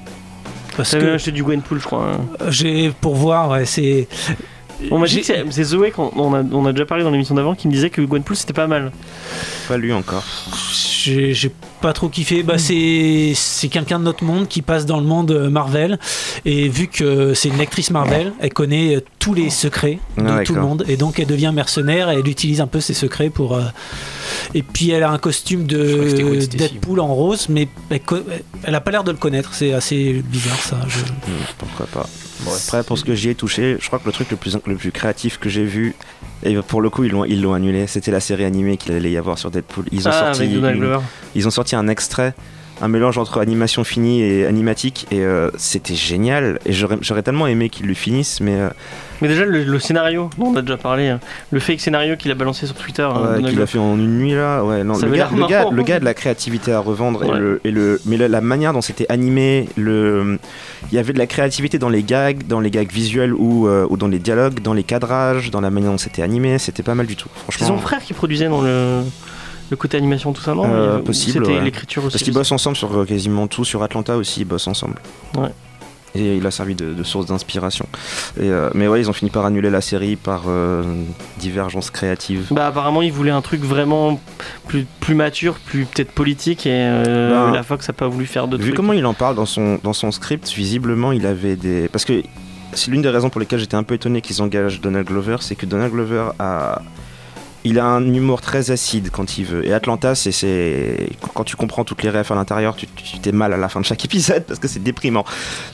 Parce 0.78 0.92
que 0.96 1.14
acheté 1.16 1.32
du 1.32 1.44
Gwenpool, 1.44 1.80
je 1.80 1.86
crois. 1.86 2.14
hein. 2.14 2.48
j'ai 2.50 2.92
pour 3.02 3.16
voir, 3.16 3.50
ouais, 3.52 3.66
c'est. 3.66 4.08
On 4.92 5.00
m'a 5.00 5.06
dit 5.08 5.24
j'ai- 5.26 5.44
que 5.44 5.52
c'est- 5.52 5.64
Zoé, 5.64 5.92
qu'on- 5.92 6.12
on 6.18 6.34
a, 6.34 6.44
on 6.52 6.66
a 6.66 6.72
déjà 6.74 6.86
parlé 6.86 7.04
dans 7.06 7.10
l'émission 7.12 7.34
d'avant, 7.36 7.56
qui 7.56 7.68
me 7.68 7.74
disait 7.74 7.90
que 7.90 8.02
Gwenpool 8.02 8.36
c'était 8.36 8.52
pas 8.54 8.68
mal. 8.68 8.92
Pas 9.70 9.78
lu 9.78 9.94
encore. 9.94 10.24
J'ai 11.06 11.52
pas 11.82 11.94
trop 11.94 12.10
kiffé. 12.10 12.44
Bah, 12.44 12.58
c'est 12.58 13.34
c'est 13.36 13.68
quelqu'un 13.70 14.00
de 14.00 14.04
notre 14.04 14.24
monde 14.24 14.48
qui 14.48 14.62
passe 14.62 14.86
dans 14.86 15.00
le 15.00 15.06
monde 15.06 15.32
euh, 15.32 15.50
Marvel. 15.50 16.00
Et 16.46 16.68
vu 16.68 16.88
que 16.88 17.34
c'est 17.34 17.50
une 17.50 17.62
actrice 17.62 17.92
Marvel, 17.92 18.34
elle 18.40 18.54
connaît 18.54 18.96
euh, 18.98 19.02
tous 19.20 19.34
les 19.34 19.50
secrets 19.50 20.00
de 20.18 20.24
Ah, 20.28 20.44
tout 20.44 20.54
le 20.56 20.62
monde. 20.62 20.86
Et 20.88 20.98
donc 20.98 21.20
elle 21.20 21.28
devient 21.28 21.52
mercenaire 21.54 22.10
et 22.10 22.16
elle 22.20 22.28
utilise 22.28 22.62
un 22.62 22.68
peu 22.68 22.80
ses 22.80 22.94
secrets 22.94 23.30
pour. 23.30 23.56
euh, 23.56 23.64
Et 24.54 24.64
puis 24.64 24.90
elle 24.92 25.04
a 25.04 25.12
un 25.12 25.18
costume 25.18 25.66
de. 25.68 25.78
Deadpool 26.58 27.00
en 27.00 27.14
rose, 27.14 27.48
mais 27.50 27.68
elle, 27.90 28.76
a 28.76 28.82
pas 28.82 28.92
l'air 28.92 29.04
de 29.04 29.12
le 29.12 29.18
connaître. 29.18 29.54
C'est 29.54 29.74
assez 29.74 30.24
bizarre 30.26 30.60
ça. 30.60 30.78
Je- 30.88 31.00
Hmm, 31.06 31.44
pourquoi 31.58 31.86
pas. 31.88 32.10
Après, 32.48 32.84
pour 32.84 32.98
ce 32.98 33.04
que 33.06 33.16
j'y 33.16 33.30
ai 33.30 33.36
touché, 33.36 33.78
je 33.80 33.88
crois 33.88 34.00
que 34.00 34.06
le 34.06 34.12
truc 34.12 34.30
le 34.32 34.38
plus, 34.38 34.58
le 34.66 34.76
plus 34.76 34.92
créatif 34.92 35.40
que 35.40 35.50
j'ai 35.50 35.64
vu, 35.64 35.96
et 36.44 36.56
pour 36.62 36.82
le 36.82 36.90
coup, 36.90 37.04
ils 37.04 37.12
l'ont, 37.12 37.26
ils 37.26 37.42
l'ont 37.42 37.54
annulé, 37.54 37.88
c'était 37.88 38.12
la 38.12 38.20
série 38.20 38.44
animée 38.46 38.78
qu'il 38.78 38.94
allait 38.94 39.12
y 39.12 39.18
avoir 39.18 39.38
sur 39.40 39.52
Deadpool. 39.52 39.86
Ils 39.92 40.08
ont, 40.08 40.12
Ah, 40.14 40.20
sorti, 40.26 40.42
avec 40.44 40.54
Donald 40.54 40.76
une- 40.76 40.82
Glover. 40.82 41.00
ils 41.34 41.48
ont 41.48 41.52
sorti 41.52 41.76
un 41.76 41.88
extrait, 41.88 42.34
un 42.82 42.88
mélange 42.88 43.18
entre 43.18 43.40
animation 43.40 43.84
finie 43.84 44.22
et 44.22 44.46
animatique, 44.46 45.08
et 45.12 45.22
euh, 45.22 45.50
c'était 45.58 45.96
génial. 45.96 46.60
Et 46.66 46.74
j'aurais, 46.74 47.24
tellement 47.24 47.48
aimé 47.48 47.70
qu'ils 47.70 47.88
le 47.88 47.94
finissent, 47.94 48.42
mais 48.42 48.56
euh, 48.60 48.70
Mais 49.22 49.28
déjà, 49.30 49.46
le, 49.46 49.64
le 49.64 49.80
scénario, 49.80 50.30
dont 50.38 50.48
on 50.48 50.56
a 50.58 50.62
déjà 50.62 50.78
parlé, 50.78 51.08
hein, 51.08 51.20
le 51.52 51.60
fake 51.60 51.80
scénario 51.80 52.18
qu'il 52.18 52.32
a 52.32 52.36
balancé 52.36 52.66
sur 52.66 52.76
Twitter. 52.76 53.04
hein, 53.04 53.42
ouais, 53.42 53.50
qu'il 53.50 53.62
a 53.62 53.66
fait 53.66 53.78
en 53.78 53.96
une 53.96 54.18
nuit 54.20 54.34
là. 54.34 54.64
Ouais, 54.64 54.84
non, 54.84 54.98
le, 54.98 55.10
gars, 55.16 55.30
le, 55.34 55.48
gars, 55.48 55.66
le 55.72 55.84
gars 55.84 56.00
de 56.00 56.06
la 56.06 56.14
créativité 56.14 56.74
à 56.74 56.80
revendre, 56.80 57.24
et 57.24 57.40
le, 57.40 57.62
et 57.64 57.72
le, 57.72 58.02
mais 58.06 58.18
la, 58.18 58.28
la 58.28 58.42
manière 58.42 58.74
dont 58.74 58.82
c'était 58.82 59.06
animé, 59.10 59.70
le, 59.78 60.38
il 60.92 60.96
y 60.96 61.00
avait 61.00 61.14
de 61.14 61.18
la 61.18 61.28
créativité 61.28 61.80
dans 61.80 61.90
les 61.90 62.04
gags, 62.04 62.46
dans 62.46 62.60
les 62.60 62.72
gags 62.72 62.92
visuels 62.92 63.34
ou, 63.34 63.68
euh, 63.68 63.88
ou 63.90 63.96
dans 63.98 64.08
les 64.10 64.20
dialogues, 64.20 64.60
dans 64.62 64.74
les 64.74 64.84
cadrages, 64.84 65.50
dans 65.50 65.62
la 65.62 65.70
manière 65.70 65.92
dont 65.92 65.98
c'était 65.98 66.22
animé, 66.22 66.60
c'était 66.60 66.84
pas 66.84 66.96
mal 66.96 67.06
du 67.06 67.16
tout. 67.16 67.30
C'est 67.34 67.54
Franchement. 67.54 67.68
son 67.78 67.78
frère 67.82 68.02
qui 68.04 68.14
produisait 68.14 68.50
dans 68.50 68.62
le, 68.62 69.02
le 69.70 69.78
côté 69.78 69.98
animation, 69.98 70.32
tout 70.34 70.42
ça, 70.42 70.54
non 70.54 70.64
Euh, 70.66 71.00
possible, 71.00 71.46
C'était 71.46 71.58
ouais. 71.58 71.64
l'écriture 71.64 72.04
aussi. 72.06 72.14
Parce 72.14 72.24
qu'ils 72.24 72.34
bossent 72.34 72.52
ensemble 72.52 72.78
sur 72.78 72.96
euh, 72.98 73.06
quasiment 73.06 73.48
tout, 73.48 73.66
sur 73.66 73.82
Atlanta 73.84 74.16
aussi, 74.18 74.42
ils 74.42 74.46
bossent 74.46 74.68
ensemble. 74.68 74.96
Ouais. 75.38 75.50
Et 76.18 76.38
il 76.38 76.46
a 76.48 76.52
servi 76.52 76.76
de, 76.76 76.94
de 76.94 77.04
source 77.04 77.26
d'inspiration. 77.26 77.86
Euh, 78.40 78.70
mais 78.74 78.88
ouais, 78.88 79.02
ils 79.02 79.10
ont 79.10 79.14
fini 79.14 79.30
par 79.30 79.44
annuler 79.46 79.70
la 79.70 79.82
série 79.82 80.16
par 80.16 80.44
euh, 80.48 80.82
divergence 81.40 81.90
créative. 81.92 82.48
Bah 82.52 82.68
apparemment 82.68 83.02
il 83.02 83.12
voulait 83.12 83.32
un 83.32 83.42
truc 83.42 83.62
vraiment 83.64 84.18
plus, 84.68 84.86
plus 85.02 85.14
mature, 85.14 85.56
plus 85.56 85.84
peut-être 85.84 86.12
politique 86.12 86.66
et 86.68 86.70
Ben, 86.70 87.52
la 87.52 87.64
Fox 87.64 87.90
a 87.90 87.94
pas 87.94 88.08
voulu 88.08 88.28
faire 88.28 88.48
de 88.48 88.56
Vu 88.56 88.64
trucs. 88.68 88.76
comment 88.76 88.94
il 88.94 89.06
en 89.06 89.14
parle 89.14 89.36
dans 89.36 89.46
son, 89.46 89.78
dans 89.84 89.92
son 89.92 90.14
script, 90.14 90.48
visiblement 90.56 91.12
il 91.12 91.26
avait 91.26 91.58
des. 91.58 91.90
Parce 91.90 92.06
que 92.06 92.24
c'est 92.72 92.92
l'une 92.92 93.02
des 93.02 93.10
raisons 93.10 93.30
pour 93.30 93.42
lesquelles 93.42 93.60
j'étais 93.60 93.76
un 93.76 93.84
peu 93.84 93.96
étonné 93.96 94.22
qu'ils 94.22 94.42
engagent 94.42 94.80
Donald 94.80 95.06
Glover, 95.08 95.38
c'est 95.42 95.56
que 95.56 95.66
Donald 95.66 95.92
Glover 95.92 96.30
a. 96.40 96.82
Il 97.66 97.80
a 97.80 97.86
un 97.86 98.14
humour 98.14 98.42
très 98.42 98.72
acide 98.72 99.10
quand 99.12 99.38
il 99.38 99.46
veut. 99.46 99.66
Et 99.68 99.74
Atlanta, 99.74 100.16
c'est- 100.16 100.32
c'est. 100.32 101.10
Quand 101.34 101.44
tu 101.44 101.56
comprends 101.56 101.84
toutes 101.84 102.04
les 102.04 102.10
refs 102.10 102.32
à 102.32 102.36
l'intérieur, 102.36 102.76
tu 102.76 102.86
t'es 103.22 103.32
mal 103.32 103.52
à 103.54 103.58
la 103.58 103.68
fin 103.70 103.80
de 103.82 103.86
chaque 103.86 104.06
épisode 104.06 104.44
parce 104.44 104.60
que 104.60 104.68
c'est 104.68 104.82
déprimant. 104.84 105.26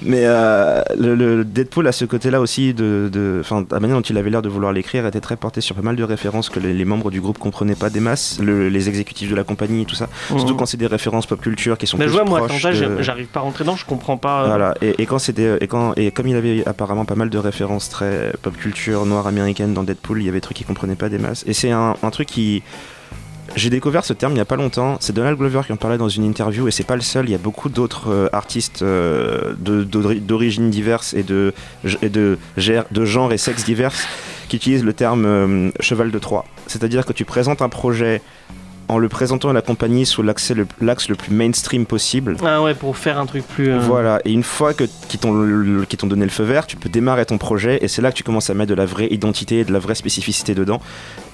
Mais 0.02 0.22
euh, 0.24 0.82
le, 0.98 1.16
le 1.16 1.44
Deadpool 1.46 1.88
a 1.88 1.92
ce 1.92 2.06
côté-là 2.06 2.40
aussi 2.42 2.74
de. 2.74 3.10
de- 3.12 3.40
Enfin, 3.42 3.66
la 3.72 3.80
manière 3.80 3.98
dont 3.98 4.02
il 4.04 4.18
avait 4.18 4.30
l'air 4.30 4.42
de 4.42 4.50
vouloir 4.50 4.72
l'écrire 4.74 5.06
était 5.06 5.20
très 5.20 5.36
porté 5.36 5.62
sur 5.62 5.76
pas 5.76 5.82
mal 5.82 5.96
de 5.96 6.04
références 6.04 6.50
que 6.50 6.60
les, 6.60 6.74
les 6.74 6.86
membres 6.86 7.12
du 7.12 7.20
groupe 7.22 7.38
comprenaient 7.38 7.76
pas 7.76 7.90
des 7.90 8.00
masses, 8.00 8.40
le- 8.42 8.70
les 8.70 8.88
exécutifs 8.90 9.30
de 9.30 9.36
la 9.36 9.44
compagnie 9.44 9.82
et 9.82 9.86
tout 9.86 9.96
ça. 9.96 10.08
Mhm. 10.30 10.38
Surtout 10.40 10.56
quand 10.56 10.66
c'est 10.66 10.78
des 10.78 10.88
références 10.88 11.26
pop 11.26 11.42
culture 11.42 11.78
qui 11.78 11.88
sont 11.88 11.98
Mais 11.98 12.06
je 12.06 12.10
plus 12.10 12.18
vois 12.20 12.26
moi 12.26 12.46
Atlanta, 12.46 12.72
de- 12.72 13.02
j'arrive 13.02 13.28
pas 13.28 13.40
à 13.42 13.44
rentrer 13.44 13.64
dedans, 13.64 13.76
je 13.76 13.86
comprends 13.86 14.18
pas. 14.18 14.44
euh, 14.44 14.48
voilà, 14.48 14.74
et, 14.82 15.02
et 15.02 15.06
quand 15.06 15.20
c'était 15.20 15.58
et 15.62 15.68
quand 15.68 15.94
et 15.98 16.12
comme 16.12 16.28
il 16.28 16.36
avait 16.36 16.64
apparemment 16.68 17.06
pas 17.06 17.16
mal 17.16 17.30
de 17.30 17.38
références 17.38 17.90
très 17.90 18.32
pop 18.42 18.56
culture 18.56 19.06
noire 19.06 19.28
américaine 19.28 19.74
dans 19.74 19.84
Deadpool, 19.84 20.22
il 20.22 20.26
y 20.26 20.30
avait 20.30 20.38
des 20.38 20.42
trucs 20.42 20.58
qu'il 20.58 20.66
comprenait 20.66 20.96
pas 20.96 21.10
des 21.10 21.18
masses. 21.18 21.44
Et 21.48 21.54
c'est 21.54 21.72
un, 21.72 21.81
un 22.02 22.10
truc 22.12 22.28
qui 22.28 22.64
J'ai 23.56 23.70
découvert 23.70 24.06
ce 24.06 24.14
terme 24.14 24.32
il 24.34 24.36
n'y 24.36 24.42
a 24.42 24.46
pas 24.46 24.56
longtemps. 24.56 24.98
C'est 25.00 25.14
Donald 25.14 25.38
Glover 25.38 25.62
qui 25.66 25.74
en 25.74 25.78
parlait 25.78 25.98
dans 25.98 26.10
une 26.10 26.24
interview 26.24 26.68
et 26.68 26.72
c'est 26.72 26.86
pas 26.86 26.96
le 26.96 27.02
seul. 27.02 27.28
Il 27.28 27.32
y 27.32 27.36
a 27.36 27.40
beaucoup 27.40 27.70
d'autres 27.70 28.10
euh, 28.10 28.30
artistes 28.32 28.82
euh, 28.82 29.54
d'origines 29.58 30.70
diverses 30.70 31.14
et 31.14 31.24
de, 31.24 31.54
et 32.02 32.10
de, 32.10 32.38
de 32.58 33.06
genres 33.06 33.34
et 33.34 33.38
sexes 33.38 33.66
diverses 33.66 34.08
qui 34.48 34.58
utilisent 34.58 34.84
le 34.84 34.94
terme 34.94 35.26
euh, 35.26 35.72
cheval 35.80 36.12
de 36.12 36.20
Troie. 36.20 36.46
C'est-à-dire 36.68 37.06
que 37.06 37.14
tu 37.14 37.26
présentes 37.26 37.62
un 37.62 37.70
projet 37.70 38.22
en 38.92 38.98
le 38.98 39.08
présentant 39.08 39.50
à 39.50 39.54
la 39.54 39.62
compagnie 39.62 40.06
sous 40.06 40.22
l'axe 40.22 40.52
le, 40.52 40.66
plus 41.16 41.34
mainstream 41.34 41.86
possible. 41.86 42.36
Ah 42.46 42.62
ouais, 42.62 42.74
pour 42.74 42.98
faire 42.98 43.18
un 43.18 43.26
truc 43.26 43.48
plus. 43.48 43.72
euh, 43.72 43.80
Voilà, 43.80 44.20
et 44.26 44.32
une 44.34 44.44
fois 44.44 44.74
que 44.74 44.84
qu'ils 45.08 45.20
t'ont 45.20 46.08
donné 46.08 46.26
le 46.26 46.30
feu 46.32 46.44
vert, 46.44 46.68
tu 46.68 46.76
peux 46.76 46.90
démarrer 46.90 47.26
ton 47.26 47.38
projet 47.38 47.80
et 47.82 47.88
c'est 47.88 48.02
là 48.02 48.12
que 48.12 48.18
tu 48.18 48.24
commences 48.24 48.50
à 48.50 48.54
mettre 48.54 48.70
de 48.70 48.76
la 48.76 48.86
vraie 48.86 49.08
identité 49.10 49.60
et 49.60 49.64
de 49.64 49.72
la 49.72 49.80
vraie 49.80 49.96
spécificité 49.96 50.54
dedans. 50.56 50.82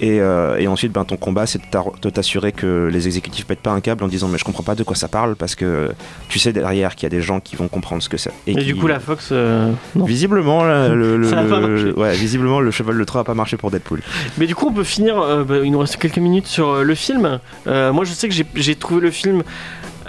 Et, 0.00 0.20
euh, 0.20 0.56
et 0.58 0.68
ensuite, 0.68 0.92
ben, 0.92 1.04
ton 1.04 1.16
combat, 1.16 1.46
c'est 1.46 1.58
de 1.60 2.10
t'assurer 2.10 2.52
que 2.52 2.88
les 2.92 3.06
exécutifs 3.08 3.44
pètent 3.46 3.58
pas 3.60 3.72
un 3.72 3.80
câble 3.80 4.04
en 4.04 4.08
disant 4.08 4.28
mais 4.28 4.38
je 4.38 4.44
comprends 4.44 4.62
pas 4.62 4.76
de 4.76 4.84
quoi 4.84 4.94
ça 4.94 5.08
parle 5.08 5.34
parce 5.34 5.54
que 5.56 5.90
tu 6.28 6.38
sais 6.38 6.52
derrière 6.52 6.94
qu'il 6.94 7.04
y 7.04 7.06
a 7.06 7.10
des 7.10 7.22
gens 7.22 7.40
qui 7.40 7.56
vont 7.56 7.66
comprendre 7.68 8.02
ce 8.02 8.08
que 8.08 8.16
c'est. 8.18 8.30
Et, 8.46 8.54
qui- 8.54 8.64
du 8.66 8.76
coup, 8.76 8.86
la 8.86 9.00
Fox. 9.00 9.30
euh. 9.32 9.72
Visiblement, 9.96 10.62
là, 10.64 10.88
le, 10.88 11.24
Ça 11.28 11.42
ouais, 11.96 12.14
visiblement, 12.14 12.60
le 12.60 12.70
cheval 12.70 12.96
de 12.96 13.04
Troie 13.04 13.22
a 13.22 13.24
pas 13.24 13.34
marché 13.34 13.56
pour 13.56 13.70
Deadpool. 13.72 14.00
Mais 14.38 14.46
du 14.46 14.54
coup, 14.54 14.68
on 14.68 14.72
peut 14.72 14.84
finir. 14.84 15.16
bah, 15.44 15.56
il 15.64 15.72
nous 15.72 15.78
reste 15.80 15.96
quelques 15.96 16.18
minutes 16.18 16.46
sur 16.46 16.84
le 16.84 16.94
film. 16.94 17.40
Euh, 17.66 17.92
moi, 17.92 18.04
je 18.04 18.12
sais 18.12 18.28
que 18.28 18.34
j'ai- 18.34 18.74
trouvé 18.76 19.00
le 19.00 19.10
film. 19.10 19.42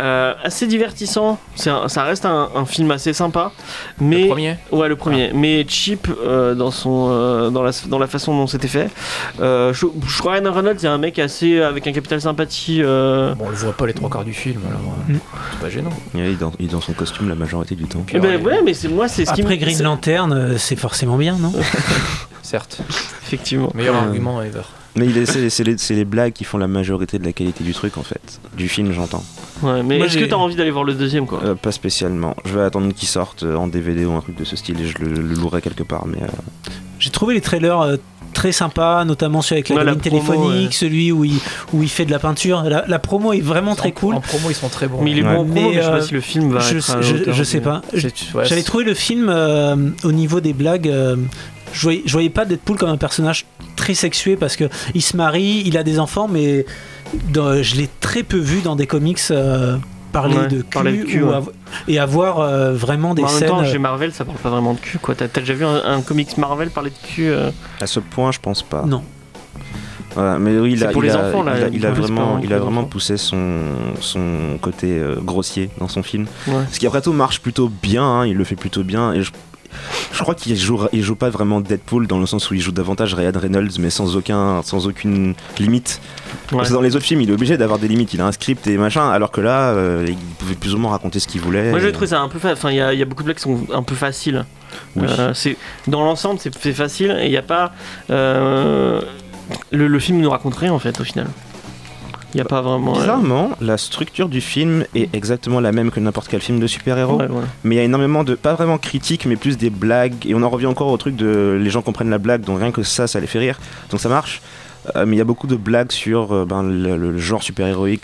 euh, 0.01 0.33
assez 0.45 0.65
divertissant, 0.65 1.37
un- 1.65 1.89
ça 1.89 2.03
reste 2.03 2.25
un, 2.25 2.47
un 2.55 2.63
film 2.65 2.89
assez 2.91 3.11
sympa, 3.11 3.51
mais 3.99 4.21
Le 4.21 4.27
premier 4.29 4.55
ouais 4.71 4.87
le 4.87 4.95
premier, 4.95 5.31
mais 5.33 5.65
cheap 5.67 6.07
euh, 6.23 6.55
dans 6.55 6.71
son 6.71 7.09
euh, 7.11 7.49
dans 7.49 7.63
la 7.63 7.71
dans 7.87 7.99
la 7.99 8.07
façon 8.07 8.31
dont 8.33 8.47
c'était 8.47 8.69
fait. 8.69 8.89
Euh, 9.41 9.73
je, 9.73 9.87
je 10.07 10.19
crois 10.19 10.35
Ryan 10.35 10.53
Reynolds 10.53 10.77
c'est 10.77 10.87
un 10.87 10.97
mec 10.99 11.19
assez 11.19 11.59
avec 11.61 11.85
un 11.85 11.91
capital 11.91 12.21
sympathie. 12.21 12.79
euh, 12.81 13.35
Bon, 13.35 13.47
on 13.47 13.49
le 13.49 13.55
voit 13.57 13.73
pas 13.73 13.87
les 13.87 13.93
trois 13.93 14.09
quarts 14.09 14.23
du 14.23 14.31
film, 14.33 14.61
alors 14.69 14.95
Mm. 15.09 15.15
c'est 15.51 15.59
pas 15.59 15.69
gênant. 15.69 15.89
Il 16.13 16.21
est, 16.21 16.35
dans, 16.35 16.53
il 16.59 16.67
est 16.67 16.71
dans 16.71 16.79
son 16.79 16.93
costume 16.93 17.27
la 17.27 17.35
majorité 17.35 17.75
du 17.75 17.83
temps. 17.83 18.05
eh 18.13 18.19
ben, 18.19 18.41
ouais, 18.41 18.61
mais 18.63 18.73
c'est 18.73 18.87
moi 18.87 19.09
c'est 19.09 19.25
ce 19.25 19.33
qui 19.33 19.41
Après 19.41 19.57
Green 19.57 19.83
Lantern, 19.83 20.57
c'est 20.57 20.77
forcément 20.77 21.17
bien, 21.17 21.35
non? 21.37 21.51
Certes. 22.41 22.79
Effectivement. 23.23 23.69
Meilleur 23.75 23.95
Euh, 23.95 23.99
argument 24.07 24.41
ever. 24.41 24.61
Mais 24.95 25.07
c'est 25.25 25.93
les, 25.93 26.05
blagues 26.05 26.33
qui 26.33 26.43
font 26.43 26.57
la 26.57 26.67
majorité 26.67 27.19
de 27.19 27.25
la 27.25 27.31
qualité 27.33 27.63
du 27.63 27.73
truc 27.73 27.97
en 27.97 28.03
fait. 28.03 28.39
Du 28.57 28.67
film, 28.67 28.91
j'entends. 28.91 29.23
Ouais, 29.61 29.83
mais 29.83 29.97
Moi, 29.97 30.07
est-ce 30.07 30.17
que 30.17 30.25
t'as 30.25 30.35
envie 30.35 30.55
d'aller 30.55 30.71
voir 30.71 30.83
le 30.83 30.93
deuxième 30.93 31.25
quoi 31.27 31.41
Euh, 31.43 31.55
pas 31.55 31.71
spécialement. 31.71 32.35
Je 32.45 32.57
vais 32.57 32.63
attendre 32.63 32.91
qu'il 32.93 33.07
sorte 33.07 33.43
euh, 33.43 33.55
en 33.55 33.67
DVD 33.67 34.05
ou 34.05 34.13
un 34.13 34.21
truc 34.21 34.35
de 34.37 34.43
ce 34.45 34.55
style 34.55 34.79
et 34.81 34.85
je 34.87 34.97
le, 34.99 35.09
le 35.09 35.21
louerai 35.35 35.61
quelque 35.61 35.83
part. 35.83 36.05
Mais 36.07 36.21
euh, 36.21 36.27
J'ai 36.99 37.11
trouvé 37.11 37.33
les 37.35 37.41
trailers 37.41 37.79
euh, 37.81 37.95
très 38.33 38.51
sympas, 38.51 39.05
notamment 39.05 39.41
celui 39.41 39.57
avec 39.57 39.69
la 39.69 39.75
Ouais, 39.75 39.83
la 39.83 39.91
promo, 39.95 40.01
téléphonique, 40.03 40.69
ouais. 40.69 40.75
celui 40.75 41.11
où 41.11 41.23
il, 41.25 41.39
où 41.73 41.83
il 41.83 41.89
fait 41.89 42.05
de 42.05 42.11
la 42.11 42.19
peinture. 42.19 42.63
La, 42.63 42.85
la 42.87 42.99
promo 42.99 43.33
est 43.33 43.41
vraiment 43.41 43.75
très 43.75 43.89
En- 43.89 43.91
cool. 43.93 44.15
En 44.15 44.21
promo, 44.21 44.49
ils 44.49 44.55
sont 44.55 44.69
très 44.69 44.87
bons. 44.87 45.01
Mais 45.01 45.11
il 45.11 45.19
est 45.19 45.23
Ouais. 45.23 45.35
bon 45.35 45.41
en 45.41 45.45
promo, 45.45 45.53
Mais, 45.53 45.67
mais 45.69 45.73
je 45.75 45.81
sais 45.81 45.91
pas 45.91 46.01
si 46.01 46.13
le 46.13 46.21
film 46.21 46.51
va 46.51 46.59
je, 46.59 46.77
être 46.77 47.43
sais 47.43 47.61
pas. 47.61 47.81
J'avais 48.43 48.63
trouvé 48.63 48.83
le 48.85 48.93
film 48.95 49.27
euh, 49.29 49.75
au 50.03 50.11
niveau 50.11 50.39
des 50.39 50.53
blagues. 50.53 50.87
euh, 50.87 51.15
je, 51.73 51.81
voyais, 51.83 52.01
je 52.05 52.13
voyais 52.13 52.29
pas 52.31 52.45
Deadpool 52.45 52.77
comme 52.77 52.89
un 52.89 52.97
personnage 52.97 53.45
très 53.75 53.93
sexué 53.93 54.35
parce 54.35 54.55
que 54.55 54.65
il 54.93 55.01
se 55.01 55.15
marie, 55.17 55.63
il 55.65 55.77
a 55.77 55.83
des 55.83 55.99
enfants, 55.99 56.27
mais 56.27 56.65
dans- 57.33 57.61
je 57.63 57.75
l'ai 57.75 57.89
très 57.99 58.23
peu 58.23 58.37
vu 58.37 58.61
dans 58.61 58.75
des 58.75 58.87
comics 58.87 59.19
euh, 59.31 59.77
parler 60.11 60.37
Ouais, 60.37 60.47
de 60.47 60.57
cul, 60.61 60.69
parler 60.71 60.97
de 60.97 61.03
cul, 61.03 61.21
ou 61.23 61.29
ouais. 61.29 61.35
av- 61.35 61.51
et 61.87 61.99
avoir 61.99 62.39
euh, 62.39 62.73
vraiment 62.73 63.13
des 63.13 63.21
Mais 63.21 63.27
en 63.27 63.31
même 63.31 63.39
scènes. 63.39 63.49
temps, 63.49 63.61
euh, 63.61 63.71
chez 63.71 63.77
Marvel, 63.79 64.11
ça 64.13 64.25
parle 64.25 64.37
pas 64.39 64.49
vraiment 64.49 64.73
de 64.73 64.79
cul 64.79 64.97
quoi. 64.99 65.15
T'as 65.15 65.27
déjà 65.27 65.53
vu 65.53 65.65
un, 65.65 65.81
un 65.85 66.01
comics 66.01 66.37
Marvel 66.37 66.69
parler 66.69 66.89
de 66.91 67.07
cul 67.07 67.29
euh? 67.29 67.51
À 67.81 67.87
ce 67.87 67.99
point, 67.99 68.31
je 68.31 68.39
pense 68.39 68.63
pas. 68.63 68.83
Non. 68.85 69.03
Voilà, 70.15 70.39
mais 70.39 70.57
oui, 70.57 70.73
il 70.73 70.83
a, 70.83 70.87
pour 70.89 71.03
il 71.03 71.07
les 71.07 71.15
a- 71.15 71.27
enfants, 71.27 71.43
là, 71.43 71.53
il 71.59 71.63
a, 71.85 71.89
il 71.89 71.95
vraiment, 71.95 72.39
il 72.43 72.51
a 72.51 72.57
vraiment 72.57 72.83
poussé 72.83 73.15
son, 73.15 73.59
son 74.01 74.57
côté 74.59 74.87
euh, 74.97 75.15
grossier 75.21 75.69
dans 75.77 75.87
son 75.87 76.01
film. 76.01 76.25
Ouais. 76.47 76.53
Ce 76.71 76.79
qui 76.79 76.87
après 76.87 77.01
tout 77.01 77.13
marche 77.13 77.39
plutôt 77.41 77.69
bien, 77.83 78.03
hein, 78.03 78.25
il 78.25 78.35
le 78.35 78.43
fait 78.43 78.55
plutôt 78.55 78.83
bien. 78.83 79.13
Et 79.13 79.21
je, 79.21 79.31
je 80.13 80.19
crois 80.21 80.35
qu'il 80.35 80.55
joue, 80.57 80.79
il 80.93 81.01
joue 81.03 81.15
pas 81.15 81.29
vraiment 81.29 81.61
Deadpool 81.61 82.07
dans 82.07 82.19
le 82.19 82.25
sens 82.25 82.49
où 82.49 82.53
il 82.53 82.61
joue 82.61 82.71
davantage 82.71 83.13
Ryan 83.13 83.31
Reynolds, 83.35 83.71
mais 83.79 83.89
sans, 83.89 84.15
aucun, 84.15 84.61
sans 84.63 84.87
aucune 84.87 85.33
limite. 85.59 86.01
Ouais. 86.51 86.57
Parce 86.57 86.69
que 86.69 86.73
dans 86.73 86.81
les 86.81 86.95
autres 86.95 87.05
films, 87.05 87.21
il 87.21 87.29
est 87.29 87.33
obligé 87.33 87.57
d'avoir 87.57 87.79
des 87.79 87.87
limites. 87.87 88.13
Il 88.13 88.21
a 88.21 88.25
un 88.27 88.31
script 88.31 88.65
et 88.67 88.77
machin, 88.77 89.09
alors 89.09 89.31
que 89.31 89.41
là, 89.41 89.69
euh, 89.71 90.05
il 90.07 90.15
pouvait 90.37 90.55
plus 90.55 90.73
ou 90.73 90.77
moins 90.77 90.91
raconter 90.91 91.19
ce 91.19 91.27
qu'il 91.27 91.41
voulait. 91.41 91.69
Moi, 91.71 91.79
j'ai 91.79 91.89
Et- 91.89 91.91
trouvé 91.91 92.07
ça 92.07 92.19
un 92.21 92.29
peu. 92.29 92.39
Enfin, 92.49 92.71
il 92.71 92.77
y, 92.77 92.81
a- 92.81 92.93
il 92.93 92.99
y 92.99 93.01
a 93.01 93.05
beaucoup 93.05 93.21
de 93.23 93.25
blagues 93.25 93.37
qui 93.37 93.43
sont 93.43 93.59
un 93.73 93.83
peu 93.83 93.95
faciles. 93.95 94.45
Oui. 94.95 95.05
Euh, 95.07 95.33
c'est 95.33 95.57
dans 95.87 96.03
l'ensemble, 96.03 96.39
c'est 96.39 96.53
c'est 96.59 96.73
facile 96.73 97.17
et 97.19 97.25
il 97.25 97.31
n'y 97.31 97.37
a 97.37 97.41
pas. 97.41 97.71
euh, 98.11 99.01
le, 99.71 99.87
le 99.87 99.99
film 99.99 100.19
nous 100.19 100.29
raconte 100.29 100.55
rien 100.55 100.71
en 100.73 100.79
fait 100.79 100.99
au 100.99 101.03
final. 101.03 101.27
Il 102.33 102.37
n'y 102.37 102.41
a 102.41 102.45
pas 102.45 102.61
vraiment. 102.61 102.93
Bizarrement, 102.93 103.51
la 103.61 103.77
structure 103.77 104.29
du 104.29 104.41
film 104.41 104.85
est 104.95 105.13
exactement 105.15 105.59
la 105.59 105.71
même 105.71 105.91
que 105.91 105.99
n'importe 105.99 106.27
quel 106.27 106.41
film 106.41 106.59
de 106.59 106.67
super-héros. 106.67 107.17
ouais, 107.17 107.27
ouais. 107.27 107.43
Mais 107.63 107.75
il 107.75 107.77
y 107.77 107.81
a 107.81 107.83
énormément 107.83 108.23
de, 108.23 108.35
pas 108.35 108.53
vraiment 108.53 108.77
critiques, 108.77 109.25
mais 109.25 109.35
plus 109.35 109.57
des 109.57 109.69
blagues. 109.69 110.25
Et 110.25 110.35
on 110.35 110.43
en 110.43 110.49
revient 110.49 110.67
encore 110.67 110.87
au 110.87 110.97
truc 110.97 111.15
de 111.15 111.59
les 111.61 111.69
gens 111.69 111.81
comprennent 111.81 112.09
la 112.09 112.17
blague, 112.17 112.41
donc 112.41 112.59
rien 112.59 112.71
que 112.71 112.83
ça, 112.83 113.07
ça 113.07 113.19
les 113.19 113.27
fait 113.27 113.39
rire. 113.39 113.59
Donc 113.89 113.99
ça 113.99 114.09
marche. 114.09 114.41
Euh, 114.95 115.05
mais 115.05 115.15
il 115.15 115.19
y 115.19 115.21
a 115.21 115.25
beaucoup 115.25 115.47
de 115.47 115.55
blagues 115.55 115.91
sur 115.91 116.31
euh, 116.33 116.45
ben, 116.45 116.63
le, 116.63 116.97
le 116.97 117.17
genre 117.17 117.43
super-héroïque. 117.43 118.03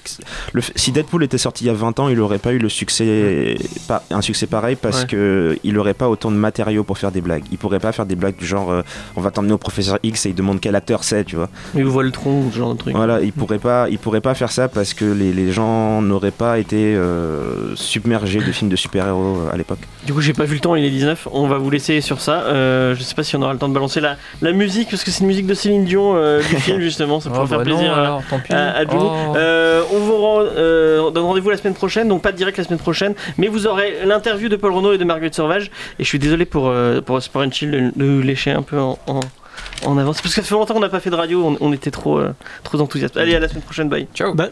Le 0.53 0.61
Si 0.75 0.91
Deadpool 0.91 1.23
était 1.23 1.37
sorti 1.37 1.63
il 1.65 1.67
y 1.67 1.69
a 1.69 1.73
20 1.73 1.99
ans, 1.99 2.09
il 2.09 2.17
n'aurait 2.17 2.37
pas 2.39 2.53
eu 2.53 2.57
le 2.59 2.69
succès, 2.69 3.55
pas, 3.87 4.03
un 4.11 4.21
succès 4.21 4.47
pareil 4.47 4.75
parce 4.75 5.01
Ouais. 5.01 5.07
que 5.07 5.57
il 5.63 5.73
n'aurait 5.73 5.93
pas 5.93 6.09
autant 6.09 6.31
de 6.31 6.35
matériaux 6.37 6.83
pour 6.83 6.97
faire 6.97 7.11
des 7.11 7.21
blagues. 7.21 7.43
Il 7.51 7.57
pourrait 7.57 7.79
pas 7.79 7.91
faire 7.91 8.05
des 8.05 8.15
blagues 8.15 8.37
du 8.37 8.45
genre 8.45 8.71
euh, 8.71 8.81
on 9.15 9.21
va 9.21 9.31
t'emmener 9.31 9.53
au 9.53 9.57
professeur 9.57 9.99
X 10.03 10.25
et 10.25 10.29
il 10.29 10.35
demande 10.35 10.59
quel 10.61 10.75
acteur 10.75 11.03
c'est, 11.03 11.23
tu 11.25 11.35
vois. 11.35 11.49
Vous 11.73 11.91
voyez 11.91 12.07
le 12.07 12.11
tronc 12.13 12.41
ou 12.47 12.51
ce 12.51 12.57
genre 12.57 12.73
de 12.73 12.77
truc. 12.79 12.95
Voilà, 12.95 13.21
il 13.21 13.33
pourrait 13.33 13.59
pas, 13.59 13.87
il 13.89 13.97
pourrait 13.99 14.21
pas 14.21 14.33
faire 14.35 14.51
ça 14.51 14.67
parce 14.67 14.93
que 14.93 15.05
les, 15.05 15.33
les 15.33 15.51
gens 15.51 16.01
n'auraient 16.01 16.31
pas 16.31 16.59
été 16.59 16.95
submergés 17.75 18.39
de 18.39 18.51
films 18.51 18.69
de 18.69 18.75
super-héros 18.75 19.39
à 19.51 19.57
l'époque. 19.57 19.79
Du 20.05 20.13
coup, 20.13 20.21
j'ai 20.21 20.33
pas 20.33 20.45
vu 20.45 20.55
le 20.55 20.59
temps, 20.61 20.75
il 20.75 20.85
est 20.85 20.89
19. 20.89 21.27
On 21.31 21.47
va 21.47 21.57
vous 21.57 21.69
laisser 21.69 22.01
sur 22.01 22.21
ça. 22.21 22.43
Je 22.93 23.01
sais 23.01 23.15
pas 23.15 23.23
si 23.23 23.35
on 23.35 23.41
aura 23.41 23.53
le 23.53 23.59
temps 23.59 23.69
de 23.69 23.73
balancer 23.73 23.99
la, 24.01 24.17
la 24.41 24.51
musique 24.51 24.89
parce 24.89 25.03
que 25.03 25.11
c'est 25.11 25.21
une 25.21 25.27
musique 25.27 25.47
de 25.47 25.53
Céline 25.53 25.85
Dion 25.85 26.15
du 26.39 26.55
film 26.57 26.74
justement. 26.81 27.19
Ça 27.19 27.29
pourrait 27.29 27.41
Oh, 27.43 27.47
faire 27.47 27.57
bah 27.59 27.63
plaisir. 27.65 27.93
alors, 27.93 28.21
tant 28.29 28.39
pis. 28.39 28.53
à, 28.53 28.71
à 28.77 28.85
Jimmy. 28.85 29.03
Oh. 29.03 29.33
Euh, 29.35 29.83
on 29.93 29.99
vous 29.99 30.17
rend- 30.17 30.39
euh, 30.41 31.09
donne 31.11 31.23
rendez-vous 31.25 31.49
la 31.49 31.57
semaine 31.57 31.73
prochaine, 31.73 32.07
donc 32.07 32.21
pas 32.21 32.31
de 32.31 32.37
direct 32.37 32.57
la 32.57 32.63
semaine 32.63 32.79
prochaine, 32.79 33.13
mais 33.37 33.47
vous 33.47 33.67
aurez 33.67 33.99
l'interview 34.05 34.49
de 34.49 34.55
Paul 34.55 34.71
Renault 34.73 34.93
et 34.93 34.97
de 34.97 35.03
Marguerite 35.03 35.35
Sauvage. 35.35 35.71
Et 35.99 36.03
je 36.03 36.07
suis 36.07 36.19
désolé 36.19 36.45
pour, 36.45 36.67
euh, 36.67 37.01
pour 37.01 37.21
Sport 37.21 37.43
and 37.43 37.51
Chill 37.51 37.71
de, 37.71 37.91
de 37.95 38.19
lécher 38.21 38.51
un 38.51 38.61
peu 38.61 38.79
en, 38.79 38.97
en, 39.07 39.19
en 39.85 39.97
avance, 39.97 40.21
parce 40.21 40.33
que 40.35 40.41
ça 40.41 40.47
fait 40.47 40.53
longtemps 40.55 40.73
qu'on 40.73 40.79
n'a 40.79 40.89
pas 40.89 40.99
fait 40.99 41.09
de 41.09 41.15
radio, 41.15 41.43
on, 41.45 41.57
on 41.61 41.73
était 41.73 41.91
trop, 41.91 42.19
euh, 42.19 42.33
trop 42.63 42.79
enthousiastes. 42.81 43.17
Allez, 43.17 43.35
à 43.35 43.39
la 43.39 43.47
semaine 43.47 43.63
prochaine, 43.63 43.89
bye. 43.89 44.07
Ciao. 44.13 44.33
Bah, 44.33 44.49